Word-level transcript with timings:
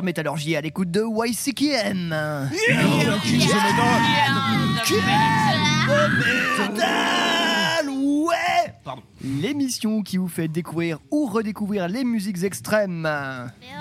sur 0.00 0.04
Métallurgie 0.04 0.56
à 0.56 0.62
l'écoute 0.62 0.90
de 0.90 1.02
Pardon. 8.82 9.02
L'émission 9.22 10.02
qui 10.02 10.16
vous 10.16 10.28
fait 10.28 10.48
découvrir 10.48 10.98
ou 11.10 11.26
redécouvrir 11.26 11.86
les 11.88 12.04
musiques 12.04 12.42
extrêmes. 12.44 13.06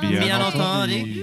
Bien, 0.01 0.41
entendu. 0.41 1.21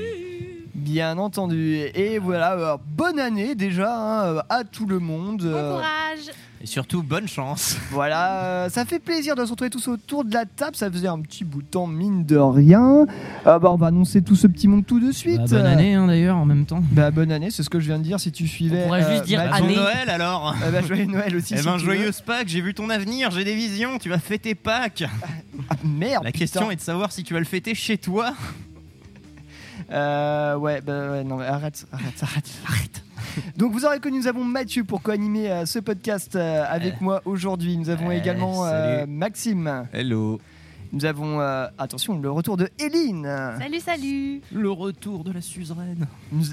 Bien 0.75 1.19
entendu. 1.19 1.77
Et 1.95 2.19
voilà, 2.19 2.53
euh, 2.55 2.77
bonne 2.87 3.19
année 3.19 3.55
déjà 3.55 3.95
hein, 3.95 4.43
à 4.49 4.65
tout 4.65 4.87
le 4.87 4.99
monde. 4.99 5.43
Bon 5.43 5.75
courage. 5.75 6.33
Et 6.63 6.67
surtout, 6.67 7.03
bonne 7.03 7.29
chance. 7.29 7.77
Voilà, 7.91 8.43
euh, 8.45 8.69
ça 8.69 8.85
fait 8.85 8.99
plaisir 8.99 9.35
de 9.37 9.45
se 9.45 9.51
retrouver 9.51 9.71
tous 9.71 9.89
autour 9.89 10.25
de 10.25 10.33
la 10.35 10.45
table. 10.45 10.77
Ça 10.77 10.91
faisait 10.91 11.09
un 11.09 11.21
petit 11.21 11.45
bout 11.45 11.63
de 11.63 11.67
temps, 11.67 11.87
mine 11.87 12.25
de 12.25 12.37
rien. 12.37 13.07
Euh, 13.47 13.59
bah, 13.59 13.71
on 13.71 13.77
va 13.77 13.87
annoncer 13.87 14.23
tout 14.23 14.37
ce 14.37 14.47
petit 14.47 14.69
monde 14.69 14.85
tout 14.85 15.01
de 15.01 15.13
suite. 15.13 15.39
Bah, 15.39 15.47
bonne 15.49 15.67
année 15.67 15.95
hein, 15.95 16.07
d'ailleurs 16.07 16.37
en 16.37 16.45
même 16.45 16.67
temps. 16.67 16.83
Bah, 16.93 17.11
bonne 17.11 17.33
année, 17.33 17.51
c'est 17.51 17.63
ce 17.63 17.71
que 17.71 17.81
je 17.81 17.87
viens 17.87 17.99
de 17.99 18.03
dire 18.03 18.21
si 18.21 18.33
tu 18.33 18.47
suivais. 18.47 18.83
On 18.83 18.87
pourrait 18.87 19.11
juste 19.13 19.25
dire 19.25 19.39
Mathieu. 19.39 19.61
Bon 19.61 19.65
année. 19.65 19.77
Noël 19.77 20.11
alors 20.11 20.55
Euh, 20.63 20.71
bah, 20.71 20.83
joyeux 20.83 21.07
Noël 21.07 21.37
aussi. 21.37 21.55
Eh 21.55 21.59
si 21.59 21.65
ben, 21.65 21.79
joyeuse 21.79 22.21
Pâques, 22.21 22.49
j'ai 22.49 22.61
vu 22.61 22.75
ton 22.75 22.91
avenir, 22.91 23.31
j'ai 23.31 23.45
des 23.45 23.55
visions, 23.55 23.99
tu 23.99 24.09
vas 24.09 24.19
fêter 24.19 24.55
Pâques. 24.55 25.05
Ah, 25.69 25.75
merde. 25.83 26.23
La 26.23 26.31
putain. 26.31 26.39
question 26.39 26.71
est 26.71 26.77
de 26.77 26.81
savoir 26.81 27.11
si 27.11 27.25
tu 27.25 27.33
vas 27.33 27.41
le 27.41 27.47
fêter 27.47 27.75
chez 27.75 27.99
toi. 27.99 28.35
Euh, 29.91 30.55
ouais, 30.57 30.81
bah 30.81 31.11
ouais, 31.11 31.25
non, 31.25 31.37
mais 31.39 31.47
arrête, 31.47 31.87
arrête, 31.93 32.23
arrête, 32.23 32.51
arrête. 32.69 33.03
Donc 33.57 33.73
vous 33.73 33.85
aurez 33.85 34.01
connu, 34.01 34.19
nous 34.19 34.27
avons 34.27 34.45
Mathieu 34.45 34.85
pour 34.85 35.03
co-animer 35.03 35.51
euh, 35.51 35.67
ce 35.67 35.79
podcast 35.79 36.37
euh, 36.37 36.65
avec 36.69 37.01
moi 37.01 37.23
aujourd'hui. 37.25 37.77
Nous 37.77 37.91
avons 37.91 38.11
Eh, 38.11 38.19
également 38.19 38.67
euh. 38.67 39.05
Maxime. 39.07 39.87
Hello. 39.93 40.41
Nous 40.93 41.05
avons, 41.05 41.41
euh, 41.41 41.67
attention, 41.79 42.19
le 42.19 42.31
retour 42.31 42.57
de 42.57 42.69
Eline. 42.79 43.25
Salut, 43.59 43.81
salut. 43.81 44.41
Le 44.53 44.71
retour 44.71 45.25
de 45.25 45.33
la 45.33 45.41
suzeraine. 45.41 46.07
Nous, 46.33 46.45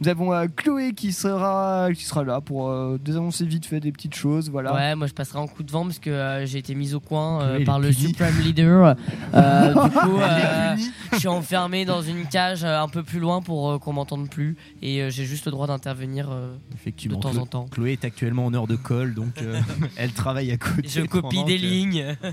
nous 0.00 0.08
avons 0.08 0.32
euh, 0.32 0.46
Chloé 0.56 0.92
qui 0.94 1.12
sera, 1.12 1.88
qui 1.94 2.04
sera 2.04 2.24
là 2.24 2.40
pour 2.40 2.68
euh, 2.70 2.98
désannoncer 3.04 3.44
vite 3.44 3.66
fait 3.66 3.80
des 3.80 3.92
petites 3.92 4.14
choses. 4.14 4.48
Voilà. 4.50 4.72
Ouais, 4.74 4.94
moi 4.94 5.06
je 5.06 5.12
passerai 5.12 5.38
en 5.38 5.46
coup 5.46 5.62
de 5.62 5.70
vent 5.70 5.84
parce 5.84 5.98
que 5.98 6.08
euh, 6.10 6.46
j'ai 6.46 6.58
été 6.58 6.74
mise 6.74 6.94
au 6.94 7.00
coin 7.00 7.42
euh, 7.42 7.64
par 7.64 7.78
le 7.78 7.88
puni. 7.90 8.08
Supreme 8.08 8.38
Leader. 8.40 8.96
Euh, 9.34 9.68
du 9.74 9.90
coup, 9.98 10.16
euh, 10.18 10.76
je 11.12 11.18
suis 11.18 11.28
enfermé 11.28 11.84
dans 11.84 12.00
une 12.02 12.24
cage 12.26 12.64
euh, 12.64 12.80
un 12.80 12.88
peu 12.88 13.02
plus 13.02 13.20
loin 13.20 13.42
pour 13.42 13.70
euh, 13.72 13.78
qu'on 13.78 13.92
m'entende 13.92 14.30
plus 14.30 14.56
et 14.80 15.02
euh, 15.02 15.10
j'ai 15.10 15.24
juste 15.26 15.44
le 15.44 15.50
droit 15.52 15.66
d'intervenir 15.66 16.28
euh, 16.30 16.54
de 16.86 17.14
temps 17.16 17.30
Chlo- 17.32 17.38
en 17.40 17.46
temps. 17.46 17.66
Chloé 17.70 17.92
est 17.92 18.04
actuellement 18.04 18.46
en 18.46 18.54
heure 18.54 18.66
de 18.66 18.76
colle, 18.76 19.14
donc 19.14 19.42
euh, 19.42 19.60
elle 19.96 20.12
travaille 20.12 20.50
à 20.50 20.56
côté. 20.56 20.88
Je 20.88 21.02
copie 21.02 21.44
des 21.44 21.56
que- 21.56 21.62
lignes. 21.62 22.16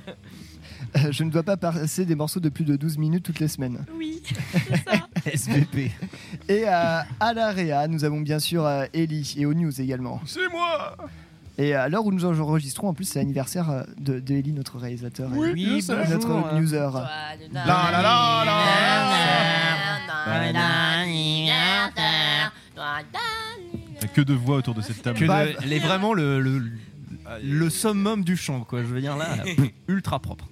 Euh, 0.96 1.00
je 1.12 1.24
ne 1.24 1.30
dois 1.30 1.44
pas 1.44 1.58
passer 1.58 2.06
des 2.06 2.16
morceaux 2.16 2.40
de 2.40 2.50
plus 2.50 2.64
de 2.66 2.76
12 2.76 2.98
minutes 2.98 3.24
toutes 3.24 3.40
les 3.40 3.48
semaines. 3.48 3.86
Oui. 3.98 4.22
SVP. 5.34 5.92
Et 6.50 6.64
euh, 6.68 7.00
à 7.20 7.34
la 7.34 7.52
Réa, 7.52 7.88
nous 7.88 8.04
avons 8.06 8.22
bien 8.22 8.40
sûr 8.40 8.66
euh, 8.66 8.86
Ellie 8.94 9.36
et 9.38 9.46
aux 9.46 9.54
news 9.54 9.82
également. 9.82 10.22
C'est 10.26 10.48
moi 10.52 10.96
Et 11.58 11.74
à 11.74 11.90
l'heure 11.90 12.06
où 12.06 12.12
nous 12.12 12.26
enregistrons, 12.26 12.90
en 12.90 12.94
plus, 12.94 13.06
c'est 13.06 13.20
l'anniversaire 13.20 13.70
euh, 13.70 13.84
de, 14.00 14.20
de 14.20 14.36
Ellie, 14.36 14.54
notre 14.54 14.78
réalisateur. 14.78 15.34
et 15.34 15.38
Oui, 15.38 15.84
notre 15.88 16.28
bonjour. 16.28 16.54
newser. 16.54 16.90
La 17.54 17.66
la 17.66 17.92
la 17.92 18.02
la 20.54 20.68
Que 24.14 24.22
de 24.22 24.34
voix 24.34 24.58
autour 24.58 24.74
de 24.74 24.82
cette 24.82 25.02
table. 25.02 25.20
Que 25.20 25.26
Bah, 25.26 25.46
de- 25.46 25.54
elle 25.64 25.74
est 25.74 25.80
vraiment 25.80 26.14
le, 26.14 26.40
le, 26.40 26.64
le 27.44 27.70
summum 27.70 28.24
du 28.24 28.38
chant, 28.38 28.62
quoi. 28.62 28.82
Je 28.82 28.88
veux 28.88 29.02
dire 29.02 29.18
là, 29.18 29.28
ultra 29.88 30.20
propre. 30.20 30.48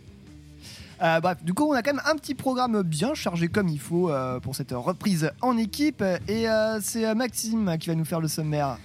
Euh, 1.02 1.20
bref, 1.20 1.44
du 1.44 1.54
coup, 1.54 1.66
on 1.66 1.74
a 1.74 1.82
quand 1.82 1.94
même 1.94 2.04
un 2.06 2.16
petit 2.16 2.36
programme 2.36 2.82
bien 2.84 3.14
chargé 3.14 3.48
comme 3.48 3.68
il 3.68 3.80
faut 3.80 4.10
euh, 4.10 4.40
pour 4.40 4.56
cette 4.56 4.72
reprise 4.72 5.32
en 5.42 5.58
équipe. 5.58 6.04
Et 6.28 6.50
euh, 6.50 6.80
c'est 6.82 7.14
Maxime 7.16 7.78
qui 7.80 7.90
va 7.90 7.96
nous 7.96 8.06
faire 8.06 8.22
le 8.22 8.28
sommaire. 8.28 8.78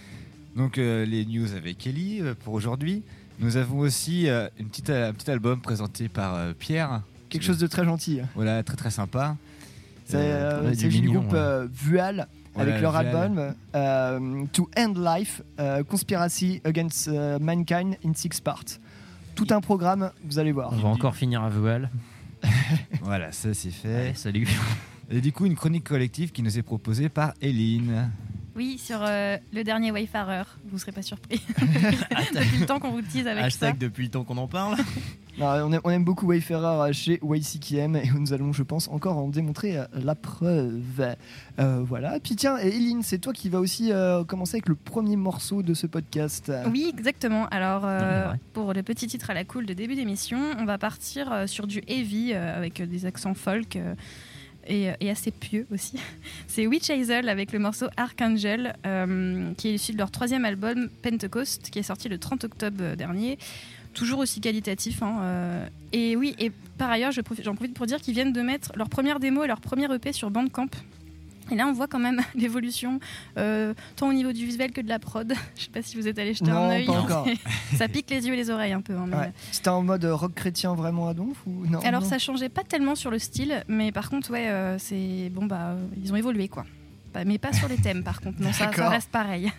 Donc 0.57 0.77
les 0.77 1.25
news 1.27 1.55
avec 1.55 1.87
Ellie 1.87 2.23
pour 2.45 2.55
aujourd'hui. 2.55 3.03
Nous 3.39 3.57
avons 3.57 3.79
aussi 3.79 4.27
une 4.27 4.69
petite, 4.69 4.91
un 4.91 5.13
petit 5.13 5.31
album 5.31 5.61
présenté 5.61 6.09
par 6.09 6.55
Pierre. 6.55 7.03
Quelque 7.29 7.45
chose 7.45 7.59
de 7.59 7.69
très 7.69 7.85
gentil. 7.85 8.21
Voilà, 8.35 8.63
très 8.65 8.77
très 8.77 8.91
sympa. 8.91 9.37
C'est 10.05 10.89
du 10.89 11.09
groupe 11.09 11.33
ouais. 11.33 11.39
euh, 11.39 11.69
Vual 11.73 12.27
Voilà, 12.55 12.71
avec 12.71 12.83
leur 12.83 12.97
album 12.97 13.55
To 14.53 14.69
End 14.77 14.95
Life, 14.97 15.43
Conspiracy 15.89 16.61
Against 16.65 17.09
Mankind 17.41 17.97
in 18.05 18.13
Six 18.15 18.41
Parts. 18.41 18.81
Tout 19.41 19.55
un 19.55 19.63
programme, 19.63 20.11
vous 20.23 20.39
allez 20.39 20.53
voir. 20.53 20.71
On 20.71 20.77
va 20.77 20.91
encore 20.91 21.17
finir 21.17 21.43
à 21.43 21.49
voile. 21.49 21.89
Voilà, 23.01 23.33
ça 23.33 23.55
c'est 23.55 23.71
fait. 23.71 23.95
Allez, 23.95 24.15
salut. 24.15 24.47
Et 25.11 25.23
du 25.23 25.33
coup, 25.33 25.47
une 25.47 25.55
chronique 25.55 25.85
collective 25.85 26.31
qui 26.31 26.43
nous 26.43 26.59
est 26.59 26.63
proposée 26.63 27.09
par 27.09 27.33
Eline. 27.41 28.11
Oui, 28.57 28.79
sur 28.79 28.99
euh, 29.03 29.37
le 29.53 29.63
dernier 29.65 29.91
Wayfarer. 29.93 30.43
Vous 30.71 30.79
serez 30.79 30.93
pas 30.93 31.03
surpris. 31.03 31.41
Depuis 32.35 32.59
le 32.59 32.67
temps 32.67 32.81
qu'on 32.81 32.91
vous 32.91 33.03
tease 33.03 33.27
avec 33.27 33.45
Hashtag 33.45 33.79
depuis 33.79 34.05
le 34.05 34.11
temps 34.11 34.25
qu'on 34.25 34.37
en 34.37 34.49
parle. 34.49 34.77
Non, 35.39 35.47
on, 35.47 35.73
aime, 35.73 35.81
on 35.85 35.91
aime 35.91 36.05
beaucoup 36.05 36.27
Wayfarer 36.27 36.91
euh, 36.91 36.93
chez 36.93 37.21
YCKM 37.23 37.97
et 37.97 38.11
nous 38.19 38.33
allons, 38.33 38.53
je 38.53 38.63
pense, 38.63 38.89
encore 38.89 39.17
en 39.17 39.29
démontrer 39.29 39.79
euh, 39.79 39.85
la 39.95 40.15
preuve. 40.15 41.15
Euh, 41.59 41.83
voilà. 41.83 42.19
Puis 42.21 42.37
tiens, 42.37 42.59
et 42.59 42.69
Eline, 42.69 43.03
c'est 43.03 43.19
toi 43.19 43.33
qui 43.33 43.49
vas 43.49 43.61
aussi 43.61 43.93
euh, 43.93 44.25
commencer 44.25 44.57
avec 44.57 44.69
le 44.69 44.75
premier 44.75 45.17
morceau 45.17 45.63
de 45.63 45.73
ce 45.73 45.87
podcast. 45.87 46.53
Oui, 46.71 46.93
exactement. 46.93 47.47
Alors, 47.49 47.83
euh, 47.85 48.33
Non, 48.33 48.39
pour 48.53 48.75
le 48.75 48.83
petit 48.83 49.07
titre 49.07 49.31
à 49.31 49.35
la 49.35 49.45
cool 49.45 49.67
de 49.67 49.73
début 49.73 49.95
d'émission, 49.95 50.39
on 50.59 50.65
va 50.65 50.77
partir 50.79 51.33
euh, 51.33 51.47
sur 51.47 51.67
du 51.67 51.83
heavy 51.87 52.33
euh, 52.33 52.57
avec 52.57 52.83
des 52.83 53.07
accents 53.07 53.35
folk. 53.35 53.79
Euh, 54.71 54.95
et, 55.01 55.11
assez 55.11 55.31
pieux 55.31 55.67
aussi. 55.73 55.97
C'est 56.47 56.67
Witch 56.67 56.91
Hazel 56.91 57.29
avec 57.29 57.53
le 57.53 57.59
morceau 57.59 57.87
Archangel, 57.97 58.77
euh, 58.87 59.53
qui 59.57 59.69
est 59.69 59.75
issu 59.75 59.93
de 59.93 59.99
leur 59.99 60.11
troisième 60.11 60.45
album 60.45 60.89
Pentecost, 61.03 61.71
qui 61.71 61.79
est 61.79 61.85
sorti 61.85 62.09
le 62.09 62.19
30 62.19 62.45
octobre 62.45 62.95
dernier. 62.97 63.39
Toujours 63.95 64.21
aussi 64.21 64.41
qualitatif. 64.41 65.03
hein, 65.03 65.19
euh. 65.23 65.67
Et 65.93 66.17
oui, 66.17 66.37
et 66.39 66.53
par 66.79 66.91
ailleurs, 66.91 67.11
j'en 67.13 67.55
profite 67.55 67.75
pour 67.75 67.87
dire 67.87 68.01
qu'ils 68.01 68.15
viennent 68.15 68.33
de 68.33 68.43
mettre 68.43 68.73
leur 68.77 68.89
première 68.89 69.19
démo 69.19 69.43
et 69.43 69.49
leur 69.49 69.61
premier 69.61 69.93
EP 69.93 70.13
sur 70.13 70.31
Bandcamp. 70.31 70.71
Et 71.51 71.57
là, 71.57 71.67
on 71.67 71.73
voit 71.73 71.87
quand 71.89 71.99
même 71.99 72.21
l'évolution, 72.35 73.01
euh, 73.39 73.75
tant 73.97 74.09
au 74.09 74.13
niveau 74.13 74.33
du 74.33 74.45
visuel 74.47 74.73
que 74.73 74.81
de 74.81 74.89
la 74.89 74.99
prod. 74.99 75.33
Je 75.57 75.65
sais 75.65 75.71
pas 75.71 75.83
si 75.83 75.97
vous 75.97 76.09
êtes 76.09 76.19
allé 76.19 76.35
jeter 76.35 76.51
Non, 76.51 76.57
un 76.59 76.71
œil. 76.71 76.87
pas 76.87 76.93
encore. 77.01 77.27
ça 77.77 77.89
pique 77.89 78.11
les 78.11 78.27
yeux 78.27 78.35
et 78.35 78.37
les 78.37 78.51
oreilles 78.51 78.73
un 78.73 78.81
peu. 78.81 78.95
hein, 78.95 79.07
mais- 79.09 79.17
Ouais. 79.17 79.33
C'était 79.53 79.69
en 79.69 79.83
mode 79.83 80.05
rock 80.05 80.35
chrétien 80.35 80.75
vraiment 80.75 81.09
à 81.09 81.15
donf 81.15 81.37
ou 81.47 81.67
non? 81.67 81.81
Alors 81.81 82.03
non 82.03 82.09
ça 82.09 82.19
changeait 82.19 82.49
pas 82.49 82.63
tellement 82.65 82.95
sur 82.95 83.11
le 83.11 83.19
style, 83.19 83.65
mais 83.69 83.93
par 83.93 84.09
contre 84.09 84.31
ouais, 84.31 84.49
euh, 84.49 84.79
c'est 84.79 85.31
bon 85.31 85.45
bah 85.47 85.71
euh, 85.73 85.87
ils 86.03 86.13
ont 86.13 86.17
évolué 86.17 86.49
quoi. 86.49 86.65
Bah, 87.13 87.25
mais 87.27 87.39
pas 87.39 87.53
sur 87.53 87.69
les 87.69 87.77
thèmes 87.77 88.03
par 88.03 88.21
contre, 88.21 88.41
non 88.41 88.53
ça, 88.53 88.69
reste 88.71 89.11
pareil. 89.11 89.51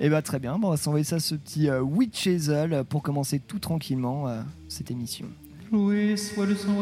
Eh 0.00 0.08
bah 0.08 0.22
très 0.22 0.38
bien, 0.38 0.58
bon, 0.58 0.68
on 0.68 0.70
va 0.70 0.76
s'envoyer 0.76 1.04
ça 1.04 1.20
ce 1.20 1.34
petit 1.34 1.68
euh, 1.68 1.80
Witch 1.80 2.26
Hazel 2.26 2.72
euh, 2.72 2.84
pour 2.84 3.02
commencer 3.02 3.38
tout 3.40 3.58
tranquillement 3.58 4.26
euh, 4.28 4.40
cette 4.68 4.90
émission. 4.90 5.26
Oui, 5.70 6.16
soit 6.16 6.46
le 6.46 6.56
son 6.56 6.76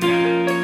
YCKM. 0.00 0.59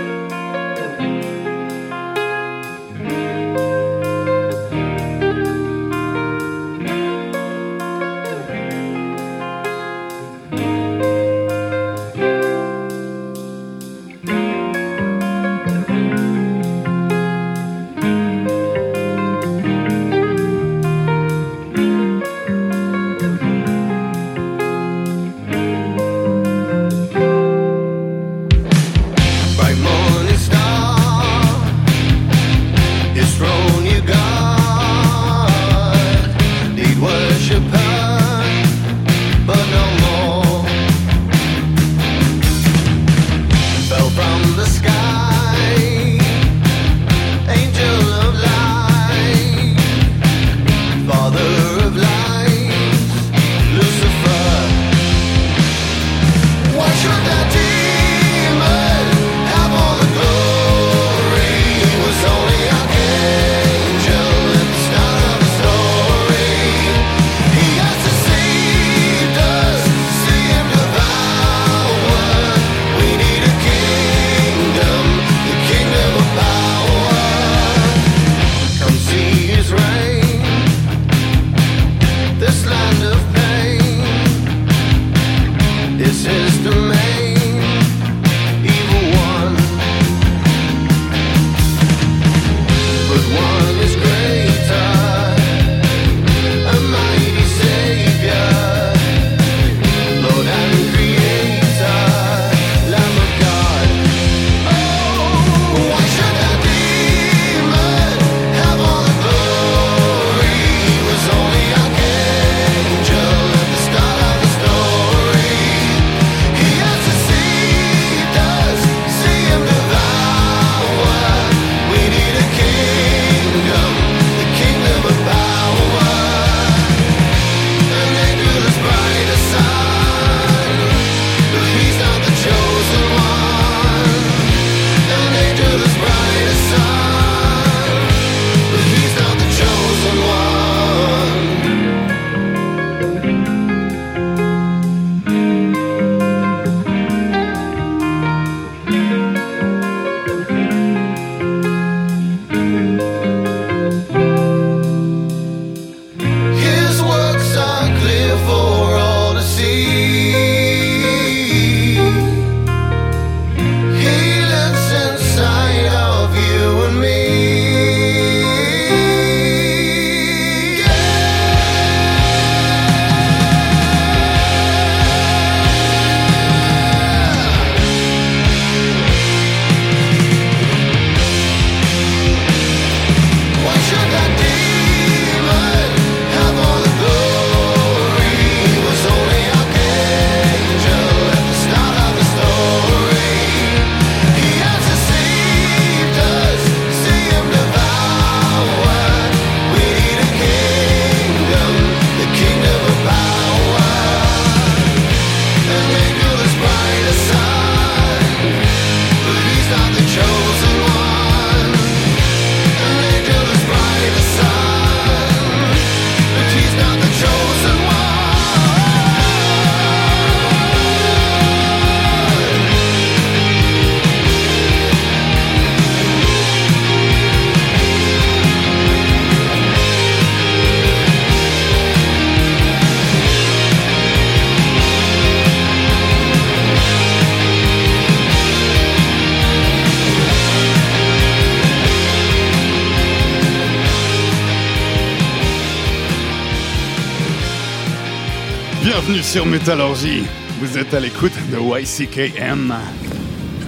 Sur 249.26 249.44
Métallurgie. 249.44 250.22
Vous 250.60 250.78
êtes 250.78 250.94
à 250.94 251.00
l'écoute 251.00 251.32
de 251.50 251.58
YCKM. 251.58 252.72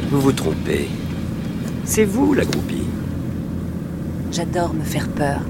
Vous 0.09 0.21
vous 0.21 0.33
trompez. 0.33 0.89
C'est 1.85 2.05
vous 2.05 2.33
la 2.33 2.45
groupie. 2.45 2.85
J'adore 4.31 4.73
me 4.73 4.85
faire 4.85 5.09
peur. 5.09 5.41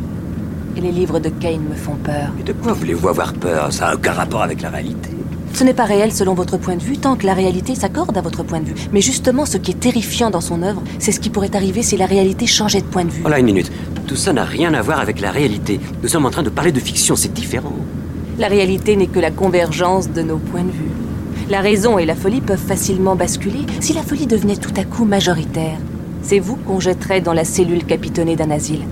Et 0.76 0.80
les 0.80 0.92
livres 0.92 1.20
de 1.20 1.28
Kane 1.28 1.60
me 1.60 1.74
font 1.74 1.96
peur. 1.96 2.30
Et 2.40 2.42
de 2.42 2.54
quoi 2.54 2.72
voulez-vous 2.72 3.08
avoir 3.08 3.34
peur? 3.34 3.70
Ça 3.70 3.88
n'a 3.88 3.96
aucun 3.96 4.12
rapport 4.12 4.42
avec 4.42 4.62
la 4.62 4.70
réalité. 4.70 5.10
Ce 5.52 5.62
n'est 5.62 5.74
pas 5.74 5.84
réel 5.84 6.10
selon 6.10 6.32
votre 6.32 6.56
point 6.56 6.76
de 6.76 6.82
vue, 6.82 6.96
tant 6.96 7.16
que 7.16 7.26
la 7.26 7.34
réalité 7.34 7.74
s'accorde 7.74 8.16
à 8.16 8.22
votre 8.22 8.42
point 8.42 8.60
de 8.60 8.66
vue. 8.66 8.74
Mais 8.92 9.02
justement, 9.02 9.44
ce 9.44 9.58
qui 9.58 9.72
est 9.72 9.80
terrifiant 9.80 10.30
dans 10.30 10.40
son 10.40 10.62
œuvre, 10.62 10.82
c'est 10.98 11.12
ce 11.12 11.20
qui 11.20 11.28
pourrait 11.28 11.54
arriver 11.54 11.82
si 11.82 11.98
la 11.98 12.06
réalité 12.06 12.46
changeait 12.46 12.80
de 12.80 12.86
point 12.86 13.04
de 13.04 13.10
vue. 13.10 13.20
Voilà 13.20 13.40
une 13.40 13.46
minute. 13.46 13.70
Tout 14.06 14.16
ça 14.16 14.32
n'a 14.32 14.44
rien 14.44 14.72
à 14.72 14.80
voir 14.80 15.00
avec 15.00 15.20
la 15.20 15.30
réalité. 15.30 15.78
Nous 16.02 16.08
sommes 16.08 16.24
en 16.24 16.30
train 16.30 16.42
de 16.42 16.48
parler 16.48 16.72
de 16.72 16.80
fiction, 16.80 17.14
c'est 17.14 17.32
différent. 17.34 17.74
La 18.38 18.46
réalité 18.46 18.94
n'est 18.94 19.08
que 19.08 19.18
la 19.18 19.32
convergence 19.32 20.10
de 20.10 20.22
nos 20.22 20.38
points 20.38 20.62
de 20.62 20.70
vue. 20.70 20.92
La 21.50 21.60
raison 21.60 21.98
et 21.98 22.06
la 22.06 22.14
folie 22.14 22.40
peuvent 22.40 22.56
facilement 22.56 23.16
basculer 23.16 23.66
si 23.80 23.92
la 23.94 24.02
folie 24.02 24.28
devenait 24.28 24.56
tout 24.56 24.72
à 24.76 24.84
coup 24.84 25.04
majoritaire. 25.04 25.78
C'est 26.22 26.38
vous 26.38 26.54
qu'on 26.54 26.78
jetterait 26.78 27.20
dans 27.20 27.32
la 27.32 27.44
cellule 27.44 27.84
capitonnée 27.84 28.36
d'un 28.36 28.52
asile. 28.52 28.84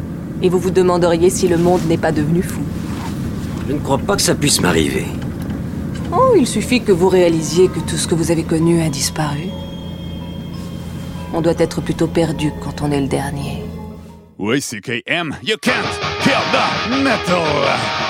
Et 0.43 0.49
vous 0.49 0.59
vous 0.59 0.73
demanderiez 0.73 1.31
si 1.31 1.47
le 1.47 1.59
monde 1.59 1.81
n'est 1.89 1.97
pas 1.97 2.11
devenu 2.11 2.43
fou. 2.43 2.61
Je 3.69 3.75
ne 3.75 3.79
crois 3.79 3.99
pas 3.99 4.17
que 4.17 4.23
ça 4.23 4.35
puisse 4.35 4.61
m'arriver. 4.61 5.07
Oh, 6.13 6.35
il 6.37 6.47
suffit 6.47 6.83
que 6.83 6.93
vous 6.93 7.09
réalisiez 7.09 7.69
que 7.69 7.79
tout 7.81 7.97
ce 7.97 8.09
que 8.09 8.17
vous 8.17 8.33
avez 8.33 8.43
connu 8.43 8.83
a 8.83 8.89
disparu. 8.89 9.47
On 11.33 11.41
doit 11.41 11.55
être 11.59 11.81
plutôt 11.81 12.09
perdu 12.09 12.51
quand 12.65 12.83
on 12.83 12.91
est 12.91 13.01
le 13.01 13.09
dernier. 13.09 13.63
YCKM, 14.41 15.37
you 15.43 15.57
can't 15.61 15.87
kill 16.23 16.35
the 16.53 17.03
metal. 17.03 18.06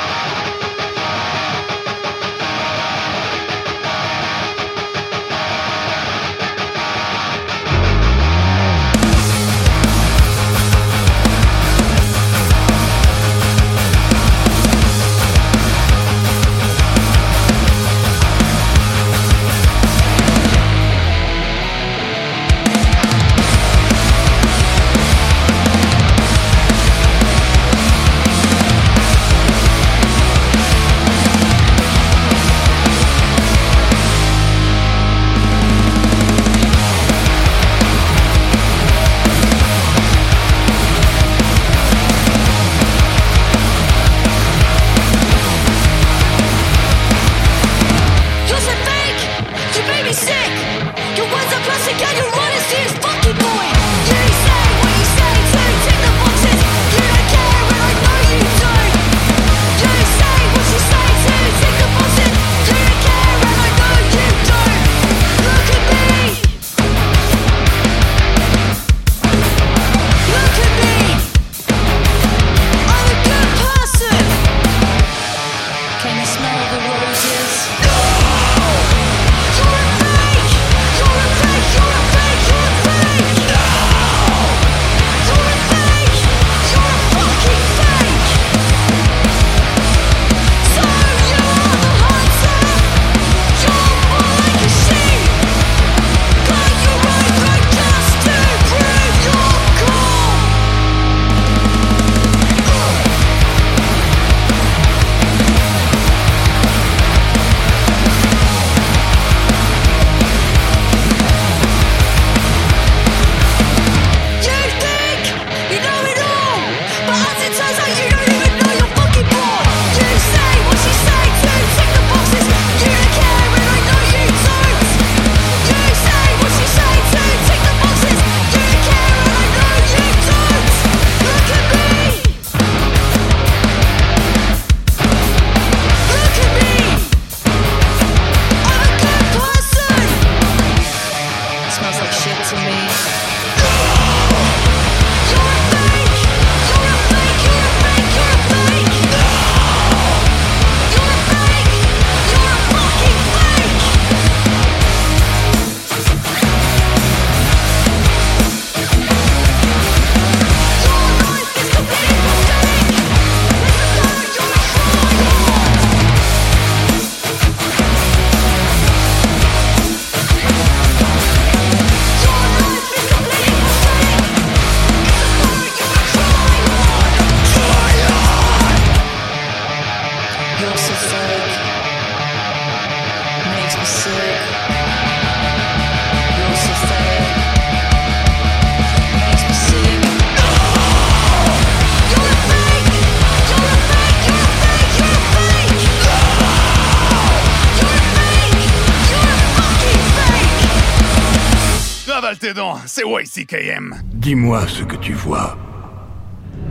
Tes 203.06 203.12
dents, 203.12 203.18
c'est 203.25 203.42
YCKM. 203.42 203.94
Dis-moi 204.14 204.66
ce 204.68 204.84
que 204.84 204.96
tu 204.96 205.12
vois. 205.12 205.56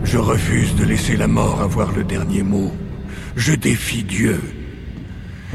Je 0.04 0.18
refuse 0.18 0.76
de 0.76 0.84
laisser 0.84 1.18
la 1.18 1.28
mort 1.28 1.62
avoir 1.62 1.92
le 1.92 2.04
dernier 2.04 2.44
mot. 2.44 2.72
Je 3.36 3.54
défie 3.54 4.04
Dieu. 4.04 4.40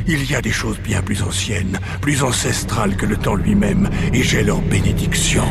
Il 0.06 0.28
y 0.30 0.34
a 0.34 0.40
des 0.40 0.50
choses 0.50 0.78
bien 0.80 1.02
plus 1.02 1.22
anciennes, 1.22 1.78
plus 2.00 2.22
ancestrales 2.22 2.96
que 2.96 3.06
le 3.06 3.16
temps 3.16 3.34
lui-même, 3.34 3.88
et 4.12 4.22
j'ai 4.22 4.42
leur 4.42 4.60
bénédiction. 4.60 5.44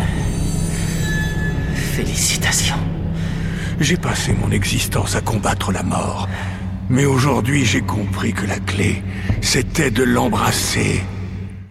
Félicitations. 1.75 2.75
J'ai 3.79 3.97
passé 3.97 4.33
mon 4.33 4.51
existence 4.51 5.15
à 5.15 5.21
combattre 5.21 5.71
la 5.71 5.83
mort. 5.83 6.27
Mais 6.89 7.05
aujourd'hui, 7.05 7.63
j'ai 7.63 7.81
compris 7.81 8.33
que 8.33 8.47
la 8.47 8.59
clé, 8.59 9.03
c'était 9.41 9.91
de 9.91 10.03
l'embrasser. 10.03 11.01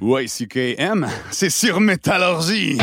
YCKM, 0.00 1.08
c'est 1.30 1.50
sur 1.50 1.80
Métallurgie. 1.80 2.78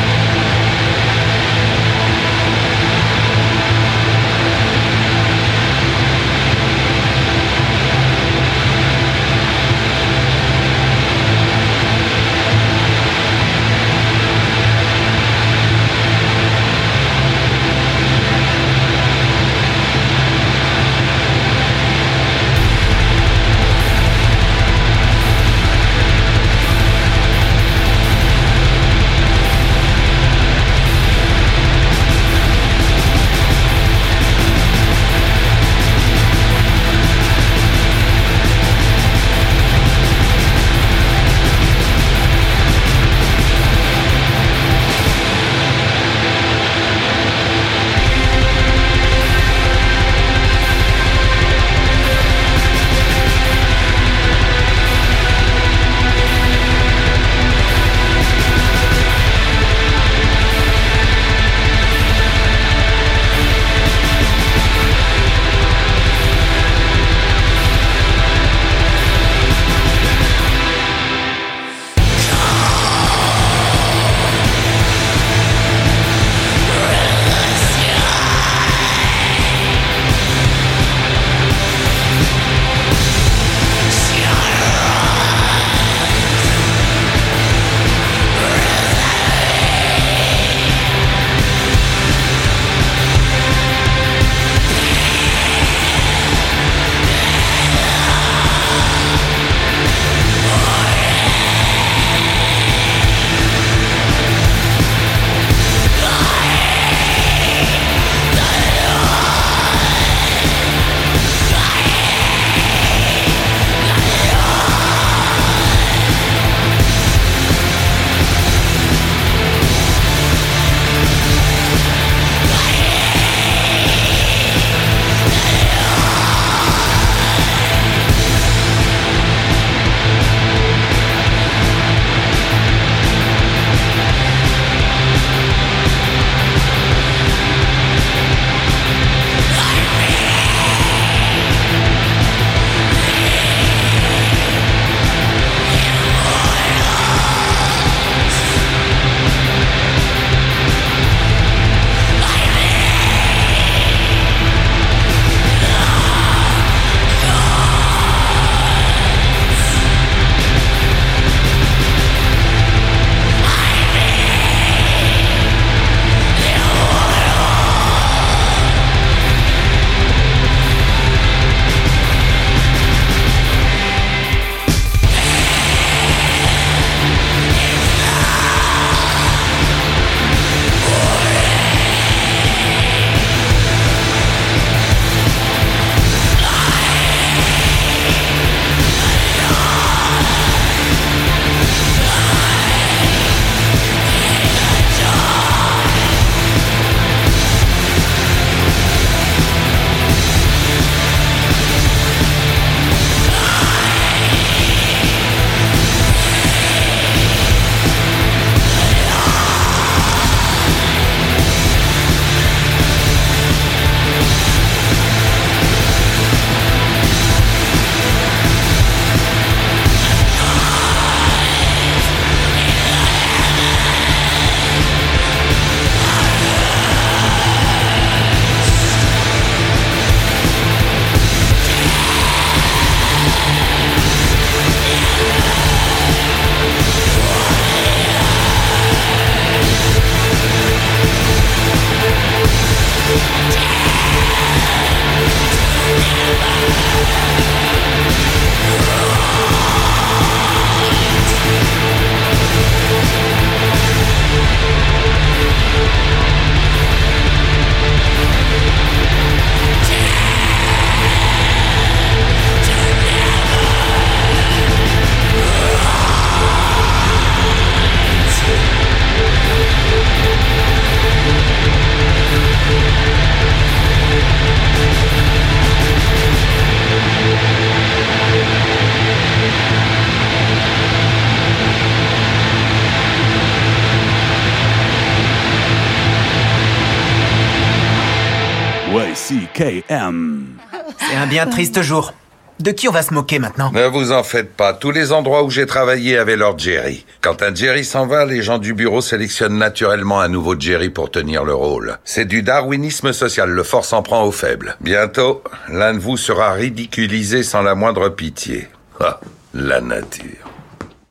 Un 291.46 291.50
triste 291.50 291.82
jour. 291.82 292.12
De 292.58 292.70
qui 292.70 292.88
on 292.88 292.92
va 292.92 293.02
se 293.02 293.12
moquer 293.12 293.38
maintenant? 293.38 293.70
Ne 293.72 293.86
vous 293.86 294.12
en 294.12 294.22
faites 294.22 294.54
pas. 294.54 294.72
Tous 294.72 294.90
les 294.90 295.12
endroits 295.12 295.42
où 295.44 295.50
j'ai 295.50 295.66
travaillé 295.66 296.16
avaient 296.16 296.36
leur 296.36 296.58
Jerry. 296.58 297.04
Quand 297.20 297.42
un 297.42 297.54
Jerry 297.54 297.84
s'en 297.84 298.06
va, 298.06 298.24
les 298.24 298.42
gens 298.42 298.56
du 298.56 298.72
bureau 298.72 299.02
sélectionnent 299.02 299.58
naturellement 299.58 300.20
un 300.20 300.28
nouveau 300.28 300.58
Jerry 300.58 300.88
pour 300.88 301.10
tenir 301.10 301.44
le 301.44 301.54
rôle. 301.54 301.98
C'est 302.04 302.24
du 302.24 302.42
darwinisme 302.42 303.12
social. 303.12 303.50
Le 303.50 303.62
fort 303.62 303.84
s'en 303.84 304.02
prend 304.02 304.24
aux 304.24 304.32
faibles. 304.32 304.76
Bientôt, 304.80 305.42
l'un 305.68 305.92
de 305.92 305.98
vous 305.98 306.16
sera 306.16 306.52
ridiculisé 306.52 307.42
sans 307.42 307.60
la 307.60 307.74
moindre 307.74 308.08
pitié. 308.08 308.68
Ah, 309.00 309.20
la 309.52 309.82
nature. 309.82 310.50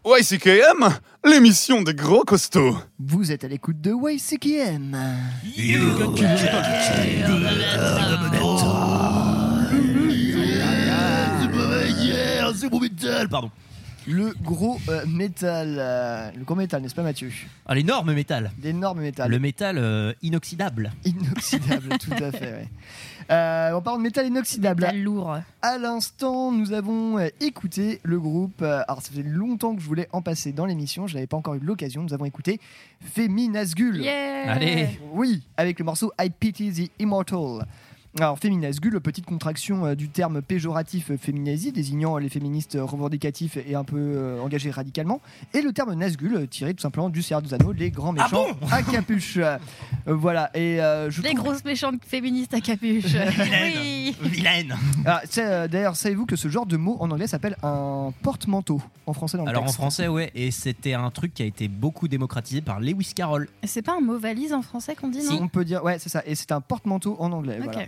YCKM, 0.04 0.90
l'émission 1.26 1.84
des 1.84 1.94
gros 1.94 2.24
costauds. 2.24 2.78
Vous 3.00 3.32
êtes 3.32 3.44
à 3.44 3.48
l'écoute 3.48 3.82
de 3.82 3.92
YCKM. 3.92 4.98
C'est 12.72 12.80
métal, 12.80 13.30
pardon. 13.30 13.52
Le 14.08 14.36
gros 14.44 14.78
euh, 14.88 15.04
métal. 15.08 15.78
euh, 15.80 16.30
le 16.38 16.44
gros 16.44 16.54
métal, 16.54 16.80
n'est-ce 16.84 16.94
pas 16.94 17.02
Mathieu? 17.02 17.32
Ah, 17.66 17.74
l'énorme 17.74 18.14
métal. 18.14 18.52
L'énorme 18.62 19.00
métal. 19.02 19.32
Le 19.32 19.40
métal 19.40 19.78
euh, 19.80 20.14
inoxydable. 20.22 20.92
Inoxydable, 21.06 21.98
tout 22.00 22.12
à 22.12 22.32
fait. 22.32 22.52
ouais. 22.52 22.70
Euh, 23.32 23.72
on 23.74 23.82
parle 23.82 23.98
de 23.98 24.04
métal 24.04 24.28
inoxydable. 24.28 24.84
Métal 24.84 25.02
lourd. 25.02 25.40
À 25.64 25.78
l'instant, 25.80 26.52
nous 26.52 26.72
avons 26.74 27.18
euh, 27.18 27.30
écouté 27.42 28.00
le 28.04 28.20
groupe. 28.20 28.62
euh, 28.62 28.84
alors, 28.88 29.02
ça 29.02 29.10
fait 29.12 29.24
longtemps 29.24 29.74
que 29.76 29.82
je 29.82 29.88
voulais 29.88 30.08
en 30.12 30.22
passer 30.22 30.52
dans 30.52 30.68
l'émission. 30.68 31.08
Je 31.08 31.16
n'avais 31.16 31.26
pas 31.26 31.38
encore 31.38 31.56
eu 31.56 31.60
l'occasion. 31.60 32.04
Nous 32.04 32.14
avons 32.14 32.26
écouté 32.26 32.60
Féminasgul. 33.16 34.02
Yeah 34.04 34.52
Allez. 34.52 34.88
Oui, 35.14 35.42
avec 35.58 35.80
le 35.80 35.86
morceau 35.86 36.12
I 36.22 36.30
Pity 36.30 36.72
the 36.72 37.02
Immortal. 37.02 37.66
Alors, 38.18 38.40
féminasgul, 38.40 38.98
petite 39.02 39.26
contraction 39.26 39.86
euh, 39.88 39.96
du 39.96 40.08
terme 40.08 40.42
péjoratif 40.42 41.12
féminazie, 41.18 41.74
désignant 41.74 42.16
les 42.18 42.30
féministes 42.30 42.78
revendicatifs 42.80 43.58
et 43.58 43.76
un 43.76 43.84
peu 43.84 43.98
euh, 44.00 44.40
engagés 44.42 44.72
radicalement, 44.72 45.20
et 45.54 45.62
le 45.62 45.74
terme 45.74 45.94
nasgul, 45.96 46.34
euh, 46.36 46.48
tiré 46.48 46.74
tout 46.74 46.82
simplement 46.82 47.10
du 47.10 47.22
Seigneur 47.22 47.42
des 47.42 47.54
Anneaux, 47.54 47.74
les 47.74 47.92
grands 47.92 48.14
méchants 48.14 48.46
à 48.72 48.84
capuche. 48.84 49.36
Euh, 49.36 49.58
voilà, 50.08 50.50
et 50.54 50.80
euh, 50.82 51.12
je 51.12 51.22
Les 51.24 51.32
trouve- 51.34 51.44
grosses 51.44 51.66
méchantes 51.66 51.96
féministes 52.08 52.54
à 52.54 52.62
capuche. 52.62 53.04
oui. 53.76 54.16
Vilaine. 54.22 54.78
Ah, 55.06 55.22
euh, 55.38 55.68
D'ailleurs, 55.68 55.98
savez-vous 55.98 56.26
que 56.26 56.38
ce 56.38 56.48
genre 56.48 56.66
de 56.66 56.78
mot 56.78 56.96
en 57.02 57.12
anglais 57.12 57.28
s'appelle 57.28 57.58
un 57.64 58.14
porte-manteau 58.22 58.82
en 59.08 59.14
français 59.14 59.36
dans 59.38 59.44
le 59.44 59.50
Alors 59.50 59.64
en 59.66 59.68
français, 59.74 60.08
ouais, 60.08 60.32
et 60.36 60.52
c'était 60.52 60.94
un 60.94 61.10
truc 61.12 61.34
qui 61.34 61.44
a 61.44 61.46
été 61.46 61.68
beaucoup 61.68 62.08
démocratisé 62.08 62.62
par 62.62 62.80
Lewis 62.80 63.12
Carroll. 63.14 63.50
C'est 63.66 63.82
pas 63.82 63.98
un 63.98 64.02
mot 64.02 64.18
valise 64.18 64.54
en 64.54 64.62
français 64.62 64.96
qu'on 64.96 65.10
dit, 65.10 65.22
Si, 65.22 65.34
non 65.34 65.42
on 65.44 65.48
peut 65.50 65.66
dire, 65.66 65.84
ouais, 65.84 66.00
c'est 66.00 66.08
ça. 66.10 66.24
Et 66.26 66.34
c'est 66.36 66.54
un 66.54 66.62
porte-manteau 66.62 67.18
en 67.20 67.34
anglais. 67.34 67.58
Ok. 67.60 67.74
Voilà. 67.74 67.88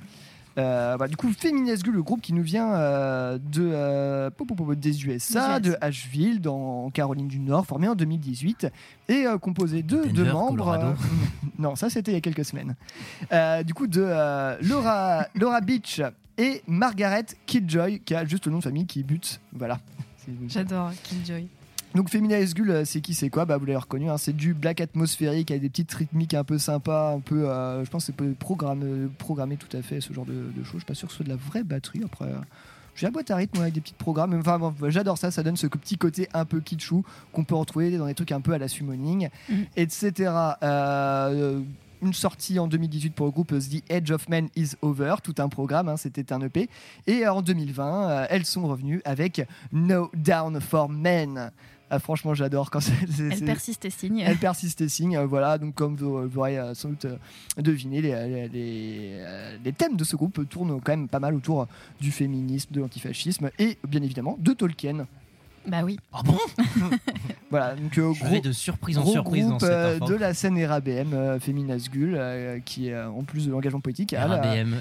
Euh, 0.58 0.98
bah, 0.98 1.08
du 1.08 1.16
coup, 1.16 1.32
Féminesgu, 1.32 1.92
le 1.92 2.02
groupe 2.02 2.22
qui 2.22 2.34
nous 2.34 2.42
vient 2.42 2.74
euh, 2.74 3.38
de, 3.38 3.70
euh, 3.72 4.30
des 4.76 5.06
USA, 5.06 5.60
de 5.60 5.76
Asheville, 5.82 6.42
dans 6.42 6.86
en 6.86 6.90
Caroline 6.90 7.28
du 7.28 7.40
Nord, 7.40 7.66
formé 7.66 7.88
en 7.88 7.96
2018 7.96 8.68
et 9.10 9.28
euh, 9.28 9.38
composé 9.38 9.84
de 9.84 9.98
Denver, 9.98 10.12
deux 10.12 10.32
membres. 10.32 10.70
Euh, 10.70 10.94
non, 11.60 11.76
ça 11.76 11.90
c'était 11.90 12.12
il 12.12 12.16
y 12.16 12.18
a 12.18 12.22
quelques 12.22 12.46
semaines. 12.46 12.76
Euh, 13.32 13.64
du 13.64 13.74
coup, 13.74 13.88
de 13.88 14.02
euh, 14.04 14.58
Laura, 14.62 15.28
Laura 15.36 15.62
Beach 15.62 16.02
et 16.38 16.64
Margaret 16.68 17.26
Kidjoy, 17.46 18.00
qui 18.00 18.16
a 18.16 18.26
juste 18.26 18.46
le 18.46 18.52
nom 18.52 18.60
de 18.60 18.64
famille 18.64 18.88
qui 18.88 19.04
bute. 19.04 19.40
Voilà. 19.54 19.80
J'adore 20.48 20.92
Killjoy. 21.04 21.48
Donc 21.98 22.10
Femina 22.10 22.40
Esgul, 22.40 22.70
euh, 22.72 22.86
c'est 22.86 23.02
qui, 23.02 23.14
c'est 23.14 23.30
quoi? 23.30 23.46
Bah 23.46 23.58
vous 23.58 23.66
l'avez 23.66 23.78
reconnu, 23.78 24.10
hein, 24.10 24.18
c'est 24.18 24.36
du 24.36 24.54
black 24.54 24.80
atmosphérique 24.82 25.52
avec 25.52 25.62
des 25.64 25.70
petites 25.70 25.92
rythmiques 25.94 26.34
un 26.34 26.44
peu 26.44 26.58
sympas, 26.58 27.14
un 27.14 27.20
peu, 27.20 27.50
euh, 27.50 27.84
je 27.84 27.90
pense 27.90 28.06
que 28.06 28.14
c'est 28.18 28.36
programmé, 28.36 29.08
programmé 29.18 29.58
tout 29.58 29.76
à 29.76 29.82
fait 29.82 30.00
ce 30.00 30.14
genre 30.14 30.26
de, 30.26 30.52
de 30.56 30.64
choses. 30.64 30.74
Je 30.74 30.78
suis 30.78 30.86
pas 30.86 30.94
sûr 30.94 31.08
que 31.08 31.12
ce 31.14 31.18
soit 31.18 31.26
de 31.26 31.30
la 31.30 31.36
vraie 31.36 31.64
batterie. 31.64 32.02
Après, 32.06 32.26
euh, 32.26 32.38
j'ai 32.96 33.06
la 33.08 33.12
boîte 33.12 33.30
à 33.32 33.36
rythme 33.36 33.58
ouais, 33.58 33.64
avec 33.64 33.74
des 33.74 33.82
petits 33.82 33.94
programmes. 33.94 34.34
Enfin, 34.40 34.58
bon, 34.60 34.74
j'adore 34.90 35.18
ça. 35.18 35.32
Ça 35.32 35.44
donne 35.44 35.58
ce 35.58 35.68
petit 35.68 35.98
côté 35.98 36.30
un 36.34 36.46
peu 36.46 36.62
kitschou 36.62 37.04
qu'on 37.32 37.44
peut 37.44 37.56
retrouver 37.56 37.96
dans 37.98 38.08
des 38.08 38.14
trucs 38.16 38.32
un 38.32 38.42
peu 38.42 38.54
à 38.54 38.58
la 38.58 38.68
summoning, 38.68 39.30
Mhm. 39.50 39.66
etc. 39.76 40.32
Euh, 40.64 41.62
une 42.02 42.14
sortie 42.14 42.60
en 42.60 42.68
2018 42.68 43.16
pour 43.16 43.26
le 43.26 43.32
groupe 43.32 43.52
euh, 43.54 43.60
The 43.60 43.84
Edge 43.90 44.12
of 44.12 44.30
Man 44.30 44.50
is 44.56 44.74
Over, 44.82 45.16
tout 45.24 45.36
un 45.40 45.50
programme, 45.50 45.90
hein, 45.90 45.98
c'était 45.98 46.32
un 46.32 46.42
EP. 46.42 46.70
Et 47.08 47.26
euh, 47.26 47.34
en 47.34 47.42
2020, 47.42 48.10
euh, 48.10 48.26
elles 48.30 48.46
sont 48.46 48.68
revenues 48.68 49.02
avec 49.06 49.42
No 49.72 50.12
Down 50.16 50.60
for 50.62 50.90
Men. 50.90 51.52
Ah, 51.90 52.00
franchement, 52.00 52.34
j'adore 52.34 52.70
quand 52.70 52.80
c'est. 52.82 52.94
Elle 53.32 53.46
persiste 53.46 53.86
et 53.86 53.90
signe. 53.90 54.20
Elle 54.20 54.38
persiste 54.38 54.82
et 54.82 54.90
signe. 54.90 55.16
euh, 55.18 55.26
voilà, 55.26 55.58
donc 55.58 55.74
comme 55.76 55.96
vous, 55.96 56.28
vous 56.28 56.38
aurez 56.40 56.58
euh, 56.60 56.74
sans 56.74 56.90
doute 56.90 57.06
euh, 57.06 57.18
deviné, 57.62 58.02
les, 58.02 58.12
les- 58.28 58.48
les, 58.50 59.58
les 59.64 59.74
thèmes 59.74 59.96
de 59.96 60.04
ce 60.04 60.16
groupe 60.16 60.48
tournent 60.50 60.82
quand 60.82 60.92
même 60.92 61.08
pas 61.08 61.20
mal 61.20 61.34
autour 61.36 61.66
du 62.02 62.12
féminisme, 62.12 62.74
de 62.74 62.82
l'antifascisme 62.82 63.50
et 63.58 63.78
bien 63.88 64.02
évidemment 64.04 64.36
de 64.40 64.52
Tolkien. 64.54 65.08
Bah 65.66 65.82
oui. 65.84 65.98
Ah 66.14 66.22
bon 66.24 66.38
Voilà, 67.50 67.76
donc 67.76 67.98
euh, 67.98 68.14
gros, 68.22 68.40
de 68.42 68.52
surprise 68.54 68.98
en 68.98 69.02
gros 69.02 69.12
surprise 69.14 69.44
dans 69.48 69.58
groupe 69.58 69.64
euh, 69.70 70.00
de 70.00 70.16
la 70.16 70.34
scène 70.34 70.62
RABM, 70.64 71.14
euh, 71.14 71.40
Féminasgul, 71.40 72.16
euh, 72.16 72.60
qui 72.60 72.90
euh, 72.92 73.10
en 73.10 73.24
plus 73.24 73.46
de 73.48 73.52
l'engagement 73.52 73.80
politique 73.82 74.12
la 74.12 74.28
RABM. 74.28 74.76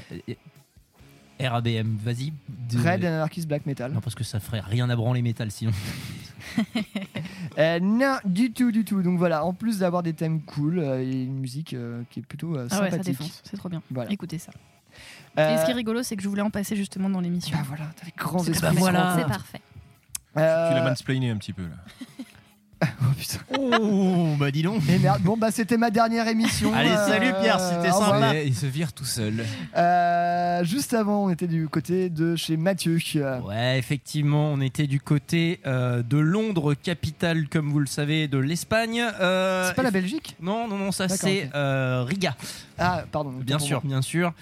RABM, 1.40 1.96
vas-y. 2.02 2.32
de- 2.70 2.78
Red 2.78 3.04
Anarchist 3.04 3.46
Black 3.46 3.66
Metal. 3.66 3.92
Non, 3.92 4.00
parce 4.00 4.14
que 4.14 4.24
ça 4.24 4.40
ferait 4.40 4.60
rien 4.60 4.88
à 4.88 4.96
branler 4.96 5.22
métal 5.22 5.50
sinon. 5.50 5.72
Euh, 7.58 7.80
non, 7.80 8.18
du 8.26 8.52
tout, 8.52 8.70
du 8.70 8.84
tout. 8.84 9.02
Donc 9.02 9.18
voilà, 9.18 9.42
en 9.44 9.54
plus 9.54 9.78
d'avoir 9.78 10.02
des 10.02 10.12
thèmes 10.12 10.42
cool 10.42 10.78
euh, 10.78 11.00
et 11.02 11.22
une 11.24 11.38
musique 11.38 11.72
euh, 11.72 12.02
qui 12.10 12.20
est 12.20 12.22
plutôt 12.22 12.54
euh, 12.54 12.68
Ah 12.70 12.80
ouais, 12.82 12.90
ça 12.90 12.96
sympathique. 12.98 13.18
défonce. 13.18 13.40
C'est 13.44 13.56
trop 13.56 13.70
bien. 13.70 13.82
Voilà. 13.90 14.12
Écoutez 14.12 14.38
ça. 14.38 14.52
Euh, 15.38 15.54
Et 15.54 15.58
ce 15.58 15.64
qui 15.64 15.70
est 15.70 15.74
rigolo, 15.74 16.02
c'est 16.02 16.16
que 16.16 16.22
je 16.22 16.28
voulais 16.28 16.42
en 16.42 16.50
passer 16.50 16.76
justement 16.76 17.08
dans 17.08 17.20
l'émission. 17.20 17.56
Bah 17.56 17.64
voilà, 17.66 17.84
t'as 17.98 18.04
les 18.06 18.12
grands 18.16 18.40
esprits. 18.40 18.60
parfait. 18.60 18.78
voilà. 18.78 19.16
C'est 19.18 19.26
parfait. 19.26 19.60
Euh, 20.36 20.68
Tu 20.68 20.74
l'as 20.76 20.84
mansplainé 20.84 21.30
un 21.30 21.36
petit 21.38 21.54
peu 21.54 21.62
là. 21.62 21.76
Oh 23.00 23.12
putain. 23.18 23.38
Oh, 23.58 24.34
bah 24.38 24.50
dis 24.50 24.62
donc. 24.62 24.82
Et 24.88 24.98
merde, 24.98 25.22
bon 25.22 25.36
bah 25.36 25.50
c'était 25.50 25.78
ma 25.78 25.90
dernière 25.90 26.28
émission. 26.28 26.74
Allez, 26.74 26.90
euh, 26.90 27.06
salut 27.08 27.32
Pierre, 27.40 27.58
c'était 27.58 27.90
sympa. 27.90 28.34
Et 28.36 28.46
il 28.46 28.54
se 28.54 28.66
vire 28.66 28.92
tout 28.92 29.04
seul. 29.04 29.44
Euh, 29.76 30.64
juste 30.64 30.92
avant, 30.92 31.24
on 31.24 31.30
était 31.30 31.46
du 31.46 31.68
côté 31.68 32.10
de 32.10 32.36
chez 32.36 32.56
Mathieu. 32.56 32.98
Ouais, 33.46 33.78
effectivement, 33.78 34.52
on 34.52 34.60
était 34.60 34.86
du 34.86 35.00
côté 35.00 35.60
euh, 35.66 36.02
de 36.02 36.18
Londres, 36.18 36.74
capitale, 36.74 37.48
comme 37.48 37.70
vous 37.70 37.80
le 37.80 37.86
savez, 37.86 38.28
de 38.28 38.38
l'Espagne. 38.38 39.02
Euh, 39.20 39.68
C'est 39.68 39.74
pas 39.76 39.82
la 39.82 39.90
Belgique 39.90 40.36
Non, 40.40 40.68
non, 40.68 40.76
non, 40.76 40.92
ça 40.92 41.08
c'est 41.08 41.50
euh, 41.54 42.04
Riga. 42.06 42.36
Ah, 42.78 43.04
pardon. 43.10 43.32
Bien 43.32 43.58
sûr, 43.58 43.80
bien 43.82 44.02
sûr. 44.02 44.32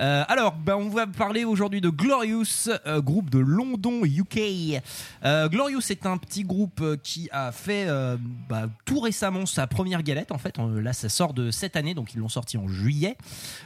Euh, 0.00 0.24
alors, 0.28 0.54
bah, 0.54 0.76
on 0.78 0.88
va 0.88 1.06
parler 1.06 1.44
aujourd'hui 1.44 1.80
de 1.80 1.90
Glorious, 1.90 2.70
euh, 2.86 3.00
groupe 3.02 3.28
de 3.28 3.38
London, 3.38 4.00
UK. 4.04 4.80
Euh, 5.24 5.48
Glorious 5.48 5.82
est 5.90 6.06
un 6.06 6.16
petit 6.16 6.44
groupe 6.44 6.82
qui 7.02 7.28
a 7.32 7.52
fait 7.52 7.81
euh, 7.86 8.16
bah, 8.48 8.68
tout 8.84 9.00
récemment 9.00 9.46
sa 9.46 9.66
première 9.66 10.02
galette. 10.02 10.32
En 10.32 10.38
fait, 10.38 10.58
Euh, 10.58 10.80
là, 10.80 10.92
ça 10.92 11.08
sort 11.08 11.32
de 11.34 11.50
cette 11.50 11.76
année, 11.76 11.94
donc 11.94 12.14
ils 12.14 12.18
l'ont 12.18 12.28
sorti 12.28 12.56
en 12.56 12.68
juillet. 12.68 13.16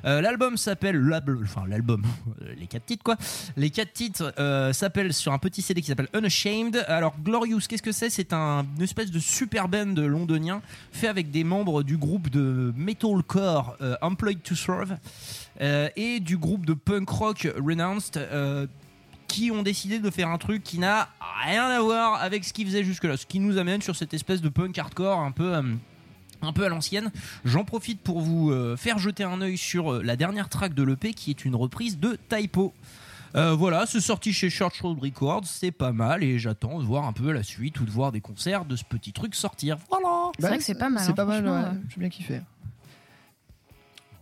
Euh, 0.04 0.20
l'album 0.20 0.56
s'appelle, 0.56 1.02
enfin 1.42 1.64
l'album, 1.68 2.04
les 2.58 2.66
quatre 2.66 2.86
titres 2.86 3.02
quoi. 3.02 3.16
Les 3.56 3.70
quatre 3.70 3.92
titres 3.92 4.32
s'appellent 4.72 5.12
sur 5.12 5.32
un 5.32 5.38
petit 5.38 5.62
CD 5.62 5.80
qui 5.80 5.88
s'appelle 5.88 6.08
Unashamed. 6.14 6.84
Alors 6.88 7.14
Glorious, 7.22 7.60
qu'est-ce 7.68 7.82
que 7.82 7.92
c'est? 7.92 8.10
C'est 8.10 8.32
un, 8.32 8.64
une 8.76 8.82
espèce 8.82 9.10
de 9.10 9.18
super 9.18 9.68
band 9.68 9.94
londonien 9.96 10.62
fait 10.92 11.08
avec 11.08 11.30
des 11.30 11.44
membres 11.44 11.82
du 11.82 11.96
groupe 11.96 12.30
de 12.30 12.72
metalcore 12.76 13.76
Employed 14.02 14.42
to 14.42 14.54
Serve 14.54 14.96
et 15.60 16.20
du 16.20 16.36
groupe 16.36 16.66
de 16.66 16.74
punk 16.74 17.08
rock 17.08 17.48
Renounced. 17.58 18.18
Qui 19.26 19.50
ont 19.50 19.62
décidé 19.62 19.98
de 19.98 20.10
faire 20.10 20.28
un 20.28 20.38
truc 20.38 20.62
qui 20.62 20.78
n'a 20.78 21.08
rien 21.44 21.64
à 21.66 21.80
voir 21.80 22.22
avec 22.22 22.44
ce 22.44 22.52
qu'ils 22.52 22.66
faisaient 22.66 22.84
jusque-là, 22.84 23.16
ce 23.16 23.26
qui 23.26 23.40
nous 23.40 23.58
amène 23.58 23.82
sur 23.82 23.96
cette 23.96 24.14
espèce 24.14 24.40
de 24.40 24.48
punk 24.48 24.78
hardcore 24.78 25.18
un 25.20 25.30
peu, 25.32 25.54
euh, 25.54 25.62
un 26.42 26.52
peu 26.52 26.64
à 26.64 26.68
l'ancienne. 26.68 27.10
J'en 27.44 27.64
profite 27.64 28.00
pour 28.00 28.20
vous 28.20 28.50
euh, 28.50 28.76
faire 28.76 28.98
jeter 28.98 29.24
un 29.24 29.40
œil 29.40 29.56
sur 29.58 29.92
euh, 29.94 30.02
la 30.02 30.16
dernière 30.16 30.48
track 30.48 30.74
de 30.74 30.82
l'EP 30.82 31.12
qui 31.14 31.30
est 31.30 31.44
une 31.44 31.54
reprise 31.56 31.98
de 31.98 32.18
Typo. 32.28 32.72
Euh, 33.34 33.52
voilà, 33.54 33.84
c'est 33.84 34.00
sorti 34.00 34.32
chez 34.32 34.48
Church 34.48 34.80
Road 34.80 34.98
Records, 34.98 35.42
c'est 35.44 35.72
pas 35.72 35.92
mal 35.92 36.22
et 36.24 36.38
j'attends 36.38 36.78
de 36.78 36.84
voir 36.84 37.04
un 37.04 37.12
peu 37.12 37.32
la 37.32 37.42
suite 37.42 37.78
ou 37.80 37.84
de 37.84 37.90
voir 37.90 38.10
des 38.12 38.20
concerts 38.22 38.64
de 38.64 38.76
ce 38.76 38.84
petit 38.84 39.12
truc 39.12 39.34
sortir. 39.34 39.76
Voilà. 39.90 40.30
C'est 40.38 40.46
vrai 40.46 40.58
que 40.58 40.64
c'est 40.64 40.78
pas 40.78 40.88
mal, 40.88 41.02
C'est 41.04 41.10
hein, 41.10 41.14
pas 41.14 41.24
mal, 41.26 41.44
ouais. 41.44 41.50
euh. 41.50 41.72
J'ai 41.90 42.00
bien 42.00 42.08
kiffé. 42.08 42.40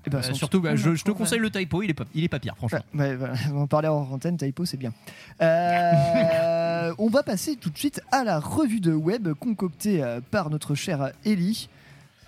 Et 0.07 0.11
bah, 0.11 0.19
Euh, 0.19 0.23
sans- 0.23 0.35
surtout, 0.35 0.61
bah, 0.61 0.77
je, 0.77 0.95
je 0.95 1.05
te 1.05 1.11
conseille 1.11 1.39
le 1.39 1.51
Typo, 1.51 1.83
il 1.83 1.91
est 1.91 1.95
pas, 1.95 2.05
il 2.15 2.25
est 2.25 2.29
pas 2.29 2.39
pire, 2.39 2.55
franchement. 2.57 2.81
Ouais, 2.95 3.17
voilà. 3.17 3.35
On 3.53 3.63
en 3.63 3.67
parlait 3.67 3.89
en 3.89 4.03
antenne, 4.11 4.37
Typo, 4.37 4.65
c'est 4.65 4.77
bien. 4.77 4.93
Euh, 5.41 6.95
on 6.99 7.09
va 7.09 7.23
passer 7.23 7.57
tout 7.57 7.71
de 7.71 7.79
suite 7.79 8.01
à 8.13 8.25
la 8.25 8.39
revue 8.41 8.81
de 8.81 8.93
web 8.93 9.29
concoctée 9.35 10.03
euh, 10.03 10.21
par 10.31 10.51
notre 10.51 10.75
cher 10.75 11.11
Ellie. 11.25 11.69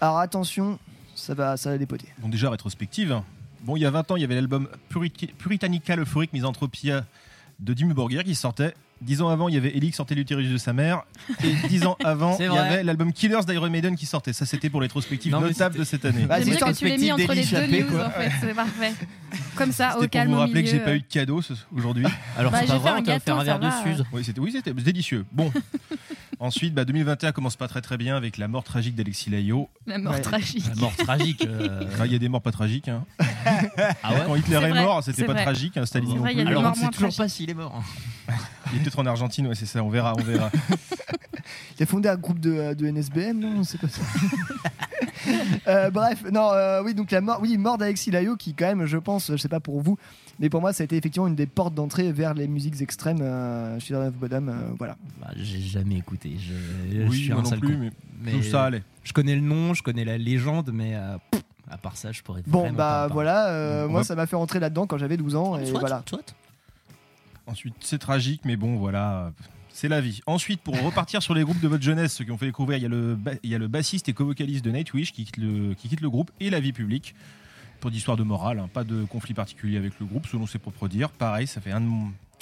Alors 0.00 0.18
attention, 0.18 0.78
ça 1.14 1.34
va, 1.34 1.56
ça 1.56 1.70
va 1.70 1.78
dépoter. 1.78 2.06
Bon, 2.18 2.28
déjà, 2.28 2.50
rétrospective. 2.50 3.20
Bon, 3.62 3.76
il 3.76 3.80
y 3.80 3.86
a 3.86 3.90
20 3.90 4.10
ans, 4.10 4.16
il 4.16 4.20
y 4.22 4.24
avait 4.24 4.34
l'album 4.34 4.68
Purit- 4.90 5.32
Puritanica 5.38 5.96
Euphoric 5.96 6.32
Misanthropia 6.32 7.04
de 7.58 7.72
Dimmu 7.74 7.94
Borgir 7.94 8.22
qui 8.24 8.34
sortait. 8.34 8.74
Dix 9.02 9.20
ans 9.20 9.28
avant, 9.28 9.48
il 9.48 9.54
y 9.54 9.58
avait 9.58 9.76
Elix 9.76 9.94
sortait 9.96 10.14
l'utérus 10.14 10.50
de 10.50 10.56
sa 10.56 10.72
mère. 10.72 11.02
Et 11.44 11.68
dix 11.68 11.84
ans 11.84 11.96
avant, 12.02 12.36
il 12.38 12.46
y 12.46 12.58
avait 12.58 12.82
l'album 12.82 13.12
Killers 13.12 13.44
d'Iron 13.46 13.68
Maiden 13.68 13.94
qui 13.94 14.06
sortait. 14.06 14.32
Ça, 14.32 14.46
c'était 14.46 14.70
pour 14.70 14.80
les 14.80 14.86
rétrospectives 14.86 15.32
notables 15.32 15.78
de 15.78 15.84
cette 15.84 16.04
année. 16.04 16.24
Bah, 16.24 16.36
c'est 16.38 16.50
bien 16.50 16.58
que 16.58 16.72
tu 16.72 16.86
l'aies 16.86 16.96
mis 16.96 17.12
entre 17.12 17.34
les 17.34 17.44
deux 17.44 17.66
news 17.66 17.90
quoi. 17.90 18.06
en 18.06 18.10
fait, 18.10 18.30
c'est 18.40 18.54
parfait. 18.54 18.94
Comme 19.54 19.72
ça, 19.72 19.90
au 19.98 20.02
C'était 20.02 20.06
pour 20.06 20.10
calme 20.10 20.32
vous 20.32 20.38
rappeler 20.38 20.64
que 20.64 20.70
j'ai 20.70 20.80
pas 20.80 20.94
eu 20.94 21.00
de 21.00 21.06
cadeau 21.06 21.42
aujourd'hui. 21.74 22.06
Alors 22.38 22.52
Bah, 22.52 22.58
c'est 22.62 22.66
pas 22.68 22.78
vrai, 22.78 22.90
un 22.90 22.98
on 22.98 23.02
t'a 23.02 23.16
offert 23.16 23.38
un 23.38 23.44
verre 23.44 23.60
de. 23.60 23.68
Suze. 23.84 24.04
Oui, 24.12 24.24
c'était 24.24 24.40
oui, 24.40 24.52
c'était 24.52 24.72
délicieux. 24.72 25.26
Bon. 25.32 25.52
Ensuite, 26.38 26.74
bah, 26.74 26.84
2021 26.84 27.32
commence 27.32 27.56
pas 27.56 27.66
très 27.66 27.80
très 27.80 27.96
bien 27.96 28.14
avec 28.16 28.36
la 28.36 28.46
mort 28.46 28.62
tragique 28.62 28.94
d'Alexis 28.94 29.30
Layo. 29.30 29.70
La 29.86 29.96
mort 29.98 30.12
Ouais. 30.12 30.20
tragique. 30.20 30.64
La 30.68 30.74
mort 30.74 30.94
tragique. 30.98 31.46
euh, 31.46 31.86
Il 32.04 32.12
y 32.12 32.14
a 32.14 32.18
des 32.18 32.28
morts 32.28 32.42
pas 32.42 32.52
tragiques. 32.52 32.88
hein. 32.88 33.04
Ah 34.02 34.12
ouais 34.12 34.22
Quand 34.26 34.34
Hitler 34.36 34.58
C'est 34.60 34.64
est 34.66 34.70
vrai, 34.70 34.82
mort, 34.84 35.02
c'était 35.02 35.20
c'est 35.22 35.26
pas 35.26 35.32
vrai. 35.32 35.42
tragique. 35.44 35.76
hein, 35.78 35.86
Staline 35.86 36.08
C'est 36.10 36.14
non 36.16 36.20
vrai, 36.20 36.32
il 36.32 36.38
y 36.38 36.40
a 36.42 36.44
plus. 36.44 36.50
des 36.54 36.58
Alors 36.58 36.62
on 36.62 36.66
morts 36.66 36.74
sait 36.76 36.82
moins 36.82 36.90
toujours 36.90 37.08
tragiques. 37.08 37.18
pas 37.18 37.28
s'il 37.28 37.50
est 37.50 37.54
mort. 37.54 37.82
Il 38.72 38.78
est 38.78 38.82
peut-être 38.82 38.98
en 38.98 39.06
Argentine, 39.06 39.46
ouais, 39.46 39.54
c'est 39.54 39.64
ça. 39.66 39.82
On 39.82 39.88
verra, 39.88 40.12
on 40.18 40.22
verra. 40.22 40.50
Il 41.78 41.82
a 41.82 41.86
fondé 41.86 42.08
un 42.08 42.16
groupe 42.16 42.40
de, 42.40 42.74
de 42.74 42.86
NSBM, 42.88 43.38
non 43.38 43.62
C'est 43.64 43.80
pas 43.80 43.88
ça? 43.88 44.02
Euh, 45.68 45.90
bref, 45.90 46.24
non, 46.32 46.50
euh, 46.52 46.82
oui, 46.84 46.94
donc 46.94 47.10
la 47.10 47.20
mort, 47.20 47.38
oui, 47.42 47.56
mort 47.58 47.78
d'Alexis 47.78 48.10
Layo, 48.10 48.36
qui 48.36 48.54
quand 48.54 48.66
même, 48.66 48.86
je 48.86 48.96
pense, 48.98 49.30
je 49.32 49.36
sais 49.36 49.48
pas 49.48 49.60
pour 49.60 49.80
vous, 49.80 49.98
mais 50.38 50.48
pour 50.48 50.60
moi, 50.60 50.72
ça 50.72 50.82
a 50.82 50.84
été 50.84 50.96
effectivement 50.96 51.26
une 51.26 51.34
des 51.34 51.46
portes 51.46 51.74
d'entrée 51.74 52.12
vers 52.12 52.34
les 52.34 52.46
musiques 52.48 52.80
extrêmes 52.80 53.20
euh, 53.20 53.78
chez 53.80 53.94
Dave 53.94 54.12
Bodham. 54.12 54.48
euh, 54.48 54.52
voilà. 54.78 54.96
Bah, 55.20 55.28
J'ai 55.36 55.60
jamais 55.60 55.96
écouté. 55.96 56.36
Je, 56.38 56.96
je 57.02 57.02
Oui, 57.08 57.16
suis 57.16 57.32
moi 57.32 57.40
un 57.40 57.50
non 57.50 57.58
plus, 57.58 57.76
mais, 57.76 57.90
Mais 58.22 58.32
tout 58.32 58.42
ça 58.42 58.64
allait? 58.64 58.82
Je 59.02 59.12
connais 59.12 59.34
le 59.34 59.40
nom, 59.40 59.74
je 59.74 59.82
connais 59.82 60.04
la 60.04 60.18
légende, 60.18 60.70
mais 60.72 60.94
euh, 60.94 61.16
pff, 61.30 61.42
à 61.70 61.78
part 61.78 61.96
ça, 61.96 62.12
je 62.12 62.22
pourrais 62.22 62.42
Bon, 62.46 62.70
bah 62.72 63.08
voilà, 63.10 63.48
euh, 63.48 63.88
moi, 63.88 64.04
ça 64.04 64.14
m'a 64.14 64.26
fait 64.26 64.36
rentrer 64.36 64.60
là-dedans 64.60 64.86
quand 64.86 64.98
j'avais 64.98 65.16
12 65.16 65.34
ans, 65.36 65.58
et 65.58 65.66
Soit, 65.66 65.80
voilà. 65.80 66.02
soit. 66.08 66.34
Ensuite, 67.46 67.74
c'est 67.80 67.98
tragique, 67.98 68.42
mais 68.44 68.56
bon, 68.56 68.76
voilà. 68.76 69.32
C'est 69.76 69.88
la 69.88 70.00
vie. 70.00 70.22
Ensuite, 70.24 70.62
pour 70.62 70.80
repartir 70.80 71.22
sur 71.22 71.34
les 71.34 71.42
groupes 71.42 71.60
de 71.60 71.68
votre 71.68 71.82
jeunesse, 71.82 72.14
ceux 72.14 72.24
qui 72.24 72.30
ont 72.30 72.38
fait 72.38 72.46
découvrir, 72.46 72.78
il 72.78 72.82
y 73.44 73.54
a 73.54 73.58
le, 73.58 73.68
bassiste 73.68 74.08
et 74.08 74.14
co-vocaliste 74.14 74.64
de 74.64 74.70
Nightwish 74.70 75.12
qui 75.12 75.26
quitte, 75.26 75.36
le, 75.36 75.74
qui 75.74 75.90
quitte 75.90 76.00
le 76.00 76.08
groupe 76.08 76.30
et 76.40 76.48
la 76.48 76.60
vie 76.60 76.72
publique. 76.72 77.14
Pour 77.80 77.90
d'histoire 77.90 78.16
de 78.16 78.22
morale, 78.22 78.58
hein, 78.58 78.70
pas 78.72 78.84
de 78.84 79.04
conflit 79.04 79.34
particulier 79.34 79.76
avec 79.76 80.00
le 80.00 80.06
groupe, 80.06 80.26
selon 80.28 80.46
ses 80.46 80.58
propres 80.58 80.88
dires. 80.88 81.10
Pareil, 81.10 81.46
ça 81.46 81.60
fait 81.60 81.72
un, 81.72 81.82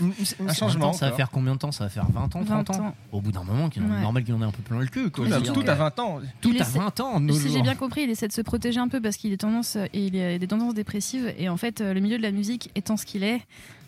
un 0.01 0.49
En 0.49 0.53
changement. 0.53 0.93
ça 0.93 1.11
va 1.11 1.17
faire 1.17 1.31
combien 1.31 1.55
de 1.55 1.59
temps? 1.59 1.71
Ça 1.73 1.85
va 1.85 1.91
faire 1.91 2.07
20 2.11 2.23
ans, 2.23 2.29
30 2.29 2.47
20 2.49 2.71
ans 2.71 2.81
ans. 2.87 2.95
Au 3.13 3.21
bout 3.21 3.31
d'un 3.33 3.45
moment, 3.45 3.67
Ouais. 3.67 4.01
normal 4.03 4.25
qu'il 4.25 4.35
en 4.35 4.43
ait 4.43 4.45
un 4.45 4.51
peu 4.51 4.63
plein 4.63 4.81
le 4.81 4.87
cul. 4.87 5.11
Quoi. 5.11 5.27
Tout, 5.27 5.33
à- 5.35 5.41
tout 5.41 5.65
à 5.67 5.71
euh, 5.71 5.75
20 5.75 5.99
ans. 6.01 6.21
Tout 6.41 6.51
Il 6.53 6.59
à 6.61 6.65
essaie- 6.65 6.79
20 6.79 7.01
ans, 7.01 7.21
nos 7.21 7.35
Si 7.35 7.51
j'ai 7.53 7.63
bien 7.63 7.75
compris, 7.77 8.03
il 8.03 8.11
essaie 8.11 8.29
de 8.29 8.33
se 8.33 8.41
protéger 8.43 8.81
un 8.81 8.89
peu 8.89 9.01
parce 9.01 9.17
qu'il 9.17 9.33
est 9.33 9.37
tendance, 9.37 9.77
et 9.77 10.07
il 10.07 10.21
a 10.21 10.39
des 10.39 10.47
tendances 10.49 10.75
dépressives 10.75 11.33
et 11.39 11.49
en 11.49 11.57
fait, 11.57 11.81
euh, 11.81 11.95
le 11.95 12.01
milieu 12.01 12.17
de 12.19 12.23
la 12.23 12.33
musique 12.33 12.71
étant 12.75 12.97
ce 12.97 13.07
qu'il 13.07 13.23
est, 13.23 13.41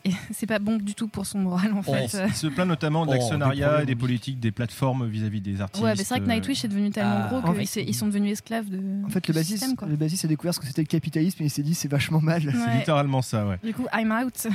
c'est 0.30 0.46
pas 0.46 0.60
bon 0.60 0.76
du 0.76 0.94
tout 0.94 1.08
pour 1.08 1.26
son 1.26 1.40
moral 1.40 1.72
en 1.72 1.78
Il 1.80 1.82
fait. 1.82 2.08
se- 2.08 2.26
il 2.28 2.34
se 2.34 2.46
plaint 2.46 2.68
notamment 2.68 3.04
de 3.04 3.10
Oh, 3.10 3.12
des 3.14 3.18
l'actionnariat 3.18 3.66
problèmes 3.66 3.82
et 3.82 3.86
des 3.86 3.96
politiques 3.96 4.38
des 4.38 4.52
plateformes 4.52 5.08
vis-à-vis 5.08 5.40
des 5.40 5.60
artistes. 5.60 5.82
Ouais, 5.84 5.90
mais 5.90 6.04
c'est 6.04 6.14
vrai 6.14 6.20
que 6.20 6.30
euh, 6.30 6.34
Nightwish 6.34 6.64
est 6.64 6.68
devenu 6.68 6.90
tellement 6.90 7.22
Ah, 7.24 7.28
gros 7.28 7.38
en 7.50 7.52
qu'ils 7.54 7.66
fait- 7.66 7.92
sont 7.92 8.06
devenus 8.06 8.32
esclaves 8.34 8.68
de. 8.70 8.80
En 9.04 9.08
fait, 9.08 9.26
le 9.26 9.34
bassiste, 9.34 9.58
système, 9.58 9.74
quoi. 9.76 9.88
le 9.88 9.96
bassiste 9.96 10.24
a 10.24 10.28
découvert 10.28 10.54
ce 10.54 10.60
que 10.60 10.66
c'était 10.66 10.82
le 10.82 10.86
capitalisme 10.86 11.42
et 11.42 11.46
il 11.46 11.50
s'est 11.50 11.62
dit 11.64 11.74
c'est 11.74 11.88
vachement 11.88 12.20
mal. 12.20 12.42
C'est 12.42 12.78
littéralement 12.78 13.22
ça, 13.22 13.44
ouais. 13.48 13.58
Du 13.64 13.74
coup, 13.74 13.86
I'm 13.92 14.12
out. 14.12 14.46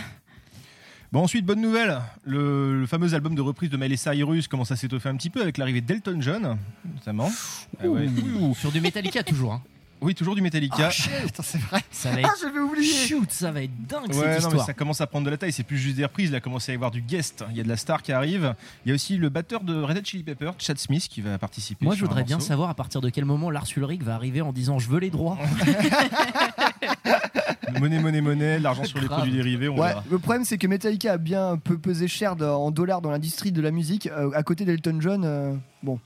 Bon, 1.12 1.24
ensuite, 1.24 1.46
bonne 1.46 1.60
nouvelle. 1.60 2.00
Le, 2.24 2.80
le 2.80 2.86
fameux 2.88 3.14
album 3.14 3.36
de 3.36 3.42
reprise 3.42 3.70
de 3.70 3.76
Miley 3.76 3.98
Cyrus 3.98 4.48
commence 4.48 4.72
à 4.72 4.78
s'étoffer 4.78 5.10
un 5.10 5.16
petit 5.18 5.30
peu 5.30 5.42
avec 5.42 5.58
l'arrivée 5.58 5.82
d'Elton 5.82 6.18
John, 6.22 6.58
notamment. 6.96 7.30
Ah 7.84 7.88
ouais. 7.88 8.08
Sur 8.58 8.72
du 8.72 8.80
Metallica 8.80 9.22
toujours. 9.22 9.54
hein. 9.54 9.62
Oui, 10.02 10.16
toujours 10.16 10.34
du 10.36 10.42
Metallica. 10.42 10.90
Putain, 10.90 11.44
c'est 11.44 11.60
vrai. 11.62 11.82
Ça 11.92 12.10
va 12.10 12.18
Ah, 12.24 12.28
être 12.28 12.38
j'avais 12.42 12.60
oublié. 12.60 12.92
shoot, 13.08 13.30
ça 13.32 13.52
va 13.52 13.62
être 13.62 13.86
dingue 13.88 14.08
Ouais, 14.08 14.14
cette 14.14 14.22
non, 14.24 14.28
mais 14.32 14.38
histoire. 14.40 14.66
ça 14.66 14.74
commence 14.74 15.00
à 15.00 15.06
prendre 15.08 15.26
de 15.26 15.30
la 15.32 15.38
taille. 15.38 15.52
C'est 15.54 15.62
plus 15.64 15.78
juste 15.78 15.96
des 15.98 16.04
reprises. 16.06 16.30
Il 16.30 16.36
a 16.36 16.40
commencé 16.40 16.72
à 16.72 16.74
y 16.74 16.76
avoir 16.76 16.90
du 16.90 17.02
guest. 17.02 17.46
Il 17.52 17.58
y 17.58 17.60
a 17.60 17.64
de 17.64 17.70
la 17.70 17.78
star 17.78 18.02
qui 18.02 18.12
arrive. 18.12 18.56
Il 18.86 18.90
y 18.90 18.92
a 18.92 18.96
aussi 18.96 19.18
le 19.18 19.30
batteur 19.30 19.62
de 19.64 19.80
Red 19.80 19.98
Hot 20.00 20.02
Chili 20.04 20.24
Pepper, 20.24 20.52
Chad 20.58 20.80
Smith, 20.80 21.08
qui 21.08 21.22
va 21.22 21.38
participer. 21.38 21.86
Moi, 21.86 21.94
je 21.96 22.02
voudrais 22.04 22.24
bien 22.24 22.40
savoir 22.40 22.70
à 22.70 22.74
partir 22.74 23.00
de 23.02 23.10
quel 23.10 23.26
moment 23.26 23.52
Lars 23.52 23.68
Ulrich 23.78 24.02
va 24.02 24.16
arriver 24.16 24.42
en 24.42 24.52
disant 24.54 24.80
je 24.80 24.90
veux 24.90 25.00
les 25.00 25.12
droits. 25.12 25.38
Monnaie, 27.80 28.00
monnaie, 28.00 28.22
monnaie, 28.22 28.60
l'argent 28.60 28.84
sur 28.84 29.00
les 29.00 29.08
Grave. 29.08 29.20
produits 29.20 29.36
dérivés, 29.36 29.70
on 29.70 29.78
Ouais, 29.80 29.88
verra. 29.88 30.04
le 30.10 30.20
problème 30.20 30.44
c'est 30.44 30.58
que 30.58 30.68
Metallica 30.68 31.14
a 31.14 31.18
bien 31.18 31.52
un 31.52 31.58
peu 31.58 31.78
pesé 31.78 32.08
cher 32.08 32.36
en 32.42 32.70
dollars 32.70 33.02
dans 33.02 33.12
l'industrie 33.12 33.52
de 33.52 33.62
la 33.62 33.72
musique. 33.72 34.08
euh, 34.08 34.30
à 34.34 34.44
côté 34.44 34.66
d'Elton 34.66 34.98
John, 35.00 35.24
euh, 35.26 35.54
bon. 35.82 36.00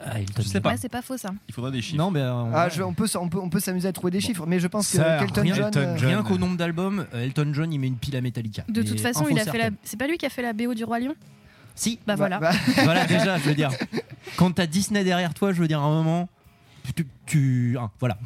Ah, 0.00 0.20
Elton 0.20 0.32
Je 0.38 0.42
sais 0.42 0.52
John. 0.54 0.62
pas. 0.62 0.70
Ouais, 0.70 0.76
c'est 0.80 0.88
pas 0.88 1.02
faux 1.02 1.16
ça. 1.16 1.30
Il 1.48 1.54
faudra 1.54 1.70
des 1.72 1.82
chiffres. 1.82 1.96
Non, 1.98 2.10
mais 2.12 2.20
euh, 2.20 2.44
Ah, 2.54 2.68
je- 2.68 2.82
on 2.82 2.94
peut, 2.94 3.04
s- 3.06 3.16
on 3.16 3.28
peut, 3.28 3.38
on 3.40 3.48
peut 3.50 3.58
s'amuser 3.58 3.88
à 3.88 3.92
trouver 3.92 4.12
des 4.12 4.20
chiffres, 4.20 4.46
mais 4.46 4.60
je 4.60 4.68
pense 4.68 4.90
que 4.92 4.98
Ça, 4.98 5.18
qu'Elton 5.18 5.42
rien, 5.42 5.54
John. 5.54 5.64
Elton 5.66 5.80
euh, 5.80 5.96
John. 5.96 6.08
Rien 6.08 6.22
qu'au 6.22 6.38
nombre 6.38 6.56
d'albums, 6.56 7.06
euh, 7.14 7.24
Elton 7.24 7.50
John 7.52 7.72
il 7.72 7.78
met 7.80 7.88
une 7.88 7.96
pile 7.96 8.16
à 8.16 8.20
Metallica. 8.20 8.62
De 8.68 8.80
Mais 8.80 8.86
toute 8.86 9.00
façon, 9.00 9.22
info 9.22 9.30
il 9.30 9.38
a 9.40 9.44
fait 9.44 9.46
la. 9.46 9.52
certaine. 9.64 9.74
C'est 9.82 9.96
pas 9.98 10.06
lui 10.06 10.16
qui 10.16 10.26
a 10.26 10.30
fait 10.30 10.42
la 10.42 10.52
BO 10.52 10.72
du 10.74 10.84
Roi 10.84 11.00
Lion? 11.00 11.14
Si, 11.74 11.96
Bah, 12.06 12.14
bah, 12.14 12.16
voilà. 12.16 12.38
bah, 12.38 12.52
voilà 12.84 13.06
déjà, 13.06 13.38
je 13.38 13.44
veux 13.48 13.54
dire. 13.54 13.70
Quand 14.36 14.52
t'as 14.52 14.66
Disney 14.66 15.02
derrière 15.04 15.34
toi, 15.34 15.52
je 15.52 15.60
veux 15.60 15.68
dire 15.68 15.80
à 15.80 15.84
un 15.84 15.90
moment, 16.02 16.28
tu, 16.94 17.06
tu- 17.26 17.76
ah, 17.80 17.90
voilà. 17.98 18.18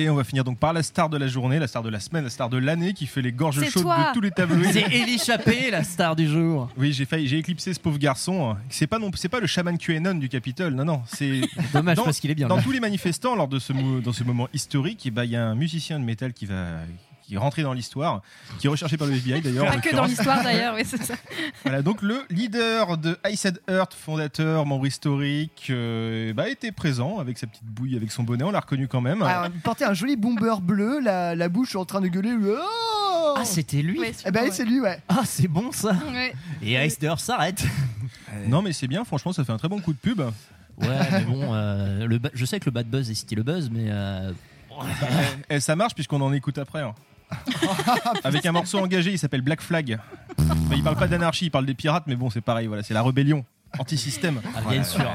Et 0.00 0.08
on 0.08 0.14
va 0.14 0.22
finir 0.22 0.44
donc 0.44 0.58
par 0.58 0.72
la 0.72 0.84
star 0.84 1.08
de 1.08 1.16
la 1.16 1.26
journée, 1.26 1.58
la 1.58 1.66
star 1.66 1.82
de 1.82 1.88
la 1.88 1.98
semaine, 1.98 2.22
la 2.22 2.30
star 2.30 2.48
de 2.48 2.56
l'année 2.56 2.92
qui 2.92 3.06
fait 3.06 3.20
les 3.20 3.32
gorges 3.32 3.60
chaudes 3.68 3.82
toi. 3.82 4.10
de 4.10 4.14
tous 4.14 4.20
les 4.20 4.30
tabloïds. 4.30 4.72
C'est 4.72 4.86
Elie 4.94 5.18
Chappé, 5.18 5.72
la 5.72 5.82
star 5.82 6.14
du 6.14 6.28
jour. 6.28 6.70
Oui, 6.76 6.92
j'ai 6.92 7.04
failli, 7.04 7.26
j'ai 7.26 7.38
éclipsé 7.38 7.74
ce 7.74 7.80
pauvre 7.80 7.98
garçon. 7.98 8.56
C'est 8.68 8.86
pas 8.86 9.00
non, 9.00 9.10
c'est 9.16 9.28
pas 9.28 9.40
le 9.40 9.48
chaman 9.48 9.76
QAnon 9.76 10.14
du 10.14 10.28
Capitole, 10.28 10.74
non, 10.74 10.84
non. 10.84 11.02
C'est 11.06 11.40
Dommage 11.72 11.96
Dans- 11.96 12.04
parce 12.04 12.20
qu'il 12.20 12.30
est 12.30 12.36
bien. 12.36 12.46
dans 12.46 12.56
là. 12.56 12.62
tous 12.62 12.70
les 12.70 12.78
manifestants 12.80 13.34
lors 13.34 13.48
de 13.48 13.58
ce, 13.58 13.72
dans 14.00 14.12
ce 14.12 14.22
moment 14.22 14.48
historique. 14.54 15.04
Et 15.06 15.10
bah, 15.10 15.24
il 15.24 15.32
y 15.32 15.36
a 15.36 15.44
un 15.44 15.56
musicien 15.56 15.98
de 15.98 16.04
métal 16.04 16.32
qui 16.32 16.46
va 16.46 16.76
qui 17.28 17.34
est 17.34 17.38
rentré 17.38 17.62
dans 17.62 17.74
l'histoire, 17.74 18.22
qui 18.58 18.66
est 18.68 18.70
recherché 18.70 18.96
par 18.96 19.06
le 19.06 19.12
FBI 19.14 19.42
d'ailleurs. 19.42 19.66
Pas 19.66 19.76
que 19.76 19.94
dans 19.94 20.06
l'histoire 20.06 20.42
d'ailleurs, 20.42 20.74
oui, 20.74 20.82
c'est 20.86 21.02
ça. 21.02 21.14
Voilà, 21.62 21.82
donc 21.82 22.00
le 22.00 22.22
leader 22.30 22.96
de 22.96 23.18
Ice 23.30 23.44
and 23.46 23.70
Earth, 23.70 23.92
fondateur, 23.92 24.64
membre 24.64 24.86
historique, 24.86 25.66
euh, 25.68 26.32
bah, 26.32 26.48
était 26.48 26.72
présent 26.72 27.18
avec 27.18 27.36
sa 27.36 27.46
petite 27.46 27.64
bouille, 27.66 27.96
avec 27.96 28.10
son 28.12 28.22
bonnet, 28.22 28.44
on 28.44 28.50
l'a 28.50 28.60
reconnu 28.60 28.88
quand 28.88 29.02
même. 29.02 29.22
ah, 29.22 29.48
il 29.54 29.60
portait 29.60 29.84
un 29.84 29.92
joli 29.92 30.16
bomber 30.16 30.54
bleu, 30.62 31.00
la, 31.00 31.34
la 31.34 31.48
bouche 31.50 31.76
en 31.76 31.84
train 31.84 32.00
de 32.00 32.08
gueuler. 32.08 32.32
Oh 32.48 33.34
Ah, 33.36 33.44
c'était 33.44 33.82
lui 33.82 34.00
Ouais, 34.00 34.12
Eh 34.24 34.30
ben, 34.30 34.44
ouais. 34.44 34.50
c'est 34.50 34.64
lui, 34.64 34.80
ouais. 34.80 34.98
Ah, 35.08 35.20
c'est 35.26 35.48
bon 35.48 35.70
ça. 35.70 35.92
Ouais. 36.10 36.32
Et 36.62 36.82
Ice 36.86 36.96
Earth 37.02 37.20
s'arrête. 37.20 37.62
Non 38.46 38.62
mais 38.62 38.72
c'est 38.72 38.86
bien, 38.88 39.04
franchement 39.04 39.32
ça 39.34 39.44
fait 39.44 39.52
un 39.52 39.58
très 39.58 39.68
bon 39.68 39.80
coup 39.80 39.92
de 39.92 39.98
pub. 39.98 40.20
Ouais, 40.20 40.86
mais 41.12 41.20
bon, 41.24 41.52
euh, 41.54 42.06
le 42.06 42.18
je 42.32 42.44
sais 42.46 42.58
que 42.60 42.64
le 42.66 42.70
bad 42.70 42.86
buzz 42.86 43.10
est 43.10 43.14
cité 43.14 43.34
le 43.34 43.42
buzz, 43.42 43.68
mais 43.70 43.86
euh, 43.88 44.32
Et 45.50 45.60
ça 45.60 45.74
marche 45.76 45.94
puisqu'on 45.94 46.20
en 46.20 46.32
écoute 46.32 46.56
après. 46.58 46.82
hein. 46.82 46.94
Avec 48.24 48.46
un 48.46 48.52
morceau 48.52 48.78
engagé, 48.78 49.12
il 49.12 49.18
s'appelle 49.18 49.42
Black 49.42 49.60
Flag. 49.60 49.98
Bah, 50.36 50.74
il 50.76 50.82
parle 50.82 50.96
pas 50.96 51.08
d'anarchie, 51.08 51.46
il 51.46 51.50
parle 51.50 51.66
des 51.66 51.74
pirates, 51.74 52.04
mais 52.06 52.16
bon 52.16 52.30
c'est 52.30 52.40
pareil, 52.40 52.66
voilà, 52.66 52.82
c'est 52.82 52.94
la 52.94 53.02
rébellion. 53.02 53.44
Anti-système. 53.78 54.40
ah, 54.56 54.70
bien 54.70 54.82
sûr. 54.82 55.04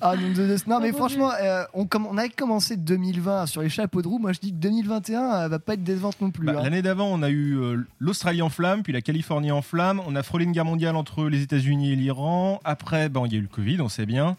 Ah, 0.00 0.14
nom 0.16 0.28
de 0.32 0.56
non, 0.68 0.80
mais 0.80 0.92
franchement, 0.92 1.30
euh, 1.42 1.64
on, 1.74 1.84
comm- 1.84 2.06
on 2.08 2.16
avait 2.16 2.28
commencé 2.28 2.76
2020 2.76 3.46
sur 3.46 3.62
les 3.62 3.68
chapeaux 3.68 4.00
de 4.00 4.06
roue. 4.08 4.18
Moi, 4.18 4.32
je 4.32 4.38
dis 4.38 4.50
que 4.52 4.56
2021 4.58 5.20
euh, 5.22 5.48
va 5.48 5.58
pas 5.58 5.74
être 5.74 5.82
décevante 5.82 6.20
non 6.20 6.30
plus. 6.30 6.46
Bah, 6.46 6.54
hein. 6.56 6.62
L'année 6.62 6.82
d'avant, 6.82 7.08
on 7.08 7.22
a 7.22 7.30
eu 7.30 7.58
euh, 7.58 7.84
l'Australie 7.98 8.42
en 8.42 8.48
flamme, 8.48 8.82
puis 8.84 8.92
la 8.92 9.00
Californie 9.00 9.50
en 9.50 9.62
flamme. 9.62 10.00
On 10.06 10.14
a 10.14 10.22
frôlé 10.22 10.44
une 10.44 10.52
guerre 10.52 10.64
mondiale 10.64 10.94
entre 10.96 11.24
les 11.28 11.42
États-Unis 11.42 11.92
et 11.92 11.96
l'Iran. 11.96 12.60
Après, 12.64 13.08
bah, 13.08 13.22
il 13.26 13.32
y 13.32 13.34
a 13.34 13.38
eu 13.38 13.42
le 13.42 13.48
Covid, 13.48 13.80
on 13.80 13.88
sait 13.88 14.06
bien. 14.06 14.36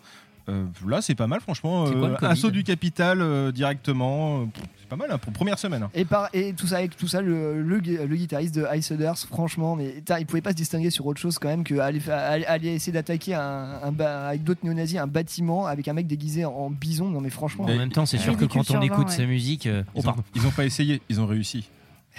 Euh, 0.49 0.63
là, 0.87 1.01
c'est 1.01 1.15
pas 1.15 1.27
mal, 1.27 1.41
franchement. 1.41 1.85
C'est 1.87 1.93
quoi, 1.93 2.07
le 2.07 2.15
Covid 2.15 2.31
assaut 2.31 2.51
du 2.51 2.63
capital 2.63 3.21
euh, 3.21 3.51
directement. 3.51 4.41
Euh, 4.41 4.45
pff, 4.45 4.63
pas 4.87 4.95
mal 4.95 5.11
hein, 5.11 5.17
pour 5.17 5.31
première 5.33 5.59
semaine. 5.59 5.83
hein. 5.83 5.89
Et, 5.93 6.05
par, 6.05 6.29
et 6.33 6.53
tout 6.53 6.67
ça 6.67 6.77
avec 6.77 6.95
tout 6.97 7.07
ça, 7.07 7.21
le, 7.21 7.61
le, 7.61 7.79
gui- 7.79 7.97
le 7.97 8.15
guitariste 8.15 8.55
de 8.55 8.65
Ice 8.75 8.91
Others, 8.91 9.17
franchement, 9.27 9.75
mais 9.75 9.89
putain, 9.89 10.19
il 10.19 10.25
pouvait 10.25 10.41
pas 10.41 10.51
se 10.51 10.55
distinguer 10.55 10.89
sur 10.89 11.05
autre 11.05 11.19
chose 11.19 11.37
quand 11.39 11.49
même 11.49 11.63
que 11.63 11.75
aller, 11.79 11.99
fa- 11.99 12.17
aller, 12.27 12.45
aller 12.45 12.69
essayer 12.69 12.93
d'attaquer 12.93 13.33
un, 13.35 13.79
un 13.83 13.91
ba- 13.91 14.27
avec 14.29 14.43
d'autres 14.43 14.61
néo-nazis 14.63 14.97
un 14.99 15.07
bâtiment 15.07 15.65
avec 15.67 15.87
un 15.87 15.93
mec 15.93 16.07
déguisé 16.07 16.45
en, 16.45 16.69
bison. 16.69 17.09
Non 17.09 17.21
mais 17.21 17.29
franchement, 17.29 17.65
En 17.65 17.67
même 17.75 17.91
temps, 17.91 18.05
c'est 18.05 18.17
sûr 18.17 18.33
que 18.33 18.39
Ridicule 18.41 18.61
quand 18.65 18.75
on 18.77 18.81
sur 18.81 18.83
écoute 18.83 19.07
vingt, 19.07 19.13
sa 19.13 19.21
ouais. 19.23 19.27
musique, 19.27 19.67
euh, 19.67 19.83
oh, 19.87 19.91
Ils, 19.95 19.99
ont, 19.99 20.03
pardon, 20.03 20.23
ils 20.35 20.47
ont 20.47 20.51
pas 20.51 20.65
essayé, 20.65 21.01
ils 21.09 21.19
ont 21.21 21.25
réussi. 21.27 21.69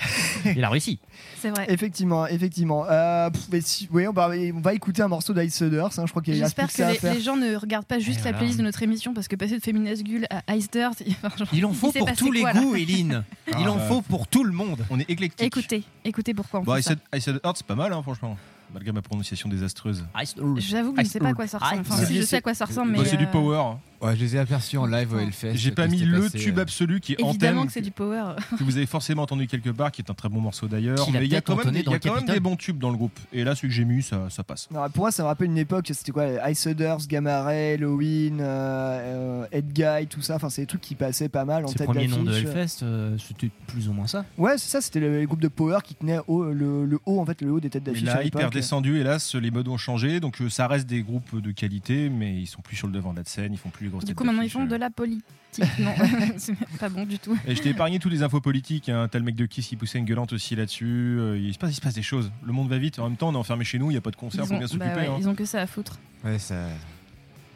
il 0.57 0.65
a 0.65 0.71
réussi. 0.71 0.99
C'est 1.41 1.51
vrai. 1.51 1.67
effectivement, 1.69 2.27
effectivement. 2.27 2.85
Euh, 2.89 3.31
pff, 3.31 3.47
mais 3.53 3.61
si- 3.61 3.89
oui, 3.93 4.07
on, 4.09 4.13
va, 4.13 4.31
on 4.55 4.61
va 4.61 4.75
écouter 4.75 5.03
un 5.03 5.09
morceau 5.09 5.33
d'Ice 5.35 5.63
Others. 5.63 5.99
hein, 5.99 6.05
je 6.07 6.11
crois 6.11 6.23
qu'il 6.23 6.35
y 6.37 6.41
a 6.43 6.45
J'espère 6.45 6.73
que 6.73 7.07
les, 7.15 7.21
gens 7.21 7.37
ne 7.37 7.55
regardent 7.57 7.87
pas 7.87 7.99
juste 7.99 8.21
Et 8.21 8.25
la 8.25 8.31
voilà. 8.31 8.39
playlist 8.39 8.59
de 8.59 8.65
notre 8.65 8.83
émission 8.83 9.15
parce 9.15 9.29
que 9.29 9.37
passer 9.37 9.57
de 9.59 9.63
Féminas 9.63 10.03
Gull 10.03 10.27
à 10.31 10.57
Ice 10.57 10.71
Dirt, 10.71 10.93
enfin, 11.23 11.37
genre, 11.37 11.49
Il 11.53 11.65
en 11.65 11.73
faut 11.73 11.93
s'est 11.93 11.99
pour 12.01 12.09
passé 12.09 12.19
tous 12.25 12.33
les 12.33 12.41
quoi, 12.41 12.53
là 12.53 12.61
goûts, 12.61 12.75
Eline. 12.77 13.25
Il 13.59 13.69
en 13.69 13.77
Ah, 13.79 13.87
faut 13.89 14.03
pour 14.03 14.27
tout 14.27 14.45
le 14.45 14.53
monde. 14.53 14.85
On 14.91 14.99
est 14.99 15.09
éclectique. 15.09 15.47
Écoutez, 15.47 15.85
écoutez 16.05 16.35
pourquoi 16.35 16.61
on 16.61 16.65
Bon, 16.65 16.75
fait 16.75 16.81
I 16.81 16.83
ça. 16.83 16.91
said, 16.91 16.99
I 17.15 17.21
said 17.21 17.41
Earth, 17.45 17.57
c'est 17.59 17.67
pas 17.67 17.75
mal, 17.77 17.93
hein, 17.93 18.03
franchement. 18.03 18.37
Malgré 18.75 18.93
ma 18.93 19.01
prononciation 19.01 19.49
désastreuse. 19.49 20.05
Ice 20.23 20.35
Earth. 20.39 20.59
J'avoue 20.59 20.93
que 20.93 21.01
je 21.01 21.07
ne 21.07 21.11
sais 21.11 21.19
pas 21.21 21.29
à 21.29 21.33
quoi 21.35 21.47
ça 21.47 21.57
ressemble. 21.59 21.81
Enfin, 21.81 22.03
Ice 22.03 22.09
si 22.09 22.15
je 22.15 22.19
Earth. 22.21 22.29
sais 22.29 22.37
à 22.37 22.41
quoi 22.43 22.53
ça 22.55 22.67
ressemble, 22.67 22.93
Bah, 22.93 22.99
mais. 23.03 23.09
c'est 23.09 23.17
du 23.17 23.25
euh, 23.25 23.31
power. 23.31 23.57
hein. 23.57 23.79
Ouais, 24.01 24.15
je 24.17 24.21
les 24.21 24.37
ai 24.37 24.39
aperçus 24.39 24.77
en 24.77 24.87
live 24.87 25.13
au 25.13 25.19
Hellfest. 25.19 25.55
J'ai 25.57 25.71
pas 25.73 25.87
mis 25.89 25.99
le 26.01 26.23
passé, 26.23 26.39
tube 26.39 26.59
euh. 26.59 26.63
absolu 26.63 27.01
qui 27.01 27.13
est 27.15 27.21
Évidemment 27.21 27.61
Anthem, 27.63 27.67
que 27.67 27.73
c'est 27.73 27.81
du 27.81 27.91
power. 27.91 28.35
que 28.59 28.63
vous 28.65 28.77
avez 28.77 28.87
forcément 28.87 29.23
entendu 29.23 29.47
quelque 29.47 29.71
part, 29.71 29.91
qui 29.91 30.03
est 30.03 30.11
un 30.11 30.15
très 30.15 30.29
bon 30.29 30.41
morceau 30.41 30.69
d'ailleurs. 30.69 31.09
Mais 31.13 31.25
il 31.27 31.33
y 31.33 31.37
a 31.37 31.41
quand 31.41 31.57
même, 31.57 31.73
des, 31.73 31.81
il 31.81 31.83
y 31.83 31.85
dans 31.85 31.91
a 31.93 31.95
le 31.95 32.01
quand 32.01 32.09
même 32.11 32.15
Capitole. 32.19 32.35
des 32.35 32.41
bons 32.41 32.57
tubes 32.57 32.79
dans 32.79 32.91
le 32.91 32.97
groupe. 32.97 33.19
Et 33.33 33.43
là, 33.45 33.55
celui 33.55 33.69
que 33.69 33.75
j'ai 33.75 33.85
mis, 33.85 34.03
ça, 34.03 34.29
ça 34.31 34.45
passe. 34.45 34.69
Non, 34.71 34.89
pour 34.91 35.03
moi, 35.05 35.11
ça 35.11 35.23
me 35.25 35.29
rappelle 35.29 35.49
une 35.49 35.59
époque, 35.59 35.89
c'était 35.93 36.13
quoi 36.13 36.49
Ice 36.51 36.65
Hudders, 36.67 36.99
Gamma 37.09 37.43
Ray, 37.43 37.75
Halloween, 37.75 38.39
euh, 38.41 39.43
euh, 39.43 39.47
Head 39.53 39.73
Guy, 39.73 40.07
tout 40.09 40.23
ça. 40.23 40.37
Enfin, 40.37 40.49
c'est 40.49 40.63
des 40.63 40.67
trucs 40.67 40.81
qui 40.81 40.95
passaient 40.95 41.29
pas 41.29 41.45
mal 41.45 41.65
en 41.65 41.69
C'est 41.69 41.75
le 41.75 41.79
tête 41.79 41.87
premier 41.87 42.07
nom 42.09 42.23
de 42.23 42.31
d'affiche. 42.31 42.45
Hellfest, 42.47 42.83
euh, 42.85 43.17
c'était 43.19 43.51
plus 43.67 43.89
ou 43.89 43.93
moins 43.93 44.07
ça. 44.07 44.25
Ouais, 44.37 44.59
c'est 44.59 44.69
ça, 44.71 44.81
c'était 44.81 45.01
le- 45.01 45.19
les 45.19 45.27
groupes 45.27 45.41
de 45.43 45.49
Power 45.49 45.79
qui 45.83 45.95
tenaient 45.97 46.21
haut, 46.29 46.45
le, 46.45 46.85
le 46.87 46.99
haut, 47.07 47.21
en 47.21 47.27
fait, 47.27 47.43
le 47.43 47.51
haut 47.51 47.61
des 47.61 47.71
têtes 47.71 47.85
d'affiche. 47.85 48.05
là, 48.05 48.23
hyper 48.23 48.51
descendu, 48.51 48.99
hélas, 49.01 49.35
les 49.35 49.51
modes 49.51 49.69
ont 49.69 49.77
changé. 49.77 50.21
Donc 50.21 50.41
euh, 50.41 50.49
ça 50.49 50.69
reste 50.69 50.87
des 50.87 51.03
groupes 51.03 51.41
de 51.41 51.51
qualité, 51.51 52.09
mais 52.11 52.37
ils 52.37 52.47
sont 52.47 52.63
plus 52.63 52.77
sur 52.77 52.87
le 52.87 52.93
devant 52.93 53.13
de 53.13 53.19
la 53.19 53.25
scène, 53.25 53.53
ils 53.53 53.59
font 53.59 53.71
plus 53.71 53.88
grosses 53.89 54.05
Du 54.05 54.15
coup, 54.15 54.25
maintenant, 54.25 54.43
ils 54.43 54.51
font 54.51 54.65
euh. 54.65 54.69
de 54.69 54.77
la 54.77 54.91
politique. 54.91 55.25
Non, 55.79 55.95
c'est 56.37 56.55
pas 56.79 56.91
bon 56.91 57.07
du 57.07 57.19
tout. 57.19 57.37
Et 57.47 57.55
je 57.55 57.63
t'ai 57.63 57.71
épargné 57.71 57.99
tous 57.99 58.11
les 58.11 58.23
infos 58.23 58.41
politiques. 58.41 58.91
Hein. 58.91 59.09
T'as 59.11 59.19
le 59.19 59.25
mec 59.25 59.35
de 59.35 59.47
Kiss 59.47 59.67
qui 59.67 59.77
poussait 59.77 59.99
une 59.99 60.05
gueulante 60.05 60.33
aussi 60.35 60.55
là-dessus. 60.55 61.17
Euh, 61.19 61.39
il, 61.39 61.53
se 61.55 61.59
passe, 61.59 61.71
il 61.73 61.75
se 61.75 61.81
passe 61.81 61.95
des 61.95 62.03
choses. 62.03 62.31
Le 62.45 62.53
monde 62.53 62.69
va 62.69 62.77
vite. 62.77 62.99
En 62.99 63.09
même 63.09 63.17
temps, 63.17 63.31
on 63.31 63.33
est 63.33 63.37
enfermé 63.37 63.65
chez 63.65 63.79
nous. 63.79 63.87
Il 63.87 63.95
n'y 63.95 63.99
a 63.99 64.03
pas 64.03 64.11
de 64.11 64.17
concert. 64.17 64.45
Ils 64.45 64.53
ont, 64.53 64.59
bien 64.59 64.61
bah 64.61 64.69
s'occuper. 64.69 64.95
ouais, 64.95 65.07
hein. 65.07 65.17
ils 65.19 65.29
ont 65.29 65.35
que 65.35 65.47
ça 65.47 65.63
à 65.63 65.67
foutre. 65.67 65.99
Ouais, 66.23 66.39
ça, 66.39 66.67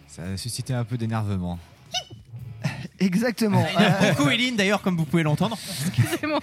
ça 0.08 0.22
a 0.22 0.36
suscité 0.38 0.72
un 0.72 0.84
peu 0.84 0.96
d'énervement. 0.96 1.58
Exactement. 2.98 3.64
Il 3.76 3.80
y 3.82 3.84
a 3.84 4.02
Euh, 4.02 4.12
beaucoup 4.12 4.28
Eileen 4.30 4.54
d'ailleurs, 4.56 4.80
comme 4.82 4.96
vous 4.96 5.04
pouvez 5.04 5.22
l'entendre. 5.22 5.58
Excusez-moi. 5.88 6.38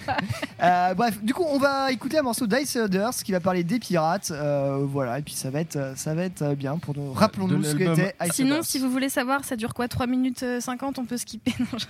euh, 0.62 0.94
bref, 0.94 1.22
du 1.22 1.32
coup, 1.32 1.44
on 1.48 1.58
va 1.58 1.90
écouter 1.92 2.18
un 2.18 2.22
morceau 2.22 2.46
d'Ice 2.46 2.74
Hudders 2.74 3.14
qui 3.24 3.32
va 3.32 3.40
parler 3.40 3.64
des 3.64 3.78
pirates. 3.78 4.30
euh, 4.30 4.84
voilà, 4.86 5.18
et 5.18 5.22
puis 5.22 5.34
ça 5.34 5.50
va 5.50 5.60
être, 5.60 5.94
ça 5.96 6.14
va 6.14 6.24
être 6.24 6.54
bien 6.54 6.76
pour 6.78 6.96
nous. 6.96 7.12
Rappelons-nous 7.12 7.62
ce 7.64 7.76
qu'était 7.76 8.14
Ice 8.26 8.32
Sinon, 8.34 8.62
si 8.62 8.78
vous 8.78 8.90
voulez 8.90 9.08
savoir, 9.08 9.44
ça 9.44 9.56
dure 9.56 9.72
quoi 9.74 9.88
3 9.88 10.06
minutes 10.06 10.42
euh, 10.42 10.60
50 10.60 10.98
On 10.98 11.04
peut 11.06 11.16
skipper. 11.16 11.54
Non, 11.60 11.78
je. 11.78 11.86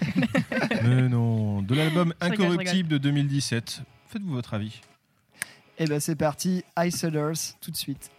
Mais 0.88 1.08
non. 1.08 1.62
De 1.62 1.74
l'album 1.74 2.14
Incorruptible 2.20 2.88
de 2.88 2.98
2017. 2.98 3.80
Faites-vous 4.08 4.32
votre 4.32 4.54
avis. 4.54 4.80
Et 5.78 5.86
ben 5.86 5.98
c'est 5.98 6.14
parti, 6.16 6.62
Ice 6.84 7.02
Hudders, 7.02 7.32
tout 7.60 7.70
de 7.70 7.76
suite. 7.76 8.10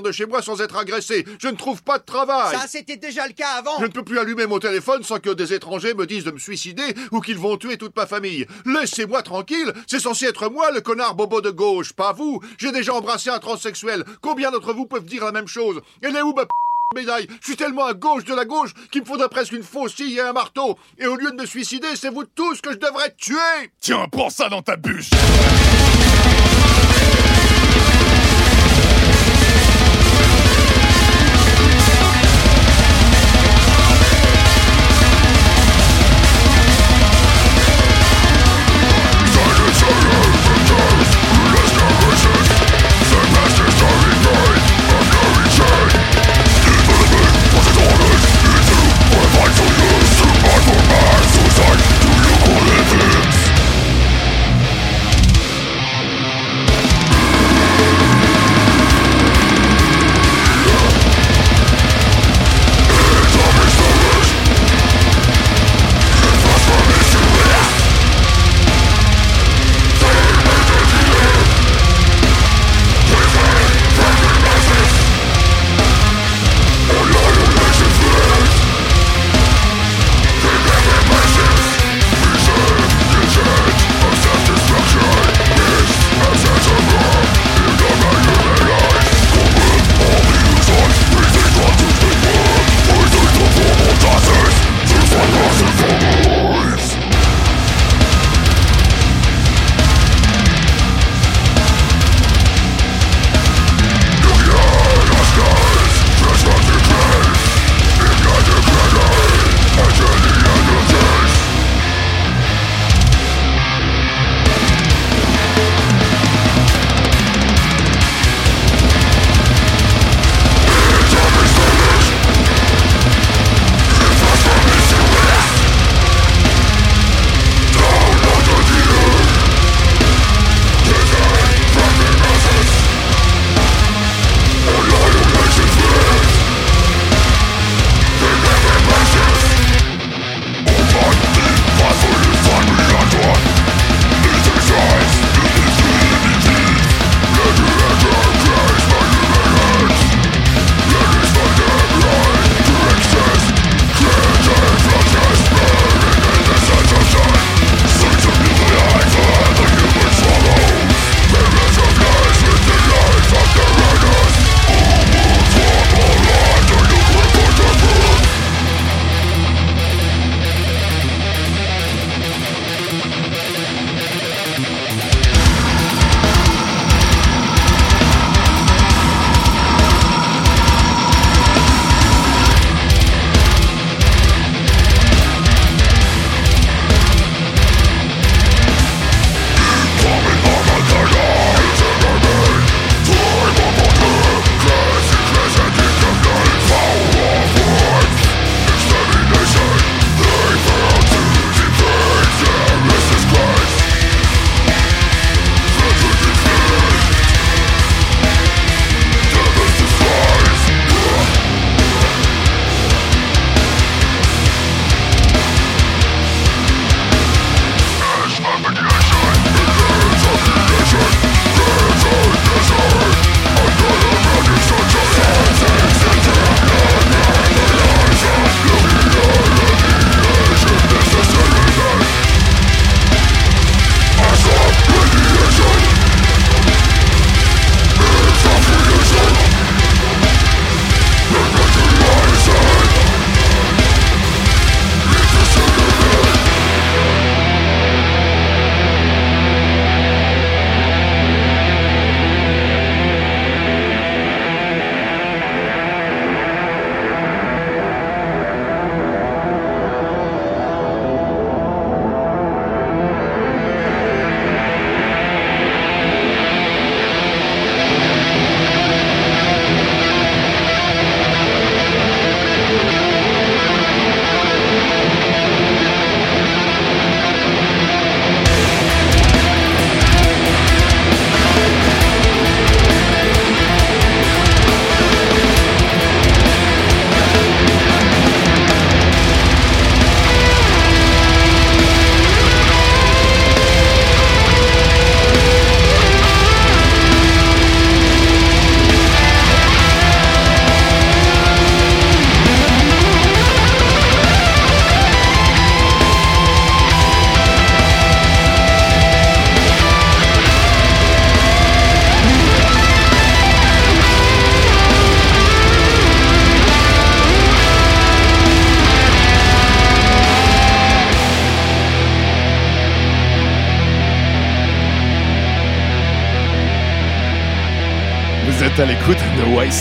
Sortir 0.00 0.02
de 0.02 0.12
chez 0.12 0.26
moi 0.26 0.42
sans 0.42 0.60
être 0.60 0.76
agressé. 0.76 1.24
Je 1.38 1.48
ne 1.48 1.56
trouve 1.56 1.82
pas 1.82 1.98
de 1.98 2.04
travail. 2.04 2.56
Ça, 2.56 2.66
c'était 2.66 2.96
déjà 2.96 3.26
le 3.26 3.32
cas 3.32 3.58
avant. 3.58 3.78
Je 3.78 3.84
ne 3.84 3.90
peux 3.90 4.02
plus 4.02 4.18
allumer 4.18 4.46
mon 4.46 4.58
téléphone 4.58 5.02
sans 5.02 5.18
que 5.18 5.30
des 5.30 5.52
étrangers 5.52 5.94
me 5.94 6.06
disent 6.06 6.24
de 6.24 6.30
me 6.30 6.38
suicider 6.38 6.94
ou 7.12 7.20
qu'ils 7.20 7.38
vont 7.38 7.56
tuer 7.56 7.76
toute 7.76 7.96
ma 7.96 8.06
famille. 8.06 8.46
Laissez-moi 8.66 9.22
tranquille. 9.22 9.72
C'est 9.86 10.00
censé 10.00 10.26
être 10.26 10.48
moi, 10.50 10.70
le 10.70 10.80
connard 10.80 11.14
bobo 11.14 11.40
de 11.40 11.50
gauche, 11.50 11.92
pas 11.92 12.12
vous. 12.12 12.40
J'ai 12.58 12.72
déjà 12.72 12.94
embrassé 12.94 13.30
un 13.30 13.38
transsexuel. 13.38 14.04
Combien 14.20 14.50
d'entre 14.50 14.72
vous 14.72 14.86
peuvent 14.86 15.04
dire 15.04 15.24
la 15.24 15.32
même 15.32 15.48
chose? 15.48 15.80
Elle 16.02 16.16
est 16.16 16.22
où 16.22 16.32
ma 16.34 16.44
p- 16.46 16.50
médaille? 16.94 17.26
Je 17.40 17.46
suis 17.46 17.56
tellement 17.56 17.84
à 17.86 17.94
gauche 17.94 18.24
de 18.24 18.34
la 18.34 18.44
gauche 18.44 18.70
qu'il 18.90 19.02
me 19.02 19.06
faudrait 19.06 19.28
presque 19.28 19.52
une 19.52 19.62
faucille 19.62 20.16
et 20.16 20.20
un 20.20 20.32
marteau. 20.32 20.78
Et 20.98 21.06
au 21.06 21.16
lieu 21.16 21.30
de 21.30 21.36
me 21.36 21.46
suicider, 21.46 21.88
c'est 21.94 22.10
vous 22.10 22.24
tous 22.24 22.60
que 22.60 22.72
je 22.72 22.78
devrais 22.78 23.14
tuer. 23.16 23.36
Tiens, 23.80 24.06
prends 24.10 24.30
ça 24.30 24.48
dans 24.48 24.62
ta 24.62 24.76
bûche. 24.76 25.10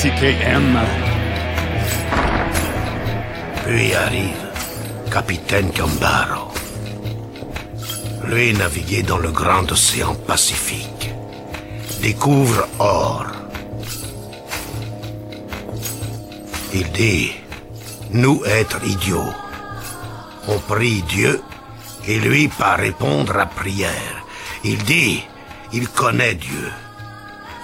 De 0.04 0.10
YCKM. 0.10 0.80
Puis 3.66 3.93
arrive 3.93 4.47
Capitaine 5.12 5.72
Gambaro. 5.72 6.52
Lui 8.26 8.54
naviguait 8.54 9.04
dans 9.04 9.18
le 9.18 9.32
grand 9.32 9.70
océan 9.72 10.16
Pacifique. 10.16 11.12
Découvre 12.02 12.68
or. 12.80 13.26
Il 16.74 16.91
dit, 16.91 17.32
nous 18.12 18.41
être 18.45 18.80
idiots. 18.86 19.34
On 20.47 20.60
prie 20.60 21.02
Dieu 21.04 21.41
et 22.08 22.20
lui 22.20 22.47
pas 22.47 22.76
répondre 22.76 23.38
à 23.38 23.45
prière. 23.47 24.24
Il 24.64 24.78
dit, 24.84 25.24
il 25.74 25.89
connaît 25.89 26.36
Dieu 26.36 26.72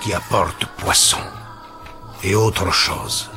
qui 0.02 0.14
apporte 0.14 0.66
poisson 0.78 1.20
et 2.26 2.36
autre 2.36 2.72
chose. 2.74 3.30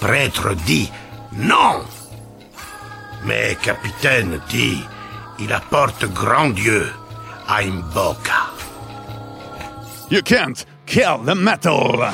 Prêtre 0.00 0.54
dit, 0.66 0.90
non. 1.32 1.82
Mais 3.24 3.56
capitaine 3.62 4.40
dit, 4.48 4.84
il 5.38 5.52
apporte 5.52 6.04
grand 6.12 6.50
Dieu 6.50 6.92
à 7.48 7.62
Imboka. 7.62 8.50
You 10.10 10.20
can't 10.22 10.66
kill 10.86 11.18
the 11.24 11.34
metal. 11.34 12.12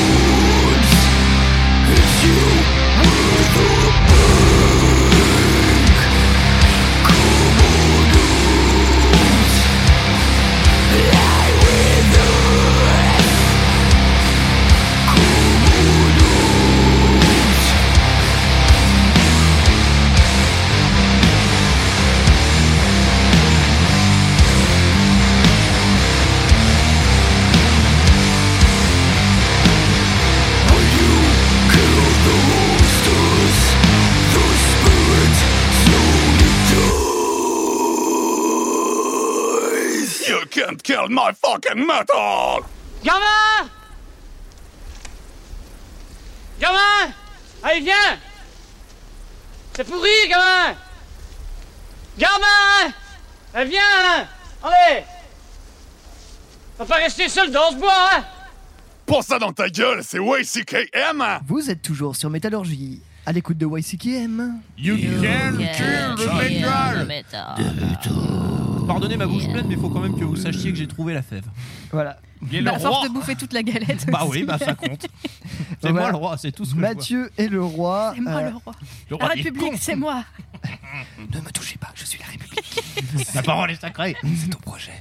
My 41.11 41.33
fucking 41.33 41.87
metal! 41.87 42.65
Gamin 43.03 43.69
Gamin 46.61 47.13
Allez, 47.63 47.81
viens! 47.81 48.19
C'est 49.75 49.85
pourri, 49.85 50.09
gamin 50.29 50.77
Gamin 52.19 52.93
Allez, 53.55 53.71
viens! 53.71 54.27
Allez! 54.63 55.05
Va 56.79 56.85
pas 56.85 56.97
rester 56.97 57.29
seul 57.29 57.51
dans 57.51 57.71
ce 57.73 57.77
bois, 57.77 58.11
hein! 58.15 58.25
Pour 59.05 59.25
ça 59.25 59.39
dans 59.39 59.53
ta 59.53 59.69
gueule, 59.69 60.03
c'est 60.05 60.19
YCKM! 60.19 61.41
Vous 61.47 61.71
êtes 61.71 61.83
toujours 61.83 62.15
sur 62.15 62.31
Métallurgie, 62.31 63.03
à 63.27 63.33
l'écoute 63.33 63.59
de 63.59 63.67
YCKM. 63.67 64.61
You 64.79 64.97
can 64.97 65.57
kill 65.75 66.15
the 66.17 67.07
metal. 67.07 68.30
Pardonnez 68.91 69.17
ma 69.17 69.27
bouche 69.29 69.49
pleine, 69.49 69.67
mais 69.69 69.75
il 69.75 69.81
faut 69.81 69.89
quand 69.89 70.01
même 70.01 70.19
que 70.19 70.25
vous 70.25 70.35
sachiez 70.35 70.73
que 70.73 70.77
j'ai 70.77 70.89
trouvé 70.89 71.15
la 71.15 71.23
fève. 71.23 71.45
Voilà. 71.93 72.19
Et 72.53 72.61
Bah, 72.61 72.73
le 72.75 72.79
force 72.81 72.97
roi. 72.99 73.09
de 73.09 73.13
bouffer 73.15 73.37
toute 73.37 73.53
la 73.53 73.63
galette. 73.63 74.07
Bah 74.11 74.25
aussi. 74.25 74.41
oui, 74.41 74.45
bah 74.45 74.59
ça 74.59 74.75
compte. 74.75 75.07
C'est 75.83 75.93
moi 75.93 76.11
le 76.11 76.17
roi, 76.17 76.37
c'est 76.39 76.51
tout 76.53 76.65
ce 76.65 76.75
que. 76.75 76.81
Mathieu 76.81 77.31
est 77.39 77.47
le 77.49 77.63
roi. 77.63 78.13
C'est 78.17 78.21
moi 78.21 78.33
Euh, 78.41 78.51
le 78.51 78.57
roi. 78.57 78.75
Le 79.11 79.17
roi 79.17 79.29
La 79.29 79.35
République, 79.35 79.75
c'est 79.79 79.95
moi. 79.97 80.25
Ne 81.35 81.41
me 81.41 81.51
touchez 81.53 81.79
pas, 81.79 81.89
je 81.95 82.05
suis 82.05 82.19
la 82.19 82.27
République. 82.27 82.83
La 83.35 83.43
parole 83.43 83.71
est 83.71 83.81
sacrée. 83.81 84.17
C'est 84.37 84.51
ton 84.51 84.59
projet. 84.59 84.93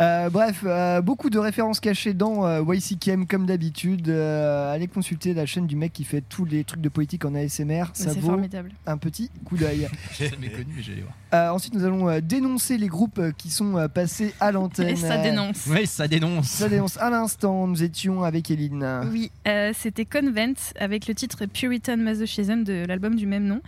Euh, 0.00 0.28
bref, 0.28 0.62
euh, 0.64 1.00
beaucoup 1.00 1.30
de 1.30 1.38
références 1.38 1.78
cachées 1.80 2.14
dans 2.14 2.44
euh, 2.46 2.62
YCKM 2.74 3.26
comme 3.26 3.46
d'habitude. 3.46 4.08
Euh, 4.08 4.74
allez 4.74 4.88
consulter 4.88 5.32
la 5.34 5.46
chaîne 5.46 5.66
du 5.68 5.76
mec 5.76 5.92
qui 5.92 6.04
fait 6.04 6.20
tous 6.22 6.44
les 6.44 6.64
trucs 6.64 6.80
de 6.80 6.88
politique 6.88 7.24
en 7.24 7.34
ASMR. 7.34 7.84
Ça 7.92 8.10
c'est 8.10 8.18
vaut 8.18 8.30
formidable. 8.30 8.72
un 8.86 8.98
petit 8.98 9.30
coup 9.44 9.56
d'œil. 9.56 9.88
J'ai 10.18 10.28
jamais 10.30 10.48
connu, 10.50 10.72
mais 10.76 10.82
j'allais 10.82 11.02
voir. 11.02 11.14
Euh, 11.34 11.48
ensuite, 11.50 11.74
nous 11.74 11.84
allons 11.84 12.08
euh, 12.08 12.20
dénoncer 12.20 12.78
les 12.78 12.86
groupes 12.86 13.18
euh, 13.18 13.32
qui 13.36 13.50
sont 13.50 13.76
euh, 13.76 13.88
passés 13.88 14.32
à 14.38 14.52
l'antenne. 14.52 14.88
Et 14.88 14.96
ça 14.96 15.16
dénonce. 15.18 15.66
Oui, 15.68 15.86
ça 15.86 16.06
dénonce. 16.06 16.46
Ça 16.46 16.68
dénonce. 16.68 16.96
À 16.98 17.10
l'instant, 17.10 17.66
nous 17.66 17.82
étions 17.82 18.22
avec 18.22 18.50
Eline. 18.50 19.00
Oui, 19.10 19.32
euh, 19.48 19.72
c'était 19.76 20.04
Convent 20.04 20.54
avec 20.78 21.08
le 21.08 21.14
titre 21.14 21.46
Puritan 21.46 21.96
Masochism 21.96 22.62
de 22.62 22.84
l'album 22.86 23.16
du 23.16 23.26
même 23.26 23.46
nom. 23.46 23.60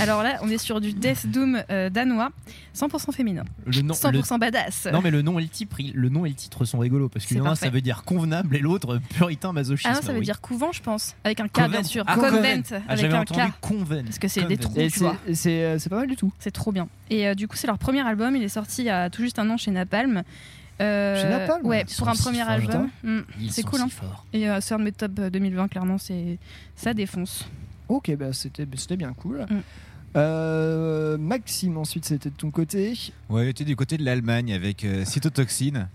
Alors 0.00 0.22
là, 0.22 0.38
on 0.42 0.48
est 0.48 0.58
sur 0.58 0.80
du 0.80 0.92
Death 0.92 1.26
Doom 1.28 1.62
euh, 1.70 1.90
danois, 1.90 2.30
100% 2.74 3.12
féminin, 3.12 3.44
Le 3.66 3.82
nom, 3.82 3.94
100% 3.94 4.38
badass. 4.40 4.88
Non 4.92 5.00
mais 5.02 5.10
le 5.10 5.22
nom 5.22 5.38
et 5.38 5.42
le 5.42 5.48
titre, 5.48 5.76
le 5.94 6.08
nom 6.08 6.24
et 6.26 6.30
le 6.30 6.34
titre 6.34 6.64
sont 6.64 6.78
rigolos 6.78 7.08
parce 7.08 7.26
que 7.26 7.34
l'un 7.34 7.54
ça 7.54 7.70
veut 7.70 7.82
dire 7.82 8.02
convenable 8.04 8.56
et 8.56 8.60
l'autre 8.60 8.98
puritain 9.14 9.52
masochisme. 9.52 9.90
Ah 9.92 9.96
non, 9.96 10.02
ça 10.02 10.12
veut 10.12 10.18
oui. 10.18 10.24
dire 10.24 10.40
couvent, 10.40 10.72
je 10.72 10.82
pense, 10.82 11.14
avec 11.22 11.38
un 11.40 11.48
K 11.48 11.52
Convent. 11.52 11.68
bien 11.68 11.82
sûr. 11.82 12.04
Ah, 12.06 12.14
Convent, 12.14 12.30
convent. 12.30 12.62
Ah, 12.72 12.76
avec 12.88 13.00
j'avais 13.00 13.14
un 13.14 13.20
entendu 13.20 13.40
K. 13.40 13.60
convent. 13.60 14.02
Parce 14.04 14.18
que 14.18 14.28
c'est 14.28 14.44
des 14.44 14.56
trous, 14.56 14.74
tu 14.74 14.98
vois. 15.00 15.16
c'est 15.32 15.88
pas 15.88 15.96
mal 15.96 16.08
du 16.08 16.16
tout. 16.16 16.32
C'est 16.38 16.50
trop 16.50 16.72
bien. 16.72 16.88
Et 17.12 17.28
euh, 17.28 17.34
du 17.34 17.46
coup, 17.48 17.56
c'est 17.56 17.66
leur 17.66 17.78
premier 17.78 18.00
album. 18.06 18.34
Il 18.36 18.42
est 18.42 18.48
sorti 18.48 18.82
il 18.82 18.86
y 18.86 18.90
a 18.90 19.10
tout 19.10 19.22
juste 19.22 19.38
un 19.38 19.48
an 19.50 19.56
chez 19.56 19.70
Napalm. 19.70 20.22
Euh, 20.80 21.20
Chez 21.20 21.28
Napalm 21.28 21.66
Ouais, 21.66 21.84
pour 21.98 22.08
un 22.08 22.14
si 22.14 22.22
premier 22.22 22.40
album. 22.40 22.88
Mm, 23.04 23.20
c'est 23.50 23.62
cool. 23.62 23.78
si 23.80 23.84
hein. 23.84 23.88
Et 24.32 24.48
euh, 24.48 24.60
c'est 24.60 24.74
un 24.74 24.78
de 24.78 24.84
mes 24.84 24.92
top 24.92 25.12
2020, 25.12 25.68
clairement. 25.68 25.98
c'est 25.98 26.38
Ça 26.74 26.94
défonce. 26.94 27.46
Ok, 27.88 28.14
bah 28.16 28.32
c'était 28.32 28.66
c'était 28.76 28.96
bien 28.96 29.12
cool. 29.12 29.46
Mm. 29.50 29.60
Euh, 30.16 31.16
Maxime, 31.18 31.76
ensuite, 31.78 32.04
c'était 32.04 32.30
de 32.30 32.34
ton 32.34 32.50
côté. 32.50 32.94
Ouais, 33.28 33.46
j'étais 33.46 33.64
du 33.64 33.76
côté 33.76 33.96
de 33.96 34.04
l'Allemagne 34.04 34.52
avec 34.52 34.84
euh, 34.84 35.04
Cytotoxine. 35.04 35.88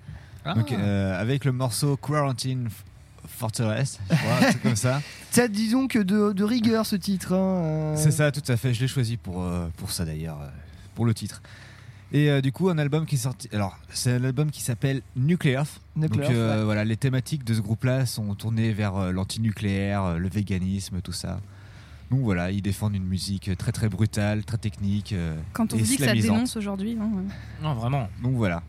Ah. 0.46 0.54
Donc, 0.54 0.72
euh, 0.72 1.20
avec 1.20 1.44
le 1.46 1.52
morceau 1.52 1.98
Quarantine 1.98 2.68
F- 2.68 3.28
Fortress, 3.28 4.00
je 4.10 4.16
crois, 4.16 4.54
comme 4.64 4.76
ça. 4.76 5.02
Ça, 5.32 5.48
disons 5.48 5.88
que 5.88 6.00
de, 6.00 6.32
de 6.32 6.44
rigueur 6.44 6.86
ce 6.86 6.96
titre. 6.96 7.34
hein, 7.34 7.62
euh. 7.64 7.96
C'est 7.96 8.12
ça, 8.12 8.32
tout 8.32 8.42
à 8.52 8.58
fait. 8.58 8.74
Je 8.74 8.80
l'ai 8.82 8.88
choisi 8.88 9.18
pour, 9.18 9.44
euh, 9.44 9.68
pour 9.78 9.92
ça 9.92 10.06
d'ailleurs, 10.06 10.40
euh, 10.42 10.48
pour 10.98 11.06
le 11.06 11.14
titre. 11.14 11.44
Et 12.12 12.32
euh, 12.32 12.42
du 12.42 12.52
coup, 12.52 12.70
un 12.70 12.78
album 12.80 13.06
qui 13.06 13.16
est 13.16 13.20
sorti. 13.20 13.48
Alors, 13.54 13.78
c'est 13.90 14.14
un 14.14 14.24
album 14.24 14.50
qui 14.50 14.62
s'appelle 14.62 15.02
Nuclear. 15.16 15.66
Nuclear, 15.96 16.28
Donc, 16.28 16.36
euh, 16.36 16.58
ouais. 16.60 16.64
voilà, 16.66 16.84
les 16.86 16.98
thématiques 16.98 17.44
de 17.44 17.54
ce 17.54 17.62
groupe-là 17.62 18.08
sont 18.08 18.34
tournées 18.34 18.74
vers 18.74 18.96
euh, 18.96 19.12
l'antinucléaire, 19.12 20.04
euh, 20.04 20.18
le 20.18 20.28
véganisme, 20.28 21.02
tout 21.02 21.12
ça. 21.12 21.40
Donc 22.10 22.22
voilà, 22.22 22.50
ils 22.52 22.62
défendent 22.64 22.96
une 22.96 23.06
musique 23.06 23.52
très 23.58 23.72
très 23.74 23.90
brutale, 23.90 24.44
très 24.44 24.58
technique. 24.58 25.12
euh, 25.14 25.38
Quand 25.54 25.72
on 25.74 25.78
et 25.78 25.82
vous 25.82 25.86
dit 25.86 25.98
que 25.98 26.06
ça 26.06 26.14
dénonce 26.14 26.56
aujourd'hui. 26.56 26.98
hein, 27.00 27.10
ouais. 27.14 27.24
Non 27.62 27.76
vraiment. 27.76 28.08
Donc 28.24 28.34
voilà. 28.36 28.64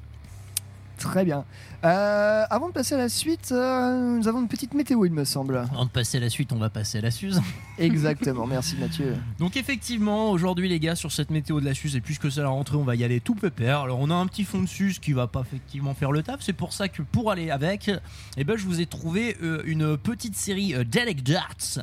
Très 0.99 1.25
bien. 1.25 1.45
Euh, 1.85 2.45
avant 2.51 2.69
de 2.69 2.73
passer 2.73 2.95
à 2.97 2.99
la 2.99 3.09
suite, 3.09 3.51
euh, 3.53 4.17
nous 4.19 4.27
avons 4.27 4.41
une 4.41 4.49
petite 4.49 4.75
météo, 4.75 5.05
il 5.05 5.13
me 5.13 5.25
semble. 5.25 5.57
Avant 5.59 5.85
de 5.85 5.91
passer 5.91 6.19
à 6.19 6.21
la 6.21 6.29
suite, 6.29 6.53
on 6.53 6.59
va 6.59 6.71
passer 6.71 6.99
à 6.99 7.01
la 7.03 7.13
Suze. 7.13 7.41
Exactement, 7.79 8.47
merci 8.49 8.75
Mathieu. 8.77 9.17
Donc 9.39 9.57
effectivement, 9.57 10.31
aujourd'hui 10.33 10.69
les 10.69 10.81
gars, 10.81 10.97
sur 10.97 11.13
cette 11.13 11.31
météo 11.31 11.61
de 11.61 11.65
la 11.65 11.75
Suze, 11.75 11.95
et 11.95 12.01
puisque 12.01 12.33
c'est 12.33 12.41
la 12.43 12.49
rentrée, 12.49 12.77
on 12.77 12.83
va 12.83 12.97
y 12.97 13.05
aller 13.05 13.21
tout 13.21 13.37
pépère. 13.37 13.81
Alors 13.83 14.01
on 14.01 14.11
a 14.11 14.15
un 14.15 14.27
petit 14.27 14.43
fond 14.45 14.61
de 14.61 14.67
Suze 14.67 14.99
qui 14.99 15.13
va 15.13 15.29
pas 15.29 15.41
effectivement 15.43 15.95
faire 15.95 16.11
le 16.11 16.25
taf, 16.25 16.41
c'est 16.43 16.53
pour 16.53 16.73
ça 16.73 16.89
que 16.89 17.03
pour 17.03 17.31
aller 17.31 17.51
avec, 17.51 17.91
eh 18.37 18.43
ben, 18.45 18.57
je 18.57 18.65
vous 18.65 18.81
ai 18.81 18.87
trouvé 18.87 19.37
euh, 19.43 19.63
une 19.65 19.97
petite 19.97 20.35
série 20.35 20.75
euh, 20.75 20.83
d'anecdotes 20.83 21.79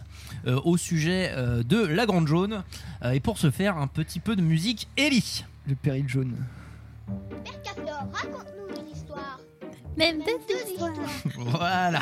euh, 0.46 0.60
au 0.66 0.76
sujet 0.76 1.32
euh, 1.36 1.64
de 1.64 1.78
la 1.86 2.06
Grande 2.06 2.28
Jaune, 2.28 2.64
Euh, 3.04 3.12
et 3.12 3.20
pour 3.22 3.38
ce 3.38 3.50
faire, 3.52 3.78
un 3.78 3.88
petit 3.88 4.20
peu 4.20 4.36
de 4.36 4.42
musique 4.42 4.88
Ellie. 4.98 5.46
Le 5.68 5.76
péril 5.76 6.08
jaune. 6.08 6.36
Raconte-nous 7.08 8.95
histoire. 9.16 9.40
Même 9.98 10.20
deux 10.20 10.72
histoires. 10.72 10.94
Voilà. 11.38 12.02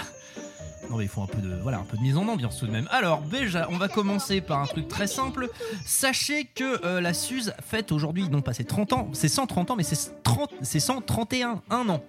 Non 0.90 0.98
mais 0.98 1.06
il 1.06 1.08
faut 1.10 1.22
un 1.22 1.28
peu 1.28 1.42
de 1.42 1.56
voilà 1.62 1.80
un 1.80 1.84
peu 1.84 1.96
de 1.96 2.02
mise 2.02 2.18
en 2.18 2.28
ambiance 2.28 2.60
tout 2.60 2.68
de 2.68 2.72
même. 2.72 2.88
Alors 2.92 3.22
déjà 3.22 3.68
on 3.72 3.78
va 3.78 3.88
commencer 3.88 4.42
par 4.42 4.60
un 4.60 4.66
truc 4.66 4.88
très 4.90 5.08
simple. 5.08 5.48
Sachez 5.86 6.44
que 6.44 6.86
euh, 6.86 7.00
la 7.00 7.14
Suze 7.14 7.54
fête 7.66 7.92
aujourd'hui 7.94 8.28
non 8.30 8.42
pas 8.42 8.54
ses 8.54 8.66
30 8.66 8.94
ans, 8.94 9.10
c'est 9.14 9.30
130 9.30 9.72
ans 9.72 9.76
mais 9.78 9.84
c'est 9.84 10.22
30 10.24 10.52
c'est 10.62 10.82
131 10.82 11.62
un 11.70 11.90
an. 11.90 12.04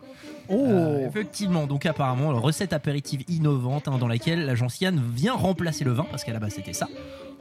Oh 0.49 0.67
Euh, 0.69 1.09
effectivement, 1.09 1.67
donc 1.67 1.87
apparemment, 1.87 2.29
recette 2.39 2.73
apéritive 2.75 3.23
innovante 3.29 3.89
hein, 3.89 3.97
dans 3.97 4.09
laquelle 4.09 4.45
la 4.45 4.55
gentiane 4.55 5.01
vient 5.15 5.33
remplacer 5.33 5.85
le 5.85 5.93
vin, 5.93 6.07
parce 6.11 6.23
qu'à 6.25 6.33
la 6.35 6.39
base 6.39 6.55
c'était 6.55 6.75
ça. 6.75 6.87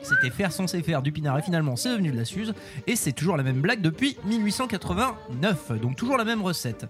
C'était 0.04 0.30
faire 0.30 0.52
censé 0.52 0.82
faire 0.84 1.02
du 1.02 1.12
pinard 1.12 1.38
et 1.40 1.42
finalement 1.42 1.76
c'est 1.76 1.90
devenu 1.90 2.12
de 2.12 2.18
la 2.18 2.26
Suze. 2.26 2.54
Et 2.88 2.96
c'est 2.96 3.12
toujours 3.12 3.36
la 3.38 3.44
même 3.44 3.60
blague 3.60 3.82
depuis 3.82 4.18
1889, 4.26 5.82
donc 5.82 5.96
toujours 5.96 6.18
la 6.18 6.24
même 6.26 6.42
recette. 6.42 6.86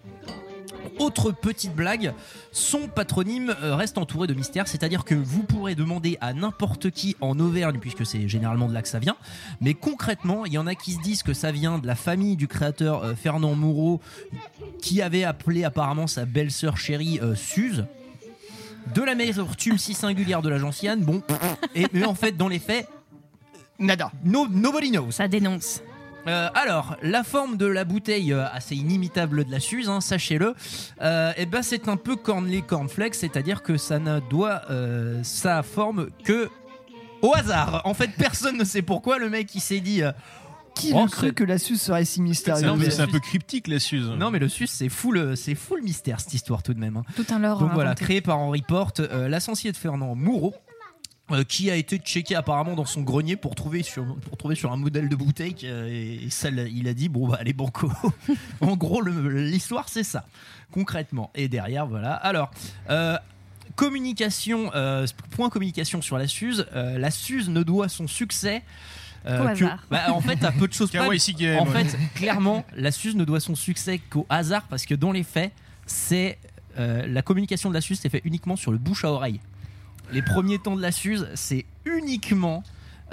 Autre 1.00 1.32
petite 1.32 1.76
blague, 1.76 2.14
son 2.52 2.88
patronyme 2.88 3.56
euh, 3.62 3.76
reste 3.76 3.98
entouré 3.98 4.28
de 4.28 4.34
mystère, 4.34 4.68
c'est-à-dire 4.68 5.06
que 5.06 5.16
vous 5.16 5.44
pourrez 5.44 5.76
demander 5.76 6.18
à 6.22 6.34
n'importe 6.34 6.92
qui 6.92 7.16
en 7.20 7.40
Auvergne, 7.40 7.80
puisque 7.80 8.06
c'est 8.06 8.28
généralement 8.28 8.68
de 8.68 8.74
là 8.74 8.82
que 8.82 8.88
ça 8.88 9.00
vient, 9.00 9.16
mais 9.60 9.74
concrètement, 9.74 10.46
il 10.46 10.54
y 10.54 10.58
en 10.58 10.68
a 10.68 10.76
qui 10.76 10.94
se 10.94 11.02
disent 11.02 11.24
que 11.24 11.34
ça 11.34 11.52
vient 11.52 11.80
de 11.80 11.88
la 11.88 11.96
famille 11.96 12.36
du 12.36 12.48
créateur 12.48 13.04
euh, 13.04 13.16
Fernand 13.16 13.56
Moureau, 13.56 14.02
qui 14.82 15.02
avait 15.02 15.24
appelé 15.24 15.64
apparemment 15.64 16.08
sa 16.08 16.26
belle-sœur 16.26 16.78
chérie 16.78 17.20
euh, 17.22 17.36
Suze. 17.36 17.86
De 18.94 19.02
la 19.02 19.16
l'amertume 19.16 19.78
si 19.78 19.94
singulière 19.94 20.42
de 20.42 20.50
la 20.50 20.58
gentiane, 20.58 21.02
bon, 21.02 21.24
et, 21.74 21.88
mais 21.94 22.06
en 22.06 22.16
fait, 22.16 22.36
dans 22.36 22.50
les 22.50 22.60
faits, 22.60 22.88
nada. 23.80 24.12
No, 24.26 24.48
nobody 24.50 24.92
knows. 24.92 25.12
Ça 25.12 25.28
dénonce. 25.28 25.82
Euh, 26.28 26.50
alors, 26.56 26.96
la 27.02 27.24
forme 27.24 27.58
de 27.58 27.66
la 27.66 27.84
bouteille 27.84 28.32
euh, 28.32 28.46
assez 28.54 28.76
inimitable 28.76 29.44
de 29.44 29.52
la 29.52 29.60
Suze, 29.60 29.90
hein, 29.90 30.00
sachez-le, 30.02 30.56
euh, 31.02 31.34
eh 31.36 31.46
ben, 31.46 31.62
c'est 31.62 31.90
un 31.90 31.98
peu 31.98 32.16
cornley 32.16 32.62
cornflakes, 32.62 33.16
c'est-à-dire 33.16 33.62
que 33.62 33.76
ça 33.78 34.00
ne 34.00 34.20
doit 34.30 34.62
euh, 34.70 35.20
sa 35.24 35.64
forme 35.64 36.08
que 36.24 36.50
au 37.22 37.34
hasard. 37.36 37.82
En 37.86 37.94
fait, 37.94 38.10
personne 38.18 38.58
ne 38.58 38.64
sait 38.64 38.82
pourquoi. 38.82 39.18
Le 39.20 39.30
mec, 39.30 39.54
il 39.56 39.60
s'est 39.62 39.80
dit. 39.82 40.02
euh, 40.02 40.12
Qui 40.76 40.92
oh, 40.96 41.06
eût 41.06 41.10
cru 41.10 41.34
que 41.34 41.44
la 41.44 41.58
Suze 41.58 41.82
serait 41.82 42.06
si 42.06 42.22
mystérieuse 42.22 42.66
Non, 42.66 42.76
mais 42.78 42.90
C'est 42.90 43.02
un 43.02 43.08
peu 43.08 43.20
cryptique 43.20 43.68
la 43.68 43.80
Suze. 43.80 44.10
Non, 44.10 44.32
mais 44.32 44.40
le 44.40 44.48
Suze, 44.50 44.70
c'est 44.72 44.90
full, 44.90 45.36
c'est 45.38 45.56
full 45.56 45.82
mystère 45.84 46.20
cette 46.22 46.34
histoire 46.34 46.64
tout 46.64 46.74
de 46.74 46.80
même. 46.80 46.98
hein. 46.98 47.04
Tout 47.16 47.26
un 47.32 47.40
lore. 47.40 47.60
Donc 47.60 47.72
voilà, 47.74 47.92
inventé. 47.92 48.06
créé 48.06 48.22
par 48.22 48.40
Henri 48.40 48.62
Porte, 48.66 49.02
euh, 49.02 49.28
l'associé 49.28 49.72
de 49.72 49.78
Fernand 49.78 50.16
Moureau. 50.16 50.54
Euh, 51.32 51.44
qui 51.44 51.72
a 51.72 51.76
été 51.76 51.98
checké 51.98 52.36
apparemment 52.36 52.76
dans 52.76 52.86
son 52.86 53.02
grenier 53.02 53.36
pour 53.38 53.56
trouver 53.56 53.82
sur, 53.82 54.04
pour 54.18 54.38
trouver 54.38 54.56
sur 54.56 54.72
un 54.74 54.78
modèle 54.78 55.08
de 55.10 55.16
bouteille 55.16 55.56
euh, 55.64 55.88
et, 55.90 56.26
et 56.26 56.30
ça 56.30 56.50
il 56.50 56.88
a 56.88 56.94
dit 56.94 57.08
bon 57.10 57.28
bah 57.30 57.38
allez 57.40 57.54
banco. 57.54 57.92
En 58.62 58.76
gros 58.76 59.02
l'histoire 59.02 59.88
c'est 59.90 60.04
ça 60.04 60.26
concrètement. 60.72 61.32
Et 61.36 61.48
derrière 61.48 61.86
voilà. 61.88 62.14
Alors 62.14 62.52
euh, 62.90 63.18
communication 63.76 64.72
euh, 64.76 65.06
point 65.32 65.50
communication 65.50 66.02
sur 66.02 66.18
la 66.18 66.28
Suze. 66.28 66.66
Euh, 66.76 66.98
la 66.98 67.12
Suze 67.12 67.50
ne 67.50 67.64
doit 67.64 67.90
son 67.90 68.08
succès 68.08 68.62
euh, 69.26 69.38
Qu'au 69.38 69.44
que- 69.46 69.64
hasard. 69.64 69.84
bah, 69.90 70.02
en 70.12 70.20
fait 70.22 70.44
à 70.44 70.52
peu 70.52 70.68
de 70.68 70.74
choses 70.74 70.90
près. 70.92 71.00
En 71.00 71.66
fait 71.66 71.98
clairement 72.16 72.66
la 72.76 72.92
Suze 72.92 73.16
ne 73.16 73.24
doit 73.24 73.40
son 73.40 73.56
succès 73.56 74.00
qu'au 74.10 74.26
hasard 74.30 74.64
parce 74.70 74.86
que 74.86 74.94
dans 74.96 75.12
les 75.12 75.24
faits 75.24 75.52
c'est 75.86 76.38
euh, 76.78 77.06
la 77.08 77.22
communication 77.22 77.70
de 77.70 77.74
la 77.76 77.82
Suze 77.82 78.00
s'est 78.00 78.10
fait 78.10 78.22
uniquement 78.26 78.56
sur 78.56 78.72
le 78.72 78.78
bouche 78.78 79.06
à 79.06 79.12
oreille 79.12 79.40
les 80.12 80.22
premiers 80.22 80.60
temps 80.60 80.76
de 80.76 80.82
la 80.82 80.92
Suze 80.92 81.28
c'est 81.36 81.66
uniquement 81.86 82.64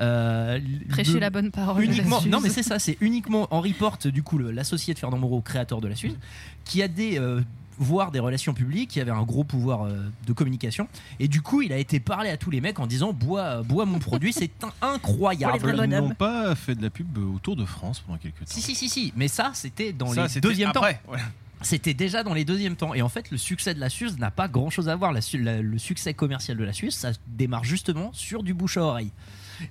euh, 0.00 0.58
Prêcher 0.88 1.14
de- 1.14 1.18
la 1.18 1.30
bonne 1.30 1.50
parole. 1.50 1.82
uniquement 1.84 2.20
non 2.26 2.40
mais 2.40 2.48
c'est 2.48 2.62
ça 2.62 2.78
c'est 2.78 2.96
uniquement 3.00 3.48
Henri 3.50 3.72
Porte 3.74 4.06
du 4.06 4.22
coup 4.22 4.38
l'associé 4.38 4.94
de 4.94 4.98
Fernand 4.98 5.18
Moreau 5.18 5.40
créateur 5.40 5.80
de 5.80 5.88
la 5.88 5.94
Suze 5.96 6.16
qui 6.64 6.82
a 6.82 6.88
des 6.88 7.18
euh, 7.18 7.40
voire 7.78 8.10
des 8.10 8.18
relations 8.18 8.52
publiques 8.54 8.90
qui 8.90 9.00
avait 9.00 9.10
un 9.10 9.22
gros 9.22 9.44
pouvoir 9.44 9.84
euh, 9.86 9.98
de 10.26 10.32
communication 10.32 10.88
et 11.18 11.28
du 11.28 11.42
coup 11.42 11.62
il 11.62 11.72
a 11.72 11.76
été 11.78 12.00
parlé 12.00 12.30
à 12.30 12.36
tous 12.36 12.50
les 12.50 12.60
mecs 12.60 12.78
en 12.78 12.86
disant 12.86 13.12
bois 13.12 13.40
euh, 13.42 13.62
bois 13.62 13.84
mon 13.86 13.98
produit 13.98 14.32
c'est 14.32 14.50
incroyable 14.82 15.74
Ils 15.84 15.90
n'ont 15.90 16.10
pas 16.14 16.54
fait 16.54 16.74
de 16.74 16.82
la 16.82 16.90
pub 16.90 17.18
au 17.18 17.38
Tour 17.38 17.56
de 17.56 17.64
France 17.66 18.00
pendant 18.00 18.18
quelques 18.18 18.38
temps. 18.38 18.44
si 18.46 18.60
si 18.62 18.74
si 18.74 18.88
si 18.88 19.12
mais 19.16 19.28
ça 19.28 19.50
c'était 19.54 19.92
dans 19.92 20.12
Ça, 20.14 20.26
les 20.34 20.40
deuxième 20.40 20.72
temps 20.72 20.80
après, 20.80 21.00
voilà. 21.06 21.24
C'était 21.62 21.94
déjà 21.94 22.22
dans 22.22 22.32
les 22.32 22.44
deuxièmes 22.44 22.76
temps. 22.76 22.94
Et 22.94 23.02
en 23.02 23.08
fait, 23.08 23.30
le 23.30 23.36
succès 23.36 23.74
de 23.74 23.80
la 23.80 23.90
Suze 23.90 24.18
n'a 24.18 24.30
pas 24.30 24.48
grand 24.48 24.70
chose 24.70 24.88
à 24.88 24.96
voir. 24.96 25.12
Le 25.12 25.78
succès 25.78 26.14
commercial 26.14 26.56
de 26.56 26.64
la 26.64 26.72
Suze, 26.72 26.94
ça 26.94 27.12
démarre 27.26 27.64
justement 27.64 28.10
sur 28.12 28.42
du 28.42 28.54
bouche 28.54 28.78
à 28.78 28.82
oreille. 28.82 29.12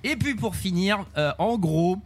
Et 0.04 0.16
puis 0.16 0.34
pour 0.34 0.54
finir, 0.54 1.04
euh, 1.16 1.32
en 1.38 1.58
gros, 1.58 1.98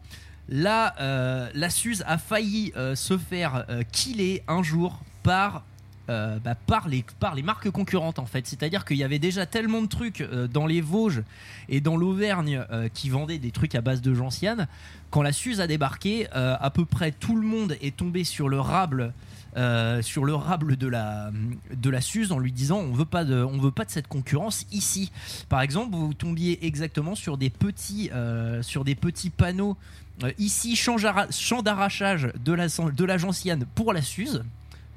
la, 0.49 0.99
euh, 1.01 1.51
la 1.55 1.68
Suze 1.70 2.03
a 2.07 2.16
failli 2.16 2.72
euh, 2.76 2.95
se 2.95 3.18
faire 3.18 3.66
killer 3.93 4.43
un 4.49 4.62
jour 4.62 5.01
par. 5.22 5.64
bah, 6.07 6.55
par, 6.66 6.87
les, 6.87 7.03
par 7.18 7.35
les 7.35 7.43
marques 7.43 7.70
concurrentes 7.70 8.18
en 8.18 8.26
fait. 8.26 8.47
C'est-à-dire 8.47 8.85
qu'il 8.85 8.99
y 8.99 9.05
avait 9.05 9.18
déjà 9.18 9.47
tellement 9.47 9.80
de 9.80 9.87
trucs 9.87 10.22
dans 10.53 10.66
les 10.66 10.82
Vosges 10.82 11.22
et 11.70 11.80
dans 11.80 11.97
l'Auvergne 11.97 12.62
qui 12.93 13.09
vendaient 13.09 13.39
des 13.39 13.51
trucs 13.53 13.74
à 13.74 13.80
base 13.80 14.03
de 14.03 14.12
gentiane. 14.12 14.68
Quand 15.11 15.22
la 15.22 15.32
Suze 15.32 15.62
a 15.62 15.66
débarqué, 15.66 16.28
à 16.30 16.70
peu 16.70 16.85
près 16.85 17.11
tout 17.11 17.37
le 17.37 17.47
monde 17.47 17.78
est 17.80 17.97
tombé 17.97 18.24
sur 18.24 18.51
le 18.51 18.61
rable 18.61 19.14
euh, 19.57 20.02
sur 20.02 20.24
le 20.24 20.34
rable 20.34 20.76
de 20.76 20.86
la, 20.88 21.30
de 21.74 21.90
la 21.90 22.00
Suze 22.00 22.32
en 22.32 22.38
lui 22.38 22.52
disant 22.52 22.78
on 22.78 22.92
veut 22.92 23.05
pas 23.05 23.24
de, 23.24 23.42
on 23.42 23.59
veut 23.59 23.70
pas 23.70 23.84
de 23.84 23.90
cette 23.90 24.09
concurrence 24.09 24.66
ici. 24.72 25.12
Par 25.48 25.61
exemple, 25.61 25.94
vous 25.96 26.12
tombiez 26.14 26.66
exactement 26.66 27.14
sur 27.14 27.38
des 27.38 27.50
petits, 27.50 28.11
euh, 28.12 28.62
sur 28.62 28.84
des 28.84 28.94
petits 28.94 29.30
panneaux 29.30 29.76
euh, 30.22 30.32
ici 30.38 30.76
champ 30.76 30.96
d'arra- 30.96 31.30
champ 31.30 31.62
d'arrachage 31.62 32.28
de 32.44 32.52
la, 32.52 32.66
de 32.66 33.64
pour 33.74 33.92
la 33.92 34.02
Suze. 34.02 34.44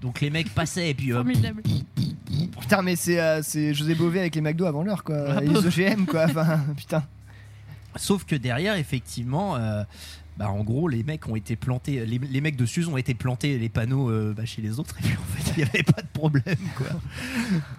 Donc 0.01 0.21
les 0.21 0.29
mecs 0.29 0.53
passaient 0.53 0.91
et 0.91 0.93
puis 0.93 1.11
euh, 1.11 1.23
Putain, 2.59 2.81
mais 2.83 2.95
c'est 2.95 3.19
euh, 3.19 3.41
c'est 3.41 3.73
José 3.73 3.95
Bové 3.95 4.19
avec 4.19 4.35
les 4.35 4.41
McDo 4.41 4.65
avant 4.65 4.83
l'heure, 4.83 5.03
quoi. 5.03 5.17
Ah 5.37 5.41
les 5.41 5.55
OGM, 5.55 6.05
quoi. 6.05 6.25
Enfin, 6.25 6.59
putain. 6.77 7.03
Sauf 7.95 8.25
que 8.25 8.35
derrière, 8.35 8.75
effectivement, 8.75 9.55
euh, 9.55 9.83
bah, 10.37 10.51
en 10.51 10.63
gros, 10.63 10.87
les 10.87 11.03
mecs 11.03 11.27
ont 11.27 11.35
été 11.35 11.55
plantés, 11.55 12.05
les, 12.05 12.41
mecs 12.41 12.55
de 12.55 12.65
Suze 12.67 12.87
ont 12.87 12.97
été 12.97 13.15
plantés 13.15 13.57
les 13.57 13.69
panneaux 13.69 14.11
euh, 14.11 14.35
bah, 14.37 14.45
chez 14.45 14.61
les 14.61 14.79
autres, 14.79 14.95
et 14.99 15.03
puis 15.03 15.17
en 15.17 15.35
fait, 15.35 15.51
il 15.57 15.63
n'y 15.63 15.69
avait 15.69 15.83
pas 15.83 16.01
de 16.01 16.07
problème. 16.13 16.55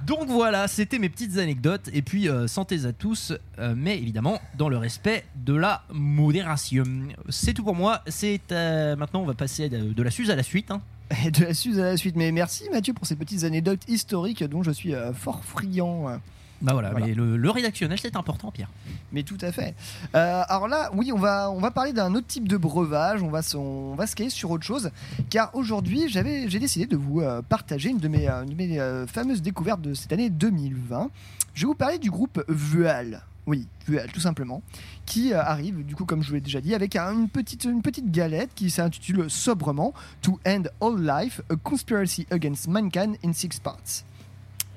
Donc 0.07 0.29
voilà, 0.29 0.67
c'était 0.67 0.99
mes 0.99 1.09
petites 1.09 1.39
anecdotes, 1.39 1.89
et 1.93 2.03
puis 2.03 2.29
euh, 2.29 2.49
santé 2.49 2.85
à 2.85 2.93
tous, 2.93 3.33
euh, 3.61 3.75
mais 3.77 3.99
évidemment, 3.99 4.41
dans 4.57 4.69
le 4.69 4.77
respect 4.77 5.25
de 5.37 5.55
la 5.55 5.85
modération. 5.93 6.85
C'est 7.29 7.55
tout 7.55 7.63
pour 7.63 7.77
moi, 7.77 8.03
c'est 8.09 8.41
maintenant, 8.51 9.23
on 9.23 9.27
va 9.27 9.35
passer 9.35 9.69
de, 9.69 10.03
la 10.03 10.11
Suze 10.11 10.31
à 10.31 10.37
la 10.37 10.43
suite. 10.43 10.73
hein. 10.73 10.81
De 11.33 11.45
la 11.45 11.55
Suze 11.55 11.79
à 11.79 11.85
la 11.85 11.97
suite. 11.97 12.17
Mais 12.17 12.33
merci 12.33 12.69
Mathieu 12.71 12.93
pour 12.93 13.07
ces 13.07 13.17
petites 13.17 13.45
anecdotes 13.45 13.81
historiques 13.89 14.43
dont 14.45 14.63
je 14.63 14.73
suis 14.73 14.93
fort 15.15 15.45
friand. 15.45 16.21
Bah 16.61 16.73
voilà, 16.73 16.91
Voilà. 16.91 17.07
mais 17.07 17.15
le, 17.15 17.37
le 17.37 17.51
rédactionnel, 17.51 17.99
c'est 18.01 18.17
important, 18.17 18.51
Pierre. 18.51 18.69
Mais 19.13 19.23
tout 19.23 19.39
à 19.41 19.53
fait. 19.53 19.75
Euh, 20.17 20.43
alors 20.49 20.67
là, 20.67 20.91
oui, 20.93 21.13
on 21.13 21.19
va, 21.19 21.51
on 21.53 21.61
va 21.61 21.71
parler 21.71 21.93
d'un 21.93 22.15
autre 22.17 22.27
type 22.27 22.49
de 22.49 22.57
breuvage. 22.57 23.23
On 23.23 23.31
va, 23.31 23.43
se- 23.43 23.57
on 23.57 23.95
va 23.95 24.07
se 24.09 24.17
caler 24.17 24.31
sur 24.31 24.51
autre 24.51 24.65
chose. 24.65 24.91
Car 25.31 25.55
aujourd'hui, 25.55 26.09
j'avais, 26.09 26.49
j'ai 26.49 26.59
décidé 26.59 26.87
de 26.87 26.97
vous 26.97 27.21
euh, 27.21 27.43
partager 27.43 27.91
une 27.91 27.99
de 27.99 28.09
mes, 28.09 28.29
euh, 28.29 28.43
une 28.43 28.51
de 28.51 28.55
mes, 28.57 28.81
euh, 28.81 29.07
fameuses 29.07 29.41
découvertes 29.41 29.81
de 29.81 29.95
cette 29.95 30.13
année 30.13 30.31
2020. 30.31 31.11
Je 31.55 31.61
vais 31.63 31.67
vous 31.67 31.75
parler 31.77 31.99
du 31.99 32.11
groupe 32.11 32.43
Vual. 32.49 33.23
Oui, 33.47 33.67
Vual, 33.87 34.11
tout 34.13 34.21
simplement. 34.21 34.61
Qui 35.07 35.33
arrive, 35.33 35.87
du 35.87 35.95
coup, 35.95 36.05
comme 36.05 36.23
je 36.23 36.29
vous 36.29 36.35
l'ai 36.35 36.41
déjà 36.41 36.61
dit, 36.61 36.75
avec 36.75 36.97
un- 36.97 37.13
une, 37.13 37.29
petite, 37.29 37.65
une 37.65 37.83
petite 37.83 38.11
galette 38.11 38.51
qui 38.57 38.69
s'intitule 38.71 39.31
sobrement 39.31 39.95
To 40.23 40.39
End 40.47 40.65
All 40.83 41.01
Life, 41.01 41.41
A 41.51 41.57
Conspiracy 41.57 42.27
Against 42.33 42.67
Mankind 42.67 43.17
in 43.25 43.33
Six 43.33 43.61
Parts. 43.63 44.03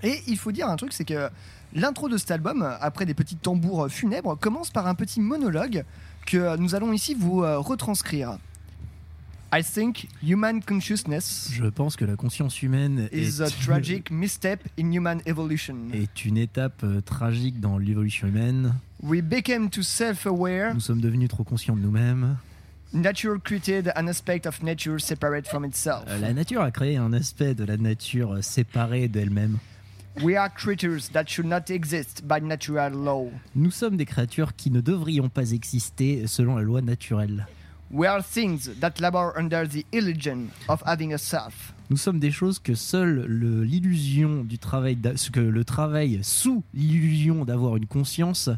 Et 0.03 0.21
il 0.27 0.37
faut 0.37 0.51
dire 0.51 0.69
un 0.69 0.75
truc, 0.77 0.93
c'est 0.93 1.05
que 1.05 1.29
l'intro 1.73 2.09
de 2.09 2.17
cet 2.17 2.31
album, 2.31 2.67
après 2.79 3.05
des 3.05 3.13
petits 3.13 3.35
tambours 3.35 3.89
funèbres, 3.89 4.37
commence 4.37 4.69
par 4.69 4.87
un 4.87 4.95
petit 4.95 5.19
monologue 5.19 5.83
que 6.25 6.57
nous 6.57 6.75
allons 6.75 6.93
ici 6.93 7.15
vous 7.15 7.43
euh, 7.43 7.57
retranscrire. 7.59 8.37
I 9.53 9.61
think 9.63 10.07
human 10.23 10.61
consciousness 10.63 11.49
Je 11.51 11.65
pense 11.65 11.97
que 11.97 12.05
la 12.05 12.15
conscience 12.15 12.61
humaine 12.63 13.09
is 13.11 13.41
est 13.41 13.41
a 13.41 13.49
tragic 13.49 14.09
misstep 14.09 14.61
in 14.79 14.93
human 14.93 15.21
evolution. 15.25 15.75
est 15.93 16.23
une 16.23 16.37
étape 16.37 16.83
euh, 16.85 17.01
tragique 17.01 17.59
dans 17.59 17.77
l'évolution 17.77 18.27
humaine. 18.27 18.75
We 19.03 19.21
became 19.21 19.69
too 19.69 19.81
self-aware. 19.83 20.73
Nous 20.73 20.79
sommes 20.79 21.01
devenus 21.01 21.27
trop 21.27 21.43
conscients 21.43 21.75
de 21.75 21.81
nous-mêmes. 21.81 22.37
Nature 22.93 23.39
created 23.43 23.91
an 23.95 24.07
aspect 24.07 24.45
of 24.45 24.61
nature 24.63 24.99
separate 24.99 25.47
from 25.47 25.65
itself. 25.65 26.03
Euh, 26.07 26.19
la 26.19 26.33
nature 26.33 26.61
a 26.61 26.71
créé 26.71 26.95
un 26.95 27.11
aspect 27.11 27.53
de 27.53 27.65
la 27.65 27.75
nature 27.77 28.41
séparé 28.41 29.09
d'elle-même. 29.09 29.57
We 30.21 30.35
are 30.35 30.49
creatures 30.49 31.09
that 31.13 31.25
should 31.29 31.47
not 31.47 31.69
exist 31.69 32.23
by 32.27 32.39
natural 32.41 32.91
law. 32.93 33.27
Nous 33.55 33.71
sommes 33.71 33.95
des 33.95 34.05
créatures 34.05 34.55
qui 34.55 34.69
ne 34.69 34.81
devrions 34.81 35.29
pas 35.29 35.51
exister 35.53 36.27
selon 36.27 36.57
la 36.57 36.63
loi 36.63 36.81
naturelle. 36.81 37.47
We 37.91 38.07
are 38.07 38.21
things 38.23 38.69
that 38.79 38.99
labor 38.99 39.33
under 39.37 39.67
the 39.67 39.85
illusion 39.93 40.47
of 40.67 40.81
having 40.85 41.13
a 41.13 41.17
self. 41.17 41.73
Nous 41.89 41.97
sommes 41.97 42.19
des 42.19 42.31
choses 42.31 42.59
que 42.59 42.73
seule 42.75 43.25
le- 43.25 43.63
l'illusion 43.63 44.43
du 44.43 44.57
travail, 44.59 44.97
que 45.33 45.39
le 45.41 45.63
travail 45.65 46.19
sous 46.23 46.63
l'illusion 46.73 47.43
d'avoir 47.45 47.75
une 47.77 47.87
conscience, 47.87 48.49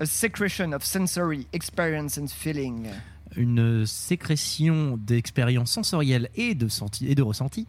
A 0.00 0.06
secretion 0.06 0.72
of 0.72 0.82
sensory 0.84 1.46
experience 1.52 2.18
and 2.18 2.28
feeling. 2.28 2.88
une 3.36 3.84
sécrétion 3.86 4.96
d'expériences 4.98 5.70
sensorielles 5.70 6.28
et 6.34 6.54
de, 6.54 6.68
senti- 6.68 7.06
et 7.08 7.14
de 7.14 7.22
ressenti, 7.22 7.66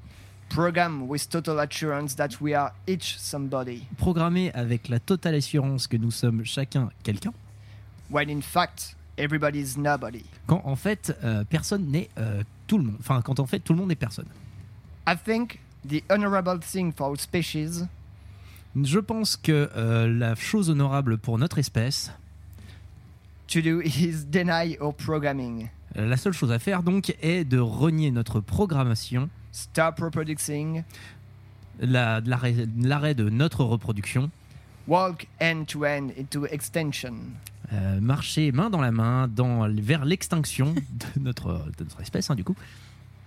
Program 0.54 1.08
with 1.08 1.30
total 1.30 1.60
assurance 1.60 2.16
that 2.16 2.42
we 2.42 2.54
are 2.54 2.72
each 2.88 3.18
somebody. 3.18 3.84
programmée 3.98 4.52
avec 4.54 4.90
la 4.90 5.00
totale 5.00 5.36
assurance 5.36 5.88
que 5.88 5.96
nous 5.98 6.12
sommes 6.12 6.44
chacun 6.44 6.90
quelqu'un, 7.04 7.32
When 8.10 8.30
in 8.30 8.42
fact, 8.42 8.98
everybody 9.18 9.60
is 9.60 9.78
nobody. 9.78 10.26
quand 10.48 10.62
en 10.66 10.76
fait 10.76 11.16
euh, 11.24 11.46
personne 11.46 11.86
n'est 11.90 12.10
euh, 12.18 12.44
tout 12.68 12.78
le 12.78 12.84
monde. 12.84 12.98
Enfin, 13.00 13.22
quand 13.22 13.40
en 13.40 13.46
fait 13.46 13.60
tout 13.60 13.72
le 13.74 13.80
monde 13.80 13.92
est 13.92 13.96
personne. 13.96 14.26
I 15.08 15.16
think 15.16 15.60
the 15.88 16.04
honorable 16.10 16.60
thing 16.60 16.92
for 16.92 17.08
our 17.12 17.18
species 17.20 17.86
Je 18.76 19.00
pense 19.00 19.38
que 19.38 19.70
euh, 19.78 20.08
la 20.08 20.36
chose 20.36 20.70
honorable 20.70 21.18
pour 21.18 21.38
notre 21.38 21.60
espèce, 21.60 22.12
to 23.48 23.62
do 23.62 23.80
is 23.82 24.26
deny 24.30 24.78
our 24.82 24.94
programming. 24.94 25.70
la 25.96 26.18
seule 26.18 26.34
chose 26.34 26.52
à 26.52 26.60
faire 26.60 26.84
donc 26.84 27.16
est 27.22 27.46
de 27.46 27.58
renier 27.60 28.12
notre 28.12 28.40
programmation, 28.42 29.30
Stop 29.52 30.00
reproducing. 30.00 30.84
la- 31.80 32.20
l'arrêt 32.22 32.54
l'arrêt 32.80 33.14
de 33.16 33.30
notre 33.30 33.64
reproduction, 33.64 34.30
Walk 34.88 35.28
end 35.42 35.66
to 35.68 35.86
end 35.86 36.10
into 36.20 36.46
extension. 36.48 37.14
euh, 37.74 38.00
marcher 38.02 38.52
main 38.52 38.70
dans 38.70 38.82
la 38.82 38.92
main 38.92 39.28
dans, 39.28 39.68
vers 39.82 40.06
l'extinction 40.06 40.74
de 41.16 41.20
notre, 41.22 41.66
de 41.78 41.84
notre 41.84 42.02
espèce 42.02 42.30
hein, 42.30 42.36
du 42.36 42.44
coup. 42.44 42.56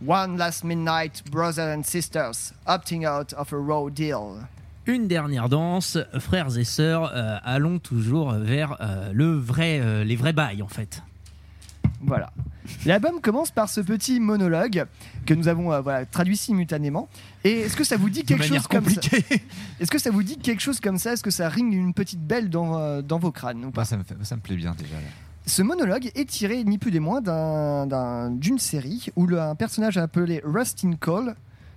One 0.06 0.36
last 0.36 0.64
midnight, 0.64 1.22
brothers 1.30 1.76
and 1.78 1.82
sisters, 1.84 2.52
opting 2.66 3.06
out 3.06 3.32
of 3.38 3.52
a 3.52 3.56
raw 3.56 3.88
deal. 3.90 4.46
Une 4.86 5.08
dernière 5.08 5.48
danse, 5.48 5.96
frères 6.18 6.58
et 6.58 6.64
sœurs, 6.64 7.10
euh, 7.14 7.38
allons 7.42 7.78
toujours 7.78 8.32
vers 8.34 8.76
euh, 8.80 9.12
le 9.14 9.32
vrai, 9.34 9.80
euh, 9.80 10.04
les 10.04 10.16
vrais 10.16 10.34
bails 10.34 10.60
en 10.62 10.68
fait. 10.68 11.02
Voilà. 12.06 12.32
L'album 12.86 13.20
commence 13.20 13.50
par 13.50 13.68
ce 13.68 13.80
petit 13.80 14.20
monologue 14.20 14.86
que 15.26 15.34
nous 15.34 15.48
avons 15.48 15.72
euh, 15.72 15.80
voilà, 15.80 16.06
traduit 16.06 16.36
simultanément. 16.36 17.08
Et 17.44 17.60
est-ce 17.60 17.76
que 17.76 17.84
ça 17.84 17.96
vous 17.96 18.08
dit 18.10 18.24
quelque 18.24 18.44
chose 18.44 18.66
comme 18.66 18.88
ça 18.88 19.00
Est-ce 19.80 19.90
que 19.90 19.98
ça 19.98 20.10
vous 20.10 20.22
dit 20.22 20.38
quelque 20.38 20.60
chose 20.60 20.80
comme 20.80 20.96
ça? 20.98 21.12
Est-ce 21.12 21.22
que 21.22 21.30
ça 21.30 21.48
ring 21.48 21.72
une 21.74 21.92
petite 21.92 22.20
belle 22.26 22.48
dans, 22.50 22.78
euh, 22.78 23.02
dans 23.02 23.18
vos 23.18 23.32
crânes 23.32 23.64
ou 23.66 23.70
pas? 23.70 23.80
Moi, 23.82 23.84
ça 23.84 23.96
me, 23.98 24.02
fait- 24.02 24.16
ça 24.22 24.36
me 24.36 24.40
plaît 24.40 24.56
bien 24.56 24.74
déjà. 24.78 24.94
là. 24.94 25.00
Ce 25.46 25.60
monologue 25.62 26.10
est 26.14 26.28
tiré 26.28 26.64
ni 26.64 26.78
plus 26.78 26.90
ni 26.90 27.00
moins 27.00 27.20
d'un- 27.20 27.86
d'un- 27.86 28.30
d'une 28.30 28.58
série 28.58 29.08
où 29.14 29.26
le- 29.26 29.38
un 29.40 29.54
personnage 29.54 29.98
appelé 29.98 30.40
Rustin 30.42 30.92
Cole 30.98 31.34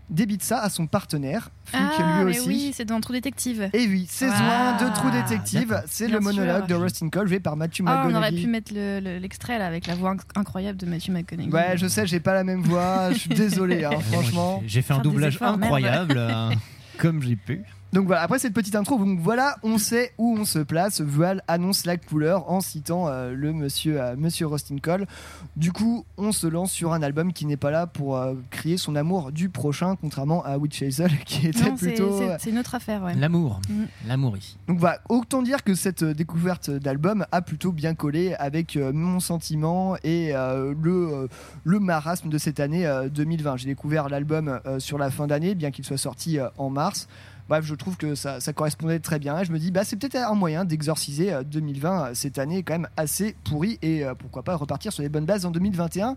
débite 0.10 0.43
ça 0.43 0.60
à 0.60 0.70
son 0.70 0.88
partenaire, 0.88 1.49
flic 1.66 1.82
Ah, 1.99 2.24
lui 2.24 2.32
mais 2.34 2.39
aussi. 2.39 2.47
oui, 2.47 2.72
c'est 2.74 2.86
dans 2.86 2.99
Trou 3.01 3.14
Détective. 3.14 3.70
Et 3.74 3.88
oui, 3.88 4.05
saison 4.10 4.34
Ah, 4.38 4.78
1 4.80 4.88
de 4.89 4.93
Trou 4.93 5.10
Détective, 5.12 5.82
c'est 5.88 6.08
le 6.08 6.20
monologue 6.20 6.60
sûr. 6.60 6.68
de 6.68 6.74
Rustin 6.76 7.10
Cole 7.10 7.28
joué 7.28 7.39
par 7.39 7.55
Matthew 7.58 7.82
Ah, 7.86 8.03
on 8.05 8.10
aurait 8.16 8.32
McConaughey. 8.32 8.41
pu 8.41 8.47
mettre 8.47 8.74
le- 8.74 8.99
le- 8.99 9.18
l'extrait 9.20 9.60
là 9.60 9.68
avec 9.68 9.86
la 9.88 9.95
voix 9.95 10.14
inc- 10.16 10.22
incroyable 10.36 10.78
de 10.78 10.86
Matthew 10.86 11.10
McConaughey. 11.10 11.51
Ouais, 11.51 11.78
je 11.78 11.88
sais, 11.88 12.08
j'ai 12.08 12.20
pas 12.20 12.34
la 12.34 12.43
même 12.43 12.62
voix, 12.62 13.12
je 13.12 13.18
suis 13.20 13.30
désolé, 13.36 13.84
hein, 13.84 13.91
franchement. 14.12 14.64
J'ai 14.66 14.82
fait 14.82 14.93
un 14.93 14.99
doublage 14.99 15.36
efforts, 15.36 15.55
incroyable, 15.55 16.16
euh, 16.18 16.51
comme 16.97 17.22
j'ai 17.22 17.36
pu. 17.36 17.64
Donc 17.98 18.06
voilà, 18.06 18.22
après 18.22 18.38
cette 18.38 18.54
petite 18.54 18.76
intro, 18.76 19.00
donc 19.00 19.20
voilà, 19.22 19.56
on 19.64 19.80
sait 19.80 20.14
où 20.20 20.38
on 20.39 20.45
se 20.45 20.60
place. 20.60 21.02
Voile 21.02 21.41
annonce 21.48 21.84
la 21.84 21.98
couleur 21.98 22.48
en 22.52 22.62
citant 22.62 23.08
euh, 23.08 23.34
le 23.34 23.54
monsieur, 23.54 24.00
euh, 24.00 24.16
monsieur 24.16 24.45
Rustin 24.45 24.76
Cole. 24.80 25.08
Du 25.56 25.72
coup, 25.72 26.06
on 26.16 26.32
se 26.32 26.45
lance 26.45 26.72
sur 26.72 26.93
un 26.93 27.02
album 27.02 27.34
qui 27.34 27.48
n'est 27.48 27.58
pas 27.58 27.72
là 27.72 27.88
pour 27.88 28.16
euh, 28.18 28.36
crier 28.52 28.78
son 28.78 28.95
amour 28.95 29.32
du 29.32 29.50
prochain, 29.50 29.95
contrairement 30.00 30.45
à 30.45 30.60
Witch 30.60 30.84
Hazel 30.84 31.10
qui 31.26 31.48
était 31.48 31.64
Non, 31.72 31.76
plutôt. 31.76 32.20
c'est- 32.38 32.56
autre 32.56 32.76
affaire, 32.76 33.02
ouais. 33.02 33.16
L'amour, 33.16 33.62
Mm. 33.68 33.86
l'amour 34.08 34.38
ici. 34.38 34.58
Donc 34.68 34.78
voilà, 34.78 35.00
autant 35.10 35.41
dire 35.41 35.64
que 35.64 35.74
cette 35.74 36.04
découverte 36.04 36.70
d'album 36.70 37.26
a 37.32 37.41
plutôt 37.41 37.72
bien 37.72 37.95
collé 37.95 38.36
avec 38.36 38.76
euh, 38.76 38.93
mon 38.93 39.20
sentiment 39.20 39.95
et 40.04 40.36
euh, 40.36 40.76
le, 40.80 40.91
euh, 40.91 41.28
le 41.64 41.80
marasme 41.80 42.30
de 42.30 42.38
cette 42.38 42.60
année 42.60 42.86
euh, 42.86 43.10
2020. 43.10 43.58
J'ai 43.58 43.66
découvert 43.70 44.08
l'album 44.08 44.60
euh, 44.68 44.78
sur 44.78 45.00
la 45.00 45.10
fin 45.10 45.26
d'année, 45.26 45.56
bien 45.56 45.72
qu'il 45.72 45.84
soit 45.84 45.98
sorti 45.98 46.38
euh, 46.38 46.48
en 46.60 46.70
mars. 46.70 47.08
Bref, 47.50 47.66
je 47.66 47.76
trouve 47.76 47.95
que 47.98 48.16
ça, 48.16 48.39
correspondait 48.54 49.00
très 49.00 49.20
bien. 49.20 49.39
Et 49.39 49.45
je 49.45 49.52
me 49.52 49.60
dis, 49.60 49.72
bah, 49.72 49.84
c'est 49.84 49.95
peut-être 49.95 50.16
un 50.16 50.36
moyen 50.36 50.66
d'exorciser 50.66 51.34
euh, 51.34 51.43
2020, 51.43 52.02
euh, 52.02 52.12
cette 52.14 52.39
année 52.39 52.64
quand 52.64 52.74
même 52.74 52.89
assez 52.98 53.36
pourrie, 53.43 53.80
et 53.82 54.04
euh, 54.04 54.16
pourquoi 54.16 54.43
pas 54.43 54.56
repartir 54.56 54.91
sur 54.91 55.04
les 55.04 55.10
bonnes 55.10 55.26
bases 55.26 55.45
en 55.45 55.52
2021. 55.52 56.16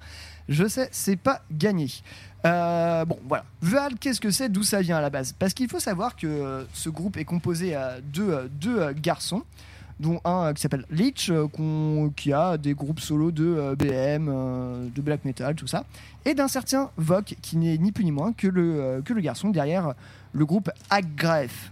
Je 0.48 0.66
sais, 0.66 0.88
c'est 0.90 1.16
pas 1.16 1.42
gagné. 1.52 1.88
Euh, 2.46 3.04
bon, 3.04 3.18
voilà. 3.28 3.44
Val, 3.60 3.94
qu'est-ce 3.98 4.20
que 4.20 4.30
c'est? 4.30 4.48
D'où 4.48 4.62
ça 4.62 4.80
vient 4.80 4.96
à 4.96 5.00
la 5.00 5.10
base? 5.10 5.32
Parce 5.38 5.54
qu'il 5.54 5.68
faut 5.68 5.80
savoir 5.80 6.16
que 6.16 6.26
euh, 6.26 6.64
ce 6.72 6.88
groupe 6.88 7.16
est 7.16 7.24
composé 7.24 7.76
euh, 7.76 8.00
de 8.12 8.22
euh, 8.22 8.48
deux 8.50 8.80
euh, 8.80 8.92
garçons 8.96 9.44
dont 10.00 10.20
un 10.24 10.46
euh, 10.46 10.52
qui 10.52 10.62
s'appelle 10.62 10.86
Leech, 10.90 11.30
euh, 11.30 11.46
qui 12.16 12.32
a 12.32 12.56
des 12.56 12.74
groupes 12.74 13.00
solo 13.00 13.30
de 13.30 13.44
euh, 13.44 13.76
BM, 13.76 14.28
euh, 14.28 14.88
de 14.92 15.02
black 15.02 15.24
metal, 15.24 15.54
tout 15.54 15.66
ça, 15.66 15.84
et 16.24 16.34
d'un 16.34 16.48
certain 16.48 16.90
Vok, 16.96 17.36
qui 17.40 17.56
n'est 17.56 17.76
ni 17.78 17.92
plus 17.92 18.04
ni 18.04 18.10
moins 18.10 18.32
euh, 18.44 19.02
que 19.02 19.12
le 19.12 19.20
garçon 19.20 19.50
derrière 19.50 19.94
le 20.32 20.46
groupe 20.46 20.70
Aggref. 20.90 21.70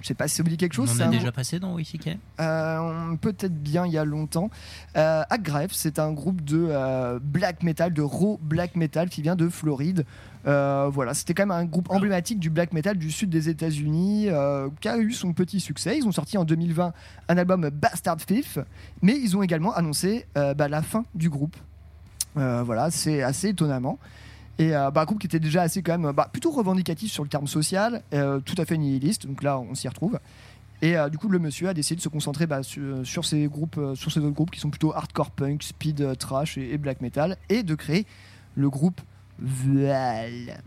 Je 0.00 0.08
sais 0.08 0.14
pas 0.14 0.26
si 0.26 0.34
ça 0.34 0.42
vous 0.42 0.48
dit 0.48 0.56
quelque 0.56 0.72
chose. 0.72 0.92
On 0.96 1.00
a 1.00 1.06
un- 1.06 1.10
déjà 1.10 1.30
passé 1.30 1.60
dans 1.60 1.74
WCK 1.74 2.18
euh, 2.40 3.14
peut-être 3.20 3.54
bien 3.54 3.86
il 3.86 3.92
y 3.92 3.98
a 3.98 4.04
longtemps. 4.04 4.50
Euh, 4.96 5.22
Aggref, 5.30 5.70
c'est 5.72 6.00
un 6.00 6.10
groupe 6.10 6.42
de 6.42 6.66
euh, 6.70 7.20
black 7.22 7.62
metal, 7.62 7.92
de 7.94 8.02
raw 8.02 8.38
black 8.42 8.74
metal 8.74 9.08
qui 9.08 9.22
vient 9.22 9.36
de 9.36 9.48
Floride. 9.48 10.04
Euh, 10.44 10.90
voilà, 10.92 11.14
c'était 11.14 11.34
quand 11.34 11.44
même 11.44 11.56
un 11.56 11.64
groupe 11.64 11.88
emblématique 11.88 12.40
du 12.40 12.50
black 12.50 12.72
metal 12.72 12.98
du 12.98 13.12
sud 13.12 13.30
des 13.30 13.48
États-Unis 13.48 14.26
qui 14.80 14.88
a 14.88 14.98
eu 14.98 15.12
son 15.12 15.32
petit 15.34 15.60
succès. 15.60 15.96
Ils 15.98 16.06
ont 16.08 16.10
sorti 16.12 16.36
en 16.36 16.44
2020 16.44 16.92
un 17.28 17.38
album 17.38 17.70
Bastard 17.70 18.20
Fifth, 18.20 18.58
mais 19.02 19.16
ils 19.16 19.36
ont 19.36 19.42
également 19.44 19.72
annoncé 19.72 20.26
bah, 20.34 20.66
la 20.68 20.82
fin 20.82 21.04
du 21.14 21.30
groupe. 21.30 21.56
Voilà, 22.34 22.90
c'est 22.90 23.22
assez 23.22 23.50
étonnamment. 23.50 24.00
Et 24.62 24.76
euh, 24.76 24.92
bah, 24.92 25.00
un 25.00 25.04
groupe 25.04 25.18
qui 25.18 25.26
était 25.26 25.40
déjà 25.40 25.62
assez 25.62 25.82
quand 25.82 25.98
même 25.98 26.12
bah, 26.12 26.28
plutôt 26.30 26.52
revendicatif 26.52 27.10
sur 27.10 27.24
le 27.24 27.28
terme 27.28 27.48
social, 27.48 28.02
euh, 28.14 28.38
tout 28.38 28.54
à 28.58 28.64
fait 28.64 28.78
nihiliste. 28.78 29.26
Donc 29.26 29.42
là, 29.42 29.58
on 29.58 29.74
s'y 29.74 29.88
retrouve. 29.88 30.20
Et 30.82 30.96
euh, 30.96 31.08
du 31.08 31.18
coup, 31.18 31.28
le 31.28 31.40
monsieur 31.40 31.68
a 31.68 31.74
décidé 31.74 31.96
de 31.96 32.00
se 32.00 32.08
concentrer 32.08 32.46
bah, 32.46 32.62
sur, 32.62 33.24
ces 33.24 33.48
groupes, 33.48 33.80
sur 33.94 34.12
ces 34.12 34.20
autres 34.20 34.30
groupes 34.30 34.52
qui 34.52 34.60
sont 34.60 34.70
plutôt 34.70 34.94
hardcore 34.94 35.32
punk, 35.32 35.64
speed 35.64 36.16
trash 36.16 36.58
et, 36.58 36.74
et 36.74 36.78
black 36.78 37.00
metal, 37.00 37.38
et 37.48 37.64
de 37.64 37.74
créer 37.74 38.06
le 38.54 38.70
groupe 38.70 39.00
Vual. 39.40 40.62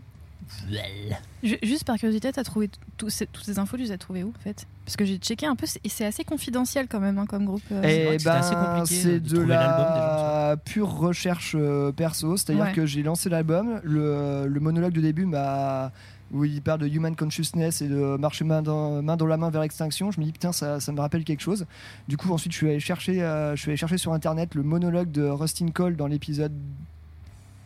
Ju- 1.42 1.58
Juste 1.62 1.84
par 1.84 1.96
curiosité, 1.96 2.30
t'as 2.32 2.44
trouvé 2.44 2.70
tout 2.96 3.10
ces- 3.10 3.26
toutes 3.26 3.44
ces 3.44 3.58
infos, 3.58 3.76
tu 3.76 3.82
les 3.84 3.92
as 3.92 3.98
trouvées 3.98 4.22
où 4.24 4.28
en 4.36 4.40
fait? 4.42 4.66
Parce 4.84 4.96
que 4.96 5.04
j'ai 5.04 5.16
checké 5.18 5.46
un 5.46 5.56
peu 5.56 5.66
c'est- 5.66 5.80
et 5.84 5.88
c'est 5.88 6.04
assez 6.04 6.24
confidentiel 6.24 6.86
quand 6.88 7.00
même 7.00 7.18
hein, 7.18 7.26
comme 7.26 7.44
groupe. 7.44 7.62
euh. 7.72 7.82
Et 7.82 8.18
ben, 8.24 8.84
c'est 8.86 9.20
de, 9.20 9.40
la 9.40 10.56
pure 10.64 10.90
recherche 10.90 11.54
euh, 11.58 11.92
perso, 11.92 12.36
c'est-à-dire 12.36 12.64
Ouais. 12.66 12.72
que 12.72 12.86
j'ai 12.86 13.02
lancé 13.02 13.28
l'album, 13.28 13.80
le, 13.84 14.46
le 14.46 14.60
monologue 14.60 14.92
de 14.92 15.00
début 15.00 15.26
m'a 15.26 15.92
où 16.32 16.44
il 16.44 16.60
parle 16.60 16.80
de 16.80 16.88
human 16.88 17.14
consciousness 17.14 17.82
et 17.82 17.88
de 17.88 18.16
marcher 18.16 18.44
main 18.44 18.60
dans, 18.60 19.00
main 19.00 19.16
dans 19.16 19.26
la 19.26 19.36
main 19.36 19.48
vers 19.50 19.62
l'extinction. 19.62 20.10
Je 20.10 20.18
me 20.20 20.24
dis 20.24 20.32
putain 20.32 20.50
ça, 20.52 20.80
ça 20.80 20.90
me 20.90 21.00
rappelle 21.00 21.22
quelque 21.22 21.40
chose. 21.42 21.66
Du 22.08 22.16
coup 22.16 22.32
ensuite 22.32 22.50
je 22.52 22.56
suis 22.58 22.68
allé 22.68 22.80
chercher, 22.80 23.22
euh, 23.22 23.54
je 23.54 23.60
suis 23.60 23.70
allé 23.70 23.76
chercher 23.76 23.96
sur 23.98 24.12
internet 24.12 24.54
le 24.56 24.64
monologue 24.64 25.10
de 25.12 25.22
Rustin 25.22 25.68
Cole 25.68 25.94
dans 25.96 26.08
l'épisode 26.08 26.52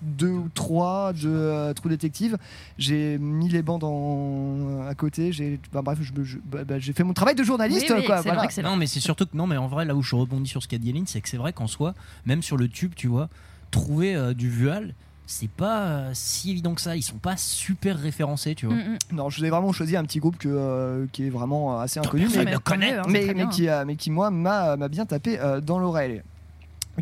2 0.02 0.28
ou 0.28 0.48
3 0.54 1.12
de 1.12 1.28
euh, 1.28 1.72
True 1.74 1.90
Detective. 1.90 2.36
J'ai 2.78 3.18
mis 3.18 3.48
les 3.48 3.62
bandes 3.62 3.84
en, 3.84 4.86
à 4.88 4.94
côté. 4.94 5.32
J'ai, 5.32 5.58
bah, 5.72 5.82
bref, 5.82 5.98
bah, 6.44 6.64
bah, 6.64 6.78
j'ai 6.78 6.92
fait 6.92 7.04
mon 7.04 7.12
travail 7.12 7.34
de 7.34 7.42
journaliste. 7.42 7.86
quoi, 8.06 8.20
voilà. 8.22 8.48
Non, 8.62 8.76
mais 8.76 8.86
c'est 8.86 9.00
surtout 9.00 9.26
que 9.26 9.36
non, 9.36 9.46
mais 9.46 9.56
en 9.56 9.68
vrai, 9.68 9.84
là 9.84 9.94
où 9.94 10.02
je 10.02 10.14
rebondis 10.14 10.48
sur 10.50 10.62
ce 10.62 10.68
qu'a 10.68 10.78
dit 10.78 10.90
Aline, 10.90 11.06
c'est 11.06 11.20
que 11.20 11.28
c'est 11.28 11.36
vrai 11.36 11.52
qu'en 11.52 11.66
soi, 11.66 11.94
même 12.26 12.42
sur 12.42 12.56
le 12.56 12.68
tube, 12.68 12.92
tu 12.96 13.06
vois, 13.08 13.28
trouver 13.70 14.14
euh, 14.14 14.34
du 14.34 14.48
Vual, 14.48 14.94
c'est 15.26 15.48
pas 15.50 15.82
euh, 15.86 16.10
si 16.12 16.50
évident 16.50 16.74
que 16.74 16.80
ça. 16.80 16.96
Ils 16.96 17.02
sont 17.02 17.18
pas 17.18 17.36
super 17.36 17.96
référencés, 17.96 18.54
tu 18.56 18.66
vois. 18.66 18.74
Mm, 18.74 18.98
Non, 19.12 19.30
je 19.30 19.38
vous 19.38 19.44
ai 19.44 19.50
vraiment 19.50 19.70
choisi 19.72 19.96
un 19.96 20.02
petit 20.04 20.18
groupe 20.18 20.38
que, 20.38 20.48
euh, 20.48 21.06
qui 21.12 21.26
est 21.26 21.30
vraiment 21.30 21.78
assez 21.78 22.00
inconnu, 22.00 22.26
mais, 22.44 22.54
hein, 22.54 23.02
mais, 23.08 23.48
qui, 23.50 23.68
euh, 23.68 23.84
mais 23.86 23.94
qui 23.96 24.10
moi 24.10 24.30
m'a 24.30 24.76
m'a 24.76 24.88
bien 24.88 25.06
tapé 25.06 25.38
euh, 25.38 25.60
dans 25.60 25.78
l'oreille. 25.78 26.22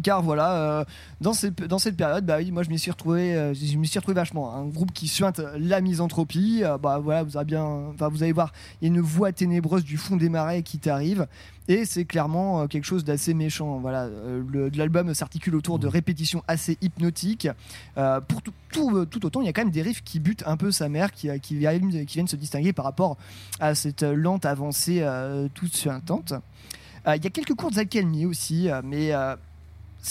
Car 0.02 0.22
voilà, 0.22 0.52
euh, 0.52 0.84
dans, 1.20 1.32
cette 1.32 1.96
période, 1.96 2.24
bah 2.24 2.36
oui, 2.38 2.50
moi 2.50 2.62
je 2.62 2.68
m'y 2.68 2.78
suis 2.78 2.90
retrouvé, 2.90 3.34
euh, 3.34 3.54
je 3.54 3.76
m'y 3.76 3.86
suis 3.86 3.98
retrouvé 3.98 4.14
vachement. 4.14 4.54
Un 4.54 4.66
groupe 4.66 4.92
qui 4.92 5.08
suinte 5.08 5.40
la 5.58 5.80
misanthropie, 5.80 6.60
euh, 6.62 6.78
bah 6.78 6.98
voilà, 6.98 7.22
vous 7.22 7.36
allez 7.36 7.46
bien, 7.46 7.64
enfin, 7.64 8.08
vous 8.08 8.22
allez 8.22 8.32
voir, 8.32 8.52
il 8.80 8.88
y 8.88 8.90
a 8.90 8.94
une 8.94 9.00
voix 9.00 9.32
ténébreuse 9.32 9.84
du 9.84 9.96
fond 9.96 10.16
des 10.16 10.28
marais 10.28 10.62
qui 10.62 10.78
t'arrive, 10.78 11.26
et 11.68 11.84
c'est 11.84 12.04
clairement 12.04 12.66
quelque 12.68 12.84
chose 12.84 13.02
d'assez 13.02 13.34
méchant. 13.34 13.78
Voilà, 13.78 14.08
l'album 14.74 15.12
s'articule 15.14 15.56
autour 15.56 15.78
de 15.78 15.86
répétitions 15.86 16.42
assez 16.48 16.78
hypnotiques. 16.80 17.48
Pour 17.94 18.42
tout, 18.42 18.54
tout, 18.70 19.04
tout 19.06 19.26
autant, 19.26 19.40
il 19.42 19.46
y 19.46 19.48
a 19.50 19.52
quand 19.52 19.62
même 19.62 19.70
des 19.70 19.82
riffs 19.82 20.02
qui 20.02 20.18
butent 20.18 20.44
un 20.46 20.56
peu 20.56 20.70
sa 20.70 20.88
mère, 20.88 21.12
qui, 21.12 21.28
qui, 21.40 21.56
viennent, 21.56 22.06
qui 22.06 22.14
viennent 22.14 22.28
se 22.28 22.36
distinguer 22.36 22.72
par 22.72 22.86
rapport 22.86 23.18
à 23.60 23.74
cette 23.74 24.02
lente 24.02 24.46
avancée 24.46 25.06
toute 25.52 25.74
suintante. 25.74 26.32
Il 27.06 27.22
y 27.22 27.26
a 27.26 27.30
quelques 27.30 27.54
courtes 27.54 27.76
accalmies 27.76 28.24
aussi, 28.24 28.70
mais 28.82 29.12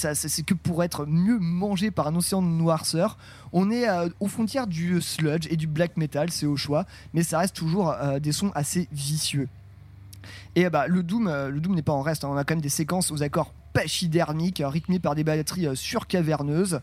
euh, 0.05 0.13
ça, 0.13 0.29
c'est 0.29 0.43
que 0.43 0.53
pour 0.53 0.83
être 0.83 1.05
mieux 1.05 1.37
mangé 1.39 1.91
par 1.91 2.07
un 2.07 2.15
océan 2.15 2.41
de 2.41 2.47
noirceur. 2.47 3.17
On 3.53 3.71
est 3.71 3.87
euh, 3.89 4.09
aux 4.19 4.27
frontières 4.27 4.67
du 4.67 5.01
sludge 5.01 5.47
et 5.49 5.55
du 5.57 5.67
black 5.67 5.97
metal, 5.97 6.31
c'est 6.31 6.45
au 6.45 6.57
choix, 6.57 6.85
mais 7.13 7.23
ça 7.23 7.39
reste 7.39 7.55
toujours 7.55 7.91
euh, 7.91 8.19
des 8.19 8.31
sons 8.31 8.51
assez 8.55 8.87
vicieux. 8.91 9.47
Et 10.55 10.65
euh, 10.65 10.69
bah, 10.69 10.87
le 10.87 11.03
Doom, 11.03 11.27
euh, 11.27 11.49
le 11.49 11.59
Doom 11.61 11.75
n'est 11.75 11.81
pas 11.81 11.93
en 11.93 12.01
reste. 12.01 12.23
hein. 12.23 12.29
On 12.31 12.37
a 12.37 12.43
quand 12.43 12.55
même 12.55 12.61
des 12.61 12.69
séquences 12.69 13.11
aux 13.11 13.23
accords 13.23 13.53
pachydermiques, 13.73 14.61
euh, 14.61 14.67
rythmées 14.67 14.99
par 14.99 15.15
des 15.15 15.23
batteries 15.23 15.67
euh, 15.67 15.75
surcaverneuses. 15.75 16.81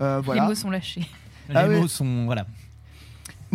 Euh, 0.00 0.20
voilà. 0.24 0.42
Les 0.42 0.48
mots 0.48 0.54
sont 0.54 0.70
lâchés. 0.70 1.06
Les 1.48 1.56
Ah 1.56 1.68
ouais. 1.68 1.80
mots 1.80 1.88
sont. 1.88 2.24
Voilà. 2.26 2.46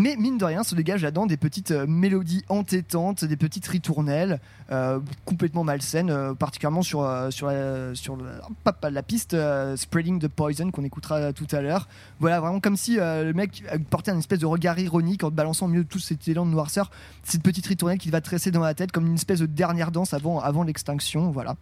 Mais 0.02 0.16
mine 0.16 0.40
de 0.40 0.46
rien, 0.46 0.64
se 0.64 0.74
dégage 0.74 1.04
là-dedans 1.04 1.28
des 1.28 1.38
petites 1.38 1.70
euh, 1.70 1.86
mélodies 1.86 2.44
entêtantes, 2.50 3.24
des 3.24 3.38
petites 3.38 3.68
ritournelles 3.68 4.40
euh, 4.72 5.00
complètement 5.26 5.64
malsaines, 5.64 6.10
euh, 6.10 6.34
particulièrement 6.34 6.82
sur, 6.82 7.08
sur, 7.30 7.46
la, 7.46 7.94
sur 7.94 8.18
la, 8.18 9.04
piste 9.04 9.38
Spreading 9.76 10.20
the 10.20 10.28
Poison 10.28 10.72
qu'on 10.72 10.84
écoutera 10.84 11.34
tout 11.34 11.46
à 11.52 11.62
l'heure. 11.62 11.88
Voilà, 12.20 12.40
vraiment 12.40 12.60
comme 12.60 12.78
si 12.78 12.96
le 12.96 13.32
mec 13.34 13.64
portait 13.92 14.10
un 14.10 14.18
espèce 14.18 14.40
de 14.40 14.48
regard 14.48 14.80
ironique 14.80 15.24
en 15.24 15.30
balançant 15.30 15.68
au 15.68 15.70
milieu 15.70 15.84
de 15.84 15.90
tout 15.90 16.00
cet 16.00 16.28
élan 16.28 16.48
de 16.48 16.52
noirceur, 16.52 16.90
cette 17.22 17.44
petite 17.44 17.68
ritournelle 17.68 18.00
qui 18.00 18.10
va 18.10 18.22
tresser 18.22 18.50
dans 18.50 18.62
la 18.62 18.74
tête 18.74 18.92
comme 18.92 19.06
une 19.06 19.16
espèce 19.16 19.40
de 19.40 19.46
dernière 19.46 19.92
danse 19.92 20.16
avant, 20.16 20.40
avant 20.40 20.64
l'extinction. 20.64 21.30
Voilà. 21.30 21.58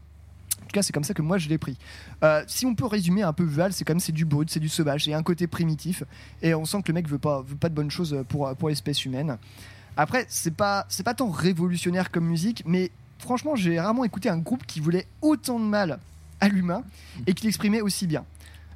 Tout 0.69 0.73
cas, 0.73 0.83
c'est 0.83 0.93
comme 0.93 1.03
ça 1.03 1.15
que 1.15 1.23
moi 1.23 1.39
je 1.39 1.49
l'ai 1.49 1.57
pris. 1.57 1.77
Euh, 2.23 2.43
si 2.45 2.67
on 2.67 2.75
peut 2.75 2.85
résumer 2.85 3.23
un 3.23 3.33
peu 3.33 3.43
Val, 3.43 3.73
c'est 3.73 3.89
même 3.89 3.99
c'est 3.99 4.11
du 4.11 4.23
brut, 4.23 4.51
c'est 4.51 4.59
du 4.59 4.69
sauvage, 4.69 5.05
c'est 5.05 5.13
un 5.15 5.23
côté 5.23 5.47
primitif, 5.47 6.03
et 6.43 6.53
on 6.53 6.63
sent 6.63 6.83
que 6.83 6.89
le 6.89 6.93
mec 6.93 7.09
veut 7.09 7.17
pas, 7.17 7.41
veut 7.41 7.55
pas 7.55 7.69
de 7.69 7.73
bonnes 7.73 7.89
choses 7.89 8.15
pour, 8.29 8.55
pour 8.55 8.69
l'espèce 8.69 9.03
humaine. 9.03 9.39
Après, 9.97 10.27
c'est 10.29 10.53
pas, 10.53 10.85
c'est 10.87 11.01
pas 11.01 11.15
tant 11.15 11.31
révolutionnaire 11.31 12.11
comme 12.11 12.25
musique, 12.25 12.61
mais 12.67 12.91
franchement, 13.17 13.55
j'ai 13.55 13.79
rarement 13.79 14.03
écouté 14.03 14.29
un 14.29 14.37
groupe 14.37 14.63
qui 14.67 14.79
voulait 14.79 15.07
autant 15.23 15.59
de 15.59 15.65
mal 15.65 15.97
à 16.39 16.49
l'humain 16.49 16.83
et 17.25 17.33
qui 17.33 17.47
l'exprimait 17.47 17.81
aussi 17.81 18.05
bien. 18.05 18.23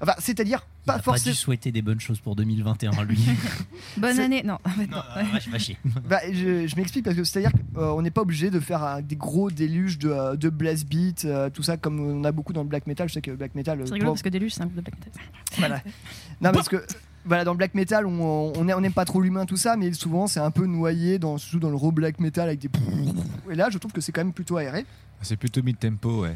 Enfin, 0.03 0.13
c'est-à-dire 0.19 0.65
pas 0.85 0.93
a 0.93 0.95
pas 0.97 1.01
forcément. 1.01 1.31
dû 1.33 1.37
souhaiter 1.39 1.71
des 1.71 1.81
bonnes 1.81 1.99
choses 1.99 2.19
pour 2.19 2.35
2021, 2.35 2.91
lui. 3.05 3.17
Bonne 3.97 4.19
année. 4.19 4.43
Non, 4.43 4.57
en 4.65 4.69
fait, 4.69 4.85
non. 4.87 4.97
Ouais, 5.15 5.39
je 5.43 5.49
vais 5.49 5.59
chier. 5.59 5.77
Bah, 6.07 6.19
je 6.31 6.67
je 6.67 6.75
m'explique 6.75 7.05
parce 7.05 7.15
que 7.15 7.23
c'est-à-dire 7.23 7.51
qu'on 7.73 8.01
n'est 8.01 8.11
pas 8.11 8.21
obligé 8.21 8.49
de 8.51 8.59
faire 8.59 8.83
un- 8.83 9.01
des 9.01 9.15
gros 9.15 9.49
déluges 9.49 9.97
de, 9.99 10.09
euh, 10.09 10.35
de 10.35 10.49
blast 10.49 10.85
beat, 10.87 11.25
euh, 11.25 11.49
tout 11.49 11.63
ça 11.63 11.77
comme 11.77 11.99
on 11.99 12.23
a 12.25 12.31
beaucoup 12.31 12.53
dans 12.53 12.63
le 12.63 12.69
black 12.69 12.85
metal. 12.85 13.07
Je 13.09 13.13
sais 13.13 13.21
que 13.21 13.31
le 13.31 13.37
black 13.37 13.55
metal. 13.55 13.79
euh, 13.79 13.85
C'est 13.85 13.93
rigolo 13.93 14.11
parce 14.11 14.21
que 14.21 14.29
Deluge, 14.29 14.51
c'est 14.53 14.61
un 14.61 14.65
groupe 14.65 14.75
de 14.77 14.81
black 14.81 14.95
metal. 14.99 15.23
Voilà. 15.57 15.81
Non, 16.41 16.51
parce 16.51 16.67
que 16.69 16.83
voilà, 17.25 17.45
dans 17.45 17.51
le 17.53 17.57
black 17.57 17.73
metal, 17.73 18.05
on 18.05 18.51
on 18.57 18.67
est- 18.67 18.73
on 18.73 18.81
n'aime 18.81 18.91
pas 18.93 19.05
trop 19.05 19.21
l'humain, 19.21 19.45
tout 19.45 19.55
ça, 19.57 19.77
mais 19.77 19.93
souvent 19.93 20.27
c'est 20.27 20.41
un 20.41 20.51
peu 20.51 20.65
noyé 20.65 21.17
dans, 21.19 21.37
surtout 21.37 21.59
dans 21.59 21.69
le 21.69 21.77
raw 21.77 21.91
black 21.93 22.19
metal 22.19 22.49
avec 22.49 22.59
des. 22.59 22.69
Et 23.49 23.55
là, 23.55 23.69
je 23.69 23.77
trouve 23.77 23.93
que 23.93 24.01
c'est 24.01 24.11
quand 24.11 24.21
même 24.25 24.33
plutôt 24.33 24.57
aéré. 24.57 24.85
C'est 25.21 25.37
plutôt 25.37 25.63
mid-tempo, 25.63 26.23
ouais. 26.23 26.35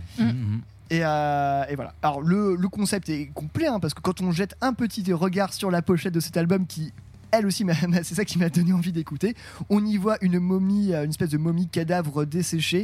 Et, 0.89 1.01
euh, 1.03 1.65
et 1.69 1.75
voilà. 1.75 1.93
Alors 2.01 2.21
le, 2.21 2.55
le 2.55 2.69
concept 2.69 3.09
est 3.09 3.29
complet 3.33 3.67
hein, 3.67 3.79
parce 3.79 3.93
que 3.93 4.01
quand 4.01 4.21
on 4.21 4.31
jette 4.31 4.55
un 4.61 4.73
petit 4.73 5.11
regard 5.11 5.53
sur 5.53 5.71
la 5.71 5.81
pochette 5.81 6.13
de 6.13 6.19
cet 6.19 6.37
album 6.37 6.65
qui 6.65 6.93
elle 7.31 7.45
aussi, 7.45 7.65
c'est 8.03 8.15
ça 8.15 8.25
qui 8.25 8.37
m'a 8.37 8.49
donné 8.49 8.73
envie 8.73 8.91
d'écouter. 8.91 9.35
On 9.69 9.85
y 9.85 9.97
voit 9.97 10.17
une 10.21 10.39
momie, 10.39 10.93
euh, 10.93 11.03
une 11.03 11.09
espèce 11.09 11.29
de 11.29 11.37
momie 11.37 11.67
cadavre 11.67 12.25
desséché, 12.25 12.83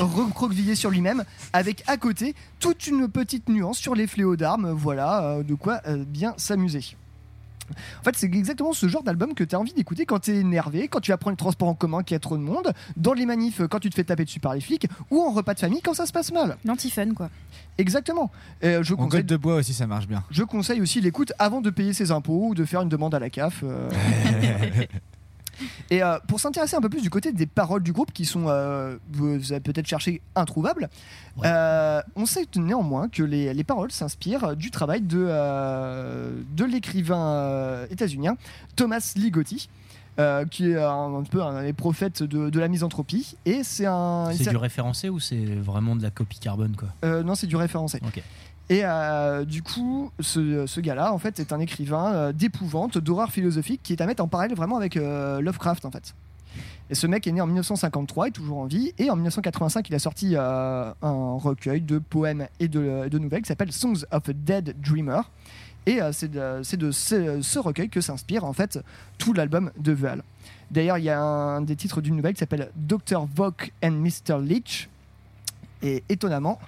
recroquevillé 0.00 0.74
sur 0.74 0.90
lui-même, 0.90 1.24
avec 1.52 1.82
à 1.86 1.96
côté 1.96 2.34
toute 2.58 2.86
une 2.86 3.08
petite 3.08 3.48
nuance 3.48 3.78
sur 3.78 3.94
les 3.94 4.06
fléaux 4.06 4.36
d'armes. 4.36 4.70
Voilà, 4.70 5.22
euh, 5.24 5.42
de 5.42 5.54
quoi 5.54 5.82
bien 6.06 6.34
s'amuser. 6.36 6.96
En 8.00 8.02
fait, 8.04 8.16
c'est 8.16 8.26
exactement 8.26 8.72
ce 8.72 8.88
genre 8.88 9.02
d'album 9.02 9.34
que 9.34 9.44
tu 9.44 9.54
as 9.54 9.60
envie 9.60 9.72
d'écouter 9.72 10.06
quand 10.06 10.20
tu 10.20 10.32
es 10.32 10.36
énervé, 10.40 10.88
quand 10.88 11.00
tu 11.00 11.10
vas 11.10 11.16
prendre 11.16 11.32
le 11.34 11.38
transport 11.38 11.68
en 11.68 11.74
commun, 11.74 12.02
qu'il 12.02 12.14
y 12.14 12.16
a 12.16 12.20
trop 12.20 12.36
de 12.36 12.42
monde, 12.42 12.72
dans 12.96 13.12
les 13.12 13.26
manifs 13.26 13.62
quand 13.70 13.78
tu 13.78 13.90
te 13.90 13.94
fais 13.94 14.04
taper 14.04 14.24
dessus 14.24 14.40
par 14.40 14.54
les 14.54 14.60
flics, 14.60 14.88
ou 15.10 15.20
en 15.20 15.32
repas 15.32 15.54
de 15.54 15.60
famille 15.60 15.80
quand 15.82 15.94
ça 15.94 16.06
se 16.06 16.12
passe 16.12 16.32
mal. 16.32 16.56
L'anti-fun, 16.64 17.14
quoi. 17.14 17.30
Exactement. 17.78 18.30
Euh, 18.64 18.82
je 18.82 18.94
En 18.94 18.98
conseille 18.98 19.24
de 19.24 19.36
bois 19.36 19.56
aussi, 19.56 19.72
ça 19.74 19.86
marche 19.86 20.06
bien. 20.06 20.22
je 20.30 20.42
conseille 20.42 20.80
aussi 20.80 21.00
l'écoute 21.00 21.32
avant 21.38 21.60
de 21.60 21.70
payer 21.70 21.92
ses 21.92 22.10
impôts 22.10 22.48
ou 22.48 22.54
de 22.54 22.64
faire 22.64 22.82
une 22.82 22.88
demande 22.88 23.14
à 23.14 23.18
la 23.18 23.30
CAF. 23.30 23.62
euh. 23.64 23.88
Et 25.90 26.02
euh, 26.02 26.18
pour 26.28 26.40
s'intéresser 26.40 26.76
un 26.76 26.80
peu 26.80 26.88
plus 26.88 27.02
du 27.02 27.10
côté 27.10 27.32
des 27.32 27.46
paroles 27.46 27.82
du 27.82 27.92
groupe 27.92 28.12
qui 28.12 28.24
sont, 28.24 28.44
euh, 28.48 28.96
vous 29.12 29.52
avez 29.52 29.60
peut-être 29.60 29.86
cherché, 29.86 30.20
introuvables, 30.34 30.88
euh, 31.44 32.02
on 32.16 32.26
sait 32.26 32.46
néanmoins 32.56 33.08
que 33.08 33.22
les, 33.22 33.52
les 33.54 33.64
paroles 33.64 33.92
s'inspirent 33.92 34.56
du 34.56 34.70
travail 34.70 35.00
de, 35.00 35.26
de 36.56 36.64
l'écrivain 36.64 37.84
états-unien 37.90 38.36
Thomas 38.76 39.12
Ligotti. 39.16 39.68
euh, 40.18 40.44
qui 40.44 40.70
est 40.70 40.76
un, 40.76 41.14
un 41.14 41.22
peu 41.22 41.42
un 41.42 41.62
des 41.62 41.72
prophètes 41.72 42.22
de, 42.22 42.50
de 42.50 42.60
la 42.60 42.68
misanthropie. 42.68 43.36
Et 43.46 43.62
c'est 43.62 43.86
un. 43.86 44.30
C'est 44.32 44.50
du 44.50 44.56
référencé 44.56 45.08
ou 45.08 45.18
c'est 45.20 45.44
vraiment 45.44 45.96
de 45.96 46.02
la 46.02 46.10
copie 46.10 46.38
carbone 46.38 46.76
quoi? 46.76 46.88
Euh, 47.04 47.22
non, 47.22 47.34
c'est 47.34 47.46
du 47.46 47.56
référencé. 47.56 48.00
Et 48.70 48.82
euh, 48.84 49.44
du 49.44 49.64
coup, 49.64 50.12
ce, 50.20 50.64
ce 50.64 50.80
gars-là, 50.80 51.12
en 51.12 51.18
fait, 51.18 51.40
est 51.40 51.52
un 51.52 51.58
écrivain 51.58 52.14
euh, 52.14 52.32
d'épouvante, 52.32 52.98
d'horreur 52.98 53.32
philosophique, 53.32 53.80
qui 53.82 53.92
est 53.92 54.00
à 54.00 54.06
mettre 54.06 54.22
en 54.22 54.28
parallèle 54.28 54.56
vraiment 54.56 54.76
avec 54.76 54.96
euh, 54.96 55.40
Lovecraft, 55.40 55.84
en 55.84 55.90
fait. 55.90 56.14
Et 56.88 56.94
ce 56.94 57.08
mec 57.08 57.26
est 57.26 57.32
né 57.32 57.40
en 57.40 57.46
1953, 57.46 58.28
est 58.28 58.30
toujours 58.30 58.58
en 58.58 58.66
vie, 58.66 58.92
et 58.98 59.10
en 59.10 59.16
1985, 59.16 59.88
il 59.88 59.94
a 59.96 59.98
sorti 59.98 60.36
un 60.36 60.94
recueil 61.02 61.80
de 61.80 61.98
poèmes 61.98 62.46
et 62.58 62.68
de, 62.68 63.08
de 63.08 63.18
nouvelles 63.18 63.42
qui 63.42 63.48
s'appelle 63.48 63.72
Songs 63.72 64.04
of 64.12 64.28
a 64.28 64.32
Dead 64.32 64.76
Dreamer. 64.80 65.22
Et 65.86 66.00
c'est 66.12 66.30
de, 66.30 66.76
de 66.76 66.90
ce, 66.90 67.58
recueil 67.60 67.88
que 67.88 68.00
s'inspire 68.00 68.44
en 68.44 68.52
fait 68.52 68.80
tout 69.18 69.32
l'album 69.32 69.70
de 69.78 69.92
Val. 69.92 70.24
D'ailleurs, 70.72 70.98
il 70.98 71.04
y 71.04 71.10
a 71.10 71.20
un 71.20 71.62
des 71.62 71.76
titres 71.76 72.00
d'une 72.00 72.16
nouvelle 72.16 72.34
qui 72.34 72.40
s'appelle 72.40 72.70
Dr. 72.74 73.24
Vok 73.36 73.72
and 73.84 73.92
Mr. 73.92 74.40
Leech. 74.42 74.88
Et 75.82 76.02
étonnamment, 76.08 76.58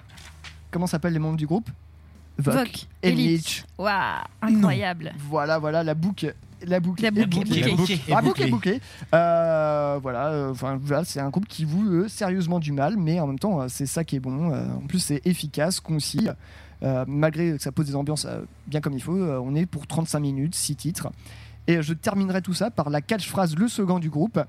comment 0.71 0.87
s'appellent 0.87 1.13
les 1.13 1.19
membres 1.19 1.37
du 1.37 1.47
groupe? 1.47 1.69
Vok 2.37 2.87
Leech. 3.03 3.65
Waouh, 3.77 3.93
incroyable. 4.41 5.13
Voilà, 5.29 5.59
voilà, 5.59 5.83
la 5.83 5.93
boucle. 5.93 6.33
La 6.65 6.79
boucle 6.79 7.01
La 7.01 7.09
est 7.09 7.11
boucle 7.11 7.57
est 7.57 7.61
bouclée. 7.61 7.75
bouclée. 7.75 7.99
La 8.07 8.21
boucle 8.21 8.41
est 8.43 8.47
bouclée. 8.49 8.71
bouclée. 8.79 8.81
Euh, 9.13 9.99
voilà, 10.01 10.27
euh, 10.29 10.51
enfin, 10.51 10.79
voilà, 10.81 11.03
c'est 11.03 11.19
un 11.19 11.29
groupe 11.29 11.45
qui 11.47 11.65
voue 11.65 11.85
eux, 11.89 12.07
sérieusement 12.07 12.59
du 12.59 12.71
mal, 12.71 12.95
mais 12.97 13.19
en 13.19 13.27
même 13.27 13.37
temps, 13.39 13.61
euh, 13.61 13.65
c'est 13.67 13.85
ça 13.85 14.03
qui 14.05 14.15
est 14.15 14.19
bon. 14.21 14.51
Euh, 14.53 14.65
en 14.73 14.87
plus, 14.87 14.99
c'est 14.99 15.21
efficace, 15.27 15.79
concis. 15.81 16.27
Euh, 16.83 17.03
malgré 17.07 17.51
que 17.57 17.61
ça 17.61 17.71
pose 17.73 17.85
des 17.87 17.95
ambiances 17.95 18.25
euh, 18.25 18.41
bien 18.67 18.79
comme 18.81 18.93
il 18.93 19.01
faut, 19.01 19.15
euh, 19.15 19.41
on 19.43 19.55
est 19.55 19.65
pour 19.65 19.87
35 19.87 20.19
minutes, 20.19 20.55
6 20.55 20.75
titres. 20.77 21.09
Et 21.67 21.81
je 21.81 21.93
terminerai 21.93 22.41
tout 22.41 22.53
ça 22.53 22.71
par 22.71 22.89
la 22.89 23.01
catchphrase, 23.01 23.55
le 23.57 23.67
slogan 23.67 23.99
du 23.99 24.09
groupe 24.09 24.39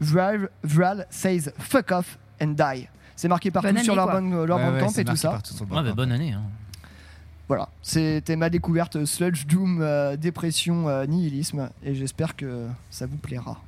Vral, 0.00 0.50
Vral 0.64 1.06
says 1.10 1.50
fuck 1.58 1.92
off 1.92 2.18
and 2.42 2.48
die. 2.58 2.88
C'est 3.14 3.28
marqué 3.28 3.50
partout 3.50 3.68
Bonne 3.72 3.78
sur 3.84 3.92
année, 3.92 4.02
leur 4.10 4.20
bande- 4.20 4.46
leur 4.48 4.56
Ouais, 4.58 5.00
et 5.00 5.04
tout 5.04 5.16
ça. 5.16 5.30
partout 5.30 5.54
Ouais, 5.62 5.82
bah, 5.82 5.92
bonne 5.94 6.12
année. 6.12 6.32
hein. 6.32 6.42
Voilà, 7.52 7.68
c'était 7.82 8.34
ma 8.36 8.48
découverte 8.48 9.04
sludge, 9.04 9.44
doom, 9.44 9.80
euh, 9.82 10.16
dépression, 10.16 10.88
euh, 10.88 11.04
nihilisme, 11.04 11.68
et 11.84 11.94
j'espère 11.94 12.34
que 12.34 12.66
ça 12.88 13.04
vous 13.04 13.18
plaira. 13.18 13.60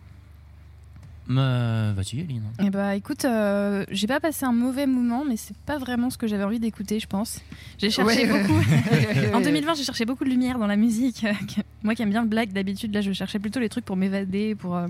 Euh, 1.29 1.93
Vas-y, 1.95 2.21
Aline. 2.21 2.45
Eh 2.65 2.71
bah 2.71 2.97
écoute, 2.97 3.27
euh, 3.27 3.85
j'ai 3.91 4.07
pas 4.07 4.21
passé 4.21 4.47
un 4.47 4.53
mauvais 4.55 4.87
moment, 4.87 5.27
mais 5.29 5.37
c'est 5.37 5.55
pas 5.67 5.77
vraiment 5.77 6.09
ce 6.09 6.17
que 6.17 6.27
j'avais 6.27 6.45
envie 6.45 6.61
d'écouter, 6.61 6.99
je 6.99 7.07
pense. 7.07 7.43
J'ai 7.77 7.91
cherché 7.91 8.27
Ouais. 8.33 8.43
beaucoup. 8.43 9.35
en 9.37 9.43
2020, 9.43 9.75
j'ai 9.75 9.85
cherché 9.85 10.07
beaucoup 10.07 10.25
de 10.25 10.31
lumière 10.31 10.59
dans 10.59 10.67
la 10.67 10.77
musique. 10.77 11.27
Moi 11.83 11.95
qui 11.95 12.01
aime 12.01 12.09
bien 12.11 12.23
le 12.23 12.29
black 12.29 12.55
d'habitude, 12.55 12.95
là 12.95 13.03
je 13.03 13.13
cherchais 13.13 13.39
plutôt 13.39 13.61
les 13.61 13.69
trucs 13.69 13.85
pour 13.85 13.97
m'évader, 13.97 14.55
pour, 14.55 14.77
euh, 14.77 14.87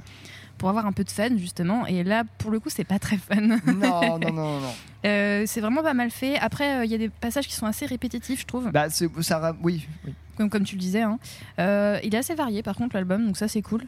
pour 0.59 0.69
avoir 0.69 0.87
un 0.87 0.93
peu 0.93 1.05
de 1.05 1.11
fun 1.11 1.37
justement. 1.37 1.87
Et 1.87 2.05
là, 2.05 2.25
pour 2.39 2.51
le 2.51 2.61
coup, 2.61 2.71
c'est 2.71 2.85
pas 2.85 2.99
très 2.99 3.17
fun. 3.19 3.41
Non, 3.41 3.59
non, 3.67 4.19
non, 4.19 4.33
non. 4.33 4.61
non. 4.61 4.75
Euh, 5.05 5.45
c'est 5.47 5.61
vraiment 5.61 5.83
pas 5.83 5.95
mal 5.95 6.11
fait. 6.11 6.37
Après, 6.39 6.79
euh, 6.79 6.85
il 6.85 6.91
y 6.91 6.95
a 6.95 6.99
des 6.99 7.09
passages 7.11 7.47
qui 7.47 7.55
sont 7.55 7.67
assez 7.67 7.87
répétitifs, 7.87 8.41
je 8.41 8.47
trouve. 8.47 8.71
Bah, 8.71 8.89
c'est- 8.91 9.09
ça, 9.23 9.55
oui, 9.63 9.87
oui. 10.07 10.13
comme, 10.37 10.49
comme 10.51 10.65
tu 10.65 10.77
le 10.77 10.81
disais. 10.81 11.03
hein. 11.03 11.19
Euh, 11.59 11.99
il 12.05 12.15
est 12.15 12.19
assez 12.19 12.35
varié 12.35 12.63
par 12.63 12.77
contre 12.77 12.95
l'album, 12.97 13.27
donc 13.27 13.37
ça 13.37 13.49
c'est 13.49 13.63
cool. 13.63 13.83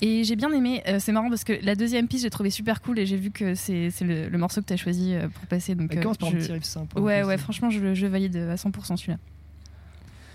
Et 0.00 0.24
j'ai 0.24 0.34
bien 0.36 0.50
aimé, 0.52 0.82
euh, 0.88 0.98
c'est 0.98 1.12
marrant 1.12 1.28
parce 1.28 1.44
que 1.44 1.52
la 1.62 1.76
deuxième 1.76 2.08
piste 2.08 2.24
j'ai 2.24 2.30
trouvé 2.30 2.50
super 2.50 2.82
cool 2.82 2.98
et 2.98 3.06
j'ai 3.06 3.16
vu 3.16 3.30
que 3.30 3.54
c'est 3.54 3.90
c'est 3.90 4.04
le, 4.04 4.28
le 4.28 4.38
morceau 4.38 4.60
que 4.60 4.66
tu 4.66 4.72
as 4.72 4.76
choisi 4.76 5.14
euh, 5.14 5.28
pour 5.28 5.46
passer. 5.46 5.74
Donc, 5.76 5.94
euh, 5.94 6.02
commence 6.02 6.16
par 6.18 6.30
un 6.30 6.32
je- 6.32 6.36
petit 6.38 6.52
riff 6.52 6.64
simple. 6.64 6.98
Ouais, 6.98 7.22
ouais, 7.22 7.38
franchement 7.38 7.70
je, 7.70 7.94
je 7.94 8.06
valide 8.06 8.36
à 8.36 8.56
100% 8.56 8.96
celui-là. 8.96 9.18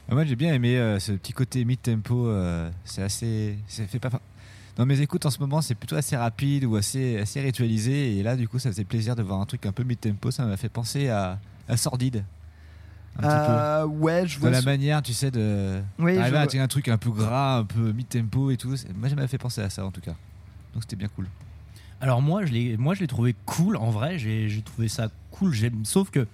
Ah, 0.09 0.15
Moi 0.15 0.23
j'ai 0.25 0.35
bien 0.37 0.53
aimé 0.53 0.77
euh, 0.77 0.97
ce 0.99 1.11
petit 1.11 1.33
côté 1.33 1.65
mid-tempo, 1.65 2.27
euh, 2.27 2.69
c'est 2.85 3.01
assez. 3.03 3.57
c'est 3.67 3.85
fait 3.85 3.99
pas... 3.99 4.09
Dans 4.79 4.85
mes 4.85 5.01
écoutes 5.01 5.25
en 5.25 5.29
ce 5.29 5.39
moment, 5.39 5.61
c'est 5.61 5.75
plutôt 5.75 5.97
assez 5.97 6.15
rapide 6.15 6.63
ou 6.63 6.77
assez, 6.77 7.19
assez 7.19 7.41
ritualisé. 7.41 8.17
Et 8.17 8.23
là, 8.23 8.37
du 8.37 8.47
coup, 8.47 8.59
ça 8.59 8.69
faisait 8.71 8.85
plaisir 8.85 9.13
de 9.15 9.21
voir 9.21 9.41
un 9.41 9.45
truc 9.45 9.65
un 9.65 9.73
peu 9.73 9.83
mid-tempo. 9.83 10.31
Ça 10.31 10.45
m'a 10.45 10.55
fait 10.55 10.69
penser 10.69 11.09
à, 11.09 11.37
à 11.67 11.75
Sordide. 11.75 12.23
Un 13.17 13.21
petit 13.21 13.27
Euh, 13.29 13.85
ouais, 13.85 14.25
je 14.25 14.35
peu. 14.35 14.41
vois. 14.41 14.51
La 14.51 14.61
ce- 14.61 14.65
manière, 14.65 15.01
tu 15.01 15.13
sais, 15.13 15.31
de. 15.31 15.81
Oui, 15.99 16.17
arriver 16.17 16.37
à 16.37 16.45
vois. 16.45 16.61
un 16.61 16.67
truc 16.69 16.87
un 16.87 16.97
peu 16.97 17.11
gras, 17.11 17.57
un 17.57 17.65
peu 17.65 17.91
mid-tempo 17.91 18.51
et 18.51 18.55
tout. 18.57 18.77
C'est- 18.77 18.91
Moi, 18.97 19.09
ça 19.09 19.15
m'a 19.15 19.27
fait 19.27 19.37
penser 19.37 19.59
à 19.61 19.69
ça 19.69 19.85
en 19.85 19.91
tout 19.91 19.99
cas. 20.01 20.15
Donc 20.73 20.83
c'était 20.83 20.95
bien 20.95 21.09
cool. 21.09 21.27
Alors 22.01 22.21
moi 22.21 22.45
je 22.45 22.53
l'ai 22.53 22.77
moi 22.77 22.93
je 22.95 23.01
l'ai 23.01 23.07
trouvé 23.07 23.35
cool 23.45 23.75
en 23.75 23.89
vrai, 23.89 24.17
j'ai 24.17 24.47
j'ai 24.47 24.61
trouvé 24.61 24.87
ça 24.87 25.09
cool, 25.31 25.51
j'aime 25.53 25.83
sauf 25.83 26.09
que 26.09 26.25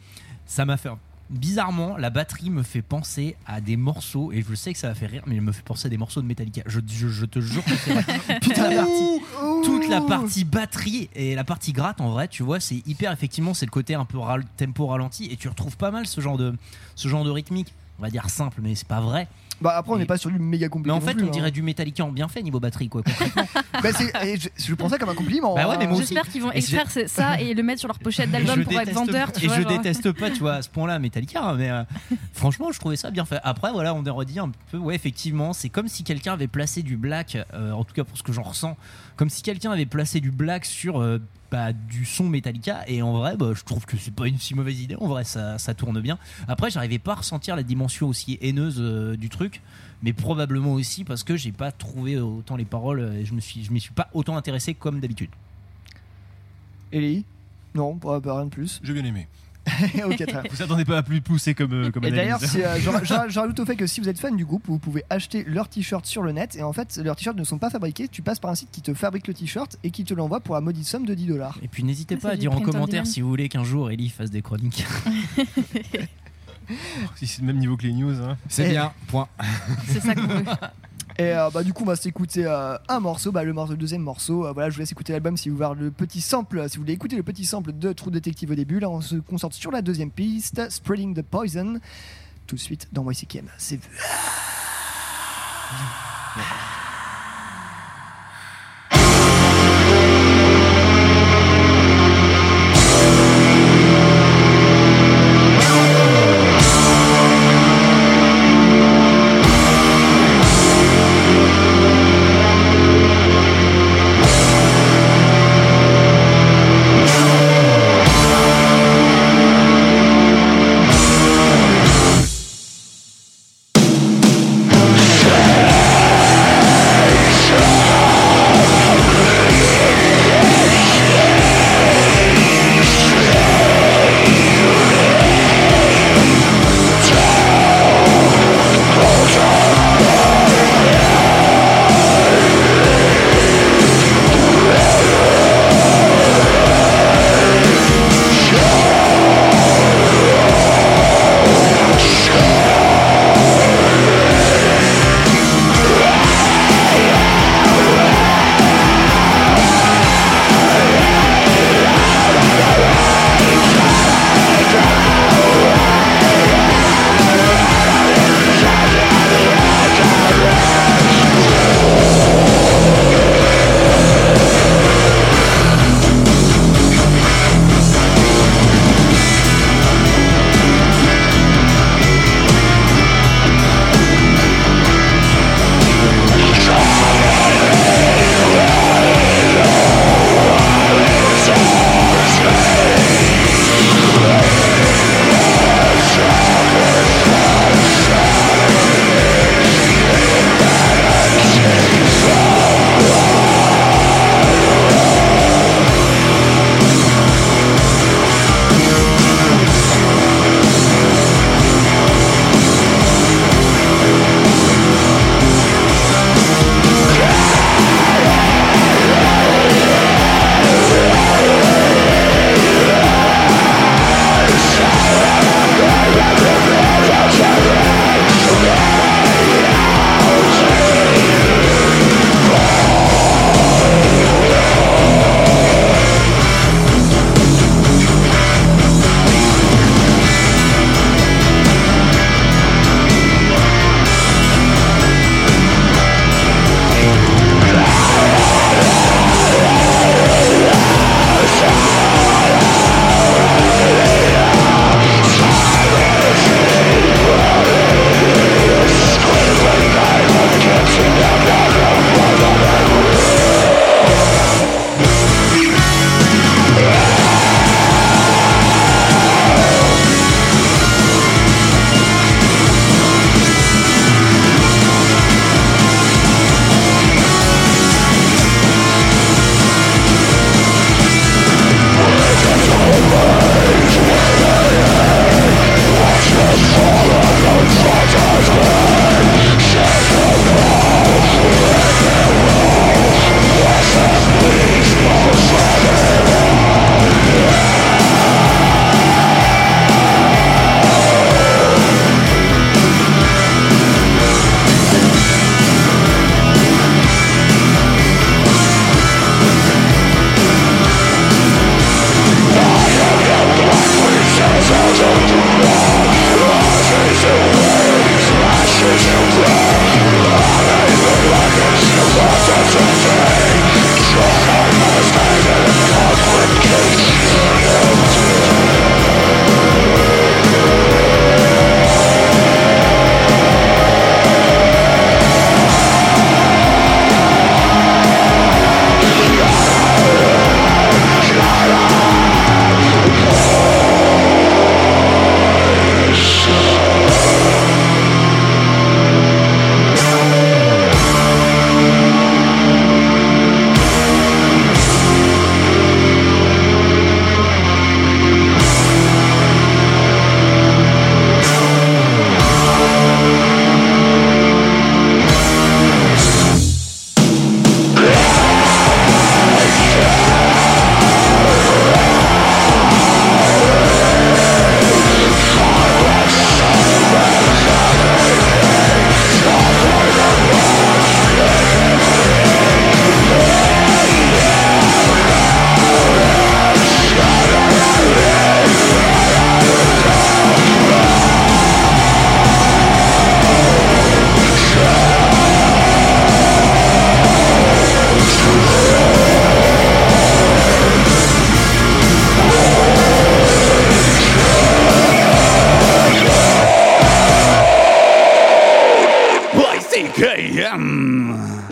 ça 0.46 0.64
m'a 0.64 0.78
fait 0.78 0.90
bizarrement 1.30 1.98
la 1.98 2.10
batterie 2.10 2.50
me 2.50 2.62
fait 2.64 2.82
penser 2.82 3.36
à 3.48 3.60
des 3.62 3.78
morceaux 3.78 4.32
et 4.32 4.44
je 4.48 4.56
sais 4.56 4.74
que 4.74 4.80
ça 4.80 4.88
va 4.90 4.96
faire 4.96 5.10
rire 5.10 5.24
mais 5.26 5.36
elle 5.36 5.42
me 5.42 5.52
fait 5.52 5.64
penser 5.64 5.88
à 5.88 5.90
des 5.90 5.98
morceaux 5.98 6.22
de 6.22 6.28
Metallica. 6.28 6.62
Je, 6.66 6.80
je- 6.88 7.08
je 7.08 7.26
te 7.26 7.40
jure 7.40 7.64
que 7.64 7.76
c'est 7.76 7.94
vrai. 7.94 8.40
toute, 8.42 8.58
la 8.58 8.76
partie, 8.76 9.22
toute 9.64 9.90
la 9.90 10.02
partie 10.02 10.44
batterie 10.44 11.10
et 11.16 11.36
la 11.36 11.44
partie 11.44 11.74
gratte 11.74 12.00
en 12.02 12.10
vrai, 12.12 12.28
tu 12.28 12.44
vois, 12.44 12.60
c'est 12.60 12.86
hyper 12.88 13.12
effectivement, 13.12 13.54
c'est 13.54 13.66
le 13.66 13.72
côté 13.72 13.96
un 13.96 14.06
peu 14.06 14.18
tempo 14.58 14.88
ralenti 14.88 15.26
et 15.32 15.36
tu 15.38 15.48
retrouves 15.48 15.78
pas 15.78 15.92
mal 15.92 16.06
ce 16.08 16.22
genre 16.22 16.38
de 16.38 16.54
ce 16.96 17.08
genre 17.08 17.24
de 17.24 17.32
rythmique. 17.32 17.74
On 17.98 18.02
va 18.04 18.10
dire 18.10 18.30
simple 18.30 18.60
mais 18.62 18.76
c'est 18.76 18.88
pas 18.88 19.02
vrai. 19.02 19.28
Bah, 19.62 19.76
après, 19.78 19.94
on 19.94 19.98
n'est 19.98 20.06
pas 20.06 20.18
sur 20.18 20.30
du 20.30 20.40
méga 20.40 20.70
compliqué. 20.70 20.92
Mais 20.98 21.04
en 21.04 21.06
fait, 21.06 21.16
plus, 21.16 21.24
on 21.24 21.28
hein. 21.28 21.32
dirait 21.32 21.52
du 21.52 21.62
Metallica 21.62 22.04
en 22.04 22.12
bien 22.12 22.28
fait 22.28 22.42
niveau 22.42 22.60
batterie 22.60 22.90
quoi. 22.90 23.04
concrètement. 23.04 23.48
Bah, 23.84 23.90
et 24.24 24.38
je, 24.38 24.48
je 24.58 24.74
prends 24.74 24.88
ça 24.88 24.98
comme 24.98 25.10
un 25.10 25.16
compliment. 25.16 25.54
Bah 25.54 25.68
ouais, 25.68 25.76
hein. 25.76 25.78
mais 25.80 25.88
moi 25.88 25.98
aussi. 25.98 26.14
J'espère 26.14 26.32
qu'ils 26.32 26.42
vont 26.42 26.52
extraire 26.52 26.88
ça 27.08 27.42
et 27.42 27.54
le 27.54 27.62
mettre 27.62 27.80
sur 27.80 27.90
leur 27.90 28.00
pochette 28.00 28.32
d'album 28.32 28.64
pour 28.64 28.80
être 28.80 28.92
vendeur. 28.92 29.32
et 29.42 29.48
vois, 29.48 29.58
je 29.58 29.62
genre. 29.64 29.72
déteste 29.72 30.12
pas, 30.14 30.32
tu 30.32 30.40
vois, 30.40 30.56
à 30.56 30.62
ce 30.62 30.70
point-là 30.70 30.98
Metallica, 30.98 31.44
hein, 31.44 31.56
mais 31.56 31.70
euh, 31.70 31.84
franchement, 32.34 32.72
je 32.72 32.80
trouvais 32.80 32.96
ça 32.96 33.12
bien 33.12 33.26
fait. 33.26 33.40
Après, 33.44 33.72
voilà, 33.74 33.94
on 33.94 34.06
aurait 34.06 34.26
dit 34.26 34.40
un 34.40 34.52
peu, 34.72 34.78
ouais, 34.78 34.96
effectivement, 34.96 35.52
c'est 35.52 35.70
comme 35.70 35.90
si 35.90 36.04
quelqu'un 36.04 36.34
avait 36.34 36.48
placé 36.48 36.84
du 36.84 36.96
black, 36.96 37.38
euh, 37.54 37.72
en 37.72 37.84
tout 37.84 37.94
cas 37.94 38.06
pour 38.06 38.18
ce 38.18 38.24
que 38.24 38.32
j'en 38.32 38.44
ressens, 38.44 38.78
comme 39.18 39.30
si 39.30 39.44
quelqu'un 39.44 39.72
avait 39.72 39.86
placé 39.86 40.20
du 40.20 40.32
black 40.32 40.66
sur 40.66 41.02
euh, 41.02 41.20
bah, 41.56 41.72
du 41.72 42.04
son 42.04 42.26
Metallica, 42.26 42.84
et 42.86 43.02
en 43.02 43.14
vrai, 43.14 43.38
bah, 43.38 43.54
je 43.56 43.64
trouve 43.64 43.86
que 43.86 43.96
c'est 43.96 44.14
pas 44.14 44.28
une 44.28 44.38
si 44.38 44.56
mauvaise 44.56 44.82
idée. 44.82 44.98
En 44.98 45.08
vrai, 45.08 45.24
ça, 45.24 45.58
ça 45.58 45.74
tourne 45.74 46.02
bien. 46.02 46.18
Après, 46.50 46.70
j'arrivais 46.70 47.00
pas 47.00 47.14
à 47.14 47.16
ressentir 47.16 47.56
la 47.56 47.64
dimension 47.64 48.10
aussi 48.10 48.38
haineuse 48.42 48.76
euh, 48.80 49.16
du 49.16 49.30
truc. 49.30 49.62
Mais 50.04 50.12
probablement 50.12 50.74
aussi 50.74 51.06
parce 51.06 51.24
que 51.24 51.38
j'ai 51.38 51.54
pas 51.54 51.72
trouvé 51.72 52.20
autant 52.20 52.58
les 52.58 52.66
paroles 52.66 53.00
euh, 53.00 53.22
et 53.22 53.24
je 53.24 53.34
me 53.34 53.40
suis, 53.40 53.64
je 53.64 53.72
m'y 53.72 53.80
suis 53.80 53.94
pas 53.94 54.10
autant 54.14 54.36
intéressé 54.36 54.74
comme 54.74 55.00
d'habitude. 55.00 55.30
Ellie? 56.92 57.24
Non, 57.74 57.96
pas, 57.96 58.20
pas 58.20 58.36
rien 58.36 58.46
de 58.48 58.50
plus. 58.50 58.82
J'ai 58.84 58.92
bien 58.92 59.06
aimé. 59.06 59.30
ok, 60.06 60.16
très 60.18 60.26
bien. 60.26 60.44
Vous 60.52 60.62
attendez 60.62 60.86
pas 60.86 60.98
à 61.00 61.04
plus 61.04 61.22
poussé 61.22 61.54
comme, 61.56 61.74
euh, 61.74 61.92
comme 61.92 62.04
Et 62.06 62.12
d'ailleurs, 62.12 62.40
si, 62.40 62.62
euh, 62.62 62.76
je, 62.78 62.82
je- 63.04 63.30
je 63.30 63.40
rajoute 63.40 63.60
au 63.60 63.66
fait 63.66 63.76
que 63.76 63.88
si 63.88 64.00
vous 64.00 64.08
êtes 64.10 64.20
fan 64.20 64.36
du 64.38 64.46
groupe, 64.46 64.64
vous 64.68 64.78
pouvez 64.80 65.04
acheter 65.10 65.44
leurs 65.46 65.68
t-shirts 65.70 66.06
sur 66.06 66.22
le 66.22 66.32
net. 66.32 66.56
Et 66.56 66.64
en 66.64 66.72
fait, 66.74 66.98
leurs 67.04 67.16
t-shirts 67.16 67.38
ne 67.38 67.44
sont 67.44 67.58
pas 67.58 67.70
fabriqués. 67.70 68.08
Tu 68.08 68.22
passes 68.22 68.40
par 68.40 68.52
un 68.52 68.56
site 68.56 68.70
qui 68.72 68.82
te 68.82 68.94
fabrique 68.94 69.28
le 69.28 69.34
t-shirt 69.34 69.78
et 69.84 69.92
qui 69.92 70.04
te 70.04 70.14
l'envoie 70.14 70.40
pour 70.40 70.56
la 70.56 70.62
maudite 70.62 70.86
somme 70.86 71.06
de 71.06 71.14
10 71.14 71.26
dollars. 71.26 71.58
Et 71.64 71.68
puis 71.68 71.84
n'hésitez 71.84 72.16
Ah, 72.20 72.22
pas 72.22 72.30
à 72.32 72.36
dire 72.36 72.52
en 72.54 72.62
commentaire 72.62 73.08
si 73.08 73.22
vous 73.22 73.30
voulez 73.30 73.50
qu'un 73.50 73.64
jour 73.64 73.90
Ellie 73.92 74.10
fasse 74.10 74.32
des 74.32 74.42
chroniques. 74.42 74.86
Si 77.16 77.28
c'est 77.28 77.42
le 77.42 77.48
même 77.48 77.58
niveau 77.60 77.78
que 77.78 77.84
les 77.84 77.94
news. 77.94 78.16
Hein. 78.24 78.38
C'est 78.50 78.70
bien, 78.70 78.92
point. 79.08 79.28
C'est 79.88 80.00
ça 80.00 80.16
qu'on 80.16 80.26
veut. 80.26 80.44
Et 81.18 81.32
euh, 81.32 81.50
bah, 81.50 81.64
du 81.64 81.72
coup, 81.72 81.84
on 81.84 81.88
va 81.88 81.96
s'écouter 81.96 82.46
euh, 82.46 82.78
un 82.90 83.00
morceau, 83.00 83.32
bah, 83.32 83.44
le, 83.44 83.54
morceau, 83.54 83.72
le 83.72 83.78
deuxième 83.78 84.02
morceau. 84.02 84.46
Euh, 84.46 84.52
voilà, 84.52 84.70
je 84.70 84.76
vous 84.76 84.82
laisse 84.82 84.92
écouter 84.92 85.14
l'album 85.14 85.38
si 85.38 85.50
vous 85.50 85.56
voulez 85.56 85.70
le 85.80 85.92
petit 85.92 86.20
sample, 86.20 86.68
si 86.70 86.76
vous 86.76 86.84
voulez 86.84 86.94
écouter 86.94 87.16
le 87.16 87.24
petit 87.24 87.46
sample 87.46 87.72
de 87.72 87.94
True 87.94 88.12
Detective 88.12 88.52
au 88.52 88.56
début. 88.56 88.80
Là, 88.80 88.90
on 88.90 89.00
se 89.00 89.16
concentre 89.16 89.56
sur 89.56 89.72
la 89.72 89.82
deuxième 89.82 90.12
piste, 90.12 90.70
Spreading 90.70 91.16
the 91.16 91.22
Poison. 91.22 91.80
Tout 92.48 92.56
de 92.56 92.62
suite 92.62 92.90
dans 92.92 93.10
YCKM. 93.10 93.48
C'est 93.58 93.80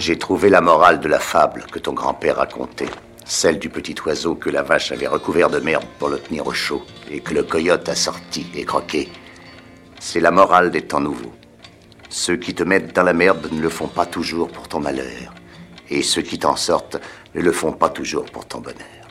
J'ai 0.05 0.17
trouvé 0.17 0.49
la 0.49 0.59
morale 0.59 0.99
de 0.99 1.07
la 1.07 1.17
fable 1.17 1.63
que 1.71 1.79
ton 1.79 1.93
grand-père 1.93 2.35
racontait. 2.35 2.89
Celle 3.23 3.57
du 3.57 3.69
petit 3.69 3.95
oiseau 4.05 4.35
que 4.35 4.49
la 4.49 4.61
vache 4.61 4.91
avait 4.91 5.07
recouvert 5.07 5.49
de 5.49 5.61
merde 5.61 5.85
pour 5.97 6.09
le 6.09 6.19
tenir 6.19 6.45
au 6.45 6.51
chaud 6.51 6.83
et 7.09 7.21
que 7.21 7.33
le 7.33 7.43
coyote 7.43 7.87
a 7.87 7.95
sorti 7.95 8.45
et 8.53 8.65
croqué. 8.65 9.07
C'est 10.01 10.19
la 10.19 10.31
morale 10.31 10.71
des 10.71 10.81
temps 10.81 10.99
nouveaux. 10.99 11.31
Ceux 12.09 12.35
qui 12.35 12.53
te 12.53 12.63
mettent 12.63 12.93
dans 12.93 13.03
la 13.03 13.13
merde 13.13 13.47
ne 13.49 13.61
le 13.61 13.69
font 13.69 13.87
pas 13.87 14.05
toujours 14.05 14.49
pour 14.49 14.67
ton 14.67 14.81
malheur. 14.81 15.33
Et 15.89 16.01
ceux 16.01 16.21
qui 16.21 16.37
t'en 16.37 16.57
sortent 16.57 16.99
ne 17.33 17.41
le 17.41 17.53
font 17.53 17.71
pas 17.71 17.89
toujours 17.89 18.25
pour 18.25 18.45
ton 18.45 18.59
bonheur. 18.59 19.07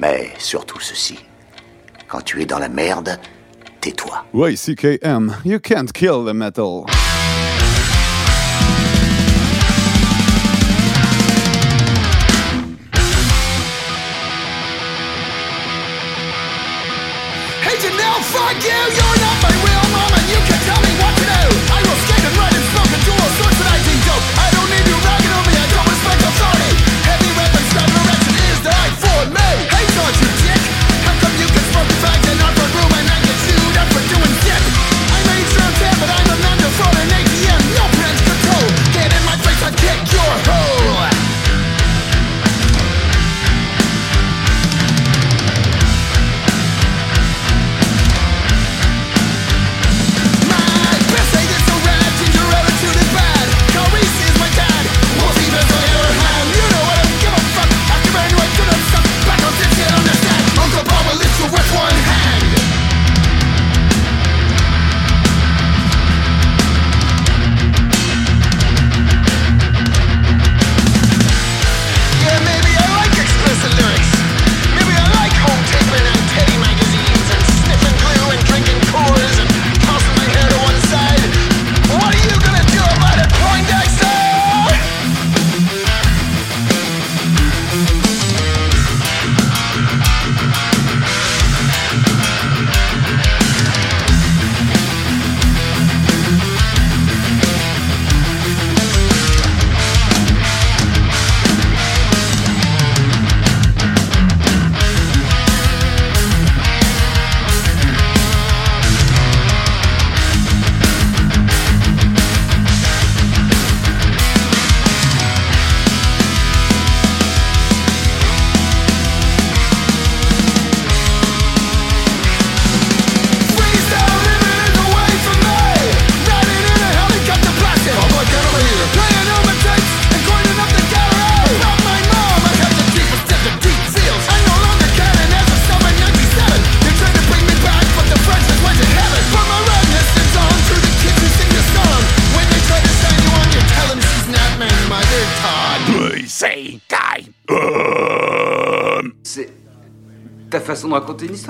Mais 0.00 0.32
surtout 0.38 0.80
ceci. 0.80 1.16
Quand 2.08 2.22
tu 2.22 2.42
es 2.42 2.44
dans 2.44 2.58
la 2.58 2.68
merde, 2.68 3.20
tais-toi. 3.80 4.24
YCKM, 4.34 5.36
you 5.44 5.60
can't 5.60 5.92
kill 5.92 6.24
the 6.26 6.34
metal. 6.34 6.86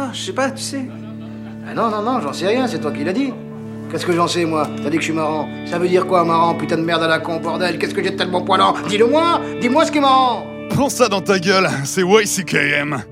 Histoire, 0.03 0.15
je 0.15 0.21
sais 0.23 0.33
pas, 0.33 0.51
tu 0.51 0.63
sais. 0.63 0.83
Ah 1.69 1.75
non, 1.75 1.91
non, 1.91 2.03
non, 2.03 2.21
j'en 2.21 2.33
sais 2.33 2.47
rien, 2.47 2.67
c'est 2.67 2.81
toi 2.81 2.91
qui 2.91 3.05
l'as 3.05 3.13
dit. 3.13 3.33
Qu'est-ce 3.91 4.07
que 4.07 4.13
j'en 4.13 4.27
sais, 4.27 4.45
moi 4.45 4.67
T'as 4.83 4.89
dit 4.91 4.97
que 4.97 5.03
je 5.03 5.07
suis 5.07 5.13
marrant. 5.13 5.49
Ça 5.67 5.79
veut 5.79 5.89
dire 5.89 6.07
quoi, 6.07 6.25
marrant 6.25 6.55
Putain 6.55 6.77
de 6.77 6.83
merde 6.83 7.03
à 7.03 7.09
la 7.09 7.19
con, 7.19 7.41
bordel. 7.41 7.79
Qu'est-ce 7.79 7.95
que 7.95 8.03
j'ai 8.03 8.11
de 8.11 8.17
tellement 8.17 8.43
poilant 8.43 8.75
Dis-le-moi 8.89 9.41
Dis-moi 9.61 9.85
ce 9.85 9.93
qui 9.93 9.99
est 9.99 10.01
marrant 10.01 10.47
Prends 10.71 10.89
ça 10.89 11.09
dans 11.09 11.21
ta 11.21 11.39
gueule, 11.39 11.69
c'est 11.85 12.03
YCKM. 12.03 13.03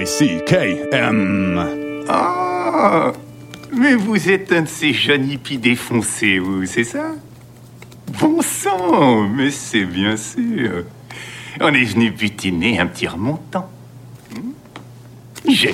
YCKM. 0.00 2.04
Ah, 2.08 3.12
mais 3.72 3.94
vous 3.94 4.28
êtes 4.28 4.52
un 4.52 4.62
de 4.62 4.68
ces 4.68 4.92
jeunes 4.92 5.30
hippies 5.30 5.58
défoncés, 5.58 6.38
vous, 6.38 6.66
c'est 6.66 6.84
ça? 6.84 7.12
Bon 8.20 8.40
sang, 8.42 9.28
mais 9.28 9.50
c'est 9.50 9.84
bien 9.84 10.16
sûr. 10.16 10.84
On 11.60 11.72
est 11.72 11.84
venu 11.84 12.10
butiner 12.10 12.78
un 12.78 12.86
petit 12.86 13.06
remontant. 13.06 13.70
Hmm? 14.34 14.52
J'ai 15.48 15.72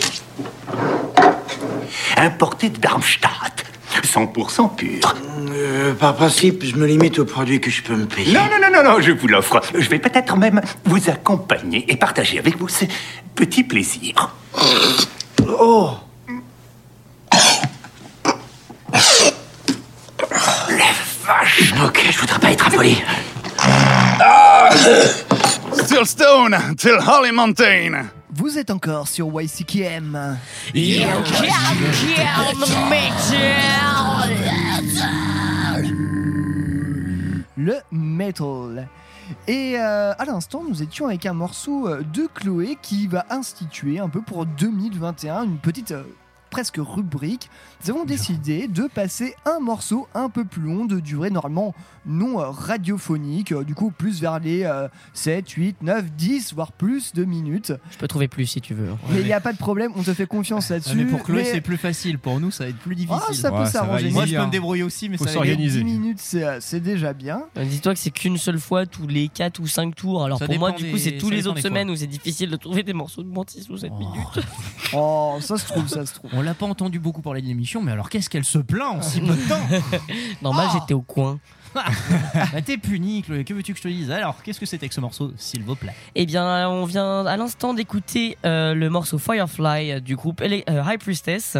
importé 2.17 2.71
de 2.71 2.79
Darmstadt, 2.79 3.65
100% 4.05 4.77
pur. 4.77 5.15
Euh, 5.63 5.95
par 5.95 6.17
principe, 6.17 6.65
je 6.65 6.75
me 6.75 6.87
limite 6.87 7.21
aux 7.21 7.25
produits 7.25 7.61
que 7.61 7.71
je 7.71 7.83
peux 7.83 7.95
me 7.95 8.07
payer. 8.07 8.33
Non, 8.33 8.41
non, 8.51 8.59
non, 8.61 8.83
non, 8.83 8.91
non, 8.91 9.01
je 9.01 9.13
vous 9.13 9.29
l'offre. 9.29 9.61
Je 9.79 9.89
vais 9.89 10.01
peut-être 10.01 10.37
même 10.37 10.61
vous 10.85 11.09
accompagner 11.09 11.85
et 11.89 11.97
partager 11.97 12.39
avec 12.41 12.59
vous 12.59 12.69
ce 12.69 12.85
petit 13.37 13.63
plaisir. 13.63 14.35
Oh 15.47 15.91
Vache 21.25 21.73
Ok, 21.85 22.01
je 22.11 22.19
voudrais 22.19 22.39
pas 22.41 22.51
être 22.51 22.67
impoli. 22.67 23.01
Still 25.85 26.07
stone 26.07 26.57
till 26.77 26.99
Holly 27.07 27.31
Mountain. 27.31 28.11
Vous 28.35 28.59
êtes 28.59 28.71
encore 28.71 29.07
sur 29.09 29.29
YCKM. 29.41 30.39
Le 37.63 37.77
metal. 37.93 38.89
Et 39.47 39.79
euh, 39.79 40.13
à 40.19 40.25
l'instant, 40.25 40.65
nous 40.69 40.83
étions 40.83 41.07
avec 41.07 41.27
un 41.27 41.33
morceau 41.33 41.87
euh, 41.87 42.03
de 42.03 42.27
Chloé 42.35 42.77
qui 42.83 43.07
va 43.07 43.25
instituer 43.31 44.01
un 44.01 44.09
peu 44.09 44.21
pour 44.21 44.47
2021 44.47 45.45
une 45.45 45.59
petite 45.59 45.93
euh, 45.93 46.03
presque 46.53 46.77
rubrique. 46.79 47.51
Nous 47.85 47.91
avons 47.91 48.05
décidé 48.05 48.69
de 48.69 48.83
passer 48.85 49.35
un 49.47 49.59
morceau 49.59 50.07
un 50.15 50.29
peu 50.29 50.45
plus 50.45 50.63
long, 50.63 50.85
de 50.85 51.01
durée 51.01 51.31
normalement 51.31 51.75
non 52.05 52.41
euh, 52.41 52.51
radiophonique, 52.51 53.53
euh, 53.53 53.65
du 53.65 53.75
coup 53.75 53.91
plus 53.91 54.21
vers 54.21 54.39
les 54.39 54.65
euh, 54.65 54.89
7, 55.15 55.49
8, 55.49 55.77
9, 55.83 56.13
10, 56.13 56.53
voire 56.55 56.73
plus 56.73 57.15
de 57.15 57.25
minutes. 57.25 57.73
Je 57.91 57.97
peux 57.97 58.07
trouver 58.09 58.29
plus 58.29 58.47
si 58.47 58.61
tu 58.61 58.75
veux. 58.75 58.91
Mais 59.11 59.21
il 59.21 59.27
n'y 59.27 59.33
a 59.33 59.41
pas 59.41 59.53
de 59.53 59.59
problème, 59.59 59.93
on 59.97 60.03
te 60.03 60.13
fait 60.13 60.27
confiance 60.27 60.71
Ah, 60.71 60.75
là-dessus. 60.75 60.95
mais 60.97 61.05
pour 61.07 61.23
Chloé, 61.23 61.43
mais- 61.43 61.51
c'est 61.53 61.61
plus 61.61 61.77
facile. 61.79 62.19
Pour 62.19 62.39
nous, 62.39 62.51
ça 62.51 62.65
va 62.65 62.71
être 62.71 62.79
plus 62.79 62.95
difficile. 62.95 63.23
Ah, 63.29 63.33
ça 63.33 63.51
peut 63.51 63.65
s'arranger. 63.67 64.11
Moi, 64.11 64.27
je 64.27 64.37
peux 64.37 64.45
me 64.47 64.51
débrouiller 64.51 64.83
aussi, 64.83 65.09
mais 65.09 65.17
Faut 65.17 65.27
ça 65.27 65.39
va 65.39 65.47
être- 65.47 65.57
10 65.59 65.83
minutes, 65.83 66.19
c'est 66.21 66.45
euh, 66.45 66.59
c'est 66.61 66.81
déjà 66.81 67.13
bien. 67.15 67.45
Dis-toi 67.57 67.95
que 67.95 67.99
c'est 68.01 68.11
qu'une 68.11 68.37
seule 68.37 68.59
fois 68.59 68.85
tous 68.85 69.07
les 69.07 69.29
4 69.29 69.59
ou 69.61 69.67
5 69.67 69.95
tours. 69.95 70.23
Alors 70.25 70.39
Ça 70.39 70.47
pour 70.47 70.59
moi, 70.59 70.73
du 70.73 70.85
coup, 70.91 70.97
des- 70.97 70.99
c'est 70.99 71.17
tous 71.17 71.31
ça 71.31 71.35
les 71.35 71.47
autres 71.47 71.61
semaines 71.61 71.89
où 71.89 71.97
c'est 71.97 72.07
difficile 72.07 72.51
de 72.51 72.57
trouver 72.57 72.83
des 72.83 72.93
morceaux 72.93 73.23
de 73.23 73.31
6 73.49 73.69
ou 73.71 73.77
7 73.77 73.91
minutes. 73.93 74.13
Oh, 74.95 75.39
ça 75.41 75.57
se 75.57 75.67
trouve, 75.67 75.89
ça 75.89 76.05
se 76.05 76.13
trouve. 76.13 76.31
On 76.43 76.45
l'a 76.45 76.55
pas 76.55 76.67
entendu 76.67 76.99
beaucoup 76.99 77.23
parler 77.23 77.41
de 77.41 77.47
l'émission, 77.47 77.83
mais 77.83 77.93
alors 77.93 78.11
qu'est-ce 78.11 78.29
qu'elle 78.29 78.43
se 78.45 78.59
plaint 78.59 78.97
en 78.97 79.01
si 79.01 79.21
peu 79.21 79.29
de 79.37 79.49
temps 79.49 79.61
Normal, 80.43 80.67
Oh. 80.73 80.77
j'étais 80.81 80.93
au 80.95 81.01
coin. 81.03 81.39
Bah, 81.75 81.85
T'es 82.67 82.79
puni, 82.79 83.23
Chloé. 83.23 83.45
Que 83.45 83.55
veux-tu 83.55 83.73
que 83.73 83.79
je 83.79 83.85
te 83.85 83.89
dise 83.89 84.11
Alors, 84.11 84.43
qu'est-ce 84.43 84.59
que 84.61 84.67
c'était 84.67 84.89
que 84.89 84.95
ce 84.95 85.01
morceau, 85.01 85.33
s'il 85.39 85.63
vous 85.63 85.77
plaît 85.77 85.95
Eh 86.17 86.27
bien, 86.27 86.69
on 86.69 86.85
vient 86.85 87.25
à 87.25 87.37
l'instant 87.37 87.73
d'écouter 87.75 88.37
euh, 88.45 88.75
le 88.75 88.91
morceau 88.91 89.19
Firefly 89.19 89.93
euh, 89.93 90.01
du 90.01 90.17
groupe 90.17 90.41
Ele- 90.43 90.65
euh, 90.69 90.83
High 90.85 90.99
Priestess, 90.99 91.57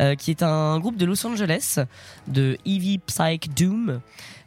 euh, 0.00 0.14
qui 0.16 0.30
est 0.32 0.42
un 0.42 0.80
groupe 0.80 0.96
de 0.96 1.04
Los 1.04 1.24
Angeles, 1.26 1.78
de 2.26 2.56
Eevee 2.64 2.98
Psych 3.06 3.54
Doom. 3.54 4.00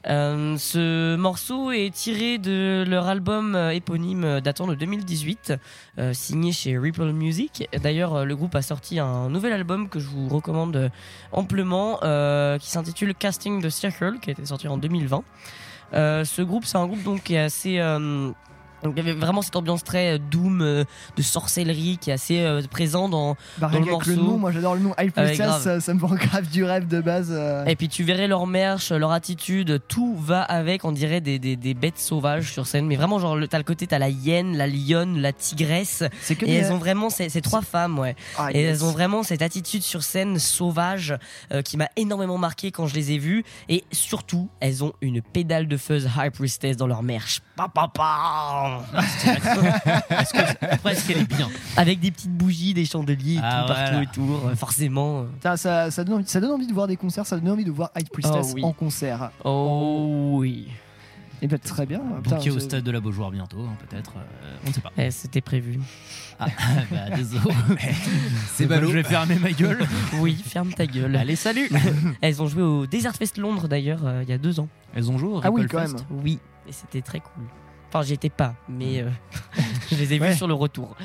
Euh, 0.08 0.58
ce 0.58 1.16
morceau 1.16 1.72
est 1.72 1.94
tiré 1.94 2.38
de 2.38 2.84
leur 2.88 3.08
album 3.08 3.56
euh, 3.56 3.74
éponyme 3.74 4.24
euh, 4.24 4.42
datant 4.42 4.68
de 4.68 4.76
2018, 4.76 5.54
euh, 5.98 6.14
signé 6.14 6.52
chez 6.52 6.78
Ripple 6.78 7.12
Music. 7.12 7.68
D'ailleurs, 7.82 8.26
le 8.26 8.36
groupe 8.36 8.56
a 8.56 8.62
sorti 8.62 9.00
un 9.00 9.30
nouvel 9.30 9.54
album 9.54 9.90
que 9.90 10.00
je 10.00 10.08
vous 10.08 10.28
recommande 10.30 10.92
amplement, 11.32 12.00
qui 12.60 12.70
s'intitule 12.70 13.14
Casting 13.16 13.62
the 13.62 13.70
Circle, 13.70 14.20
qui 14.22 14.30
a 14.30 14.34
été 14.34 14.46
sorti 14.46 14.68
en 14.68 14.78
2020. 14.78 15.24
Euh, 15.94 16.26
ce 16.26 16.42
groupe, 16.42 16.66
c'est 16.66 16.78
un 16.78 16.88
groupe 16.88 17.04
donc 17.04 17.24
qui 17.24 17.36
est 17.36 17.40
assez 17.40 17.80
donc 18.86 18.94
il 18.98 19.06
y 19.06 19.10
avait 19.10 19.20
vraiment 19.20 19.42
cette 19.42 19.56
ambiance 19.56 19.84
très 19.84 20.14
euh, 20.16 20.18
doom 20.18 20.62
euh, 20.62 20.84
de 21.18 21.22
sorcellerie 21.22 21.98
qui 22.00 22.10
est 22.10 22.14
assez 22.14 22.42
euh, 22.42 22.62
présent 22.70 23.10
dans, 23.10 23.36
Bah, 23.58 23.70
dans 23.72 23.80
le 23.80 23.86
morceau. 23.86 24.10
le 24.12 24.16
nom, 24.16 24.38
moi 24.38 24.52
j'adore 24.52 24.76
le 24.76 24.82
nom 24.82 24.94
High 25.00 25.12
Priestess, 25.12 25.62
ça, 25.62 25.80
ça 25.80 25.94
me 25.94 26.00
vend 26.00 26.16
grave 26.16 26.48
du 26.50 26.64
rêve 26.64 26.88
de 26.88 27.02
base. 27.02 27.30
euh. 27.32 27.66
Et 27.66 27.76
puis 27.76 27.90
tu 27.90 28.04
verrais 28.04 28.28
leur 28.28 28.48
merch, 28.48 28.92
leur 28.92 29.12
attitude, 29.12 29.82
tout 29.88 30.16
va 30.18 30.42
avec, 30.42 30.86
on 30.86 30.92
dirait 30.92 31.22
des, 31.22 31.40
des, 31.40 31.56
des 31.56 31.74
bêtes 31.74 31.98
sauvages 32.00 32.52
sur 32.52 32.68
scène. 32.68 32.86
Mais 32.88 32.96
vraiment, 32.96 33.20
genre, 33.20 33.38
t'as 33.50 33.58
le 33.58 33.64
côté, 33.64 33.88
t'as 33.88 34.00
la 34.00 34.10
hyène, 34.10 34.56
la 34.58 34.68
lionne, 34.68 35.20
la 35.20 35.34
tigresse. 35.34 36.04
C'est 36.22 36.36
que 36.36 36.46
et 36.46 36.50
des- 36.50 36.54
elles 36.56 36.72
ont 36.72 36.78
vraiment, 36.78 37.10
ces 37.10 37.30
ces 37.30 37.42
trois 37.42 37.62
femmes, 37.62 38.00
ouais. 38.00 38.16
Ah, 38.38 38.50
et 38.52 38.62
yes. 38.62 38.70
elles 38.82 38.86
ont 38.86 38.92
vraiment 38.92 39.24
cette 39.24 39.42
attitude 39.42 39.82
sur 39.84 40.04
scène 40.04 40.40
sauvage 40.40 41.16
qui 41.64 41.78
m'a 41.78 41.90
énormément 41.96 42.38
marqué 42.38 42.72
quand 42.72 42.88
je 42.88 42.96
les 42.96 43.12
ai 43.12 43.18
vues. 43.18 43.44
Et 43.70 43.84
surtout, 43.92 44.50
elles 44.60 44.84
ont 44.84 44.94
une 45.02 45.22
pédale 45.22 45.68
de 45.68 45.78
fuzz 45.78 46.10
High 46.18 46.32
Priestess 46.32 46.78
dans 46.78 46.88
leur 46.88 47.04
merch. 47.04 47.42
Pa, 47.56 47.68
pa, 47.68 47.88
pa. 47.94 48.75
Est-ce 48.98 50.34
que- 50.34 50.66
Après, 50.66 50.92
est-ce 50.94 51.08
qu'elle 51.08 51.20
est 51.20 51.30
bien 51.34 51.50
Avec 51.78 52.00
des 52.00 52.12
petites 52.12 52.32
bougies, 52.36 52.74
des 52.74 52.86
chandeliers 52.86 53.36
et 53.36 53.40
Ah, 53.44 53.66
tout 53.68 53.74
partout 53.74 53.96
autour, 54.22 54.48
euh, 54.48 54.56
forcément. 54.56 55.22
euh. 55.22 55.26
Ça, 55.44 55.58
ça, 55.58 55.92
ça 55.92 56.04
donne 56.04 56.16
envie, 56.16 56.28
ça 56.28 56.40
donne 56.40 56.52
envie 56.52 56.68
de 56.68 56.74
voir 56.74 56.88
des 56.88 56.98
concerts, 56.98 57.26
ça 57.26 57.38
donne 57.38 57.52
envie 57.52 57.66
de 57.66 57.72
voir 57.72 57.92
High 57.98 58.10
Priestess 58.10 58.48
Oh, 58.52 58.54
oui. 58.56 58.64
en 58.64 58.74
concert. 58.74 59.32
Oh 59.44 60.36
oui. 60.40 60.68
Et 61.42 61.48
bah 61.48 61.58
très 61.58 61.86
bien. 61.86 62.00
Putain, 62.24 62.38
Booké 62.38 62.50
au 62.50 62.56
je- 62.56 62.60
stade 62.60 62.84
de 62.84 62.92
la 62.92 63.02
Beaujoire 63.02 63.30
bientôt, 63.30 63.60
hein, 63.60 63.76
peut-être. 63.88 64.14
euh, 64.18 64.56
on 64.66 64.70
ne 64.70 64.74
sait 64.74 64.80
pas. 64.82 64.92
Eh, 64.98 65.12
C'était 65.12 65.42
prévu. 65.42 65.80
Ah, 66.40 66.46
bah, 66.92 67.10
désolé. 67.16 67.44
C'est 68.54 68.66
ballot. 68.66 68.88
Je 68.88 68.94
vais 68.94 69.04
fermer 69.04 69.36
ma 69.36 69.52
gueule. 69.52 69.86
Oui, 70.20 70.42
ferme 70.46 70.74
ta 70.74 70.86
gueule. 70.88 71.16
Allez, 71.16 71.36
salut 71.36 71.70
Elles 72.22 72.42
ont 72.42 72.48
joué 72.48 72.64
au 72.64 72.88
Desert 72.88 73.14
Fest 73.16 73.38
Londres 73.38 73.68
d'ailleurs 73.68 74.00
euh, 74.06 74.24
il 74.24 74.30
y 74.30 74.34
a 74.34 74.38
deux 74.38 74.60
ans. 74.62 74.70
Elles 74.96 75.12
ont 75.12 75.18
joué 75.18 75.30
au 75.30 75.42
Ah 75.44 75.52
oui, 75.52 75.66
quand 75.70 75.80
Fest 75.82 75.96
même. 75.96 76.22
Oui, 76.24 76.40
et 76.68 76.72
c'était 76.72 77.02
très 77.02 77.20
cool. 77.20 77.44
Enfin, 77.96 78.06
j'y 78.06 78.14
étais 78.14 78.30
pas, 78.30 78.56
mais 78.68 79.02
euh, 79.02 79.10
je 79.90 79.96
les 79.96 80.14
ai 80.14 80.20
Ouais. 80.20 80.32
vus 80.32 80.36
sur 80.36 80.48
le 80.50 80.54
retour. 80.54 80.98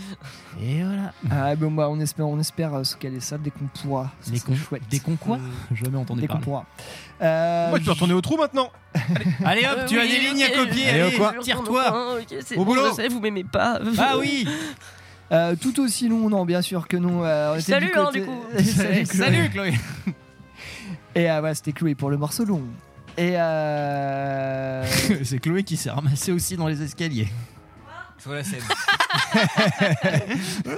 Et 0.61 0.83
voilà. 0.83 1.13
Ah 1.31 1.55
bon 1.55 1.71
bah 1.71 1.89
on 1.89 2.01
espère, 2.01 2.27
on 2.27 2.39
espère 2.41 2.75
euh, 2.75 2.83
se 2.83 2.97
caler 2.97 3.21
ça 3.21 3.39
dès 3.39 3.51
qu'on 3.51 3.67
pourra. 3.67 4.11
Ça 4.21 4.31
serait 4.35 4.41
con- 4.41 4.57
chouette. 4.57 4.83
Des 4.91 4.99
con 4.99 5.15
quoi 5.17 5.39
Jamais 5.73 5.97
entendu 5.99 6.23
Dès 6.23 6.27
qu'on 6.27 6.41
pourra. 6.41 6.67
Euh, 7.23 7.71
je 7.77 7.85
peux 7.85 7.91
retourner 7.93 8.15
au 8.15 8.21
trou 8.21 8.37
maintenant. 8.37 8.71
Allez 9.45 9.65
hop, 9.67 9.77
Euh, 9.79 9.87
tu 9.87 10.01
as 10.01 10.07
des 10.07 10.19
lignes 10.19 10.43
à 10.43 10.51
copier. 10.57 10.89
allez, 10.89 11.17
quoi 11.17 11.35
Tire-toi. 11.41 12.17
au 12.19 12.57
bon, 12.57 12.65
boulot. 12.65 12.83
Je 12.91 12.95
sais, 12.95 13.07
vous 13.09 13.21
m'aimez 13.21 13.45
pas. 13.45 13.79
Ah 13.99 14.17
oui 14.19 14.49
euh, 15.33 15.55
tout 15.55 15.79
aussi 15.81 16.09
long, 16.09 16.29
non, 16.29 16.45
bien 16.45 16.61
sûr 16.61 16.89
que 16.89 16.97
non. 16.97 17.23
euh, 17.25 17.55
on 17.57 17.61
Salut, 17.61 17.87
du 17.87 17.93
hein, 17.97 18.11
du 18.13 18.25
coup. 18.25 18.43
Salut, 18.65 19.05
Chloé. 19.05 19.05
Salut 19.05 19.51
Chloé 19.51 19.75
Et 21.15 21.31
euh, 21.31 21.41
ouais, 21.41 21.55
c'était 21.55 21.71
Chloé 21.71 21.95
pour 21.95 22.11
le 22.11 22.17
morceau 22.17 22.45
long. 22.45 22.63
Et 23.17 23.33
euh... 23.37 24.85
C'est 25.25 25.39
Chloé 25.39 25.63
qui 25.63 25.77
s'est 25.77 25.91
ramassée 25.91 26.33
aussi 26.33 26.57
dans 26.57 26.67
les 26.67 26.83
escaliers. 26.83 27.29
Faut 28.19 28.35
la 28.35 28.45
scène. 28.45 28.61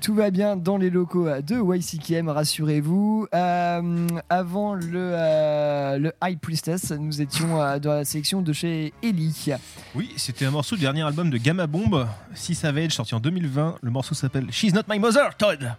Tout 0.00 0.14
va 0.14 0.30
bien 0.30 0.56
dans 0.56 0.76
les 0.76 0.90
locaux 0.90 1.26
euh, 1.26 1.42
de 1.42 1.56
YCKM, 1.56 2.28
rassurez-vous. 2.28 3.26
Euh, 3.34 4.06
avant 4.30 4.74
le, 4.74 4.84
euh, 4.94 5.98
le 5.98 6.12
High 6.22 6.38
Priestess, 6.38 6.92
nous 6.92 7.20
étions 7.20 7.60
euh, 7.60 7.80
dans 7.80 7.94
la 7.94 8.04
sélection 8.04 8.40
de 8.40 8.52
chez 8.52 8.92
Ellie. 9.02 9.48
Oui, 9.96 10.12
c'était 10.16 10.44
un 10.44 10.52
morceau 10.52 10.76
du 10.76 10.82
dernier 10.82 11.02
album 11.02 11.30
de 11.30 11.36
Gamma 11.36 11.66
Bomb, 11.66 12.06
Sea 12.34 12.54
Savage, 12.54 12.92
sorti 12.92 13.14
en 13.14 13.20
2020. 13.20 13.78
Le 13.82 13.90
morceau 13.90 14.14
s'appelle 14.14 14.46
She's 14.52 14.72
Not 14.72 14.82
My 14.88 15.00
Mother, 15.00 15.36
Todd. 15.36 15.74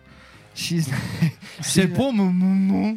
C'est 1.61 1.87
pour 1.87 2.11
mon 2.11 2.31
moment. 2.31 2.95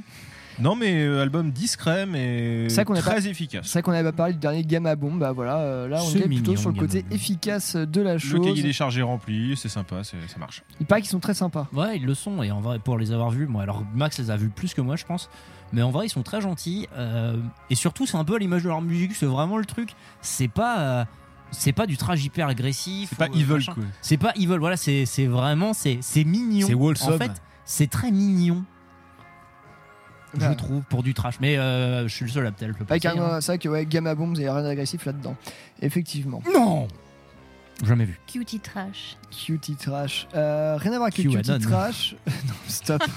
Non, 0.63 0.77
mais 0.77 1.03
euh, 1.03 1.21
album 1.23 1.51
discret, 1.51 2.07
mais 2.07 2.69
qu'on 2.87 2.95
très 2.95 3.17
pas- 3.21 3.27
efficace. 3.27 3.67
C'est 3.67 3.73
vrai 3.73 3.83
qu'on 3.83 3.93
avait 3.93 4.05
pas 4.11 4.13
parlé 4.13 4.33
du 4.35 4.39
dernier 4.39 4.65
Gamma 4.65 4.95
Bomb, 4.97 5.19
bah 5.19 5.33
voilà, 5.33 5.59
euh, 5.59 5.89
là 5.89 5.99
on 6.03 6.11
est 6.15 6.23
plutôt 6.27 6.57
sur 6.57 6.71
le 6.71 6.75
Gamma 6.77 6.87
côté 6.87 7.03
Bomb. 7.03 7.13
efficace 7.13 7.77
de 7.77 8.01
la 8.01 8.13
Le 8.15 8.19
chose. 8.19 8.45
cahier 8.47 8.63
des 8.63 8.73
charges 8.73 8.97
est 8.99 9.03
rempli, 9.03 9.57
c'est 9.57 9.69
sympa, 9.69 10.05
c'est- 10.05 10.17
ça 10.29 10.39
marche. 10.39 10.63
Il 10.81 10.87
paraît 10.87 11.01
qu'ils 11.03 11.11
sont 11.11 11.21
très 11.21 11.35
sympas. 11.35 11.67
Ouais, 11.73 11.97
ils 11.97 12.07
le 12.07 12.15
sont. 12.15 12.43
Et 12.43 12.51
en 12.51 12.61
vrai, 12.61 12.79
pour 12.79 12.97
les 12.99 13.13
avoir 13.13 13.31
vus, 13.31 13.47
moi, 13.47 13.63
alors 13.63 13.83
Max 13.95 14.19
les 14.19 14.31
a 14.31 14.37
vus 14.37 14.49
plus 14.51 14.73
que 14.75 14.81
moi, 14.81 14.97
je 14.97 15.05
pense. 15.05 15.29
Mais 15.73 15.83
en 15.83 15.91
vrai, 15.91 16.07
ils 16.07 16.11
sont 16.11 16.23
très 16.23 16.41
gentils. 16.41 16.87
euh, 16.97 17.37
et 17.71 17.75
surtout, 17.75 18.07
c'est 18.07 18.17
un 18.17 18.25
peu 18.25 18.37
à 18.37 18.39
l'image 18.39 18.63
de 18.63 18.69
leur 18.69 18.83
musique. 18.83 19.15
C'est 19.15 19.27
vraiment 19.27 19.59
le 19.59 19.65
truc. 19.65 19.91
C'est 20.21 20.49
pas. 20.49 20.81
euh, 20.81 21.05
c'est 21.51 21.73
pas 21.73 21.87
du 21.87 21.97
trash 21.99 22.25
hyper 22.25 22.49
agressif. 22.49 23.11
C'est 23.11 23.19
pas 23.19 23.29
ou, 23.29 23.35
euh, 23.37 23.41
evil, 23.41 23.53
machin. 23.55 23.75
quoi. 23.75 23.83
C'est 24.01 24.17
pas 24.17 24.33
evil, 24.37 24.57
voilà, 24.59 24.77
c'est 24.77 25.05
c'est 25.07 25.27
vraiment, 25.27 25.73
c'est 25.75 25.99
c'est 26.01 26.25
mignon. 26.25 26.67
C'est 26.67 26.75
wholesome. 26.75 27.15
En 27.15 27.19
fait, 27.19 27.43
c'est 27.65 27.91
très 27.91 28.11
mignon. 28.11 28.65
Je 30.39 30.53
trouve, 30.55 30.83
pour 30.83 31.03
du 31.03 31.15
trash. 31.15 31.35
Mais 31.41 31.59
euh, 31.59 32.09
je 32.09 32.15
suis 32.15 32.25
le 32.25 32.31
seul 32.31 32.47
à 32.47 32.53
peut-être 32.53 32.71
le 32.79 32.87
Avec 32.89 33.03
penser, 33.03 33.19
un, 33.19 33.23
hein. 33.23 33.41
c'est 33.41 33.53
vrai 33.53 33.59
que 33.59 33.69
ouais, 33.69 33.87
Gamma 33.87 34.15
Bomb, 34.15 34.35
il 34.35 34.41
n'y 34.41 34.47
a 34.47 34.55
rien 34.55 34.63
d'agressif 34.65 35.05
là-dedans. 35.05 35.37
Effectivement. 35.81 36.43
Non 36.55 36.89
Jamais 37.83 38.05
vu. 38.05 38.19
Cutie 38.33 38.61
trash. 38.61 39.17
Cutie 39.31 39.75
trash. 39.75 40.29
Euh, 40.35 40.77
rien 40.79 40.93
à 40.93 40.97
voir 40.97 41.09
avec 41.09 41.15
cutie 41.15 41.59
trash. 41.61 42.15
non, 42.27 42.55
stop. 42.69 43.03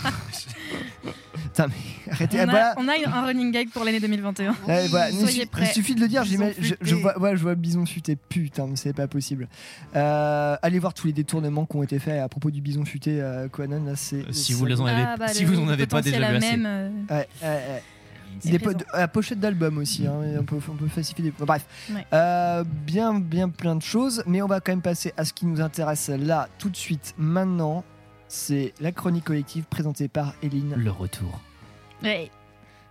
Putain, 1.33 1.67
mais 1.67 2.11
arrêtez. 2.11 2.37
On 2.37 2.39
ah, 2.39 2.43
a, 2.43 2.45
voilà. 2.45 2.75
on 2.77 2.87
a 2.87 3.17
un 3.17 3.25
running 3.27 3.51
gag 3.51 3.69
pour 3.69 3.83
l'année 3.85 3.99
2021. 3.99 4.55
Ouais, 4.67 4.87
voilà, 4.87 5.09
il 5.11 5.19
Soyez 5.19 5.31
suffit- 5.33 5.45
prêts. 5.45 5.65
Il 5.69 5.73
suffit 5.73 5.95
de 5.95 6.01
le 6.01 6.07
dire, 6.07 6.23
je, 6.25 6.95
vois, 6.95 7.17
ouais, 7.19 7.37
je 7.37 7.41
vois 7.41 7.51
le 7.51 7.55
bison 7.57 7.85
futé, 7.85 8.15
putain, 8.15 8.67
mais 8.67 8.75
c'est 8.75 8.93
pas 8.93 9.07
possible. 9.07 9.47
Euh, 9.95 10.57
allez 10.61 10.79
voir 10.79 10.93
tous 10.93 11.07
les 11.07 11.13
détournements 11.13 11.65
qui 11.65 11.77
ont 11.77 11.83
été 11.83 11.99
faits 11.99 12.19
à 12.19 12.27
propos 12.27 12.51
du 12.51 12.61
bison 12.61 12.83
futé 12.85 13.21
euh, 13.21 13.47
Quanon, 13.47 13.85
là, 13.85 13.95
c'est. 13.95 14.25
si 14.33 14.53
vous 14.53 14.65
les 14.65 14.81
en 14.81 14.85
avez- 14.85 15.03
Ah, 15.03 15.15
bah, 15.17 15.27
si 15.27 15.45
vous 15.45 15.59
en 15.59 15.67
avez 15.69 15.85
pas 15.87 16.01
déjà 16.01 16.17
vu 16.17 16.23
à 16.23 16.27
assez. 16.37 16.57
même, 16.57 16.65
euh, 16.65 16.89
Ouais, 17.09 17.27
ouais, 17.43 17.47
ouais. 17.47 17.83
C'est 17.87 17.94
Des 18.43 18.59
présent. 18.59 18.77
po- 18.79 18.85
la 18.97 19.07
pochette 19.07 19.39
d'album 19.39 19.77
aussi, 19.77 20.05
hein, 20.07 20.13
on, 20.39 20.43
peut, 20.43 20.57
on 20.69 20.75
peut 20.75 20.87
falsifier 20.87 21.23
des. 21.23 21.31
bon, 21.31 21.45
bref, 21.45 21.65
Ouais. 21.93 22.05
Euh, 22.13 22.63
bien, 22.65 23.13
bien 23.19 23.49
plein 23.49 23.75
de 23.75 23.81
choses, 23.81 24.23
mais 24.27 24.41
on 24.41 24.47
va 24.47 24.59
quand 24.59 24.71
même 24.71 24.81
passer 24.81 25.13
à 25.17 25.25
ce 25.25 25.33
qui 25.33 25.45
nous 25.45 25.61
intéresse 25.61 26.09
là, 26.09 26.47
tout 26.57 26.69
de 26.69 26.75
suite, 26.77 27.13
maintenant. 27.17 27.83
C'est 28.27 28.73
la 28.81 28.91
chronique 28.91 29.23
collective 29.25 29.65
présentée 29.69 30.07
par 30.07 30.33
Eline. 30.41 30.73
Le 30.75 30.89
retour. 30.91 31.39
Ouais. 32.03 32.29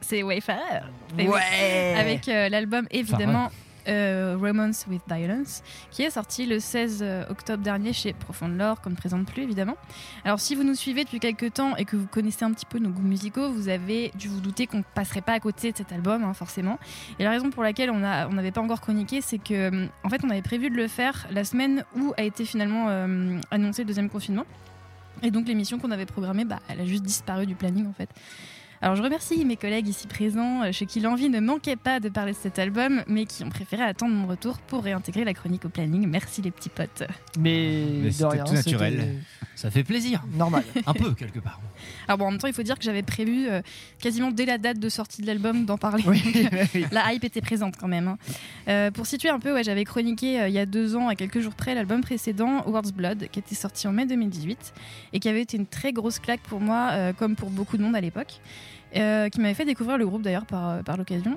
C'est 0.00 0.22
Wayfarer. 0.22 0.82
Ouais. 1.18 1.94
Avec 1.98 2.28
euh, 2.28 2.48
l'album 2.48 2.86
évidemment 2.90 3.50
euh, 3.88 4.36
Romance 4.40 4.86
with 4.88 5.02
Violence, 5.08 5.62
qui 5.90 6.02
est 6.02 6.10
sorti 6.10 6.46
le 6.46 6.60
16 6.60 7.04
octobre 7.28 7.62
dernier 7.62 7.92
chez 7.92 8.12
Profonde 8.12 8.56
Lore, 8.56 8.80
qu'on 8.80 8.90
ne 8.90 8.96
présente 8.96 9.26
plus 9.26 9.42
évidemment. 9.42 9.76
Alors 10.24 10.40
si 10.40 10.54
vous 10.54 10.64
nous 10.64 10.74
suivez 10.74 11.04
depuis 11.04 11.20
quelques 11.20 11.54
temps 11.54 11.76
et 11.76 11.84
que 11.84 11.96
vous 11.96 12.06
connaissez 12.06 12.44
un 12.44 12.52
petit 12.52 12.66
peu 12.66 12.78
nos 12.78 12.90
goûts 12.90 13.02
musicaux, 13.02 13.50
vous 13.50 13.68
avez 13.68 14.10
dû 14.14 14.28
vous 14.28 14.40
douter 14.40 14.66
qu'on 14.66 14.78
ne 14.78 14.84
passerait 14.94 15.20
pas 15.20 15.32
à 15.32 15.40
côté 15.40 15.72
de 15.72 15.76
cet 15.76 15.92
album, 15.92 16.24
hein, 16.24 16.34
forcément. 16.34 16.78
Et 17.18 17.24
la 17.24 17.30
raison 17.30 17.50
pour 17.50 17.62
laquelle 17.62 17.90
on 17.90 17.98
n'avait 17.98 18.52
pas 18.52 18.60
encore 18.60 18.80
chroniqué, 18.80 19.20
c'est 19.20 19.38
que 19.38 19.68
hum, 19.68 19.88
en 20.02 20.08
fait 20.08 20.22
on 20.24 20.30
avait 20.30 20.42
prévu 20.42 20.70
de 20.70 20.76
le 20.76 20.88
faire 20.88 21.26
la 21.30 21.44
semaine 21.44 21.84
où 21.96 22.12
a 22.16 22.22
été 22.22 22.44
finalement 22.44 22.86
euh, 22.88 23.38
annoncé 23.50 23.82
le 23.82 23.88
deuxième 23.88 24.08
confinement. 24.08 24.44
Et 25.22 25.30
donc 25.30 25.46
l'émission 25.46 25.78
qu'on 25.78 25.90
avait 25.90 26.06
programmée, 26.06 26.44
bah, 26.44 26.58
elle 26.68 26.80
a 26.80 26.84
juste 26.84 27.04
disparu 27.04 27.46
du 27.46 27.54
planning 27.54 27.86
en 27.86 27.92
fait. 27.92 28.10
Alors 28.84 28.96
je 28.96 29.02
remercie 29.02 29.46
mes 29.46 29.56
collègues 29.56 29.88
ici 29.88 30.06
présents, 30.06 30.62
euh, 30.62 30.70
chez 30.70 30.84
qui 30.84 31.00
l'envie 31.00 31.30
ne 31.30 31.40
manquait 31.40 31.74
pas 31.74 32.00
de 32.00 32.10
parler 32.10 32.32
de 32.32 32.36
cet 32.36 32.58
album, 32.58 33.02
mais 33.08 33.24
qui 33.24 33.42
ont 33.42 33.48
préféré 33.48 33.82
attendre 33.82 34.12
mon 34.12 34.26
retour 34.26 34.58
pour 34.58 34.84
réintégrer 34.84 35.24
la 35.24 35.32
chronique 35.32 35.64
au 35.64 35.70
planning. 35.70 36.06
Merci 36.06 36.42
les 36.42 36.50
petits 36.50 36.68
potes. 36.68 37.02
Mais, 37.38 37.86
Mais 38.02 38.10
c'était 38.10 38.26
rien, 38.28 38.44
tout 38.44 38.52
naturel. 38.52 39.22
Ça 39.54 39.70
fait 39.70 39.84
plaisir. 39.84 40.22
Normal. 40.36 40.64
Un 40.86 40.92
peu, 40.92 41.14
quelque 41.14 41.38
part. 41.38 41.60
Alors 42.08 42.18
bon, 42.18 42.26
en 42.26 42.30
même 42.32 42.40
temps, 42.40 42.46
il 42.46 42.52
faut 42.52 42.62
dire 42.62 42.76
que 42.78 42.84
j'avais 42.84 43.02
prévu 43.02 43.48
euh, 43.48 43.62
quasiment 44.02 44.30
dès 44.30 44.44
la 44.44 44.58
date 44.58 44.78
de 44.78 44.88
sortie 44.90 45.22
de 45.22 45.26
l'album 45.28 45.64
d'en 45.64 45.78
parler. 45.78 46.04
Oui, 46.14 46.22
la 46.92 47.14
hype 47.14 47.24
était 47.24 47.40
présente 47.40 47.76
quand 47.78 47.88
même. 47.88 48.08
hein. 48.08 48.18
Euh, 48.68 48.90
pour 48.90 49.06
situer 49.06 49.30
un 49.30 49.38
peu, 49.38 49.54
ouais, 49.54 49.64
j'avais 49.64 49.84
chroniqué 49.84 50.42
euh, 50.42 50.48
il 50.48 50.54
y 50.54 50.58
a 50.58 50.66
deux 50.66 50.94
ans, 50.94 51.08
à 51.08 51.14
quelques 51.14 51.40
jours 51.40 51.54
près, 51.54 51.74
l'album 51.74 52.02
précédent, 52.02 52.62
World's 52.66 52.92
Blood, 52.92 53.28
qui 53.32 53.38
était 53.38 53.54
sorti 53.54 53.88
en 53.88 53.92
mai 53.92 54.04
2018 54.04 54.74
et 55.14 55.20
qui 55.20 55.28
avait 55.30 55.40
été 55.40 55.56
une 55.56 55.66
très 55.66 55.92
grosse 55.94 56.18
claque 56.18 56.40
pour 56.40 56.60
moi, 56.60 56.90
euh, 56.92 57.12
comme 57.14 57.34
pour 57.36 57.48
beaucoup 57.48 57.78
de 57.78 57.82
monde 57.82 57.96
à 57.96 58.00
l'époque, 58.02 58.40
euh, 58.96 59.28
qui 59.28 59.40
m'avait 59.40 59.54
fait 59.54 59.64
découvrir 59.64 59.98
le 59.98 60.06
groupe 60.06 60.22
d'ailleurs 60.22 60.46
par, 60.46 60.68
euh, 60.70 60.82
par 60.82 60.96
l'occasion. 60.96 61.36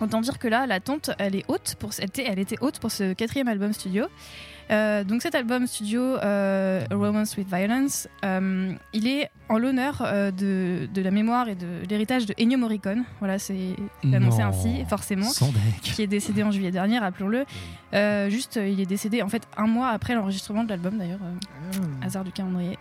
Autant 0.00 0.20
dire 0.20 0.38
que 0.40 0.48
là, 0.48 0.66
l'attente, 0.66 1.10
elle 1.18 1.36
est 1.36 1.44
haute 1.46 1.76
pour, 1.78 1.90
était, 2.00 2.24
elle 2.26 2.40
était 2.40 2.56
haute 2.60 2.80
pour 2.80 2.90
ce 2.90 3.12
quatrième 3.12 3.46
album 3.46 3.72
studio. 3.72 4.06
Euh, 4.70 5.04
donc 5.04 5.22
cet 5.22 5.34
album 5.34 5.66
studio 5.66 6.00
euh, 6.00 6.84
Romance 6.90 7.36
with 7.36 7.46
Violence, 7.46 8.08
euh, 8.24 8.72
il 8.92 9.06
est 9.06 9.28
en 9.48 9.58
l'honneur 9.58 10.02
de, 10.32 10.88
de 10.92 11.02
la 11.02 11.10
mémoire 11.10 11.48
et 11.48 11.54
de 11.54 11.66
l'héritage 11.88 12.26
de 12.26 12.34
Ennio 12.40 12.58
Morricone. 12.58 13.04
Voilà, 13.20 13.38
c'est 13.38 13.76
annoncé 14.12 14.38
Non. 14.38 14.46
ainsi, 14.46 14.84
forcément. 14.88 15.28
Qui 15.82 16.02
est 16.02 16.06
décédé 16.06 16.42
en 16.42 16.50
juillet 16.50 16.70
dernier, 16.70 16.98
rappelons-le. 16.98 17.44
Juste, 18.30 18.56
il 18.56 18.80
est 18.80 18.86
décédé 18.86 19.22
en 19.22 19.28
fait 19.28 19.42
un 19.56 19.66
mois 19.66 19.90
après 19.90 20.14
l'enregistrement 20.14 20.64
de 20.64 20.70
l'album 20.70 20.96
d'ailleurs. 20.98 21.20
euh, 21.22 21.78
hasard 22.04 22.24
du 22.24 22.32
calendrier. 22.32 22.78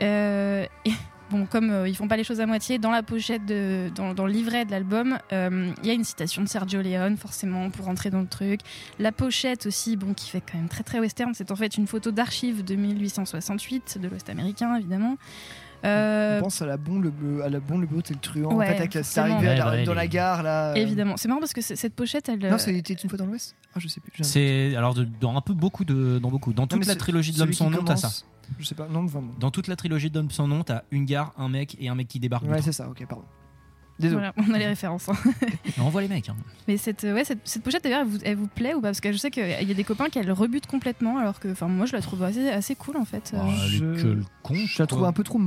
Et 0.00 0.92
bon, 1.30 1.46
comme 1.46 1.70
euh, 1.70 1.88
ils 1.88 1.96
font 1.96 2.08
pas 2.08 2.16
les 2.16 2.24
choses 2.24 2.40
à 2.40 2.46
moitié, 2.46 2.78
dans 2.78 2.90
la 2.90 3.02
pochette, 3.02 3.44
de, 3.46 3.90
dans, 3.94 4.26
le 4.26 4.32
livret 4.32 4.64
de 4.64 4.70
l'album, 4.70 5.18
euh, 5.32 5.70
il 5.82 5.86
y 5.86 5.90
a 5.90 5.94
une 5.94 6.04
citation 6.04 6.42
de 6.42 6.48
Sergio 6.48 6.82
Leone, 6.82 7.16
forcément, 7.16 7.70
pour 7.70 7.86
rentrer 7.86 8.10
dans 8.10 8.20
le 8.20 8.26
truc. 8.26 8.60
La 8.98 9.12
pochette 9.12 9.66
aussi, 9.66 9.96
bon, 9.96 10.14
qui 10.14 10.30
fait 10.30 10.40
quand 10.40 10.58
même 10.58 10.68
très 10.68 10.84
très 10.84 11.00
western, 11.00 11.32
c'est 11.34 11.50
en 11.50 11.56
fait 11.56 11.76
une 11.76 11.86
photo 11.86 12.10
d'archives 12.10 12.64
de 12.64 12.74
1868, 12.74 13.98
de 14.00 14.08
l'Ouest 14.08 14.28
américain 14.28 14.76
évidemment. 14.76 15.16
Euh, 15.84 16.38
On 16.38 16.44
pense 16.44 16.60
à 16.62 16.66
la 16.66 16.76
bombe, 16.76 17.04
le 17.04 17.10
bleu, 17.10 17.42
à 17.42 17.48
la 17.48 17.60
bombe, 17.60 17.82
le 17.82 17.86
bleu, 17.86 17.98
et 18.08 18.12
le 18.12 18.18
truand. 18.18 18.54
Ouais, 18.54 18.66
en 18.66 18.68
fait, 18.70 18.76
avec 18.78 18.98
c'est 19.04 19.20
arrivé 19.20 19.48
à 19.48 19.54
la- 19.56 19.70
Ouais, 19.70 19.84
dans 19.84 19.94
la 19.94 20.06
gare 20.08 20.42
là. 20.42 20.70
euh. 20.72 20.74
Évidemment, 20.74 21.16
c'est 21.16 21.28
marrant 21.28 21.40
parce 21.40 21.52
que 21.52 21.60
cette 21.60 21.94
pochette, 21.94 22.28
elle. 22.28 22.40
Non, 22.40 22.54
euh, 22.54 22.58
c'était 22.58 22.94
une 22.94 23.08
fois 23.08 23.18
dans 23.18 23.26
l'Ouest. 23.26 23.54
Ah, 23.74 23.78
je 23.78 23.86
sais 23.88 24.00
plus. 24.00 24.12
C'est 24.24 24.74
alors 24.76 24.94
de- 24.94 25.06
dans 25.20 25.36
un 25.36 25.40
peu 25.40 25.54
beaucoup 25.54 25.84
de 25.84 26.18
dans 26.18 26.30
beaucoup 26.30 26.52
dans 26.52 26.66
toute 26.66 26.84
la 26.86 26.92
c'est- 26.94 26.98
trilogie 26.98 27.32
de 27.32 27.38
l'homme 27.38 27.52
sans 27.52 27.70
nom 27.70 27.84
t'as 27.84 27.96
ça. 27.96 28.10
Je 28.58 28.64
sais 28.64 28.74
pas. 28.74 28.88
Non, 28.88 29.04
vraiment. 29.06 29.32
Dans 29.38 29.50
toute 29.50 29.66
la 29.68 29.76
trilogie 29.76 30.10
de 30.10 30.18
l'homme 30.18 30.30
sans 30.30 30.48
nom 30.48 30.64
t'as 30.64 30.82
une 30.90 31.04
gare, 31.04 31.32
un 31.38 31.48
mec 31.48 31.76
et 31.78 31.88
un 31.88 31.94
mec 31.94 32.08
qui 32.08 32.18
débarque. 32.18 32.44
du 32.44 32.50
Ouais, 32.50 32.62
c'est 32.62 32.72
ça. 32.72 32.88
Ok, 32.88 33.04
pardon. 33.06 33.24
Désolé. 33.98 34.28
Voilà, 34.36 34.48
on 34.50 34.54
a 34.54 34.58
les 34.58 34.66
références. 34.66 35.08
hein. 35.08 35.14
Mais 35.64 35.82
on 35.82 35.88
voit 35.88 36.02
les 36.02 36.08
mecs. 36.08 36.28
hein. 36.28 36.36
Mais 36.68 36.76
cette, 36.76 37.02
ouais, 37.02 37.24
cette, 37.24 37.40
cette 37.44 37.62
pochette, 37.62 37.82
d'ailleurs, 37.82 38.02
elle 38.02 38.06
vous, 38.08 38.18
elle 38.24 38.36
vous 38.36 38.46
plaît 38.46 38.74
ou 38.74 38.80
pas? 38.80 38.88
Parce 38.88 39.00
que 39.00 39.10
je 39.12 39.16
sais 39.18 39.30
qu'il 39.30 39.46
y 39.48 39.70
a 39.70 39.74
des 39.74 39.84
copains 39.84 40.08
qui 40.08 40.18
elle 40.18 40.30
rebute 40.32 40.66
complètement, 40.66 41.18
alors 41.18 41.40
que 41.40 41.48
enfin, 41.50 41.68
moi, 41.68 41.86
je 41.86 41.94
la 41.94 42.00
trouve 42.02 42.22
assez, 42.22 42.48
assez 42.48 42.74
cool 42.74 42.96
en 42.96 43.04
fait. 43.04 43.32
Euh, 43.34 43.38
je, 43.66 43.94
je 44.66 44.78
la 44.82 44.86
trouve 44.86 45.04
un 45.04 45.12
peu 45.12 45.24
trop 45.24 45.38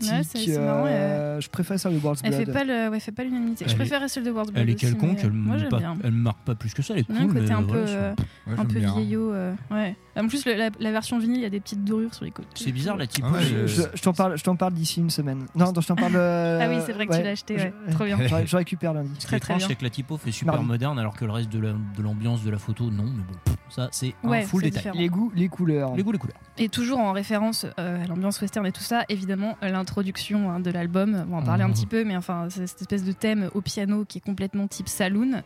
Ouais, 0.00 0.22
c'est- 0.22 0.38
c'est 0.38 0.58
marrant, 0.58 0.84
euh, 0.86 1.40
Je 1.40 1.48
préfère 1.48 1.78
ça 1.78 1.90
le 1.90 1.98
World's 1.98 2.20
Elle 2.24 2.30
Blood. 2.34 2.46
fait 2.46 2.52
pas 2.52 2.64
le, 2.64 2.88
ouais, 2.90 3.00
fait 3.00 3.12
pas 3.12 3.24
l'unanimité. 3.24 3.64
Je 3.68 3.74
préférais 3.74 4.08
celle 4.08 4.24
de 4.24 4.30
World's 4.30 4.52
Blood. 4.52 4.62
Elle 4.62 4.70
est 4.70 4.74
quelconque, 4.74 5.18
elle, 5.22 5.32
moi 5.32 5.56
pas- 5.70 5.80
elle 6.04 6.10
marque 6.12 6.40
pas 6.44 6.54
plus 6.54 6.72
que 6.74 6.82
ça, 6.82 6.94
elle 6.94 7.00
est 7.00 7.10
un 7.10 7.14
cool. 7.24 7.28
côté 7.34 7.40
mais 7.40 7.50
un 7.52 7.62
peu, 7.62 7.84
euh, 7.86 8.14
un 8.56 8.64
peu 8.64 8.78
vieillot. 8.78 9.32
euh, 9.32 9.52
ouais. 9.70 9.96
En 10.16 10.26
plus, 10.26 10.44
le- 10.46 10.54
la, 10.54 10.70
la 10.80 10.90
version 10.90 11.18
vinyle, 11.18 11.36
il 11.38 11.42
y 11.42 11.46
a 11.46 11.50
des 11.50 11.60
petites 11.60 11.84
dorures 11.84 12.12
sur 12.12 12.24
les 12.24 12.32
côtés. 12.32 12.48
C'est 12.54 12.72
bizarre 12.72 12.96
la 12.96 13.06
typo. 13.06 13.28
Ah 13.30 13.34
ouais, 13.34 13.42
je, 13.42 13.66
je- 13.68 13.82
je 13.94 14.02
t'en 14.02 14.12
parle, 14.12 14.36
je 14.36 14.42
t'en 14.42 14.56
parle 14.56 14.72
d'ici 14.74 14.98
une 15.00 15.10
semaine. 15.10 15.46
Non, 15.54 15.72
non, 15.72 15.80
je 15.80 15.86
t'en 15.86 15.94
parle. 15.94 16.16
euh, 16.16 16.58
Ah 16.60 16.68
oui, 16.68 16.82
c'est 16.84 16.92
vrai 16.92 17.06
que 17.06 17.16
tu 17.16 17.22
l'as 17.22 17.30
acheté, 17.30 17.54
ouais. 17.56 17.72
Trop 17.92 18.04
bien. 18.04 18.18
Je, 18.20 18.46
je 18.46 18.56
récupère 18.56 18.94
lundi. 18.94 19.10
Ce 19.18 19.26
qui 19.26 19.34
est 19.34 19.38
étrange, 19.38 19.64
c'est 19.66 19.76
que 19.76 19.84
la 19.84 19.90
typo 19.90 20.16
fait 20.16 20.32
super 20.32 20.60
moderne 20.62 20.98
alors 20.98 21.14
que 21.16 21.24
le 21.24 21.30
reste 21.32 21.50
de 21.50 21.60
la- 21.60 21.72
de 21.72 22.02
l'ambiance 22.02 22.42
de 22.42 22.50
la 22.50 22.58
photo, 22.58 22.90
non. 22.90 23.04
Mais 23.04 23.22
bon, 23.28 23.52
ça 23.68 23.88
c'est 23.92 24.14
Ouais, 24.24 24.42
un 24.42 24.46
full 24.46 24.62
détail. 24.62 24.78
différent. 24.82 24.98
Les 24.98 25.08
goûts, 25.08 25.32
les 25.36 25.48
couleurs. 25.48 25.94
Les 25.94 26.02
goûts, 26.02 26.12
les 26.12 26.18
couleurs. 26.18 26.36
Et 26.58 26.68
toujours 26.68 26.98
en 26.98 27.12
référence 27.12 27.66
euh, 27.78 28.02
à 28.02 28.06
l'ambiance 28.08 28.40
western 28.40 28.66
et 28.66 28.72
tout 28.72 28.82
ça, 28.82 29.04
évidemment, 29.08 29.56
euh, 29.62 29.70
l'introduction 29.88 30.50
hein, 30.50 30.60
de 30.60 30.70
l'album, 30.70 31.24
on 31.28 31.30
va 31.32 31.36
en 31.38 31.42
parler 31.42 31.64
un 31.64 31.68
Mhm. 31.68 31.74
petit 31.74 31.86
peu, 31.86 32.04
mais 32.04 32.16
enfin, 32.16 32.48
c'est 32.50 32.66
cette 32.66 32.82
espèce 32.82 33.04
de 33.04 33.12
thème 33.12 33.50
au 33.54 33.60
piano 33.62 34.04
qui 34.04 34.18
est 34.18 34.20
complètement 34.20 34.66
type 34.68 34.88
saloon. 34.88 35.42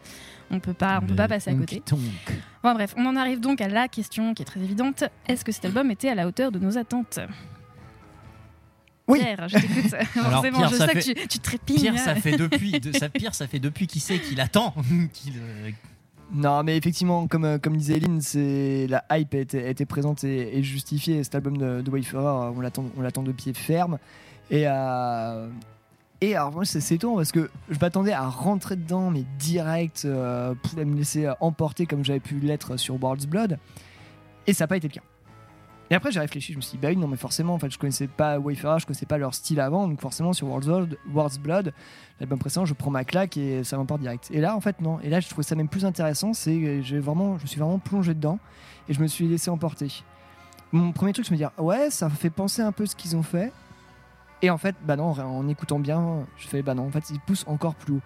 On 0.51 0.59
peut 0.61 0.75
pas, 0.75 0.99
on 1.03 1.07
peut 1.07 1.15
pas 1.15 1.29
passer 1.29 1.51
à 1.51 1.55
côté. 1.55 1.83
Bref, 2.63 2.95
on 2.97 3.07
en 3.07 3.17
arrive 3.17 3.41
donc 3.41 3.61
à 3.61 3.69
la 3.69 3.89
question 3.89 4.35
qui 4.35 4.43
est 4.43 4.47
très 4.47 4.61
évidente. 4.61 5.05
Est-ce 5.29 5.45
que 5.45 5.53
cet 5.53 5.65
album 5.65 5.91
était 5.91 6.09
à 6.09 6.15
la 6.15 6.27
hauteur 6.27 6.51
de 6.53 6.59
nos 6.59 6.77
attentes? 6.77 7.21
Oui. 9.09 9.19
Pierre, 9.21 9.49
je 9.49 9.59
t'écoute. 9.59 9.95
Alors, 10.17 10.31
Forcément, 10.33 10.59
Pierre, 10.59 10.71
je 10.71 10.77
ça 10.77 10.87
sais 10.89 11.01
fait- 11.01 11.15
que 11.15 11.21
tu, 11.23 11.29
tu 11.29 11.39
trépignes. 11.39 11.77
Pierre, 11.77 11.99
ça 11.99 12.15
fait 12.15 12.37
depuis, 12.37 12.73
de, 12.81 12.93
ça, 12.97 13.09
Pierre, 13.09 13.35
ça 13.35 13.47
fait 13.47 13.59
depuis 13.59 13.87
qu'il 13.87 14.01
sait 14.01 14.19
qu'il 14.19 14.41
attend. 14.41 14.75
qu'il, 15.13 15.35
euh, 15.39 15.71
Non, 16.33 16.63
mais 16.63 16.77
effectivement, 16.77 17.27
comme, 17.27 17.45
euh, 17.45 17.59
comme 17.59 17.77
disait 17.77 17.95
Eline, 17.97 18.21
c'est 18.21 18.87
la 18.89 19.05
hype 19.13 19.35
a 19.35 19.39
été, 19.39 19.65
a 19.65 19.69
été 19.69 19.87
présente 19.87 20.23
et, 20.25 20.57
et 20.57 20.63
justifiée. 20.63 21.23
Cet 21.25 21.35
album 21.35 21.59
de, 21.59 21.81
de 21.83 21.91
Wayfarer, 21.91 22.53
on 22.57 22.61
l'attend, 22.61 22.85
on 22.97 23.01
l'attend 23.03 23.23
de 23.23 23.33
pied 23.33 23.53
ferme. 23.55 23.99
Et, 24.53 24.65
euh, 24.69 25.49
et 26.21 26.37
alors, 26.37 26.53
moi, 26.53 26.65
c'est, 26.65 26.95
étonnant 26.95 27.17
parce 27.17 27.33
que 27.33 27.51
je 27.69 27.79
m'attendais 27.81 28.13
à 28.13 28.29
rentrer 28.29 28.77
dedans, 28.77 29.11
mais 29.11 29.25
direct, 29.39 30.05
euh, 30.05 30.55
pour 30.63 30.79
me 30.79 30.95
laisser 30.95 31.29
emporter 31.41 31.87
comme 31.87 32.05
j'avais 32.05 32.21
pu 32.21 32.39
l'être 32.39 32.77
sur 32.77 33.03
World's 33.03 33.27
Blood. 33.27 33.59
Et 34.47 34.53
ça 34.53 34.65
n'a 34.65 34.69
pas 34.69 34.77
été 34.77 34.87
le 34.87 34.93
cas. 34.93 35.03
Et 35.91 35.95
après, 35.95 36.13
j'ai 36.13 36.21
réfléchi, 36.21 36.53
je 36.53 36.59
me 36.59 36.63
suis 36.63 36.79
dit, 36.79 36.79
bah 36.79 36.89
oui, 36.89 36.97
non, 36.97 37.09
mais 37.09 37.17
forcément, 37.17 37.55
en 37.55 37.59
fait, 37.59 37.71
je 37.71 37.79
connaissais 37.79 38.07
pas 38.07 38.39
Wayfarer, 38.39 38.79
je 38.79 38.87
connaissais 38.87 39.05
pas 39.05 39.19
leur 39.19 39.35
style 39.35 39.61
avant, 39.61 39.89
donc 39.89 40.01
forcément, 40.01 40.33
sur 40.33 40.47
World's 40.47 40.67
Blood, 40.67 40.99
World's 41.13 41.39
Blood 41.39 41.75
l'album 42.23 42.39
précédent, 42.39 42.65
je 42.65 42.75
prends 42.75 42.91
ma 42.91 43.05
claque 43.05 43.37
et 43.37 43.65
ça 43.65 43.77
m'emporte 43.77 44.01
direct. 44.01 44.31
Et 44.33 44.41
là, 44.41 44.55
en 44.57 44.61
fait, 44.61 44.81
non. 44.81 45.01
Et 45.01 45.09
là, 45.09 45.19
je 45.19 45.29
trouvais 45.29 45.43
ça 45.43 45.57
même 45.57 45.69
plus 45.69 45.85
intéressant, 45.85 46.35
c'est 46.35 46.83
j'ai 46.83 47.01
vraiment, 47.01 47.37
je 47.39 47.43
me 47.43 47.47
suis 47.49 47.61
vraiment 47.61 47.81
plongé 47.81 48.15
dedans 48.15 48.39
et 48.89 48.95
je 48.95 49.01
me 49.01 49.09
suis 49.09 49.27
laissé 49.27 49.51
emporter. 49.51 50.05
Mon 50.71 50.93
premier 50.93 51.13
truc, 51.13 51.27
je 51.27 51.33
me 51.33 51.37
dis, 51.37 51.45
ouais, 51.59 51.91
ça 51.91 52.09
fait 52.09 52.31
penser 52.31 52.63
un 52.63 52.73
peu 52.73 52.87
ce 52.87 52.95
qu'ils 52.95 53.17
ont 53.17 53.23
fait. 53.23 53.53
Et 54.43 54.51
en 54.51 54.59
fait, 54.59 54.75
bah 54.85 54.97
non, 54.97 55.11
en, 55.11 55.49
écoutant 55.49 55.79
bien, 55.79 56.27
je 56.37 56.49
fais, 56.49 56.63
bah 56.63 56.75
non, 56.75 56.87
en 56.87 56.91
fait, 56.91 57.11
ils 57.11 57.21
poussent 57.21 57.45
encore 57.47 57.75
plus 57.75 57.95
haut. 57.95 58.01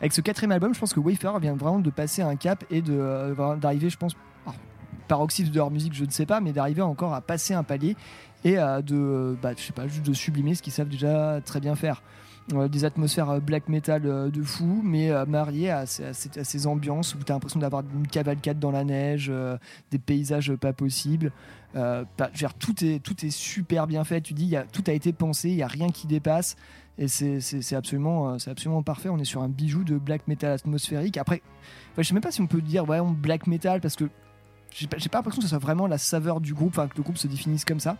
Avec 0.00 0.12
ce 0.12 0.20
quatrième 0.20 0.52
album, 0.52 0.74
je 0.74 0.78
pense 0.78 0.94
que 0.94 1.00
Wayfarer 1.00 1.40
vient 1.40 1.54
vraiment 1.54 1.80
de 1.80 1.90
passer 1.90 2.22
un 2.22 2.36
cap 2.36 2.64
et 2.70 2.82
euh, 2.88 3.56
d'arriver, 3.56 3.90
je 3.90 3.96
pense, 3.96 4.16
paroxysme 5.08 5.50
de 5.50 5.56
leur 5.56 5.70
musique, 5.70 5.94
je 5.94 6.04
ne 6.04 6.10
sais 6.10 6.26
pas, 6.26 6.40
mais 6.40 6.52
d'arriver 6.52 6.82
encore 6.82 7.14
à 7.14 7.20
passer 7.20 7.54
un 7.54 7.62
palier 7.62 7.96
et 8.44 8.56
de, 8.56 9.36
bah, 9.42 9.52
je 9.56 9.62
sais 9.62 9.72
pas, 9.72 9.88
juste 9.88 10.04
de 10.04 10.12
sublimer 10.12 10.54
ce 10.54 10.62
qu'ils 10.62 10.72
savent 10.72 10.88
déjà 10.88 11.40
très 11.44 11.60
bien 11.60 11.74
faire. 11.74 12.02
Euh, 12.52 12.68
des 12.68 12.84
atmosphères 12.84 13.30
euh, 13.30 13.40
black 13.40 13.70
metal 13.70 14.02
euh, 14.04 14.28
de 14.28 14.42
fou, 14.42 14.82
mais 14.84 15.10
mariées 15.26 15.70
à, 15.70 15.86
ces- 15.86 16.66
ambiances 16.66 17.14
où 17.14 17.18
tu 17.24 17.32
as 17.32 17.34
l'impression 17.34 17.58
d'avoir 17.58 17.82
une 17.94 18.06
cavalcade 18.06 18.58
dans 18.58 18.70
la 18.70 18.84
neige, 18.84 19.32
des 19.90 19.98
paysages 19.98 20.54
pas 20.54 20.72
possibles. 20.74 21.32
Euh, 21.74 22.04
tout, 22.58 22.84
est, 22.84 23.02
tout 23.02 23.24
est 23.24 23.30
super 23.30 23.86
bien 23.86 24.04
fait. 24.04 24.20
Tu 24.20 24.34
dis, 24.34 24.54
tout 24.72 24.84
a 24.86 24.92
été 24.92 25.12
pensé, 25.14 25.48
il 25.50 25.56
n'y 25.56 25.62
a 25.62 25.66
rien 25.66 25.88
qui 25.88 26.06
dépasse. 26.06 26.56
Et 26.98 27.08
c'est- 27.08 27.72
absolument, 27.74 28.36
parfait. 28.84 29.08
On 29.08 29.18
est 29.18 29.24
sur 29.24 29.42
un 29.42 29.48
bijou 29.48 29.82
de 29.82 29.96
black 29.96 30.28
metal 30.28 30.52
atmosphérique. 30.52 31.16
Après, 31.16 31.40
je 31.96 32.02
sais 32.02 32.12
même 32.14 32.22
pas 32.22 32.30
si 32.30 32.42
on 32.42 32.46
peut 32.46 32.60
dire 32.60 32.84
black 32.86 33.46
metal 33.46 33.80
parce 33.80 33.96
que 33.96 34.04
j'ai 34.70 34.86
pas, 34.86 34.98
pas 34.98 35.18
l'impression 35.18 35.38
que 35.40 35.44
ce 35.44 35.48
soit 35.48 35.58
vraiment 35.58 35.86
la 35.86 35.98
saveur 35.98 36.40
du 36.42 36.52
groupe, 36.52 36.70
enfin 36.76 36.88
que 36.88 36.96
le 36.98 37.02
groupe 37.02 37.16
se 37.18 37.26
définisse 37.26 37.64
comme 37.64 37.80
ça. 37.80 37.96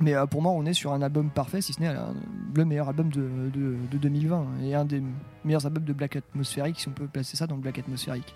Mais 0.00 0.14
euh, 0.14 0.26
pour 0.26 0.42
moi, 0.42 0.52
on 0.52 0.64
est 0.66 0.72
sur 0.72 0.92
un 0.92 1.02
album 1.02 1.30
parfait, 1.30 1.60
si 1.60 1.72
ce 1.72 1.80
n'est 1.80 1.88
un- 1.88 2.14
le 2.54 2.64
meilleur 2.64 2.88
album 2.88 3.08
de, 3.10 3.20
de- 3.54 3.76
de 3.90 3.98
2020 3.98 4.46
et 4.64 4.74
un 4.74 4.84
des 4.84 5.02
meilleurs 5.44 5.64
albums 5.66 5.84
de 5.84 5.92
Black 5.92 6.16
Atmosphérique, 6.16 6.80
si 6.80 6.88
on 6.88 6.92
peut 6.92 7.06
placer 7.06 7.36
ça 7.36 7.46
dans 7.46 7.54
le 7.56 7.60
Black 7.60 7.78
Atmosphérique. 7.78 8.34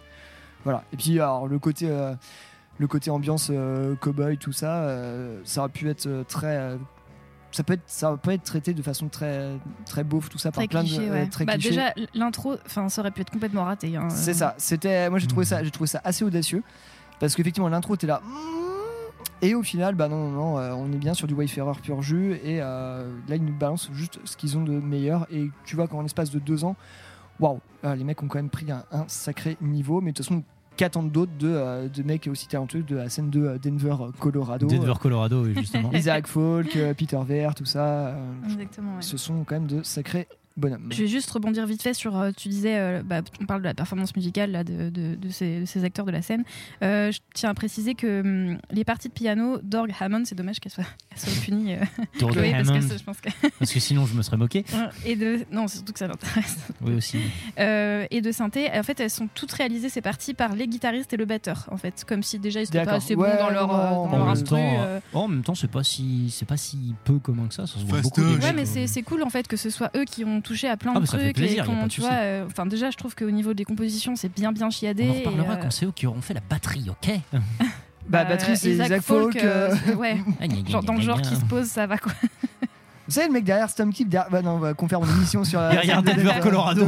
Voilà. 0.65 0.85
Et 0.93 0.97
puis, 0.97 1.15
alors, 1.21 1.49
le 1.49 1.59
côté, 1.59 1.89
euh, 1.91 2.15
le 2.79 2.87
côté 2.87 3.11
ambiance 3.11 3.49
euh, 3.53 3.95
cowboy, 3.97 4.37
tout 4.39 4.53
ça, 4.53 4.83
euh, 4.83 5.41
ça 5.45 5.61
aurait 5.61 5.71
pu 5.71 5.89
être 5.89 6.07
euh, 6.07 6.25
très. 6.25 6.57
euh, 6.57 6.77
ça 7.53 7.63
peut 7.63 7.73
être, 7.73 7.83
ça 7.87 8.17
peut 8.23 8.33
être 8.33 8.43
traité 8.43 8.75
de 8.75 8.83
façon 8.83 9.09
très, 9.09 9.53
très 9.87 10.05
beauf, 10.05 10.29
tout 10.29 10.37
ça, 10.39 10.51
par 10.53 10.61
Très 10.61 10.69
plein 10.69 10.83
cliché, 10.83 11.07
de 11.07 11.11
ouais. 11.11 11.27
très 11.29 11.45
Bah, 11.47 11.55
clichés. 11.55 11.71
déjà, 11.71 11.95
l'intro, 12.13 12.55
enfin, 12.67 12.89
ça 12.91 13.01
aurait 13.01 13.13
pu 13.13 13.23
être 13.23 13.31
complètement 13.31 13.65
raté. 13.65 13.97
hein. 13.97 14.11
C'est 14.11 14.35
ça. 14.35 14.55
C'était, 14.59 15.09
moi 15.09 15.19
j'ai 15.19 15.27
trouvé 15.27 15.47
ça, 15.47 15.65
j'ai 15.65 15.71
trouvé 15.71 15.87
ça 15.89 16.01
assez 16.05 16.23
audacieux 16.25 16.63
parce 17.19 17.35
qu'effectivement 17.35 17.69
l'intro 17.71 17.97
t'es 17.97 18.07
là. 18.07 18.21
Et 19.43 19.55
au 19.55 19.63
final, 19.63 19.95
bah 19.95 20.09
non, 20.09 20.31
non, 20.31 20.31
non, 20.31 20.59
euh, 20.59 20.73
on 20.73 20.91
est 20.93 20.97
bien 20.99 21.15
sur 21.15 21.27
du 21.27 21.35
Wayfarer 21.35 21.79
pur 21.83 22.01
jus 22.03 22.35
et 22.43 22.61
euh, 22.63 23.11
là 23.29 23.37
ils 23.37 23.45
nous 23.45 23.53
balancent 23.53 23.91
juste 23.93 24.19
ce 24.25 24.37
qu'ils 24.37 24.57
ont 24.57 24.63
de 24.63 24.73
meilleur 24.73 25.27
et 25.31 25.51
tu 25.65 25.77
vois 25.77 25.89
qu'en 25.89 26.01
l'espace 26.03 26.31
de 26.31 26.39
deux 26.39 26.65
ans, 26.65 26.75
waouh, 27.39 27.61
euh, 27.85 27.95
les 27.95 28.05
mecs 28.05 28.23
ont 28.23 28.29
quand 28.29 28.39
même 28.39 28.49
pris 28.49 28.71
un, 28.71 28.85
un 28.93 29.05
sacré 29.09 29.59
niveau. 29.61 30.01
Mais 30.01 30.13
de 30.13 30.17
toute 30.17 30.25
façon, 30.27 30.43
qu'attendent 30.77 31.11
d'autres 31.11 31.37
de, 31.39 31.89
de 31.89 32.03
mecs 32.03 32.27
aussi 32.31 32.49
talentueux 32.49 32.83
de 32.83 32.97
la 32.97 33.09
scène 33.09 33.31
de 33.31 33.59
Denver, 33.63 33.97
Colorado, 34.19 34.67
Denver, 34.67 34.95
Colorado, 35.01 35.45
oui, 35.45 35.55
justement. 35.57 35.91
Isaac 35.95 36.27
Folk, 36.27 36.75
euh, 36.77 36.95
Peter 36.95 37.19
Ver, 37.27 37.55
tout 37.55 37.65
ça. 37.65 38.15
Exactement, 38.45 38.97
ouais. 38.97 39.03
Ce 39.03 39.17
sont 39.17 39.45
quand 39.45 39.57
même 39.57 39.67
de 39.67 39.83
sacrés 39.83 40.29
Je 40.91 41.03
vais 41.03 41.07
juste 41.07 41.31
rebondir 41.31 41.67
vite 41.67 41.83
fait 41.83 41.93
sur, 41.95 42.17
euh, 42.17 42.31
tu 42.37 42.49
disais, 42.49 42.79
euh, 42.79 43.03
bah, 43.05 43.21
on 43.41 43.47
parle 43.47 43.61
de 43.61 43.67
la 43.67 43.75
performance 43.75 44.17
musicale 44.17 44.51
là, 44.53 44.65
de, 44.65 44.89
de- 44.91 45.15
de 45.15 45.29
ces, 45.29 45.61
de 45.61 45.65
ces 45.67 45.85
acteurs 45.85 46.07
de 46.07 46.11
la 46.11 46.23
scène. 46.23 46.45
Euh, 46.83 47.13
je 47.13 47.19
tiens 47.35 47.51
à 47.51 47.55
préciser 47.55 47.95
que 47.95 48.21
hum, 48.21 48.59
les 48.71 48.85
parties 48.85 49.09
de 49.09 49.13
piano 49.13 49.59
d'Org 49.63 49.91
Hammond, 50.01 50.23
c'est 50.25 50.35
dommage 50.35 50.59
qu'elles 50.61 50.73
soient, 50.73 50.85
soient 51.15 51.33
punies. 51.45 51.75
euh, 51.75 51.79
D'Org 52.21 52.33
Chloé, 52.33 52.53
parce 52.53 52.69
que 52.69 52.73
Hammond. 52.75 52.89
ça, 52.89 52.97
je 52.97 53.03
pense 53.05 53.21
que... 53.21 53.29
Parce 53.59 53.73
que 53.73 53.81
sinon, 53.81 54.07
je 54.07 54.15
me 54.15 54.23
serais 54.23 54.37
moqué. 54.37 54.65
Et 55.05 55.17
de... 55.17 55.41
Non, 55.53 55.67
c'est 55.69 55.77
surtout 55.79 55.93
que 55.93 55.99
ça 55.99 56.09
m'intéresse. 56.09 56.57
Oui, 56.81 56.95
aussi. 56.95 57.19
Euh, 57.59 58.07
et 58.11 58.21
de 58.21 58.33
synthé, 58.33 58.69
en 58.73 58.83
fait, 58.83 58.99
elles 59.01 59.11
sont 59.11 59.29
toutes 59.35 59.53
réalisées 59.53 59.89
ces 59.89 60.01
parties 60.03 60.35
par 60.35 60.55
les 60.55 60.67
guitaristes 60.69 61.13
et 61.13 61.17
le 61.17 61.25
batteur, 61.25 61.67
en 61.71 61.77
fait, 61.77 62.05
comme 62.07 62.23
si 62.23 62.39
déjà 62.39 62.61
ils 62.61 62.65
étaient 62.65 62.85
pas 62.85 62.95
assez 62.95 63.15
bons 63.17 63.23
dans 63.23 63.51
leur, 63.51 63.69
non, 63.69 63.75
euh, 63.75 63.91
non, 63.91 63.91
dans 63.91 64.11
non, 64.11 64.11
leur 64.11 64.13
en, 64.13 64.19
même 64.19 64.29
instru. 64.29 64.57
temps, 64.57 65.01
en 65.21 65.29
même 65.29 65.43
temps, 65.43 65.55
c'est 65.55 65.71
pas 65.71 65.83
si 65.85 66.31
c'est 66.31 66.47
pas 66.47 66.57
si 66.57 66.95
peu 67.05 67.19
commun 67.19 67.47
que 67.49 67.55
ça. 67.55 67.67
Ça 67.67 67.79
se 67.79 67.85
voit 67.85 68.01
beaucoup. 68.01 68.21
Ouais, 68.23 68.53
mais 68.55 68.65
c'est 68.65 69.03
cool 69.03 69.23
en 69.23 69.31
fait 69.31 69.47
que 69.49 69.57
ce 69.57 69.71
soit 69.71 69.91
eux 69.97 70.05
qui 70.05 70.25
ont 70.25 70.41
touché 70.47 70.69
à 70.69 70.77
plein 70.77 70.93
Ah, 70.95 70.97
de 70.97 71.01
bah, 71.01 71.07
ça 71.07 71.19
fait 71.19 71.25
trucs 71.25 71.37
plaisir, 71.37 71.65
et 71.65 71.67
qu'on, 71.67 71.89
tu 71.89 72.01
vois, 72.01 72.11
euh, 72.13 72.47
enfin 72.47 72.65
déjà 72.67 72.91
je 72.91 72.97
trouve 72.97 73.15
qu'au 73.15 73.31
niveau 73.31 73.53
des 73.55 73.65
compositions 73.65 74.17
c'est 74.17 74.29
bien 74.33 74.53
bien 74.53 74.71
chiadé. 74.71 75.05
On 75.05 75.11
en 75.11 75.19
reparlera 75.33 75.53
euh, 75.55 75.57
quand 75.63 75.71
c'est 75.71 75.87
eux 75.87 75.93
qui 75.95 76.07
auront 76.07 76.21
fait 76.23 76.35
la 76.35 76.41
batterie, 76.49 76.87
ok 76.89 77.11
Bah, 78.09 78.25
batterie, 78.25 78.57
c'est 78.57 78.71
Isaac 78.71 79.01
Folk, 79.03 79.35
euh, 79.37 79.75
c'est- 79.85 79.95
ouais. 79.97 80.19
Ah, 80.41 80.45
Genre, 80.71 80.83
dans 80.85 80.95
le 80.95 81.01
genre 81.01 81.21
qui 81.21 81.35
se 81.35 81.45
pose, 81.45 81.67
ça 81.67 81.87
va 81.89 81.99
quoi. 81.99 82.13
Vous 83.09 83.13
savez, 83.13 83.27
le 83.27 83.33
mec 83.33 83.45
derrière 83.45 83.69
Stomp 83.69 83.93
Keep, 83.93 84.09
derrière... 84.09 84.31
bah 84.31 84.43
non, 84.43 84.53
on 84.53 84.59
va 84.59 84.75
faire 84.75 85.03
une 85.03 85.11
émission 85.17 85.43
sur. 85.45 85.59
euh, 85.61 85.71
Derrière 85.73 86.03
Denver, 86.05 86.35
Colorado. 86.41 86.87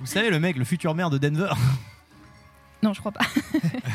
Vous 0.00 0.06
savez, 0.06 0.28
le 0.30 0.38
mec, 0.38 0.56
le 0.56 0.64
futur 0.64 0.94
maire 0.94 1.08
de 1.10 1.16
Denver. 1.18 1.48
Non, 2.82 2.92
je 2.92 3.00
crois 3.00 3.12
pas. 3.12 3.24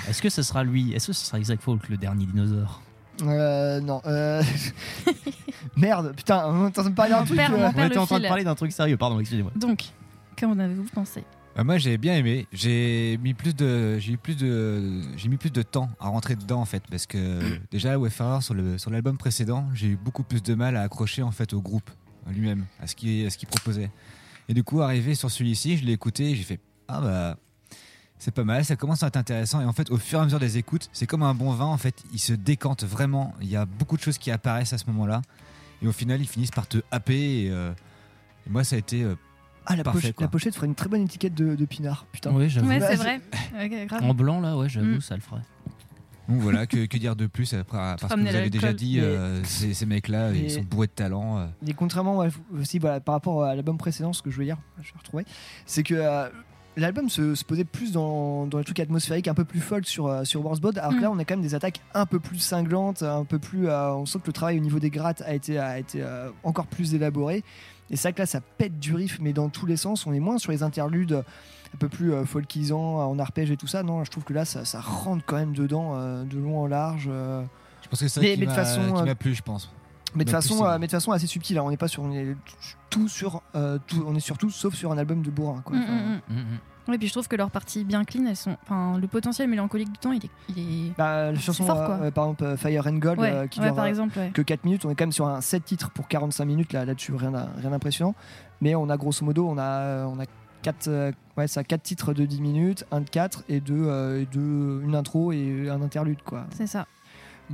Est-ce 0.09 0.21
que 0.21 0.29
ce 0.29 0.41
sera 0.41 0.63
lui 0.63 0.91
Est-ce 0.93 1.07
que 1.07 1.13
ce 1.13 1.25
sera 1.25 1.39
Isaac 1.39 1.61
Folk, 1.61 1.87
le 1.89 1.97
dernier 1.97 2.25
dinosaure? 2.25 2.81
Euh, 3.29 3.79
non. 3.81 4.01
Euh... 4.05 4.41
Merde, 5.77 6.13
putain, 6.15 6.45
on 6.47 6.63
est 6.65 6.67
en 6.67 6.71
train 6.71 6.89
de 6.89 6.95
parler 6.95 7.11
d'un 7.13 7.23
truc. 7.23 7.37
perd- 7.37 7.53
euh, 7.53 7.67
on 7.67 7.71
perd 7.73 7.85
était 7.87 7.95
le 7.95 8.01
en 8.01 8.05
train 8.05 8.15
de 8.17 8.21
fil. 8.21 8.27
parler 8.29 8.43
d'un 8.43 8.55
truc 8.55 8.71
sérieux, 8.71 8.97
pardon, 8.97 9.19
excusez-moi. 9.19 9.51
Donc, 9.55 9.85
qu'en 10.39 10.57
avez-vous 10.59 10.83
pensé? 10.93 11.23
Bah, 11.55 11.63
moi 11.65 11.77
j'ai 11.77 11.97
bien 11.97 12.15
aimé. 12.15 12.47
J'ai 12.53 13.19
mis 13.21 13.33
plus 13.33 13.53
de 13.53 13.97
j'ai 13.99 14.13
eu 14.13 14.17
plus 14.17 14.37
de 14.37 15.01
j'ai 15.17 15.27
mis 15.27 15.35
plus 15.35 15.51
de 15.51 15.61
temps 15.61 15.89
à 15.99 16.07
rentrer 16.07 16.37
dedans 16.37 16.61
en 16.61 16.65
fait 16.65 16.81
parce 16.89 17.05
que 17.05 17.41
déjà 17.71 17.99
Wayfarer 17.99 18.41
sur 18.41 18.53
le 18.53 18.77
sur 18.77 18.89
l'album 18.89 19.17
précédent, 19.17 19.65
j'ai 19.73 19.87
eu 19.87 19.97
beaucoup 19.97 20.23
plus 20.23 20.41
de 20.41 20.55
mal 20.55 20.77
à 20.77 20.81
accrocher 20.83 21.23
en 21.23 21.31
fait 21.31 21.51
au 21.53 21.61
groupe 21.61 21.89
lui-même, 22.29 22.65
à 22.81 22.87
ce 22.87 22.95
qu'il 22.95 23.25
à 23.25 23.29
ce 23.29 23.37
qu'il 23.37 23.49
proposait. 23.49 23.91
Et 24.47 24.53
du 24.53 24.63
coup 24.63 24.81
arrivé 24.81 25.13
sur 25.13 25.29
celui-ci, 25.29 25.75
je 25.75 25.83
l'ai 25.85 25.91
écouté 25.91 26.29
et 26.31 26.35
j'ai 26.35 26.43
fait 26.43 26.59
ah 26.87 27.01
bah 27.01 27.37
c'est 28.23 28.31
pas 28.31 28.43
mal, 28.43 28.63
ça 28.63 28.75
commence 28.75 29.01
à 29.01 29.07
être 29.07 29.17
intéressant 29.17 29.61
et 29.61 29.65
en 29.65 29.73
fait 29.73 29.89
au 29.89 29.97
fur 29.97 30.19
et 30.19 30.21
à 30.21 30.25
mesure 30.25 30.39
des 30.39 30.57
écoutes, 30.59 30.89
c'est 30.93 31.07
comme 31.07 31.23
un 31.23 31.33
bon 31.33 31.51
vin 31.53 31.65
en 31.65 31.77
fait, 31.77 32.03
il 32.13 32.19
se 32.19 32.33
décante 32.33 32.83
vraiment, 32.83 33.33
il 33.41 33.49
y 33.49 33.55
a 33.55 33.65
beaucoup 33.65 33.97
de 33.97 34.01
choses 34.01 34.19
qui 34.19 34.29
apparaissent 34.29 34.73
à 34.73 34.77
ce 34.77 34.85
moment-là 34.91 35.21
et 35.81 35.87
au 35.87 35.91
final 35.91 36.21
ils 36.21 36.27
finissent 36.27 36.51
par 36.51 36.67
te 36.67 36.77
happer 36.91 37.45
et, 37.45 37.49
euh, 37.49 37.71
et 38.45 38.49
moi 38.51 38.63
ça 38.63 38.75
a 38.75 38.79
été 38.79 39.01
euh, 39.01 39.15
Ah, 39.65 39.75
la, 39.75 39.83
parfait, 39.83 40.09
poche- 40.09 40.13
quoi. 40.13 40.25
la 40.25 40.29
pochette 40.29 40.53
ferait 40.55 40.67
une 40.67 40.75
très 40.75 40.87
bonne 40.87 41.01
étiquette 41.01 41.33
de, 41.33 41.55
de 41.55 41.65
Pinard, 41.65 42.05
putain. 42.11 42.31
Oui, 42.31 42.47
j'avoue. 42.47 42.67
Ouais, 42.67 42.79
c'est 42.79 42.95
vrai. 42.95 43.21
Grave. 43.87 44.03
En 44.03 44.13
blanc, 44.13 44.39
là, 44.39 44.55
ouais, 44.55 44.69
j'avoue, 44.69 44.97
Mm. 44.97 45.01
ça 45.01 45.15
le 45.15 45.21
ferait. 45.21 45.41
Donc 46.29 46.39
voilà, 46.41 46.65
que, 46.67 46.85
que 46.85 46.97
dire 46.97 47.15
de 47.15 47.25
plus 47.27 47.53
après, 47.55 47.77
parce 47.99 48.13
que 48.13 48.19
vous 48.19 48.27
avez 48.35 48.49
déjà 48.51 48.71
dit, 48.73 48.99
euh, 48.99 49.43
ces, 49.43 49.73
ces 49.73 49.85
mecs-là, 49.85 50.31
ils 50.31 50.49
sont 50.51 50.61
bourrés 50.61 50.87
de 50.87 50.91
talent. 50.91 51.39
euh. 51.39 51.47
Et 51.67 51.73
contrairement 51.73 52.23
aussi 52.57 52.77
voilà, 52.79 52.99
par 53.01 53.13
rapport 53.15 53.43
à 53.43 53.55
l'album 53.55 53.77
précédent, 53.77 54.13
ce 54.13 54.21
que 54.21 54.29
je 54.31 54.37
veux 54.37 54.45
dire, 54.45 54.57
je 54.81 54.93
vais 54.93 54.97
retrouver, 54.99 55.25
c'est 55.65 55.83
que 55.83 55.95
euh, 55.95 56.29
l'album 56.77 57.09
se, 57.09 57.35
se 57.35 57.43
posait 57.43 57.63
plus 57.65 57.91
dans, 57.91 58.45
dans 58.45 58.57
les 58.57 58.63
trucs 58.63 58.79
atmosphériques, 58.79 59.27
un 59.27 59.33
peu 59.33 59.45
plus 59.45 59.59
folk 59.59 59.85
sur, 59.87 60.07
euh, 60.07 60.23
sur 60.23 60.45
Warsbod, 60.45 60.77
alors 60.77 60.91
que 60.91 60.97
Mm. 60.97 61.01
là 61.01 61.11
on 61.11 61.19
a 61.19 61.25
quand 61.25 61.33
même 61.35 61.41
des 61.43 61.55
attaques 61.55 61.81
un 61.93 62.05
peu 62.05 62.19
plus 62.19 62.39
cinglantes, 62.39 63.03
un 63.03 63.25
peu 63.25 63.39
plus. 63.39 63.67
euh, 63.67 63.93
on 63.95 64.05
sent 64.05 64.19
que 64.19 64.27
le 64.27 64.33
travail 64.33 64.57
au 64.57 64.61
niveau 64.61 64.79
des 64.79 64.89
grattes 64.89 65.21
a 65.21 65.33
été, 65.33 65.57
a 65.59 65.77
été 65.79 66.01
euh, 66.01 66.29
encore 66.43 66.67
plus 66.67 66.93
élaboré. 66.93 67.43
Et 67.89 67.97
c'est 67.97 68.03
vrai 68.09 68.13
que 68.13 68.19
là 68.21 68.25
ça 68.25 68.39
pète 68.41 68.79
du 68.79 68.95
riff, 68.95 69.19
mais 69.21 69.33
dans 69.33 69.49
tous 69.49 69.65
les 69.65 69.75
sens, 69.77 70.05
on 70.07 70.13
est 70.13 70.19
moins 70.21 70.37
sur 70.37 70.51
les 70.53 70.63
interludes 70.63 71.23
un 71.73 71.77
peu 71.77 71.89
plus 71.89 72.13
euh, 72.13 72.23
folkisants, 72.25 72.97
en 72.99 73.19
arpège 73.19 73.51
et 73.51 73.57
tout 73.57 73.67
ça. 73.67 73.83
Non, 73.83 74.03
je 74.05 74.11
trouve 74.11 74.23
que 74.23 74.33
là 74.33 74.45
ça, 74.45 74.63
ça 74.65 74.79
rentre 74.79 75.23
quand 75.25 75.35
même 75.37 75.53
dedans, 75.53 75.91
euh, 75.95 76.23
de 76.23 76.37
long 76.39 76.61
en 76.61 76.67
large. 76.67 77.07
euh. 77.11 77.43
Je 77.83 77.89
pense 77.89 77.99
que 77.99 78.07
c'est 78.07 78.13
ça 78.15 78.21
Mais- 78.21 78.33
qui 78.35 78.39
mais 78.41 78.45
de 78.45 78.51
m'a 78.51 78.55
façon, 78.55 78.93
qui 78.93 79.03
m'a 79.03 79.15
plu, 79.15 79.33
je 79.35 79.41
pense. 79.41 79.69
Mais 80.15 80.25
de 80.25 80.29
façon, 80.29 80.65
euh, 80.65 80.77
mais 80.79 80.87
de 80.87 80.91
façon 80.91 81.11
assez 81.11 81.27
subtile. 81.27 81.57
hein. 81.57 81.63
On 81.65 81.69
n'est 81.69 81.77
pas 81.77 81.87
sur, 81.87 82.03
on 82.03 82.11
est 82.11 82.35
tout 82.89 83.07
sur, 83.07 83.41
euh, 83.55 83.77
tout, 83.87 84.03
on 84.07 84.13
est 84.15 84.19
sur 84.19 84.37
tout 84.37 84.49
sauf 84.49 84.73
sur 84.75 84.91
un 84.91 84.97
album 84.97 85.21
de 85.21 85.29
bourrin. 85.31 85.61
Quoi. 85.63 85.77
Mm, 85.77 85.81
Enfin, 85.81 85.93
mm, 86.29 86.33
mm. 86.35 86.43
Oui, 86.87 86.97
puis 86.97 87.07
je 87.07 87.13
trouve 87.13 87.27
que 87.27 87.35
leurs 87.35 87.51
parties 87.51 87.83
bien 87.85 88.03
clean, 88.03 88.25
elles 88.27 88.35
sont. 88.35 88.57
Enfin, 88.63 88.97
le 88.99 89.07
potentiel 89.07 89.47
mélancolique 89.47 89.91
du 89.91 89.99
temps, 89.99 90.11
il 90.11 90.25
est. 90.25 90.29
Il 90.49 90.59
est... 90.87 90.91
Bah, 90.97 91.31
la 91.31 91.39
chanson, 91.39 91.63
fort, 91.65 91.77
euh, 91.79 91.85
quoi. 91.85 91.95
euh, 92.05 92.11
par 92.11 92.23
exemple, 92.25 92.43
euh, 92.43 92.57
Fire 92.57 92.87
and 92.87 92.95
Gold, 92.97 93.19
Ouais, 93.19 93.31
euh, 93.31 93.47
qui 93.47 93.59
ouais, 93.59 93.67
dure 93.67 93.75
par 93.75 93.85
euh, 93.85 93.87
exemple, 93.87 94.17
ouais. 94.17 94.31
que 94.33 94.41
4 94.41 94.63
minutes. 94.65 94.83
On 94.85 94.89
est 94.89 94.95
quand 94.95 95.03
même 95.03 95.11
sur 95.11 95.27
un 95.27 95.39
7 95.41 95.63
titres 95.63 95.91
pour 95.91 96.07
45 96.07 96.43
minutes 96.45 96.73
là, 96.73 96.83
là-dessus, 96.83 97.13
rien, 97.13 97.31
d'impressionnant. 97.31 98.15
Mais 98.61 98.73
on 98.75 98.89
a 98.89 98.97
grosso 98.97 99.23
modo, 99.23 99.47
on 99.47 99.57
a, 99.59 99.61
euh, 99.63 100.05
on 100.05 100.19
a 100.19 100.25
4, 100.63 101.11
ouais, 101.37 101.47
ça, 101.47 101.63
quatre 101.63 101.83
titres 101.83 102.13
de 102.13 102.25
10 102.25 102.41
minutes, 102.41 102.85
un 102.91 103.01
de 103.01 103.09
4 103.09 103.43
et 103.47 103.59
deux, 103.61 103.85
euh, 103.87 104.21
et 104.21 104.25
deux- 104.25 104.81
une 104.83 104.95
intro 104.95 105.31
et 105.31 105.69
un 105.69 105.81
interlude. 105.81 106.21
quoi. 106.23 106.45
C'est 106.55 106.67
ça. 106.67 106.87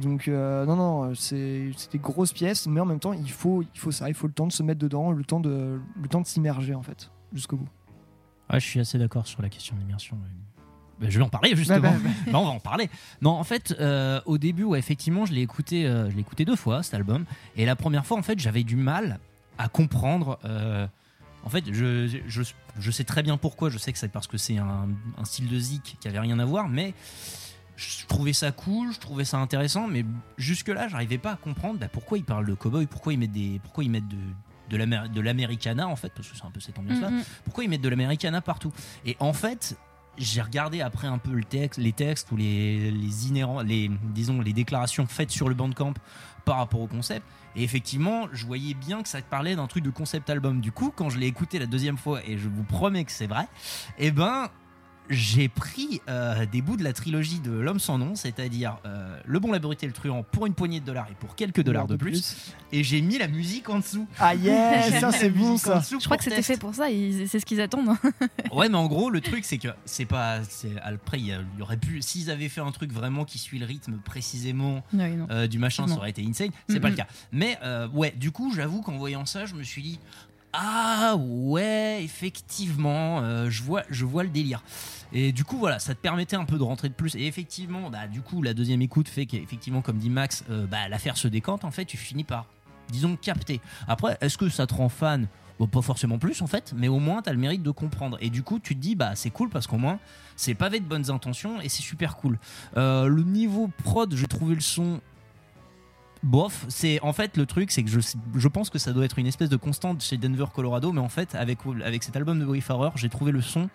Donc, 0.01 0.27
euh, 0.27 0.65
non, 0.65 0.75
non, 0.75 1.15
c'est 1.15 1.71
c'est 1.75 1.91
des 1.93 1.97
grosses 1.99 2.33
pièces, 2.33 2.67
mais 2.67 2.79
en 2.79 2.85
même 2.85 2.99
temps, 2.99 3.13
il 3.13 3.31
faut, 3.31 3.63
il 3.63 3.79
faut 3.79 3.91
ça, 3.91 4.09
il 4.09 4.13
faut 4.15 4.27
le 4.27 4.33
temps 4.33 4.47
de 4.47 4.51
se 4.51 4.63
mettre 4.63 4.79
dedans, 4.79 5.11
le 5.11 5.23
temps 5.23 5.39
de, 5.39 5.79
le 6.01 6.07
temps 6.07 6.21
de 6.21 6.27
s'immerger 6.27 6.75
en 6.75 6.83
fait, 6.83 7.09
jusqu'au 7.33 7.57
bout. 7.57 7.67
Ouais, 8.51 8.59
je 8.59 8.65
suis 8.65 8.79
assez 8.79 8.97
d'accord 8.97 9.27
sur 9.27 9.41
la 9.41 9.49
question 9.49 9.75
d'immersion. 9.75 10.17
Ben, 10.99 11.09
je 11.11 11.17
vais 11.19 11.23
en 11.25 11.29
parler 11.29 11.55
justement. 11.55 11.79
Bah, 11.79 11.93
bah, 12.03 12.09
Ben, 12.25 12.35
on 12.35 12.43
va 12.45 12.49
en 12.51 12.59
parler. 12.59 12.89
Non, 13.21 13.31
en 13.31 13.43
fait, 13.43 13.75
euh, 13.79 14.19
au 14.25 14.37
début, 14.37 14.63
ouais, 14.63 14.79
effectivement, 14.79 15.25
je 15.25 15.33
l'ai 15.33 15.41
écouté, 15.41 15.85
euh, 15.85 16.09
je 16.09 16.15
l'ai 16.15 16.21
écouté 16.21 16.45
deux 16.45 16.55
fois 16.55 16.81
cet 16.83 16.93
album, 16.93 17.25
et 17.55 17.65
la 17.65 17.75
première 17.75 18.05
fois, 18.05 18.17
en 18.17 18.23
fait, 18.23 18.39
j'avais 18.39 18.63
du 18.63 18.75
mal 18.75 19.19
à 19.57 19.67
comprendre. 19.67 20.39
euh, 20.45 20.87
en 21.43 21.49
fait, 21.49 21.63
je, 21.71 22.07
je, 22.27 22.41
je 22.79 22.91
sais 22.91 23.03
très 23.03 23.23
bien 23.23 23.37
pourquoi. 23.37 23.69
Je 23.69 23.77
sais 23.77 23.93
que 23.93 23.99
c'est 23.99 24.07
parce 24.11 24.27
que 24.27 24.37
c'est 24.37 24.57
un, 24.57 24.87
un 25.17 25.23
style 25.25 25.47
de 25.47 25.57
zik 25.59 25.97
qui 25.99 26.07
avait 26.07 26.19
rien 26.19 26.39
à 26.39 26.45
voir, 26.45 26.67
mais 26.67 26.93
je 27.77 28.05
trouvais 28.07 28.33
ça 28.33 28.51
cool, 28.51 28.91
je 28.91 28.99
trouvais 28.99 29.23
ça 29.23 29.37
intéressant, 29.37 29.87
mais 29.87 30.03
jusque 30.37 30.67
là, 30.67 30.89
j'arrivais 30.89 31.17
pas 31.19 31.31
à 31.31 31.35
comprendre 31.37 31.79
bah, 31.79 31.87
pourquoi 31.87 32.17
ils 32.17 32.25
parlent 32.25 32.45
de 32.47 32.53
cowboy, 32.55 32.87
pourquoi 32.87 33.13
ils 33.13 33.19
mettent 33.19 33.31
des, 33.31 33.59
pourquoi 33.63 33.83
ils 33.85 33.89
mettent 33.91 34.07
de 34.09 34.17
de 34.69 34.75
l'Amer- 34.75 35.07
de 35.07 35.21
l'americana 35.21 35.87
en 35.87 35.95
fait 35.95 36.11
parce 36.13 36.27
que 36.27 36.35
c'est 36.35 36.43
un 36.43 36.51
peu 36.51 36.59
cette 36.59 36.77
ambiance 36.77 36.99
là 36.99 37.09
Mhm. 37.09 37.23
pourquoi 37.45 37.63
ils 37.63 37.69
mettent 37.69 37.79
de 37.79 37.87
l'americana 37.87 38.41
partout? 38.41 38.73
Et 39.05 39.15
en 39.21 39.31
fait 39.31 39.77
j'ai 40.17 40.41
regardé 40.41 40.81
après 40.81 41.07
un 41.07 41.19
peu 41.19 41.31
le 41.31 41.45
texte 41.45 41.79
les 41.79 41.93
textes 41.93 42.29
ou 42.33 42.35
les 42.35 42.91
les 42.91 43.27
inhérents 43.29 43.61
les 43.61 43.89
disons 44.13 44.41
les 44.41 44.51
déclarations 44.51 45.05
faites 45.07 45.31
sur 45.31 45.47
le 45.47 45.55
bandcamp 45.55 45.93
par 46.43 46.57
rapport 46.57 46.81
au 46.81 46.87
concept. 46.87 47.25
Et 47.55 47.63
effectivement 47.63 48.27
je 48.33 48.45
voyais 48.45 48.73
bien 48.73 49.03
que 49.03 49.07
ça 49.07 49.21
parlait 49.21 49.55
d'un 49.55 49.67
truc 49.67 49.85
de 49.85 49.89
concept 49.89 50.29
album. 50.29 50.59
Du 50.59 50.73
coup 50.73 50.91
quand 50.93 51.09
je 51.09 51.17
l'ai 51.17 51.27
écouté 51.27 51.59
la 51.59 51.65
deuxième 51.65 51.97
fois 51.97 52.19
et 52.27 52.37
je 52.37 52.49
vous 52.49 52.63
promets 52.63 53.05
que 53.05 53.11
c'est 53.13 53.27
vrai 53.27 53.47
et 53.97 54.11
ben 54.11 54.49
j'ai 55.09 55.47
pris 55.49 56.01
euh, 56.09 56.45
des 56.45 56.61
bouts 56.61 56.77
de 56.77 56.83
la 56.83 56.93
trilogie 56.93 57.39
de 57.39 57.51
L'homme 57.51 57.79
sans 57.79 57.97
nom, 57.97 58.15
c'est-à-dire 58.15 58.77
euh, 58.85 59.19
Le 59.25 59.39
bon, 59.39 59.51
la 59.51 59.59
brute 59.59 59.81
et 59.83 59.87
le 59.87 59.93
truand 59.93 60.23
pour 60.23 60.45
une 60.45 60.53
poignée 60.53 60.79
de 60.79 60.85
dollars 60.85 61.07
et 61.09 61.15
pour 61.15 61.35
quelques 61.35 61.61
dollars 61.63 61.87
de 61.87 61.95
plus, 61.95 62.53
et 62.71 62.83
j'ai 62.83 63.01
mis 63.01 63.17
la 63.17 63.27
musique 63.27 63.69
en 63.69 63.79
dessous. 63.79 64.07
Ah 64.19 64.35
yes, 64.35 64.99
ça 64.99 65.11
c'est 65.11 65.29
bon 65.29 65.57
ça. 65.57 65.81
Je 65.89 66.03
crois 66.05 66.17
que 66.17 66.23
c'était 66.23 66.41
fait 66.41 66.57
pour 66.57 66.75
ça, 66.75 66.87
c'est 67.27 67.39
ce 67.39 67.45
qu'ils 67.45 67.61
attendent. 67.61 67.89
hein. 67.89 67.99
Ouais, 68.51 68.69
mais 68.69 68.77
en 68.77 68.87
gros, 68.87 69.09
le 69.09 69.21
truc, 69.21 69.45
c'est 69.45 69.57
que 69.57 69.69
c'est 69.85 70.05
pas. 70.05 70.39
Après, 70.83 71.19
il 71.19 71.27
y 71.27 71.61
aurait 71.61 71.77
pu. 71.77 72.01
S'ils 72.01 72.29
avaient 72.31 72.49
fait 72.49 72.61
un 72.61 72.71
truc 72.71 72.91
vraiment 72.91 73.23
qui 73.25 73.37
suit 73.37 73.59
le 73.59 73.65
rythme 73.65 73.97
précisément 74.03 74.83
euh, 75.31 75.47
du 75.47 75.59
machin, 75.59 75.87
ça 75.87 75.95
aurait 75.95 76.09
été 76.09 76.23
insane. 76.27 76.49
C'est 76.67 76.79
pas 76.79 76.89
le 76.89 76.95
cas. 76.95 77.07
Mais 77.31 77.57
euh, 77.63 77.87
ouais, 77.89 78.11
du 78.17 78.31
coup, 78.31 78.53
j'avoue 78.53 78.81
qu'en 78.81 78.97
voyant 78.97 79.25
ça, 79.25 79.45
je 79.45 79.55
me 79.55 79.63
suis 79.63 79.81
dit. 79.81 79.99
Ah 80.59 81.15
ouais, 81.19 81.99
effectivement, 82.03 83.19
euh, 83.21 83.47
je 83.51 83.61
vois, 83.61 84.23
le 84.23 84.29
délire. 84.29 84.63
Et 85.13 85.31
du 85.31 85.43
coup, 85.43 85.57
voilà, 85.59 85.77
ça 85.77 85.93
te 85.93 85.99
permettait 85.99 86.35
un 86.35 86.45
peu 86.45 86.57
de 86.57 86.63
rentrer 86.63 86.89
de 86.89 86.95
plus. 86.95 87.15
Et 87.15 87.27
effectivement, 87.27 87.91
bah, 87.91 88.07
du 88.07 88.21
coup, 88.21 88.41
la 88.41 88.55
deuxième 88.55 88.81
écoute 88.81 89.07
fait 89.07 89.27
qu'effectivement, 89.27 89.83
comme 89.83 89.99
dit 89.99 90.09
Max, 90.09 90.43
euh, 90.49 90.65
bah, 90.65 90.89
l'affaire 90.89 91.15
se 91.15 91.27
décante. 91.27 91.63
En 91.63 91.69
fait, 91.69 91.85
tu 91.85 91.95
finis 91.95 92.23
par, 92.23 92.47
disons, 92.89 93.15
capter. 93.17 93.61
Après, 93.87 94.17
est-ce 94.19 94.35
que 94.35 94.49
ça 94.49 94.65
te 94.65 94.73
rend 94.73 94.89
fan? 94.89 95.27
Bon, 95.59 95.67
pas 95.67 95.81
forcément 95.81 96.19
plus 96.19 96.43
en 96.43 96.47
fait, 96.47 96.73
mais 96.75 96.87
au 96.87 96.99
moins 96.99 97.23
t'as 97.23 97.31
le 97.31 97.39
mérite 97.39 97.63
de 97.63 97.71
comprendre. 97.71 98.17
Et 98.21 98.29
du 98.29 98.43
coup, 98.43 98.59
tu 98.59 98.75
te 98.75 98.79
dis, 98.79 98.93
bah 98.93 99.15
c'est 99.15 99.31
cool 99.31 99.49
parce 99.49 99.65
qu'au 99.65 99.77
moins 99.77 99.97
c'est 100.35 100.53
pavé 100.53 100.79
de 100.79 100.85
bonnes 100.85 101.09
intentions 101.09 101.59
et 101.61 101.67
c'est 101.67 101.81
super 101.81 102.15
cool. 102.15 102.37
Euh, 102.77 103.07
le 103.07 103.23
niveau 103.23 103.71
prod, 103.83 104.13
j'ai 104.13 104.27
trouvé 104.27 104.53
le 104.53 104.61
son 104.61 105.01
bof. 106.23 106.65
C'est 106.69 107.01
en 107.01 107.13
fait 107.13 107.37
le 107.37 107.45
truc, 107.45 107.71
c'est 107.71 107.83
que 107.83 107.89
je, 107.89 107.99
je 108.35 108.47
pense 108.47 108.69
que 108.69 108.79
ça 108.79 108.93
doit 108.93 109.05
être 109.05 109.19
une 109.19 109.27
espèce 109.27 109.49
de 109.49 109.57
constante 109.57 110.01
chez 110.01 110.17
Denver, 110.17 110.45
Colorado, 110.53 110.91
mais 110.91 111.01
en 111.01 111.09
fait 111.09 111.35
avec 111.35 111.59
avec 111.83 112.03
cet 112.03 112.15
album 112.15 112.39
de 112.39 112.45
Wayfarer, 112.45 112.91
j'ai 112.95 113.09
trouvé 113.09 113.31
le 113.31 113.41
son 113.41 113.69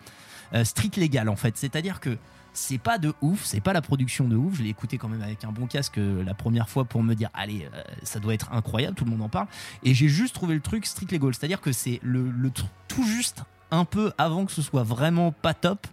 euh, 0.53 0.63
street 0.63 0.91
légal 0.97 1.29
en 1.29 1.35
fait. 1.35 1.57
C'est-à-dire 1.57 1.99
que 1.99 2.17
c'est 2.53 2.77
pas 2.77 2.99
de 2.99 3.13
ouf, 3.21 3.43
c'est 3.43 3.61
pas 3.61 3.73
la 3.73 3.81
production 3.81 4.27
de 4.27 4.35
ouf. 4.35 4.57
Je 4.57 4.63
l'ai 4.63 4.69
écouté 4.69 4.97
quand 4.97 5.09
même 5.09 5.21
avec 5.21 5.43
un 5.43 5.51
bon 5.51 5.65
casque 5.65 5.97
euh, 5.97 6.23
la 6.23 6.33
première 6.33 6.69
fois 6.69 6.85
pour 6.85 7.03
me 7.03 7.15
dire, 7.15 7.29
allez, 7.33 7.67
euh, 7.73 7.81
ça 8.03 8.19
doit 8.19 8.33
être 8.33 8.51
incroyable, 8.53 8.95
tout 8.95 9.05
le 9.05 9.11
monde 9.11 9.23
en 9.23 9.29
parle. 9.29 9.47
Et 9.83 9.93
j'ai 9.93 10.07
juste 10.07 10.35
trouvé 10.35 10.53
le 10.53 10.61
truc 10.61 10.85
street 10.85 11.07
legal, 11.11 11.33
c'est-à-dire 11.33 11.61
que 11.61 11.71
c'est 11.71 11.99
le, 12.03 12.29
le 12.29 12.51
tout 12.87 13.03
juste 13.03 13.43
un 13.71 13.85
peu 13.85 14.13
avant 14.19 14.45
que 14.45 14.51
ce 14.51 14.61
soit 14.61 14.83
vraiment 14.83 15.31
pas 15.31 15.55
top, 15.55 15.87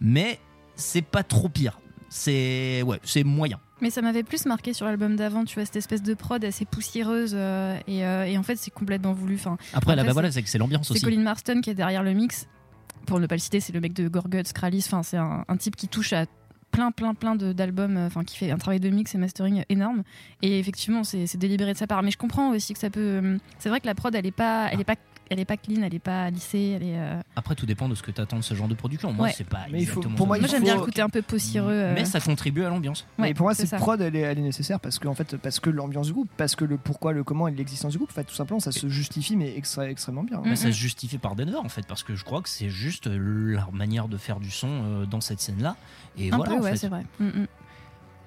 mais 0.00 0.40
c'est 0.74 1.02
pas 1.02 1.22
trop 1.22 1.48
pire. 1.48 1.78
C'est 2.08 2.82
ouais, 2.82 2.98
c'est 3.04 3.22
moyen. 3.22 3.60
Mais 3.80 3.90
ça 3.90 4.02
m'avait 4.02 4.22
plus 4.22 4.46
marqué 4.46 4.72
sur 4.74 4.86
l'album 4.86 5.16
d'avant, 5.16 5.44
tu 5.44 5.54
vois, 5.54 5.64
cette 5.64 5.76
espèce 5.76 6.02
de 6.02 6.14
prod 6.14 6.44
assez 6.44 6.64
poussiéreuse. 6.64 7.32
euh, 7.34 7.76
et, 7.86 8.04
euh, 8.04 8.24
et 8.24 8.36
en 8.38 8.42
fait, 8.42 8.56
c'est 8.56 8.70
complètement 8.70 9.12
voulu. 9.12 9.34
Enfin, 9.36 9.56
Après, 9.72 9.96
là, 9.96 10.02
bah 10.02 10.08
c'est- 10.08 10.12
voilà, 10.12 10.30
c'est 10.32 10.42
que 10.42 10.48
c'est 10.48 10.58
l'ambiance 10.58 10.86
C'est 10.88 10.94
aussi. 10.94 11.02
Colin 11.04 11.22
Marston 11.22 11.60
qui 11.62 11.70
est 11.70 11.74
derrière 11.74 12.02
le 12.02 12.12
mix. 12.12 12.46
Pour 13.06 13.18
ne 13.20 13.26
pas 13.26 13.34
le 13.36 13.40
citer, 13.40 13.60
c'est 13.60 13.72
le 13.72 13.80
mec 13.80 13.92
de 13.94 14.08
Gorguts, 14.08 14.52
Kralis. 14.52 14.84
Enfin, 14.86 15.02
c'est 15.02 15.16
un, 15.16 15.44
un 15.48 15.56
type 15.56 15.74
qui 15.76 15.88
touche 15.88 16.12
à 16.12 16.26
plein, 16.70 16.92
plein, 16.92 17.14
plein 17.14 17.34
de- 17.34 17.52
d'albums. 17.52 17.96
euh, 17.96 18.06
Enfin, 18.06 18.22
qui 18.22 18.36
fait 18.36 18.50
un 18.50 18.58
travail 18.58 18.78
de 18.80 18.90
mix 18.90 19.14
et 19.14 19.18
mastering 19.18 19.64
énorme. 19.70 20.02
Et 20.42 20.58
effectivement, 20.58 21.02
c'est 21.02 21.26
c'est 21.26 21.38
délibéré 21.38 21.72
de 21.72 21.78
sa 21.78 21.86
part. 21.86 22.02
Mais 22.02 22.10
je 22.10 22.18
comprends 22.18 22.50
aussi 22.50 22.74
que 22.74 22.78
ça 22.78 22.90
peut. 22.90 23.38
C'est 23.58 23.68
vrai 23.70 23.80
que 23.80 23.86
la 23.86 23.94
prod, 23.94 24.14
elle 24.14 24.26
est 24.26 24.30
pas, 24.30 24.68
elle 24.70 24.80
est 24.80 24.84
pas, 24.84 24.96
elle 25.30 25.40
est 25.40 25.44
pas 25.44 25.56
clean, 25.56 25.82
elle 25.82 25.94
est 25.94 25.98
pas 26.00 26.28
lissée, 26.30 26.74
elle 26.76 26.82
est. 26.82 26.98
euh, 26.98 27.20
Après, 27.36 27.54
tout 27.54 27.64
dépend 27.64 27.88
de 27.88 27.94
ce 27.94 28.02
que 28.02 28.10
tu 28.10 28.20
attends 28.20 28.36
de 28.38 28.42
ce 28.42 28.54
genre 28.54 28.68
de 28.68 28.74
production. 28.74 29.12
Moi, 29.12 29.26
Ouais. 29.26 29.32
c'est 29.34 29.44
pas. 29.48 29.60
Mais 29.70 29.80
il 29.80 29.86
faut- 29.86 29.92
exactement 30.00 30.16
pour 30.16 30.26
moi, 30.26 30.38
j'aime 30.46 30.62
bien 30.62 30.74
le 30.74 30.80
côté 30.82 31.00
un 31.02 31.08
peu 31.08 31.22
poussiéreux. 31.22 31.72
euh. 31.72 31.94
Mais 31.94 32.04
ça 32.04 32.20
contribue 32.20 32.64
à 32.64 32.68
l'ambiance. 32.68 33.06
Mais 33.18 33.28
Ouais, 33.28 33.34
pour 33.34 33.44
moi, 33.46 33.54
cette 33.54 33.70
prod, 33.76 34.00
elle 34.00 34.14
est, 34.16 34.20
elle 34.20 34.38
est 34.38 34.42
nécessaire 34.42 34.80
parce 34.80 34.98
que, 34.98 35.08
en 35.08 35.14
fait, 35.14 35.36
parce 35.36 35.60
que 35.60 35.70
l'ambiance 35.70 36.08
du 36.08 36.12
groupe, 36.12 36.28
parce 36.36 36.56
que 36.56 36.64
le 36.64 36.76
pourquoi, 36.76 37.12
le 37.12 37.24
comment 37.24 37.48
et 37.48 37.52
l'existence 37.52 37.92
du 37.92 37.98
groupe, 37.98 38.10
en 38.10 38.14
fait, 38.14 38.24
tout 38.24 38.34
simplement, 38.34 38.60
ça 38.60 38.72
se 38.72 38.88
justifie, 38.88 39.36
mais 39.36 39.56
extra- 39.56 39.88
extrêmement 39.88 40.24
bien. 40.24 40.38
Bah, 40.44 40.56
ça 40.56 40.66
se 40.66 40.76
justifie 40.76 41.18
par 41.18 41.36
Denver 41.36 41.56
en 41.56 41.68
fait 41.68 41.86
parce 41.86 42.02
que 42.02 42.14
je 42.16 42.24
crois 42.24 42.42
que 42.42 42.48
c'est 42.48 42.68
juste 42.70 43.06
leur 43.06 43.72
manière 43.72 44.08
de 44.08 44.16
faire 44.16 44.40
du 44.40 44.50
son 44.50 44.68
euh, 44.68 45.06
dans 45.06 45.20
cette 45.20 45.40
scène 45.40 45.62
là 45.62 45.76
et 46.18 46.32
un 46.32 46.36
voilà 46.36 46.50
peu, 46.50 46.56
en 46.58 46.62
ouais, 46.62 46.76
c'est 46.76 46.88
vrai. 46.88 47.04
Mm. 47.20 47.44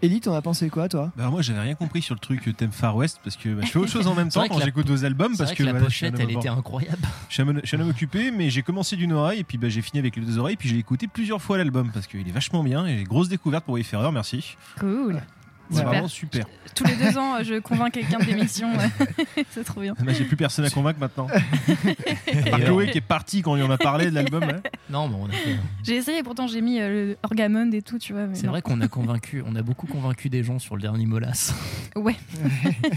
Ellie, 0.03 0.19
t'en 0.19 0.35
as 0.35 0.41
pensé 0.41 0.69
quoi, 0.69 0.89
toi? 0.89 1.13
Bah 1.15 1.29
moi 1.29 1.41
j'avais 1.41 1.61
rien 1.61 1.75
compris 1.75 2.01
sur 2.01 2.13
le 2.13 2.19
truc 2.19 2.45
euh, 2.49 2.51
thème 2.51 2.73
Far 2.73 2.93
West 2.97 3.21
parce 3.23 3.37
que 3.37 3.47
bah, 3.47 3.61
je 3.63 3.71
fais 3.71 3.79
autre 3.79 3.89
chose 3.93 4.05
en 4.05 4.15
même 4.15 4.27
temps 4.27 4.43
que 4.43 4.49
quand 4.49 4.59
j'écoute 4.59 4.89
vos 4.89 5.05
albums 5.05 5.37
parce 5.37 5.51
vrai 5.51 5.55
que 5.55 5.59
que 5.59 5.63
la 5.63 5.71
voilà, 5.71 5.85
pochette, 5.85 6.19
elle 6.19 6.31
était 6.31 6.49
incroyable. 6.49 6.99
Je 7.29 7.35
suis 7.35 7.41
un, 7.41 7.53
je 7.61 7.65
suis 7.65 7.77
un 7.77 7.79
homme 7.79 7.89
occupé 7.89 8.29
mais 8.29 8.49
j'ai 8.49 8.63
commencé 8.63 8.97
d'une 8.97 9.13
oreille 9.13 9.39
et 9.39 9.43
puis 9.45 9.57
bah, 9.57 9.69
j'ai 9.69 9.81
fini 9.81 9.99
avec 9.99 10.17
les 10.17 10.23
deux 10.23 10.37
oreilles 10.39 10.57
puis 10.57 10.67
j'ai 10.67 10.77
écouté 10.77 11.07
plusieurs 11.07 11.41
fois 11.41 11.57
l'album 11.57 11.89
parce 11.93 12.07
qu'il 12.07 12.27
est 12.27 12.33
vachement 12.33 12.65
bien 12.65 12.85
et 12.85 13.05
grosse 13.05 13.29
découverte 13.29 13.63
pour 13.63 13.75
Wayfarer 13.75 14.11
merci. 14.11 14.57
Cool. 14.77 15.21
C'est 15.69 15.77
Super. 15.77 15.89
vraiment 15.89 16.07
super. 16.07 16.45
Tous 16.75 16.83
les 16.85 16.95
deux 16.95 17.17
ans, 17.17 17.41
je 17.43 17.59
convainc 17.59 17.93
quelqu'un 17.93 18.19
de 18.19 18.25
l'émission. 18.25 18.69
c'est 19.51 19.63
trop 19.63 19.81
bien. 19.81 19.95
J'ai 20.09 20.25
plus 20.25 20.35
personne 20.35 20.65
à 20.65 20.69
convaincre 20.69 20.99
maintenant. 20.99 21.27
Chloé 22.65 22.89
qui 22.91 22.97
est 22.97 23.01
partie 23.01 23.41
quand 23.41 23.53
on 23.53 23.63
en 23.63 23.71
a 23.71 23.77
parlé 23.77 24.05
de 24.09 24.15
l'album. 24.15 24.43
Non, 24.89 25.07
mais 25.07 25.15
on 25.19 25.25
a 25.27 25.31
fait- 25.31 25.55
J'ai 25.83 25.95
essayé, 25.95 26.23
pourtant 26.23 26.47
j'ai 26.47 26.61
mis 26.61 26.79
euh, 26.81 26.89
le 26.89 27.17
Orgamond 27.23 27.71
et 27.71 27.81
tout, 27.81 27.99
tu 27.99 28.13
vois. 28.13 28.27
C'est 28.33 28.47
vrai 28.47 28.61
qu'on 28.61 28.81
a 28.81 28.87
convaincu, 28.87 29.43
on 29.45 29.55
a 29.55 29.61
beaucoup 29.61 29.87
convaincu 29.87 30.29
des 30.29 30.43
gens 30.43 30.59
sur 30.59 30.75
le 30.75 30.81
dernier 30.81 31.05
Molas. 31.05 31.53
Ouais. 31.95 32.15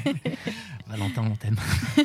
Valentin, 0.89 1.25
on 1.31 1.37
t'aime. 1.37 1.57
Oh 1.99 2.03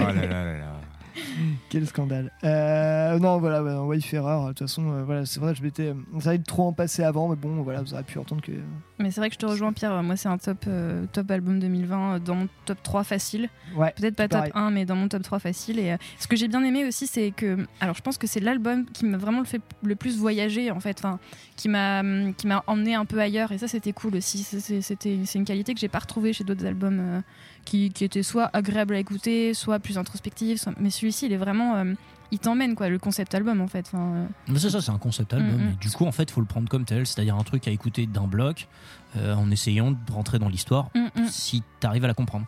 là 0.00 0.12
là 0.12 0.26
là 0.26 0.58
là. 0.58 0.80
Quel 1.70 1.86
scandale. 1.86 2.32
Euh, 2.44 3.18
non, 3.18 3.38
voilà, 3.38 3.62
ouais, 3.62 3.74
Wayfarer, 3.74 4.42
de 4.42 4.48
toute 4.48 4.60
façon, 4.60 4.90
euh, 4.90 5.04
voilà, 5.04 5.26
c'est 5.26 5.40
vrai 5.40 5.52
que 5.52 5.58
je 5.58 5.62
m'étais. 5.62 5.94
Ça 6.20 6.30
allait 6.30 6.38
trop 6.38 6.66
en 6.66 6.72
passer 6.72 7.02
avant, 7.02 7.28
mais 7.28 7.36
bon, 7.36 7.62
voilà, 7.62 7.82
vous 7.82 7.94
aurez 7.94 8.02
pu 8.02 8.18
entendre 8.18 8.42
que. 8.42 8.52
Mais 8.98 9.10
c'est 9.10 9.20
vrai 9.20 9.28
que 9.28 9.34
je 9.34 9.38
te 9.38 9.46
rejoins, 9.46 9.72
Pierre. 9.72 10.02
Moi, 10.02 10.16
c'est 10.16 10.28
un 10.28 10.38
top, 10.38 10.64
euh, 10.66 11.06
top 11.12 11.30
album 11.30 11.60
2020 11.60 12.14
euh, 12.14 12.18
dans 12.18 12.34
mon 12.34 12.48
top 12.64 12.82
3 12.82 13.04
facile. 13.04 13.48
Ouais, 13.76 13.92
Peut-être 13.96 14.16
pas 14.16 14.28
top 14.28 14.38
pareil. 14.38 14.52
1, 14.54 14.70
mais 14.70 14.84
dans 14.84 14.96
mon 14.96 15.08
top 15.08 15.22
3 15.22 15.38
facile. 15.38 15.78
Et 15.78 15.96
ce 16.18 16.26
que 16.26 16.36
j'ai 16.36 16.48
bien 16.48 16.62
aimé 16.64 16.84
aussi, 16.84 17.06
c'est 17.06 17.30
que. 17.30 17.58
Alors, 17.80 17.94
je 17.94 18.02
pense 18.02 18.18
que 18.18 18.26
c'est 18.26 18.40
l'album 18.40 18.86
qui 18.86 19.04
m'a 19.04 19.18
vraiment 19.18 19.40
le 19.40 19.46
fait 19.46 19.62
le 19.82 19.96
plus 19.96 20.18
voyager, 20.18 20.70
en 20.70 20.80
fait. 20.80 20.98
Enfin, 20.98 21.18
qui 21.56 21.68
m'a 21.68 22.00
hum, 22.00 22.32
emmené 22.66 22.94
un 22.94 23.04
peu 23.04 23.20
ailleurs. 23.20 23.52
Et 23.52 23.58
ça, 23.58 23.68
c'était 23.68 23.92
cool 23.92 24.16
aussi. 24.16 24.42
C'est- 24.42 25.34
une 25.34 25.44
qualité 25.44 25.74
que 25.74 25.80
j'ai 25.80 25.88
pas 25.88 25.98
retrouvée 25.98 26.32
chez 26.32 26.44
d'autres 26.44 26.66
albums 26.66 27.22
qui, 27.64 27.90
qui 27.90 28.04
étaient 28.04 28.22
soit 28.22 28.50
agréables 28.52 28.94
à 28.94 28.98
écouter, 28.98 29.54
soit 29.54 29.78
plus 29.78 29.98
introspectifs. 29.98 30.60
soit- 30.60 30.72
Mais 30.80 30.90
celui-ci, 30.90 31.26
il 31.26 31.32
est 31.32 31.36
vraiment. 31.38 31.76
euh, 31.76 31.94
il 32.30 32.38
t'emmène, 32.38 32.74
quoi, 32.74 32.90
le 32.90 32.98
concept 32.98 33.34
album, 33.34 33.60
en 33.62 33.68
fait. 33.68 33.86
Enfin, 33.86 34.02
euh, 34.14 34.26
Mais 34.48 34.58
c'est 34.58 34.68
ça, 34.68 34.82
c'est 34.82 34.90
un 34.90 34.98
concept 34.98 35.32
album. 35.32 35.56
Mm, 35.56 35.64
mm. 35.64 35.72
Et 35.72 35.76
du 35.76 35.90
coup, 35.90 36.04
en 36.04 36.12
fait, 36.12 36.30
faut 36.30 36.40
le 36.42 36.46
prendre 36.46 36.68
comme 36.68 36.84
tel, 36.84 37.06
c'est-à-dire 37.06 37.34
un 37.36 37.42
truc 37.42 37.66
à 37.66 37.70
écouter 37.70 38.06
d'un 38.06 38.26
bloc, 38.26 38.68
euh, 39.16 39.34
en 39.34 39.50
essayant 39.50 39.90
de 39.92 39.96
rentrer 40.12 40.38
dans 40.38 40.48
l'histoire, 40.50 40.90
Mm, 40.94 41.26
si 41.28 41.62
t'arrives 41.80 42.04
à 42.04 42.08
la 42.08 42.12
comprendre. 42.14 42.44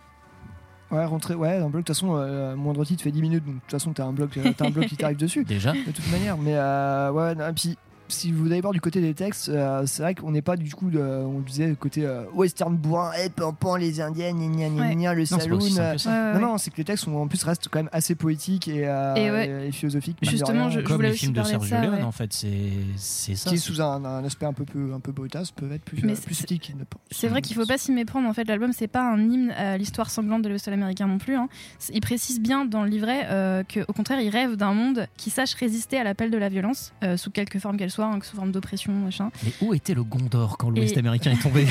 Ouais, 0.91 1.05
rentrer, 1.05 1.35
ouais, 1.35 1.57
un 1.57 1.70
bloc, 1.70 1.73
de 1.73 1.77
toute 1.78 1.89
façon, 1.89 2.16
euh, 2.16 2.57
moindre 2.57 2.85
titre 2.85 3.05
fait 3.05 3.12
10 3.12 3.23
minutes, 3.23 3.45
donc 3.45 3.55
de 3.55 3.61
toute 3.61 3.70
façon, 3.70 3.93
t'as 3.93 4.05
un 4.05 4.12
bloc, 4.12 4.37
euh, 4.37 4.53
t'as 4.57 4.66
un 4.66 4.70
bloc 4.70 4.87
qui 4.87 4.97
t'arrive 4.99 5.16
dessus. 5.16 5.45
Déjà. 5.45 5.73
De 5.73 5.93
toute 5.93 6.11
manière, 6.11 6.37
mais 6.37 6.57
euh, 6.57 7.11
ouais, 7.12 7.35
non, 7.37 7.49
et 7.49 7.53
puis 7.53 7.78
si 8.11 8.32
vous 8.32 8.47
allez 8.47 8.61
voir 8.61 8.73
du 8.73 8.81
côté 8.81 9.01
des 9.01 9.15
textes, 9.15 9.49
euh, 9.49 9.85
c'est 9.87 10.03
vrai 10.03 10.15
qu'on 10.15 10.31
n'est 10.32 10.43
pas 10.43 10.57
du 10.57 10.73
coup, 10.74 10.91
de, 10.91 10.99
on 11.01 11.41
disait 11.41 11.74
côté 11.78 12.05
euh, 12.07 12.24
western 12.35 12.77
bourrin, 12.77 13.12
hey, 13.12 13.31
pampan, 13.31 13.77
les 13.77 14.01
indiennes, 14.01 14.39
gna 14.39 14.69
gna 14.69 14.95
gna 14.95 15.11
Ouais. 15.11 15.15
le 15.15 15.20
Non, 15.23 15.27
c'est 15.27 15.35
pas 15.37 15.41
saloon. 15.41 15.59
euh. 15.78 15.95
Ouais, 15.95 16.11
ouais, 16.11 16.32
non, 16.35 16.47
ouais. 16.47 16.53
non, 16.53 16.59
c'est 16.59 16.70
que 16.70 16.77
les 16.78 16.85
textes 16.85 17.05
sont, 17.05 17.15
en 17.15 17.27
plus 17.28 17.43
restent 17.45 17.69
quand 17.69 17.78
même 17.81 17.89
assez 17.93 18.15
poétiques 18.15 18.69
et, 18.69 18.87
euh, 18.87 19.15
Et 19.15 19.31
ouais. 19.31 19.69
et 19.69 19.73
philosophiques. 19.73 20.19
Justement, 20.23 20.66
rien. 20.66 20.70
je- 20.70 20.81
je 20.81 20.85
Comme 20.85 21.03
les 21.03 21.12
films 21.12 21.32
de 21.32 21.43
Sergio 21.43 21.77
Leone, 21.77 21.95
ouais. 21.95 22.03
en 22.03 22.12
fait, 22.12 22.32
c'est 22.32 22.51
c'est 22.97 23.35
ça. 23.37 23.49
qui 23.51 23.57
est 23.57 23.59
sous 23.59 23.81
un, 23.81 24.05
un 24.05 24.24
aspect 24.24 24.47
un 24.47 24.53
peu, 24.53 24.65
peu, 24.65 24.93
un 24.95 25.01
peu 25.01 25.12
brutasse, 25.12 25.51
peuvent 25.51 25.73
être 25.73 25.82
plus, 25.85 25.99
euh, 25.99 26.15
plus 26.15 26.47
ne. 26.49 26.85
C'est 27.11 27.28
vrai 27.28 27.43
qu'il 27.43 27.57
faut 27.57 27.66
pas 27.66 27.78
s'y 27.78 27.93
méprendre. 27.93 28.28
En 28.28 28.32
fait, 28.35 28.45
l'album 28.45 28.73
c'est 28.73 28.89
pas 28.89 29.03
un 29.03 29.19
hymne 29.20 29.51
à 29.53 29.77
l'histoire 29.78 30.11
sanglante 30.11 30.43
de 30.43 30.49
l'Ouest 30.49 30.69
américain 30.69 31.07
non 31.07 31.19
plus. 31.19 31.37
hein. 31.37 31.49
Il 31.93 32.01
précise 32.01 32.41
bien 32.41 32.65
dans 32.65 32.82
le 32.85 32.89
livret 32.91 33.27
euh, 33.31 33.62
qu'au 33.62 33.93
contraire, 33.93 34.20
il 34.20 34.28
rêve 34.31 34.57
d'un 34.57 34.73
monde 34.74 35.07
qui 35.16 35.31
sache 35.31 35.55
résister 35.55 35.99
à 35.99 36.05
l'appel 36.05 36.31
de 36.31 36.39
la 36.39 36.49
violence, 36.49 36.93
euh, 37.05 37.16
sous 37.16 37.31
quelque 37.31 37.59
forme 37.59 37.77
qu'elle 37.77 37.91
soit, 37.91 37.99
hein, 38.06 38.18
sous 38.22 38.36
forme 38.36 38.52
d'oppression, 38.52 38.93
machin. 38.93 39.31
Mais 39.44 39.52
où 39.60 39.74
était 39.74 39.94
le 39.94 40.02
Gondor 40.05 40.56
quand 40.59 40.70
l'Ouest 40.70 40.97
Et- 40.97 40.98
américain 41.01 41.32
est 41.32 41.43
tombé 41.43 41.66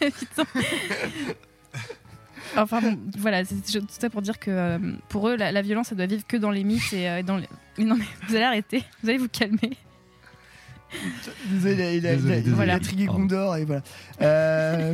Putain. 0.00 0.44
Enfin 2.56 2.80
bon, 2.80 2.98
voilà, 3.18 3.44
c'est 3.44 3.54
tout 3.56 3.86
ça 3.88 4.10
pour 4.10 4.22
dire 4.22 4.38
que 4.38 4.50
euh, 4.50 4.78
pour 5.08 5.28
eux, 5.28 5.36
la, 5.36 5.52
la 5.52 5.62
violence, 5.62 5.92
elle 5.92 5.98
doit 5.98 6.06
vivre 6.06 6.24
que 6.26 6.36
dans 6.36 6.50
les 6.50 6.64
mythes 6.64 6.92
et 6.92 7.08
euh, 7.08 7.22
dans 7.22 7.36
les. 7.36 7.48
Non 7.78 7.96
mais 7.96 8.04
vous 8.28 8.34
allez 8.34 8.44
arrêter, 8.44 8.82
vous 9.02 9.08
allez 9.08 9.18
vous 9.18 9.28
calmer. 9.28 9.76
Désolé, 11.46 11.98
il 11.98 12.06
a, 12.06 12.16
Désolé, 12.16 12.32
il 12.34 12.38
a- 12.38 12.40
désolé. 12.40 12.64
il 12.64 12.70
a 12.70 12.74
intrigué 12.74 13.06
Pardon. 13.06 13.20
Gondor 13.20 13.56
et 13.56 13.64
voilà. 13.64 13.82
Euh, 14.22 14.92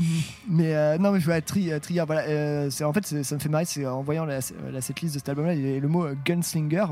mais 0.51 0.75
euh, 0.75 0.99
non, 0.99 1.13
mais 1.13 1.21
je 1.21 1.25
vois 1.25 1.41
tri, 1.41 1.71
Trigger. 1.81 2.05
Voilà, 2.07 2.23
euh, 2.29 2.69
c'est 2.69 2.85
en 2.85 2.93
fait, 2.93 3.07
ça 3.07 3.35
me 3.35 3.41
fait 3.41 3.49
marrer. 3.49 3.65
C'est 3.65 3.87
en 3.87 4.03
voyant 4.03 4.27
la, 4.27 4.41
la 4.71 4.81
setlist 4.83 5.15
de 5.15 5.19
cet 5.21 5.31
album-là, 5.31 5.55
le 5.55 5.89
mot 5.89 6.05
euh, 6.05 6.15
gunslinger 6.27 6.85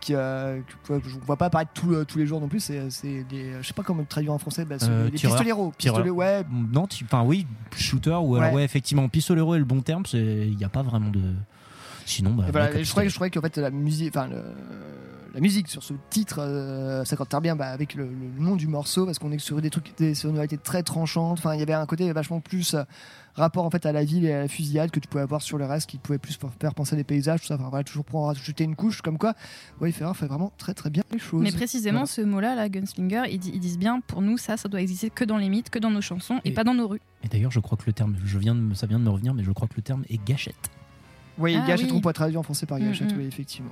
qui, 0.00 0.14
euh, 0.14 0.60
que, 0.86 1.00
je 1.06 1.16
ne 1.16 1.20
vois 1.20 1.36
pas 1.36 1.46
apparaître 1.46 1.72
tous 1.74 1.94
euh, 1.94 2.04
tous 2.04 2.18
les 2.18 2.26
jours 2.26 2.40
non 2.40 2.48
plus. 2.48 2.60
C'est, 2.60 2.90
c'est 2.90 3.24
des, 3.24 3.52
je 3.60 3.66
sais 3.66 3.72
pas 3.74 3.82
comment 3.82 4.00
le 4.00 4.06
traduire 4.06 4.32
en 4.32 4.38
français. 4.38 4.64
Bah, 4.64 4.76
Euh, 4.82 5.04
les 5.10 5.18
tireur. 5.18 5.36
pistoleros. 5.36 5.72
Ouais. 6.12 6.44
Non, 6.72 6.86
enfin 7.04 7.22
oui, 7.24 7.46
shooter 7.76 8.10
ou 8.10 8.36
alors 8.36 8.50
Ouais. 8.50 8.56
ouais, 8.56 8.64
effectivement, 8.64 9.08
pistolero 9.08 9.54
est 9.54 9.58
le 9.58 9.64
bon 9.64 9.80
terme. 9.82 10.02
Il 10.12 10.56
n'y 10.56 10.64
a 10.64 10.68
pas 10.68 10.82
vraiment 10.82 11.10
de. 11.10 11.20
Sinon, 12.06 12.30
bah. 12.34 12.46
Voilà, 12.50 12.82
je 12.82 12.90
croyais, 12.90 13.08
je 13.08 13.14
croyais 13.14 13.30
qu'en 13.30 13.40
fait 13.40 13.56
la 13.58 13.70
musique, 13.70 14.08
enfin 14.16 14.26
le- 14.28 14.42
la 15.34 15.40
musique 15.40 15.68
sur 15.68 15.82
ce 15.82 15.94
titre, 16.10 16.38
euh, 16.40 17.04
ça 17.04 17.16
compte 17.16 17.34
bien 17.42 17.56
bah, 17.56 17.68
avec 17.68 17.94
le, 17.94 18.04
le 18.04 18.42
nom 18.42 18.56
du 18.56 18.66
morceau 18.66 19.06
parce 19.06 19.18
qu'on 19.18 19.32
est 19.32 19.38
sur 19.38 19.60
des 19.60 19.70
trucs, 19.70 19.96
des 19.96 20.14
sonorités 20.14 20.58
très 20.58 20.82
tranchantes. 20.82 21.38
Enfin, 21.38 21.54
il 21.54 21.60
y 21.60 21.62
avait 21.62 21.72
un 21.72 21.86
côté 21.86 22.10
vachement 22.12 22.40
plus 22.40 22.74
euh, 22.74 22.82
rapport 23.34 23.64
en 23.64 23.70
fait 23.70 23.86
à 23.86 23.92
la 23.92 24.04
ville 24.04 24.24
et 24.24 24.32
à 24.32 24.40
la 24.40 24.48
fusillade 24.48 24.90
que 24.90 24.98
tu 25.00 25.08
pouvais 25.08 25.22
avoir 25.22 25.40
sur 25.42 25.56
le 25.58 25.64
reste, 25.66 25.88
qui 25.88 25.98
pouvait 25.98 26.18
plus 26.18 26.38
faire 26.60 26.74
penser 26.74 26.94
à 26.94 26.96
des 26.96 27.04
paysages, 27.04 27.40
tout 27.42 27.46
ça. 27.46 27.54
Enfin, 27.54 27.68
voilà, 27.70 27.84
toujours 27.84 28.04
pour 28.04 28.20
en 28.20 28.26
rajouter 28.26 28.64
une 28.64 28.74
couche, 28.76 29.02
comme 29.02 29.18
quoi, 29.18 29.34
ouais, 29.80 29.92
Ferrer 29.92 30.14
fait 30.14 30.26
vraiment 30.26 30.52
très 30.58 30.74
très 30.74 30.90
bien 30.90 31.02
les 31.12 31.18
choses. 31.18 31.42
Mais 31.42 31.52
précisément, 31.52 32.00
Voilà. 32.00 32.06
ce 32.12 32.20
mot-là, 32.22 32.54
la 32.54 32.68
gunslinger, 32.68 33.22
ils, 33.30 33.38
di- 33.38 33.52
ils 33.54 33.60
disent 33.60 33.78
bien, 33.78 34.00
pour 34.00 34.22
nous, 34.22 34.36
ça, 34.38 34.56
ça 34.56 34.68
doit 34.68 34.80
exister 34.80 35.10
que 35.10 35.24
dans 35.24 35.36
les 35.36 35.48
mythes, 35.48 35.70
que 35.70 35.78
dans 35.78 35.90
nos 35.90 36.00
chansons 36.00 36.40
et, 36.44 36.48
Et- 36.48 36.52
pas 36.52 36.64
dans 36.64 36.74
nos 36.74 36.88
rues. 36.88 37.00
Et 37.22 37.28
d'ailleurs, 37.28 37.50
je 37.52 37.60
crois 37.60 37.78
que 37.78 37.84
le 37.86 37.92
terme, 37.92 38.16
je 38.24 38.38
viens 38.38 38.54
de, 38.54 38.60
me- 38.60 38.74
ça 38.74 38.86
vient 38.86 38.98
de 38.98 39.04
me 39.04 39.10
revenir, 39.10 39.32
mais 39.34 39.44
je 39.44 39.52
crois 39.52 39.68
que 39.68 39.74
le 39.76 39.82
terme 39.82 40.02
est 40.08 40.22
gâchette. 40.24 40.70
Oui, 41.38 41.56
Ah, 41.56 41.66
gâchette, 41.66 41.90
oui. 41.90 41.96
on 41.96 42.00
pourrait 42.00 42.12
traduire 42.14 42.40
en 42.40 42.42
français 42.42 42.66
par 42.66 42.78
Mm, 42.78 42.84
gâchette, 42.86 43.14
mm. 43.14 43.18
oui, 43.18 43.24
effectivement. 43.26 43.70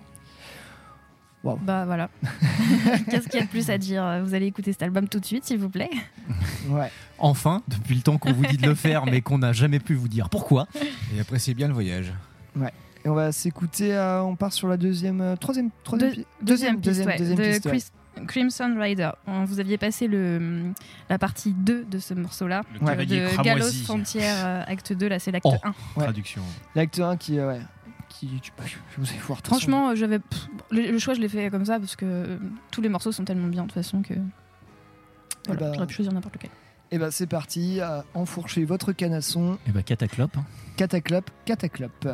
Bah 1.57 1.85
voilà. 1.87 2.11
Qu'est-ce 3.11 3.29
qu'il 3.29 3.39
y 3.41 3.43
a 3.43 3.47
de 3.47 3.51
plus 3.51 3.71
à 3.71 3.79
dire? 3.79 4.21
Vous 4.25 4.35
allez 4.35 4.47
écouter 4.47 4.73
cet 4.73 4.83
album 4.83 5.09
tout 5.09 5.21
de 5.21 5.25
suite, 5.25 5.45
s'il 5.45 5.59
vous 5.59 5.71
plaît. 5.71 5.91
Ouais. 6.69 6.91
Enfin, 7.19 7.63
depuis 7.69 7.95
le 7.95 8.03
temps 8.03 8.19
qu'on 8.19 8.33
vous 8.35 8.45
dit 8.45 8.59
de 8.59 8.67
le 8.67 8.75
faire, 8.75 9.07
mais 9.07 9.23
qu'on 9.23 9.39
n'a 9.39 9.55
jamais 9.55 9.79
pu 9.79 9.95
vous 9.95 10.09
dire 10.09 10.29
pourquoi. 10.29 10.67
Et 11.17 11.21
appréciez 11.21 11.55
bien 11.55 11.67
le 11.67 11.73
voyage. 11.73 12.13
Ouais. 12.55 12.73
Et 13.05 13.09
on 13.09 13.15
va 13.15 13.33
s'écouter, 13.33 13.95
euh, 13.95 14.23
on 14.23 14.37
part 14.37 14.53
sur 14.53 14.69
la 14.69 14.77
deuxième, 14.77 15.23
euh, 15.23 15.37
troisième, 15.37 15.71
pi- 15.71 16.27
deuxième 16.43 16.79
piste, 16.81 17.07
ouais, 17.07 17.17
deuxième 17.17 17.39
de 17.39 17.43
piste, 17.45 17.65
ouais. 17.65 17.71
Chris- 17.71 18.27
Crimson 18.27 18.77
Rider. 18.79 19.09
On- 19.27 19.45
Vous 19.45 19.61
aviez 19.61 19.79
passé 19.79 20.09
le, 20.09 20.73
la 21.09 21.19
partie 21.19 21.53
2 21.55 21.85
de 21.85 21.99
ce 21.99 22.13
morceau-là, 22.13 22.63
de. 22.83 23.43
Gallows 23.43 23.73
Frontier, 23.85 24.23
euh, 24.25 24.63
acte 24.67 24.93
2, 24.93 25.09
là 25.09 25.19
c'est 25.19 25.31
l'acte 25.31 25.47
Oh. 25.49 25.55
1. 25.65 25.69
Ouais. 25.97 26.05
Traduction. 26.05 26.43
L'acte 26.75 27.01
1 27.01 27.17
qui, 27.17 27.39
euh, 27.39 27.49
ouais, 27.53 27.61
qui, 28.19 28.41
tu, 28.41 28.53
je 28.67 29.01
vous 29.01 29.11
ai 29.13 29.17
voir. 29.19 29.39
de 29.39 29.43
toute 29.43 29.49
façon. 29.55 29.61
Franchement, 29.61 29.91
euh, 29.91 29.95
j'avais 29.95 30.19
le, 30.71 30.91
le 30.91 30.99
choix, 30.99 31.15
je 31.15 31.21
l'ai 31.21 31.29
fait 31.29 31.51
comme 31.51 31.65
ça 31.65 31.79
parce 31.79 31.97
que 31.97 32.05
euh, 32.07 32.39
tous 32.71 32.81
les 32.81 32.89
morceaux 32.89 33.13
sont 33.13 33.25
tellement 33.25 33.49
bien 33.49 33.63
de 33.63 33.69
toute 33.69 33.75
façon 33.75 34.03
que 34.03 34.15
voilà, 35.47 35.61
bah, 35.61 35.73
j'aurais 35.75 35.87
pu 35.87 35.95
choisir 35.95 36.13
n'importe 36.13 36.35
lequel. 36.35 36.51
Et 36.91 36.99
ben 36.99 37.11
c'est 37.11 37.27
parti, 37.27 37.81
enfourchez 38.15 38.65
votre 38.65 38.93
canasson, 38.93 39.59
Et 39.67 39.71
bah, 39.73 39.83
cataclope. 39.83 40.37
hein. 40.37 40.45
cataclope, 40.77 41.31
cataclope. 41.45 42.09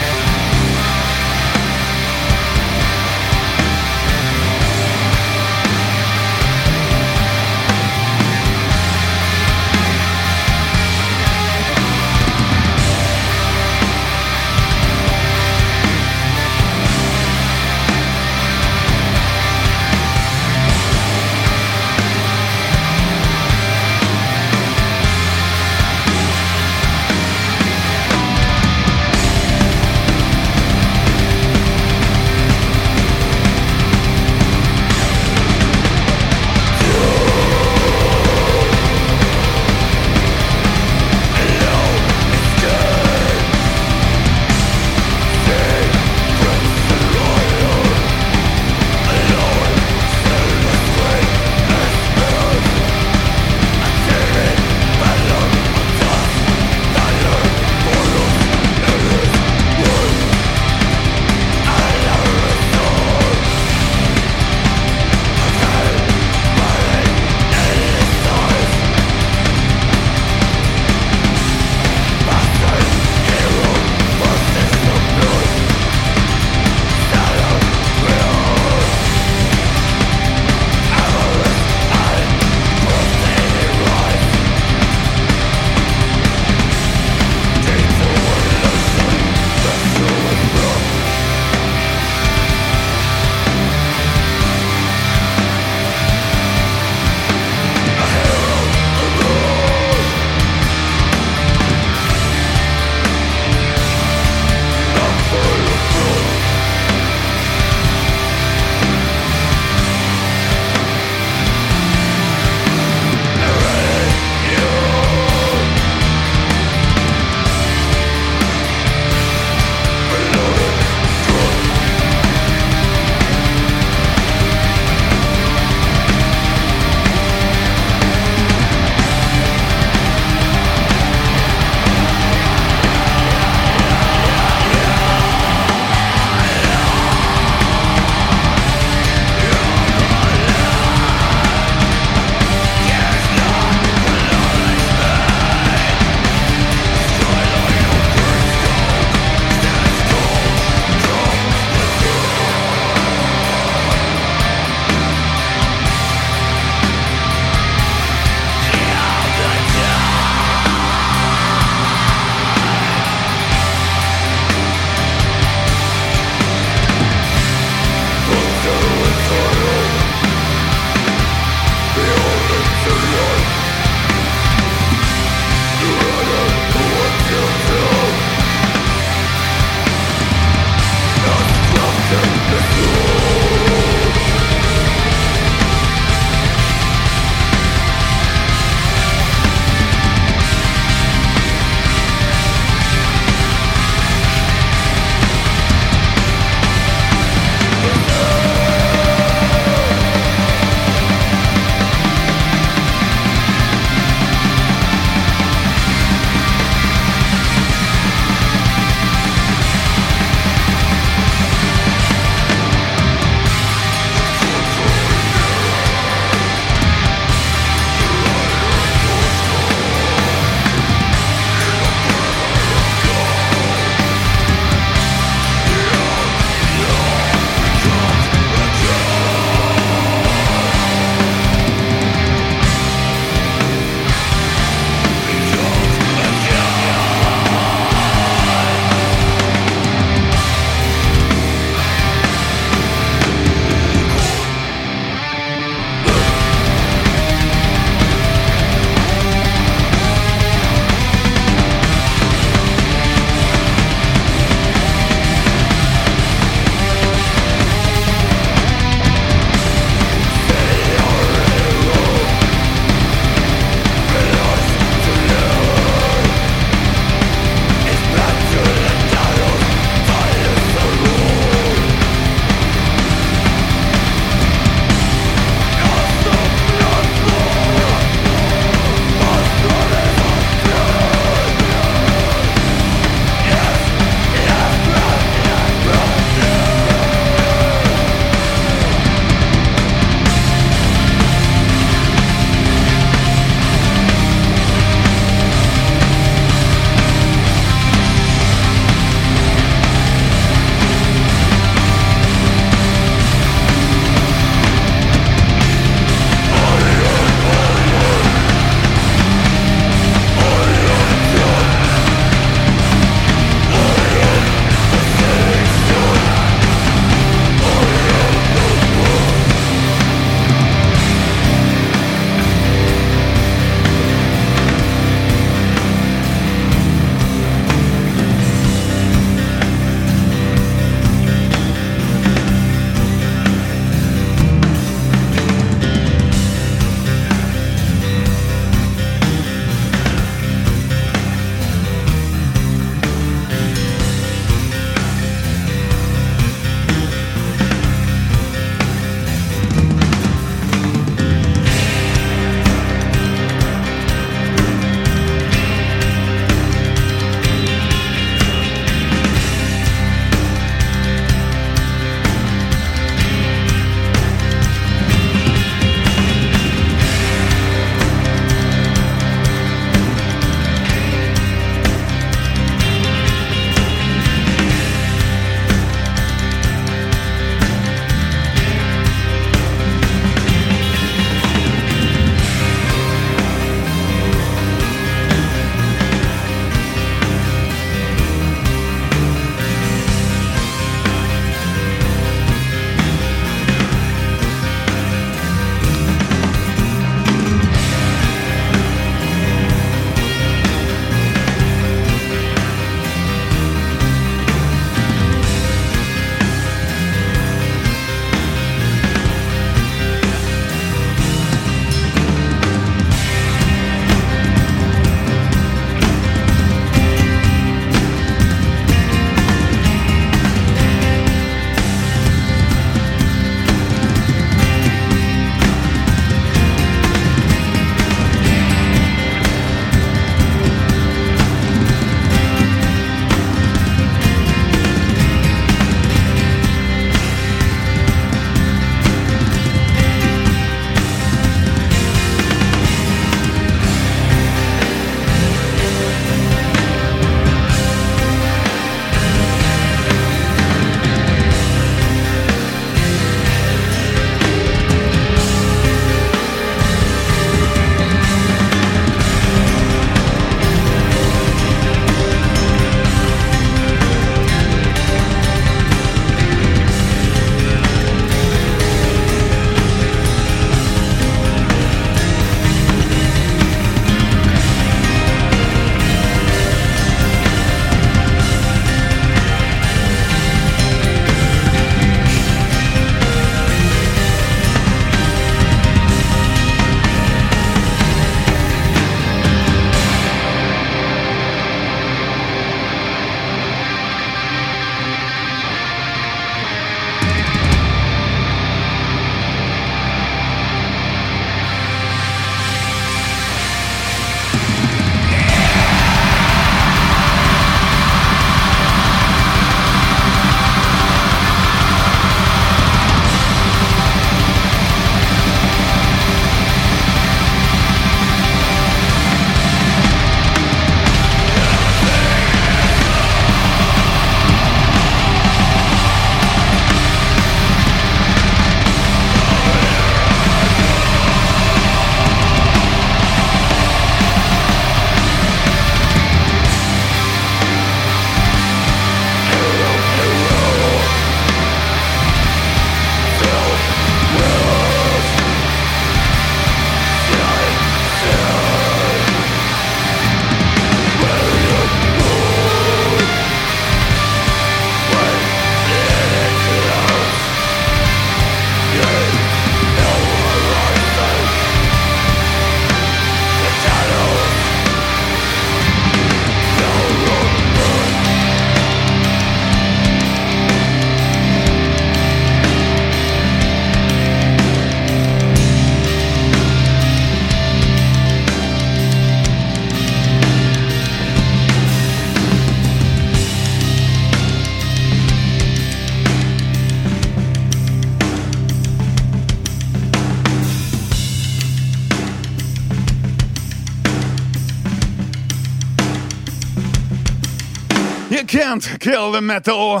Can't 598.48 598.98
kill 598.98 599.30
the 599.30 599.42
metal. 599.42 600.00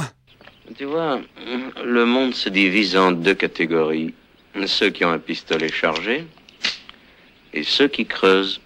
Tu 0.76 0.84
vois, 0.84 1.20
le 1.84 2.04
monde 2.04 2.34
se 2.34 2.48
divise 2.48 2.96
en 2.96 3.12
deux 3.12 3.34
catégories. 3.34 4.14
Ceux 4.66 4.90
qui 4.90 5.04
ont 5.04 5.12
un 5.12 5.18
pistolet 5.18 5.70
chargé 5.70 6.26
et 7.52 7.62
ceux 7.62 7.88
qui 7.88 8.06
creusent. 8.06 8.60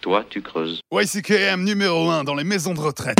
Toi, 0.00 0.24
tu 0.28 0.40
creuses. 0.40 0.80
YCKM 0.92 1.62
numéro 1.64 2.10
1 2.10 2.24
dans 2.24 2.34
les 2.34 2.44
maisons 2.44 2.74
de 2.74 2.80
retraite. 2.80 3.18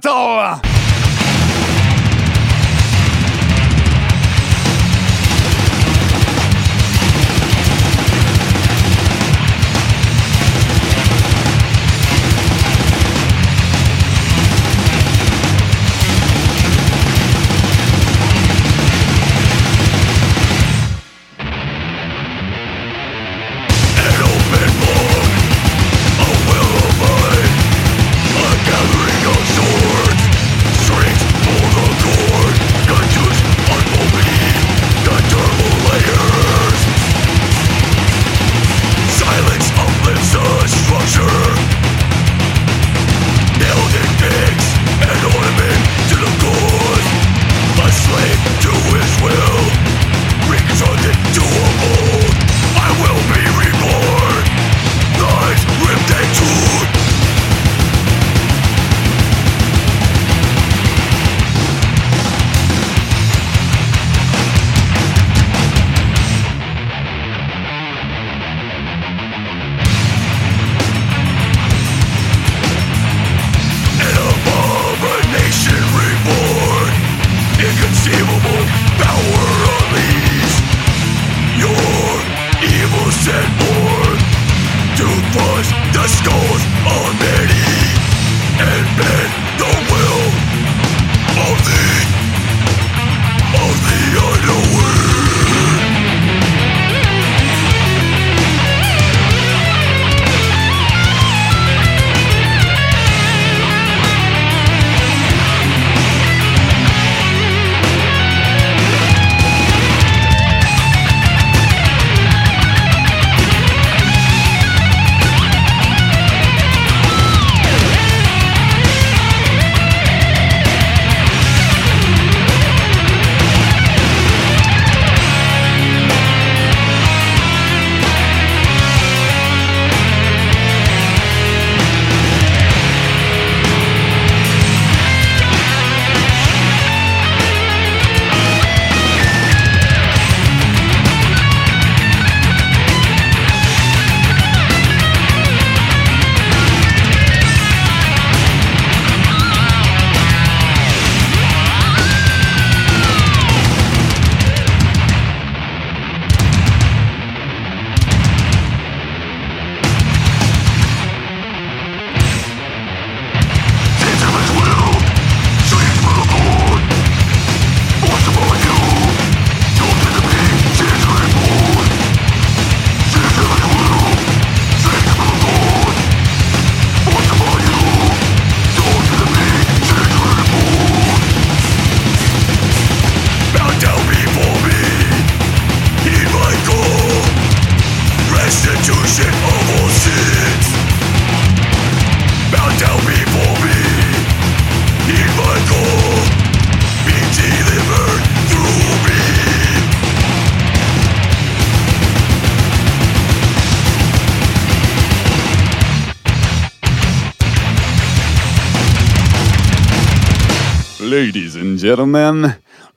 Kill 0.00 0.12
the 0.12 0.60
metal. 0.62 0.77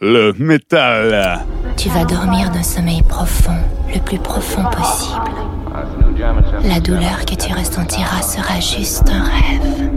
Le 0.02 0.34
métal. 0.38 1.46
Tu 1.78 1.88
vas 1.88 2.04
dormir 2.04 2.52
d'un 2.52 2.62
sommeil 2.62 3.02
profond, 3.04 3.56
le 3.94 4.02
plus 4.02 4.18
profond 4.18 4.64
possible. 4.66 5.32
La 6.66 6.82
douleur 6.82 7.26
que 7.26 7.36
tu 7.36 7.54
ressentiras 7.54 8.22
sera 8.22 8.60
juste 8.60 9.10
un 9.10 9.24
rêve. 9.24 9.92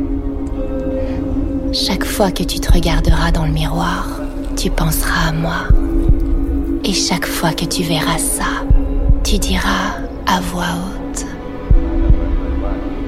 Chaque 1.73 2.05
fois 2.05 2.31
que 2.31 2.45
tu 2.45 2.61
te 2.61 2.73
regarderas 2.73 3.33
dans 3.33 3.47
le 3.47 3.51
miroir, 3.51 4.07
tu 4.57 4.71
penseras 4.71 5.31
à 5.31 5.33
moi. 5.33 5.67
Et 6.85 6.93
chaque 6.93 7.27
fois 7.27 7.51
que 7.51 7.65
tu 7.65 7.83
verras 7.83 8.19
ça, 8.19 8.63
tu 9.25 9.39
diras 9.39 9.99
à 10.29 10.39
voix 10.41 10.71
haute, 10.73 11.27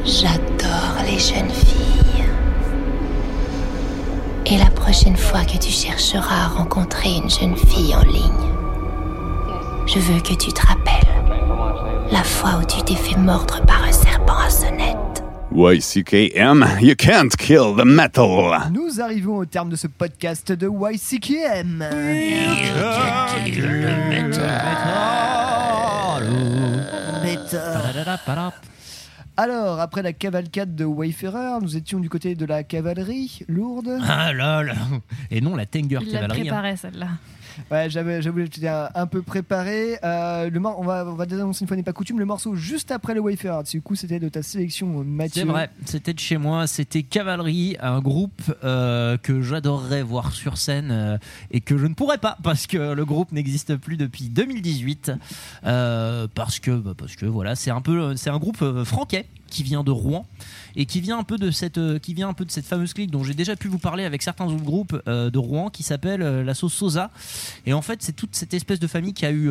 J'adore 0.05 1.05
les 1.09 1.19
jeunes 1.21 1.51
filles. 1.51 1.86
Et 4.48 4.59
la 4.59 4.70
prochaine 4.70 5.16
fois 5.16 5.44
que 5.44 5.59
tu 5.59 5.73
chercheras 5.73 6.44
à 6.44 6.48
rencontrer 6.48 7.16
une 7.16 7.28
jeune 7.28 7.56
fille 7.56 7.93
en 7.97 8.02
ligne, 8.02 8.47
je 9.86 9.98
veux 9.98 10.20
que 10.20 10.35
tu 10.35 10.52
te 10.52 10.64
rappelles 10.64 10.93
la 12.12 12.23
fois 12.23 12.60
où 12.60 12.64
tu 12.64 12.81
t'es 12.85 12.94
fait 12.94 13.18
mordre 13.18 13.60
par 13.66 13.82
un 13.82 13.90
serpent 13.90 14.39
à 14.39 14.48
sonnette. 14.48 15.24
YCKM, 15.52 16.64
you 16.81 16.94
can't 16.94 17.36
kill 17.36 17.74
the 17.77 17.85
metal. 17.85 18.70
Nous 18.73 19.01
arrivons 19.01 19.39
au 19.39 19.47
terme 19.47 19.70
de 19.70 19.77
ce 19.77 19.89
podcast 19.89 20.52
de 20.52 20.68
YCKM. 20.68 21.85
Alors, 29.37 29.81
après 29.81 30.03
la 30.03 30.13
cavalcade 30.15 30.75
de 30.75 30.85
Wayfarer, 30.85 31.59
nous 31.61 31.77
étions 31.77 32.01
du 32.01 32.09
côté 32.09 32.35
de 32.35 32.47
la 32.47 32.63
cavalerie 32.63 33.41
lourde. 33.49 33.99
Ah 34.03 34.33
là 34.33 34.63
là 34.63 34.75
Et 35.31 35.41
non 35.43 35.55
la 35.57 35.67
Tenger 35.67 35.99
Il 36.01 36.07
l'a 36.13 36.21
cavalerie. 36.21 36.41
hein. 36.41 36.45
préparé 36.45 36.77
celle-là. 36.77 37.09
Ouais, 37.70 37.89
j'avais, 37.91 38.23
j'avoue, 38.23 38.41
j'étais 38.41 38.69
un, 38.69 39.07
peu 39.07 39.23
préparé. 39.23 39.99
Euh, 40.05 40.51
le 40.51 40.61
mor- 40.61 40.78
on 40.78 40.85
va, 40.85 41.05
on 41.07 41.15
va 41.15 41.27
déjà 41.27 41.43
annoncer 41.43 41.62
une 41.62 41.69
fois 41.69 41.77
n'est 41.77 41.83
pas 41.83 41.93
coutume, 41.93 42.19
le 42.19 42.24
morceau 42.24 42.55
juste 42.55 42.91
après 42.91 43.15
le 43.15 43.20
Wayfarer. 43.20 43.62
Du 43.65 43.83
coup, 43.83 43.95
c'était 43.95 44.20
de 44.20 44.28
ta 44.28 44.43
sélection, 44.43 45.05
Mathieu. 45.05 45.43
C'est 45.43 45.49
vrai, 45.49 45.70
c'était 45.85 46.12
de 46.15 46.19
chez 46.19 46.37
moi, 46.37 46.66
c'était 46.66 47.03
Cavalerie, 47.03 47.77
un 47.81 48.01
groupe 48.01 48.43
euh, 48.65 49.16
que 49.16 49.43
j'adorerais 49.43 50.03
voir 50.03 50.33
sur 50.33 50.59
scène 50.59 50.91
euh, 50.91 51.19
et 51.51 51.61
que 51.61 51.78
je 51.78 51.87
ne 51.87 51.95
pourrais 51.95 52.19
pas 52.19 52.37
parce 52.43 52.66
que 52.66 52.95
le 52.95 53.05
groupe 53.05 53.33
n'existe 53.33 53.77
plus 53.77 53.97
depuis 53.97 54.28
2018 54.28 55.12
euh, 55.65 56.27
parce 56.35 56.59
que 56.61 56.70
bah, 56.70 56.95
parce 56.97 57.16
que 57.16 57.27
voilà, 57.27 57.55
c'est 57.55 57.70
un 57.70 57.81
peu 57.81 58.16
c'est 58.16 58.31
un 58.31 58.39
groupe 58.39 58.62
euh, 58.62 58.85
franquais 58.85 59.27
qui 59.57 59.62
vient 59.62 59.83
de 59.83 59.91
Rouen 59.91 60.27
et 60.77 60.85
qui 60.85 61.01
vient 61.01 61.19
un 61.19 61.23
peu 61.23 61.39
de 61.39 61.51
cette 61.51 61.78
euh, 61.78 61.99
qui 61.99 62.12
vient 62.12 62.28
un 62.28 62.35
peu 62.35 62.45
de 62.45 62.51
cette 62.51 62.66
fameuse 62.66 62.93
clique 62.93 63.11
dont 63.11 63.24
j'ai 63.24 63.33
déjà 63.33 63.57
pu 63.57 63.69
vous 63.69 63.78
parler 63.78 64.05
avec 64.05 64.20
certains 64.20 64.45
autres 64.45 64.62
groupes 64.62 65.01
euh, 65.09 65.31
de 65.31 65.39
Rouen 65.39 65.70
qui 65.70 65.83
s'appelle 65.83 66.20
euh, 66.20 66.45
la 66.45 66.53
sauce 66.53 66.74
Sosa. 66.74 67.11
Et 67.65 67.73
en 67.73 67.81
fait 67.81 68.03
c'est 68.03 68.12
toute 68.12 68.37
cette 68.37 68.53
espèce 68.53 68.78
de 68.78 68.87
famille 68.87 69.15
qui 69.15 69.24
a 69.24 69.33
eu 69.33 69.51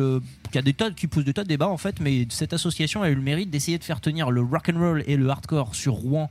qui 0.52 0.58
a 0.58 0.62
des 0.62 0.74
tas 0.74 0.92
qui 0.92 1.08
pose 1.08 1.24
des 1.24 1.32
tas 1.32 1.42
de 1.42 1.48
débats 1.48 1.68
en 1.68 1.76
fait 1.76 1.98
mais 1.98 2.28
cette 2.30 2.52
association 2.52 3.02
a 3.02 3.10
eu 3.10 3.16
le 3.16 3.20
mérite 3.20 3.50
d'essayer 3.50 3.78
de 3.78 3.84
faire 3.84 4.00
tenir 4.00 4.30
le 4.30 4.42
rock 4.42 4.70
and 4.72 4.78
roll 4.78 5.04
et 5.08 5.16
le 5.16 5.28
hardcore 5.28 5.74
sur 5.74 5.94
Rouen 5.94 6.28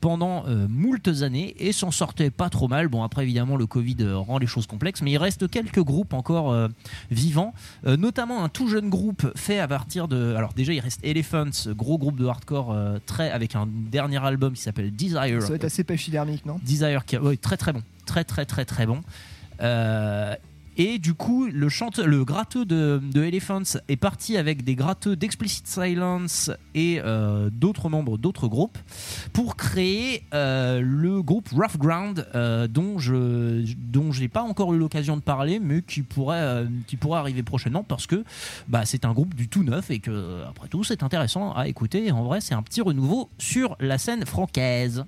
pendant 0.00 0.44
euh, 0.46 0.68
moultes 0.68 1.22
années 1.22 1.56
et 1.58 1.72
s'en 1.72 1.90
sortait 1.90 2.30
pas 2.30 2.50
trop 2.50 2.68
mal. 2.68 2.86
Bon 2.86 3.02
après 3.02 3.24
évidemment 3.24 3.56
le 3.56 3.66
Covid 3.66 3.96
rend 4.12 4.38
les 4.38 4.46
choses 4.46 4.68
complexes 4.68 5.02
mais 5.02 5.10
il 5.12 5.18
reste 5.18 5.50
quelques 5.50 5.82
groupes 5.82 6.12
encore 6.12 6.54
vivants 7.10 7.54
notamment 7.84 8.44
un 8.44 8.48
tout 8.48 8.68
jeune 8.68 8.88
groupe 8.88 9.26
fait 9.34 9.58
à 9.58 9.66
partir 9.66 10.06
de 10.06 10.34
alors 10.36 10.52
déjà 10.52 10.72
il 10.72 10.80
reste 10.80 11.00
Elephants 11.02 11.72
gros 11.74 11.98
groupe 11.98 12.18
de 12.18 12.26
hardcore 12.26 12.72
euh, 12.84 12.98
très 13.06 13.30
avec 13.30 13.54
un 13.56 13.66
dernier 13.68 14.24
album 14.24 14.54
qui 14.54 14.62
s'appelle 14.62 14.94
Desire. 14.94 15.42
Ça 15.42 15.48
va 15.48 15.54
être 15.54 15.64
assez 15.64 15.84
pachydermique, 15.84 16.46
non? 16.46 16.58
Desire, 16.62 17.04
qui, 17.04 17.16
ouais, 17.16 17.36
très 17.36 17.56
très 17.56 17.72
bon, 17.72 17.82
très 18.06 18.24
très 18.24 18.44
très 18.44 18.64
très 18.64 18.86
bon. 18.86 19.00
Euh, 19.60 20.34
et 20.76 20.98
du 20.98 21.14
coup, 21.14 21.46
le 21.46 21.68
chanteur, 21.68 22.06
le 22.06 22.24
gratteux 22.24 22.64
de, 22.64 23.00
Elephants 23.14 23.78
est 23.88 23.96
parti 23.96 24.36
avec 24.36 24.64
des 24.64 24.74
gratteux 24.74 25.14
d'Explicit 25.14 25.66
Silence 25.66 26.50
et 26.74 27.00
euh, 27.04 27.48
d'autres 27.52 27.88
membres 27.88 28.18
d'autres 28.18 28.48
groupes 28.48 28.78
pour 29.32 29.56
créer 29.56 30.24
euh, 30.34 30.80
le 30.80 31.22
groupe 31.22 31.48
Rough 31.50 31.78
Ground, 31.78 32.26
euh, 32.34 32.66
dont 32.66 32.98
je 32.98 33.64
dont 33.76 34.10
pas 34.32 34.42
encore 34.42 34.74
eu 34.74 34.78
l'occasion 34.78 35.16
de 35.16 35.22
parler, 35.22 35.60
mais 35.60 35.82
qui 35.82 36.02
pourrait 36.02 36.66
qui 36.86 36.96
pourrait 36.96 37.20
arriver 37.20 37.42
prochainement 37.42 37.84
parce 37.84 38.06
que 38.06 38.24
bah, 38.68 38.84
c'est 38.84 39.04
un 39.04 39.12
groupe 39.12 39.34
du 39.34 39.48
tout 39.48 39.62
neuf 39.62 39.90
et 39.90 40.00
que 40.00 40.42
après 40.48 40.68
tout 40.68 40.82
c'est 40.82 41.02
intéressant 41.02 41.52
à 41.52 41.68
écouter. 41.68 42.10
En 42.10 42.24
vrai, 42.24 42.40
c'est 42.40 42.54
un 42.54 42.62
petit 42.62 42.80
renouveau 42.80 43.28
sur 43.38 43.76
la 43.78 43.98
scène 43.98 44.26
francaise. 44.26 45.04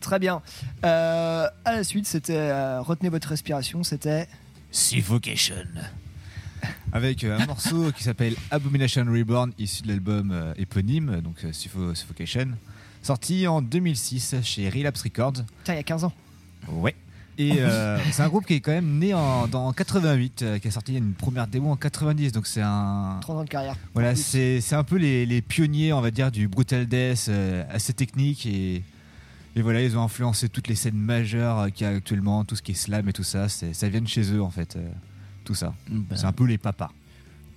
Très 0.00 0.18
bien. 0.18 0.42
À 0.82 1.50
la 1.64 1.84
suite, 1.84 2.06
c'était 2.06 2.78
retenez 2.78 3.08
votre 3.08 3.28
respiration. 3.28 3.82
C'était 3.82 4.26
Suffocation. 4.70 5.54
Avec 6.92 7.24
euh, 7.24 7.38
un 7.38 7.46
morceau 7.46 7.92
qui 7.92 8.02
s'appelle 8.02 8.34
Abomination 8.50 9.04
Reborn, 9.04 9.52
issu 9.58 9.82
de 9.82 9.88
l'album 9.88 10.30
euh, 10.32 10.54
éponyme, 10.56 11.20
donc 11.20 11.36
euh, 11.44 11.52
Suffo- 11.52 11.94
Suffocation, 11.94 12.48
sorti 13.02 13.46
en 13.46 13.62
2006 13.62 14.36
chez 14.42 14.68
Relapse 14.68 15.02
Records. 15.02 15.44
Tiens, 15.64 15.74
il 15.74 15.76
y 15.76 15.80
a 15.80 15.82
15 15.82 16.04
ans. 16.04 16.12
Ouais. 16.68 16.94
Et 17.38 17.52
euh, 17.60 17.98
c'est 18.12 18.22
un 18.22 18.28
groupe 18.28 18.46
qui 18.46 18.54
est 18.54 18.60
quand 18.60 18.72
même 18.72 18.98
né 18.98 19.12
en, 19.14 19.46
dans 19.46 19.70
88, 19.72 20.42
euh, 20.42 20.58
qui 20.58 20.68
a 20.68 20.70
sorti 20.70 20.96
une 20.96 21.12
première 21.12 21.46
démo 21.46 21.70
en 21.70 21.76
90, 21.76 22.32
donc 22.32 22.46
c'est 22.46 22.62
un. 22.62 23.18
30 23.20 23.36
ans 23.38 23.44
de 23.44 23.48
carrière. 23.48 23.76
Voilà, 23.94 24.16
c'est 24.16 24.60
c'est 24.62 24.74
un 24.74 24.84
peu 24.84 24.96
les, 24.96 25.26
les 25.26 25.42
pionniers, 25.42 25.92
on 25.92 26.00
va 26.00 26.10
dire, 26.10 26.30
du 26.32 26.48
brutal 26.48 26.86
death, 26.86 27.26
euh, 27.28 27.64
assez 27.70 27.92
technique 27.92 28.46
et. 28.46 28.82
Et 29.56 29.62
voilà, 29.62 29.82
ils 29.82 29.96
ont 29.96 30.02
influencé 30.02 30.48
toutes 30.50 30.68
les 30.68 30.74
scènes 30.74 30.98
majeures 30.98 31.72
qu'il 31.72 31.86
y 31.86 31.90
a 31.90 31.94
actuellement, 31.94 32.44
tout 32.44 32.56
ce 32.56 32.62
qui 32.62 32.72
est 32.72 32.74
slam 32.74 33.08
et 33.08 33.12
tout 33.12 33.22
ça. 33.24 33.48
c'est- 33.48 33.72
Ça 33.72 33.88
vient 33.88 34.02
de 34.02 34.08
chez 34.08 34.32
eux 34.34 34.42
en 34.42 34.50
fait, 34.50 34.76
euh, 34.76 34.86
tout 35.44 35.54
ça. 35.54 35.74
Ben. 35.88 36.14
C'est 36.16 36.26
un 36.26 36.32
peu 36.32 36.44
les 36.44 36.58
papas. 36.58 36.90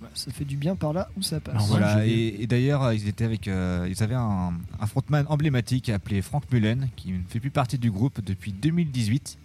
Bah, 0.00 0.08
ça 0.14 0.30
fait 0.30 0.46
du 0.46 0.56
bien 0.56 0.76
par 0.76 0.94
là 0.94 1.10
où 1.18 1.22
ça 1.22 1.40
passe. 1.40 1.66
Voilà, 1.68 2.06
et, 2.06 2.36
et 2.42 2.46
d'ailleurs, 2.46 2.90
ils 2.94 3.06
étaient 3.06 3.24
avec, 3.26 3.46
euh, 3.48 3.86
ils 3.90 4.02
avaient 4.02 4.14
un, 4.14 4.54
un 4.80 4.86
frontman 4.86 5.26
emblématique 5.28 5.90
appelé 5.90 6.22
Frank 6.22 6.42
Mullen, 6.50 6.88
qui 6.96 7.12
ne 7.12 7.18
fait 7.28 7.38
plus 7.38 7.50
partie 7.50 7.76
du 7.76 7.90
groupe 7.90 8.24
depuis 8.24 8.52
2018, 8.52 9.36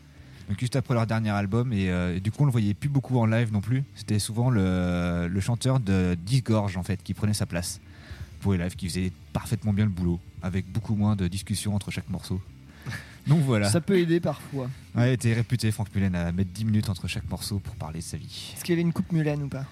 donc 0.48 0.57
juste 0.57 0.77
après 0.77 0.94
leur 0.94 1.07
dernier 1.07 1.32
album, 1.32 1.73
et, 1.73 1.90
euh, 1.90 2.15
et 2.15 2.22
du 2.22 2.32
coup, 2.32 2.44
on 2.44 2.45
le 2.45 2.53
voyait 2.53 2.73
plus 2.73 2.88
beaucoup 2.88 3.19
en 3.19 3.26
live 3.26 3.52
non 3.52 3.60
plus. 3.60 3.84
C'était 3.95 4.18
souvent 4.19 4.49
le, 4.49 5.27
le 5.30 5.40
chanteur 5.41 5.82
de 5.82 6.15
Disgorge 6.26 6.77
en 6.77 6.84
fait 6.84 7.03
qui 7.03 7.14
prenait 7.14 7.34
sa 7.34 7.45
place 7.45 7.82
pour 8.45 8.53
les 8.53 8.59
lives, 8.59 8.76
qui 8.76 8.88
faisait 8.88 9.11
parfaitement 9.34 9.73
bien 9.73 9.85
le 9.85 9.89
boulot, 9.91 10.19
avec 10.43 10.72
beaucoup 10.72 10.93
moins 10.93 11.15
de 11.15 11.27
discussions 11.27 11.73
entre 11.73 11.89
chaque 11.89 12.07
morceau. 12.11 12.39
Donc 13.26 13.41
voilà. 13.41 13.67
Ça 13.72 13.81
peut 13.81 13.97
aider 13.97 14.19
parfois. 14.19 14.69
Ouais, 14.93 15.09
il 15.09 15.13
était 15.13 15.34
réputé 15.34 15.72
Frank 15.72 15.88
Mullen 15.95 16.13
à 16.13 16.31
mettre 16.31 16.51
10 16.51 16.65
minutes 16.65 16.89
entre 16.89 17.07
chaque 17.07 17.27
morceau 17.27 17.57
pour 17.57 17.73
parler 17.73 18.01
de 18.01 18.03
sa 18.03 18.17
vie. 18.17 18.53
Est-ce 18.55 18.63
qu'il 18.63 18.73
y 18.73 18.76
avait 18.76 18.84
une 18.84 18.93
coupe 18.93 19.11
Mulan 19.11 19.41
ou 19.41 19.47
pas? 19.47 19.65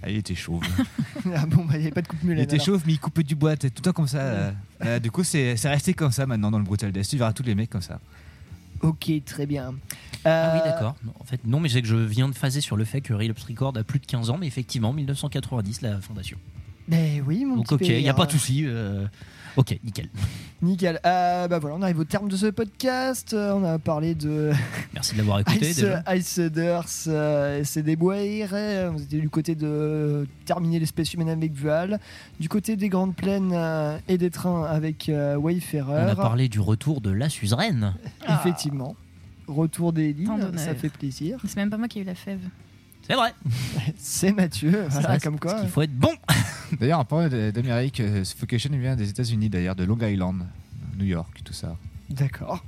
Ah, 0.00 0.10
il 0.10 0.16
était 0.18 0.36
chauve. 0.36 0.62
Ah 1.34 1.44
bon, 1.44 1.64
bah, 1.64 1.72
il 1.74 1.78
n'y 1.78 1.82
avait 1.86 1.90
pas 1.90 2.02
de 2.02 2.06
coupe 2.06 2.22
Mulan. 2.22 2.38
Il 2.38 2.44
était 2.44 2.54
alors. 2.54 2.66
chauve, 2.66 2.82
mais 2.86 2.92
il 2.92 3.00
coupait 3.00 3.24
du 3.24 3.34
bois, 3.34 3.56
tout 3.56 3.66
le 3.66 3.82
temps 3.82 3.92
comme 3.92 4.06
ça. 4.06 4.18
euh. 4.20 4.52
Euh, 4.84 4.98
du 5.00 5.10
coup, 5.10 5.24
c'est 5.24 5.54
resté 5.64 5.92
comme 5.92 6.12
ça 6.12 6.24
maintenant 6.24 6.52
dans 6.52 6.58
le 6.58 6.64
Brutal 6.64 6.92
Death. 6.92 7.08
Tu 7.08 7.16
verras 7.16 7.32
tous 7.32 7.42
les 7.42 7.56
mecs 7.56 7.68
comme 7.70 7.82
ça. 7.82 7.98
Ok, 8.82 9.10
très 9.26 9.44
bien. 9.46 9.74
Ah 10.24 10.52
oui, 10.54 10.60
Euh, 10.60 10.70
d'accord. 10.70 10.94
Non, 11.04 11.12
En 11.18 11.24
fait, 11.24 11.40
non, 11.44 11.58
mais 11.58 11.68
c'est 11.68 11.82
que 11.82 11.88
je 11.88 11.96
viens 11.96 12.28
de 12.28 12.34
phaser 12.34 12.60
sur 12.60 12.76
le 12.76 12.84
fait 12.84 13.00
que 13.00 13.12
Relapse 13.12 13.42
Record 13.42 13.76
a 13.76 13.82
plus 13.82 13.98
de 13.98 14.06
15 14.06 14.30
ans, 14.30 14.38
mais 14.38 14.46
effectivement, 14.46 14.92
1990, 14.92 15.82
la 15.82 16.00
fondation. 16.00 16.38
Ben 16.90 17.22
oui, 17.26 17.44
mon 17.44 17.56
Donc, 17.56 17.68
petit 17.68 17.74
ok, 17.74 17.88
il 17.88 18.02
n'y 18.02 18.08
a 18.08 18.14
pas 18.14 18.26
de 18.26 18.32
souci. 18.32 18.64
euh, 18.66 19.06
Ok, 19.56 19.78
nickel. 19.82 20.08
Nickel. 20.62 21.00
Euh, 21.04 21.48
bah 21.48 21.58
voilà, 21.58 21.76
on 21.76 21.82
arrive 21.82 21.98
au 21.98 22.04
terme 22.04 22.28
de 22.28 22.36
ce 22.36 22.46
podcast. 22.46 23.32
Euh, 23.32 23.52
on 23.54 23.64
a 23.64 23.78
parlé 23.78 24.14
de 24.14 24.52
Merci 24.94 25.12
de 25.14 25.18
l'avoir 25.18 25.40
écouté 25.40 25.70
Ice, 25.70 25.76
déjà. 25.76 26.02
Ice 26.14 26.36
Eaters, 26.36 26.84
euh, 27.08 27.60
c'est 27.64 27.82
des 27.82 27.96
bois 27.96 28.16
On 28.16 28.96
était 28.98 29.18
du 29.18 29.28
côté 29.28 29.54
de 29.54 30.26
terminer 30.44 30.78
l'espèce 30.78 31.12
humaine 31.14 31.28
avec 31.28 31.52
Vual, 31.52 31.98
du 32.38 32.48
côté 32.48 32.76
des 32.76 32.88
grandes 32.88 33.14
plaines 33.16 33.52
euh, 33.52 33.98
et 34.08 34.18
des 34.18 34.30
trains 34.30 34.64
avec 34.64 35.08
euh, 35.08 35.36
Wayfarer. 35.36 36.04
On 36.06 36.08
a 36.08 36.16
parlé 36.16 36.48
du 36.48 36.60
retour 36.60 37.00
de 37.00 37.10
la 37.10 37.28
suzeraine. 37.28 37.94
Effectivement. 38.28 38.94
Retour 39.48 39.92
des 39.92 40.14
Tant 40.14 40.36
lignes, 40.36 40.46
d'honneur. 40.46 40.60
ça 40.60 40.74
fait 40.74 40.90
plaisir. 40.90 41.38
C'est 41.44 41.56
même 41.56 41.70
pas 41.70 41.76
moi 41.76 41.88
qui 41.88 41.98
ai 41.98 42.02
eu 42.02 42.04
la 42.04 42.14
fève. 42.14 42.40
C'est 43.06 43.14
vrai. 43.14 43.34
C'est 43.96 44.32
Mathieu, 44.32 44.86
voilà, 44.88 45.18
comme 45.18 45.38
quoi. 45.38 45.60
Il 45.62 45.68
faut 45.68 45.82
être 45.82 45.96
bon. 45.96 46.12
D'ailleurs, 46.80 47.00
en 47.00 47.04
parlant 47.04 47.28
d'Amérique, 47.28 48.00
euh, 48.00 48.24
Suffocation 48.24 48.70
vient 48.76 48.96
des 48.96 49.08
États-Unis, 49.10 49.48
d'ailleurs, 49.48 49.74
de 49.74 49.84
Long 49.84 49.98
Island, 50.00 50.46
New 50.96 51.06
York, 51.06 51.40
tout 51.44 51.52
ça. 51.52 51.76
D'accord. 52.08 52.64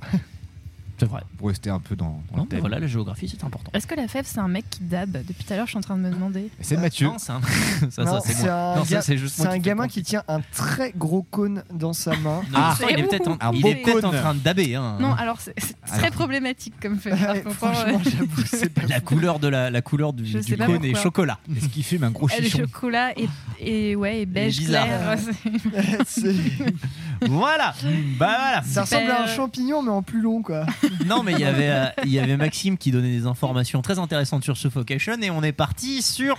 C'est 1.03 1.09
vrai. 1.09 1.21
Pour 1.37 1.47
rester 1.49 1.69
un 1.69 1.79
peu 1.79 1.95
dans, 1.95 2.05
dans 2.05 2.11
Non, 2.11 2.21
le 2.37 2.41
mais 2.43 2.47
thème. 2.47 2.59
voilà, 2.61 2.79
la 2.79 2.87
géographie, 2.87 3.27
c'est 3.29 3.43
important. 3.43 3.71
Est-ce 3.73 3.87
que 3.87 3.95
la 3.95 4.07
fève, 4.07 4.25
c'est 4.25 4.39
un 4.39 4.47
mec 4.47 4.65
qui 4.69 4.83
dab 4.83 5.11
Depuis 5.11 5.43
tout 5.43 5.51
à 5.53 5.57
l'heure, 5.57 5.65
je 5.65 5.71
suis 5.71 5.77
en 5.77 5.81
train 5.81 5.97
de 5.97 6.01
me 6.01 6.09
demander. 6.11 6.49
C'est 6.61 6.77
Mathieu. 6.77 7.07
Non, 7.07 7.17
c'est 7.17 7.31
un- 7.33 7.41
ça, 7.91 8.03
Non, 8.05 8.21
ça, 8.21 8.33
c'est 8.33 8.47
un, 8.49 8.75
Non, 8.77 8.85
ça, 8.85 8.95
ga- 8.95 9.01
c'est 9.01 9.17
juste 9.17 9.35
c'est 9.35 9.43
moi 9.43 9.51
un 9.51 9.55
qui 9.55 9.61
gamin 9.61 9.83
le 9.83 9.89
qui 9.89 10.01
tient 10.03 10.23
un 10.27 10.39
très 10.53 10.93
gros 10.95 11.23
cône 11.23 11.63
dans 11.73 11.93
sa 11.93 12.11
main. 12.17 12.41
Non, 12.51 12.59
Ah. 12.59 12.77
il 12.89 12.99
est 12.99 13.03
peut-être 13.03 13.27
en, 13.27 13.37
Un 13.41 13.51
il 13.53 13.65
est 13.67 14.05
en 14.05 14.11
train 14.11 14.33
de 14.33 14.39
daber. 14.39 14.75
Hein. 14.75 14.97
Non, 15.01 15.13
alors 15.13 15.39
c'est 15.41 15.53
très 15.85 15.97
Alors. 15.99 16.11
problématique 16.11 16.73
comme 16.81 16.97
fève. 16.97 17.19
par 17.19 17.33
Ouais, 17.35 17.41
contre, 17.41 17.55
franchement, 17.55 17.99
euh, 18.05 18.09
j'avoue, 18.09 18.41
c'est 18.45 18.69
pas 18.73 18.81
La 18.87 19.01
couleur 19.01 19.39
de 19.39 19.47
la, 19.49 19.69
la 19.69 19.81
couleur 19.81 20.13
du, 20.13 20.25
Je 20.25 20.37
du 20.37 20.43
sais 20.43 20.57
pas 20.57 20.67
cône 20.67 20.85
est 20.85 20.95
chocolat. 20.95 21.39
Est-ce 21.55 21.67
qu'il 21.69 21.83
fume 21.83 22.03
un 22.03 22.11
gros 22.11 22.29
est 22.29 22.41
chichon 22.43 22.59
chocolat 22.59 23.11
et, 23.19 23.27
et 23.59 23.95
ouais 23.95 24.21
et 24.21 24.25
beige 24.25 24.57
bizarre. 24.59 24.85
clair. 24.85 25.17
Voilà. 27.21 27.73
Bah 28.17 28.35
voilà. 28.39 28.61
Ça 28.63 28.81
ressemble 28.81 29.09
à 29.11 29.23
un 29.23 29.27
champignon, 29.27 29.81
mais 29.81 29.91
en 29.91 30.01
plus 30.03 30.21
long, 30.21 30.41
quoi. 30.41 30.65
Non, 31.05 31.23
mais 31.23 31.33
il 31.33 31.39
y 31.39 31.43
avait, 31.45 31.69
euh, 31.69 31.85
il 32.05 32.11
y 32.11 32.19
avait 32.19 32.37
Maxime 32.37 32.77
qui 32.77 32.91
donnait 32.91 33.11
des 33.17 33.25
informations 33.25 33.81
très 33.81 33.99
intéressantes 33.99 34.43
sur 34.43 34.57
Suffocation 34.57 35.17
et 35.21 35.29
on 35.31 35.43
est 35.43 35.51
parti 35.51 36.01
sur 36.01 36.37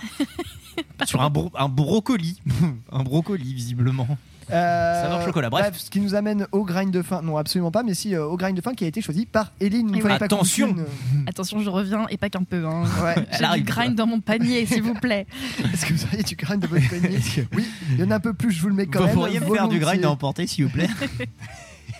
sur 1.05 1.21
un, 1.21 1.29
bro- 1.29 1.51
un 1.57 1.69
brocoli, 1.69 2.39
un 2.91 3.03
brocoli 3.03 3.53
visiblement. 3.53 4.07
Euh, 4.51 5.01
Saveur 5.03 5.21
chocolat, 5.25 5.49
bref. 5.49 5.75
ce 5.77 5.89
qui 5.89 5.99
nous 5.99 6.13
amène 6.15 6.45
au 6.51 6.63
grind 6.63 6.91
de 6.91 7.01
fin. 7.01 7.21
Non, 7.21 7.37
absolument 7.37 7.71
pas, 7.71 7.81
mais 7.83 7.93
si 7.95 8.13
euh, 8.13 8.25
au 8.25 8.37
grind 8.37 8.55
de 8.55 8.61
fin 8.61 8.73
qui 8.73 8.83
a 8.83 8.87
été 8.87 9.01
choisi 9.01 9.25
par 9.25 9.51
Eline. 9.59 9.89
oui. 9.91 10.01
pas 10.01 10.15
Attention. 10.15 10.67
coutume. 10.69 10.85
Attention, 11.27 11.59
je 11.61 11.69
reviens 11.69 12.05
et 12.09 12.17
pas 12.17 12.29
qu'un 12.29 12.43
peu. 12.43 12.63
Hein. 12.65 12.83
Ouais. 13.03 13.15
J'ai 13.31 13.57
du 13.59 13.63
grind 13.63 13.95
dans 13.95 14.05
mon 14.07 14.19
panier, 14.19 14.65
s'il 14.65 14.83
vous 14.83 14.93
plaît. 14.93 15.25
Est-ce 15.73 15.85
que 15.85 15.93
vous 15.93 16.03
auriez 16.05 16.23
du 16.23 16.35
grind 16.35 16.61
de 16.61 16.67
votre 16.67 16.87
panier 16.89 17.19
Oui, 17.55 17.65
il 17.91 17.99
y 17.99 18.03
en 18.03 18.11
a 18.11 18.15
un 18.15 18.19
peu 18.19 18.33
plus, 18.33 18.51
je 18.51 18.61
vous 18.61 18.69
le 18.69 18.75
mets 18.75 18.85
quand 18.85 18.99
Vous 18.99 19.05
même. 19.05 19.15
pourriez 19.15 19.39
me 19.39 19.53
faire 19.53 19.67
du 19.67 19.79
grind 19.79 20.05
à 20.05 20.09
emporter 20.11 20.45
s'il 20.47 20.65
vous 20.65 20.71
plaît 20.71 20.89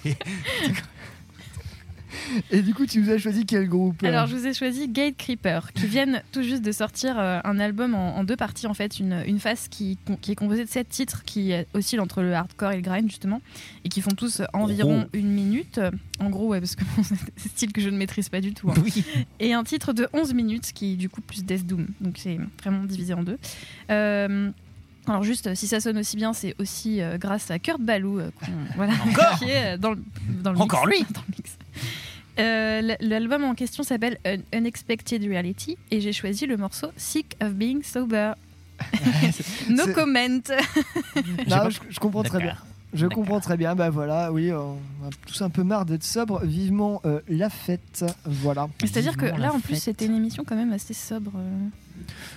Et 2.51 2.61
du 2.61 2.73
coup, 2.73 2.85
tu 2.85 2.99
nous 3.01 3.09
as 3.09 3.17
choisi 3.17 3.45
quel 3.45 3.67
groupe 3.67 4.03
Alors, 4.03 4.27
je 4.27 4.35
vous 4.35 4.45
ai 4.47 4.53
choisi 4.53 4.87
Gate 4.87 5.15
Creeper, 5.17 5.71
qui 5.73 5.87
viennent 5.87 6.21
tout 6.31 6.41
juste 6.43 6.61
de 6.63 6.71
sortir 6.71 7.19
euh, 7.19 7.39
un 7.43 7.59
album 7.59 7.95
en, 7.95 8.17
en 8.17 8.23
deux 8.23 8.35
parties, 8.35 8.67
en 8.67 8.73
fait. 8.73 8.99
Une, 8.99 9.23
une 9.27 9.39
phase 9.39 9.67
qui, 9.69 9.97
qui 10.21 10.31
est 10.31 10.35
composée 10.35 10.63
de 10.63 10.69
sept 10.69 10.89
titres 10.89 11.23
qui 11.23 11.53
oscillent 11.73 11.99
entre 11.99 12.21
le 12.21 12.33
hardcore 12.33 12.71
et 12.71 12.75
le 12.77 12.81
grind, 12.81 13.09
justement, 13.09 13.41
et 13.83 13.89
qui 13.89 14.01
font 14.01 14.11
tous 14.11 14.41
environ 14.53 15.07
une 15.13 15.29
minute. 15.31 15.79
En 16.19 16.29
gros, 16.29 16.47
ouais, 16.47 16.59
parce 16.59 16.75
que 16.75 16.83
bon, 16.95 17.03
c'est 17.35 17.43
des 17.43 17.49
styles 17.49 17.73
que 17.73 17.81
je 17.81 17.89
ne 17.89 17.97
maîtrise 17.97 18.29
pas 18.29 18.41
du 18.41 18.53
tout. 18.53 18.69
hein. 18.69 18.75
Oui. 18.83 19.03
Et 19.39 19.53
un 19.53 19.63
titre 19.63 19.93
de 19.93 20.07
11 20.13 20.33
minutes, 20.33 20.71
qui 20.73 20.93
est 20.93 20.95
du 20.95 21.09
coup 21.09 21.21
plus 21.21 21.43
Death 21.43 21.65
Doom. 21.65 21.87
Donc, 22.01 22.15
c'est 22.17 22.37
vraiment 22.61 22.83
divisé 22.83 23.13
en 23.13 23.23
deux. 23.23 23.37
Euh, 23.91 24.49
alors 25.07 25.21
juste, 25.23 25.53
si 25.53 25.67
ça 25.67 25.79
sonne 25.79 25.99
aussi 25.99 26.17
bien, 26.17 26.33
c'est 26.33 26.55
aussi 26.59 26.99
euh, 26.99 27.17
grâce 27.19 27.51
à 27.51 27.59
Kurt 27.59 27.79
Ballou, 27.79 28.19
euh, 28.19 28.31
voilà, 28.75 28.93
qui 29.37 29.45
est 29.51 29.77
dans 29.77 29.91
le, 29.91 29.99
dans 30.41 30.51
le 30.51 30.55
mix. 30.57 30.63
Encore 30.63 30.87
lui 30.87 30.99
Dans 31.13 31.21
le 31.27 31.35
mix. 31.37 31.57
Euh, 32.39 32.95
L'album 32.99 33.43
en 33.43 33.55
question 33.55 33.83
s'appelle 33.83 34.17
Un 34.25 34.37
Unexpected 34.57 35.23
Reality 35.23 35.77
et 35.91 36.01
j'ai 36.01 36.13
choisi 36.13 36.45
le 36.45 36.57
morceau 36.57 36.87
Sick 36.97 37.37
of 37.41 37.53
Being 37.53 37.83
Sober. 37.83 38.33
no 39.69 39.83
comment. 39.93 40.19
Non, 41.47 41.69
je, 41.69 41.79
je 41.89 41.99
comprends 41.99 42.23
très 42.23 42.39
bien. 42.39 42.57
Je 42.93 43.07
comprends 43.07 43.39
très 43.39 43.57
bien. 43.57 43.75
Bah 43.75 43.89
voilà, 43.89 44.31
oui, 44.31 44.51
on 44.51 44.75
a 45.05 45.09
tous 45.25 45.41
un 45.41 45.49
peu 45.49 45.63
marre 45.63 45.85
d'être 45.85 46.03
sobre. 46.03 46.43
Vivement 46.45 47.01
euh, 47.05 47.19
la 47.27 47.49
fête. 47.49 48.05
Voilà. 48.25 48.67
C'est-à-dire 48.79 49.17
que 49.17 49.25
là, 49.25 49.53
en 49.53 49.59
plus, 49.59 49.75
c'était 49.75 50.05
une 50.05 50.15
émission 50.15 50.43
quand 50.45 50.55
même 50.55 50.71
assez 50.73 50.93
sobre. 50.93 51.33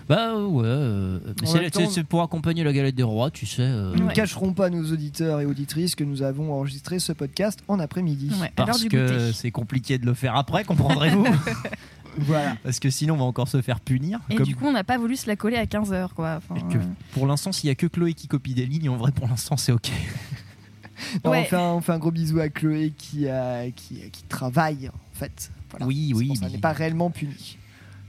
Bah 0.09 0.32
euh, 0.35 0.47
ouais, 0.47 0.62
euh, 0.66 1.20
c'est 1.44 1.70
temps- 1.70 2.02
pour 2.09 2.22
accompagner 2.22 2.64
la 2.64 2.72
galette 2.72 2.94
des 2.94 3.02
rois, 3.02 3.30
tu 3.30 3.44
sais. 3.47 3.62
euh, 3.62 3.93
Nous 3.94 4.02
ne 4.05 4.09
Ouais. 4.09 4.12
cacherons 4.14 4.52
pas 4.55 4.66
à 4.66 4.70
nos 4.70 4.85
auditeurs 4.93 5.40
et 5.40 5.47
auditrices 5.47 5.94
que 5.94 6.05
nous 6.05 6.22
avons 6.22 6.52
enregistré 6.52 6.98
ce 6.98 7.12
podcast 7.12 7.60
en 7.68 7.78
après-midi. 7.78 8.30
Ouais, 8.40 8.52
Parce 8.56 8.85
que 8.85 9.32
c'est 9.32 9.51
compliqué 9.51 9.98
de 9.98 10.06
le 10.06 10.14
faire 10.14 10.36
après, 10.36 10.64
comprendrez-vous 10.64 11.26
Voilà. 12.20 12.56
Parce 12.64 12.80
que 12.80 12.90
sinon 12.90 13.14
on 13.14 13.18
va 13.18 13.24
encore 13.24 13.47
se 13.47 13.62
faire 13.62 13.78
punir. 13.80 14.18
Et 14.30 14.35
Comme- 14.36 14.47
du 14.47 14.56
coup, 14.56 14.64
on 14.66 14.72
n'a 14.72 14.82
pas 14.82 14.98
voulu 14.98 15.14
se 15.14 15.28
la 15.28 15.36
coller 15.36 15.56
à 15.56 15.66
15h. 15.66 16.09
Quoi. 16.14 16.39
Enfin, 16.39 16.56
et 16.56 16.72
que 16.72 16.78
euh, 16.78 16.82
pour 17.12 17.26
l'instant, 17.28 17.52
s'il 17.52 17.68
y 17.68 17.70
a 17.70 17.76
que 17.76 17.86
Chloé 17.86 18.14
qui 18.14 18.26
copie 18.26 18.55
des 18.55 18.66
lignes, 18.66 18.89
en 18.89 18.97
vrai, 18.97 19.12
pour 19.12 19.28
l'instant, 19.28 19.56
c'est 19.56 19.72
ok. 19.72 19.90
Non, 21.24 21.30
Ouais. 21.30 21.43
on, 21.43 21.44
fait 21.44 21.56
un, 21.56 21.60
on 21.74 21.80
fait 21.80 21.93
un 21.93 21.98
gros 21.98 22.10
bisou 22.10 22.40
à 22.40 22.48
Chloé 22.48 22.93
qui, 22.97 23.26
euh, 23.28 23.70
qui, 23.76 24.01
qui 24.10 24.22
travaille 24.24 24.89
en 24.89 25.16
fait. 25.16 25.52
Voilà. 25.70 25.86
Oui, 25.86 26.09
C'est 26.09 26.14
oui, 26.18 26.36
ça, 26.36 26.48
n'est 26.48 26.59
pas 26.59 26.72
réellement 26.72 27.10
punie. 27.10 27.56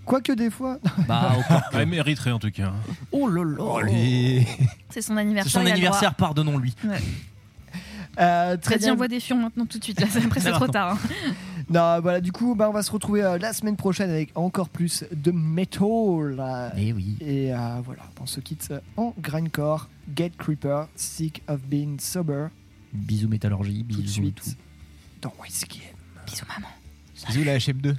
Quoique 0.09 0.31
des 0.33 0.49
fois. 0.49 0.79
Bah. 1.07 1.35
Elle 1.73 1.85
mériterait 1.87 2.31
en 2.31 2.39
tout 2.39 2.51
cas. 2.51 2.73
Oh 3.11 3.27
là 3.29 3.43
là. 3.43 3.87
C'est 4.89 5.01
son 5.01 5.13
C'est 5.13 5.19
anniversaire. 5.19 5.51
son 5.51 5.59
a 5.59 5.63
le 5.65 5.71
anniversaire, 5.71 6.15
pardonnons-lui. 6.15 6.73
Ouais. 6.83 6.97
Euh, 8.19 8.57
très 8.57 8.77
bien. 8.79 8.93
envoie 8.93 9.07
des 9.07 9.19
fions 9.19 9.37
maintenant 9.37 9.65
tout 9.65 9.77
de 9.79 9.83
suite. 9.83 9.99
Là, 10.01 10.07
après, 10.25 10.39
c'est 10.41 10.51
trop 10.51 10.67
tard. 10.67 10.97
hein. 10.97 11.31
Non, 11.69 11.99
voilà, 12.01 12.19
du 12.21 12.31
coup, 12.31 12.55
bah, 12.55 12.67
on 12.69 12.73
va 12.73 12.81
se 12.81 12.91
retrouver 12.91 13.23
euh, 13.23 13.37
la 13.37 13.53
semaine 13.53 13.75
prochaine 13.77 14.09
avec 14.09 14.31
encore 14.35 14.67
plus 14.69 15.05
de 15.13 15.29
metal. 15.31 15.81
euh, 16.39 16.69
Eh 16.75 16.91
oui. 16.91 17.15
Et 17.21 17.53
euh, 17.53 17.57
voilà, 17.85 18.01
on 18.19 18.25
se 18.25 18.39
quitte 18.39 18.73
en 18.97 19.13
grindcore. 19.19 19.87
Get 20.15 20.31
Creeper, 20.39 20.87
Sick 20.95 21.43
of 21.47 21.61
Being 21.61 21.99
Sober. 21.99 22.47
Bisous 22.91 23.27
métallurgie, 23.29 23.85
Tout 23.87 23.97
de 23.97 24.01
bisous 24.01 24.13
suite 24.23 24.41
tout. 24.43 24.49
dans 25.21 25.33
YCKM. 25.47 25.79
Bisous, 26.25 26.45
maman. 26.55 26.67
Bisous 27.27 27.43
la 27.43 27.57
HM2. 27.57 27.95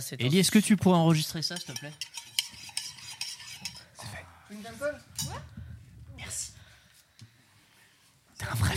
C'est 0.00 0.20
Ellie, 0.20 0.38
est-ce 0.38 0.50
que 0.50 0.58
tu 0.58 0.76
pourrais 0.76 0.98
enregistrer 0.98 1.42
ça, 1.42 1.56
s'il 1.56 1.72
te 1.72 1.78
plaît? 1.78 1.92
Une 4.50 4.62
sample 4.62 5.00
Merci. 6.16 6.52
T'es 8.38 8.46
un 8.46 8.54
vrai 8.54 8.74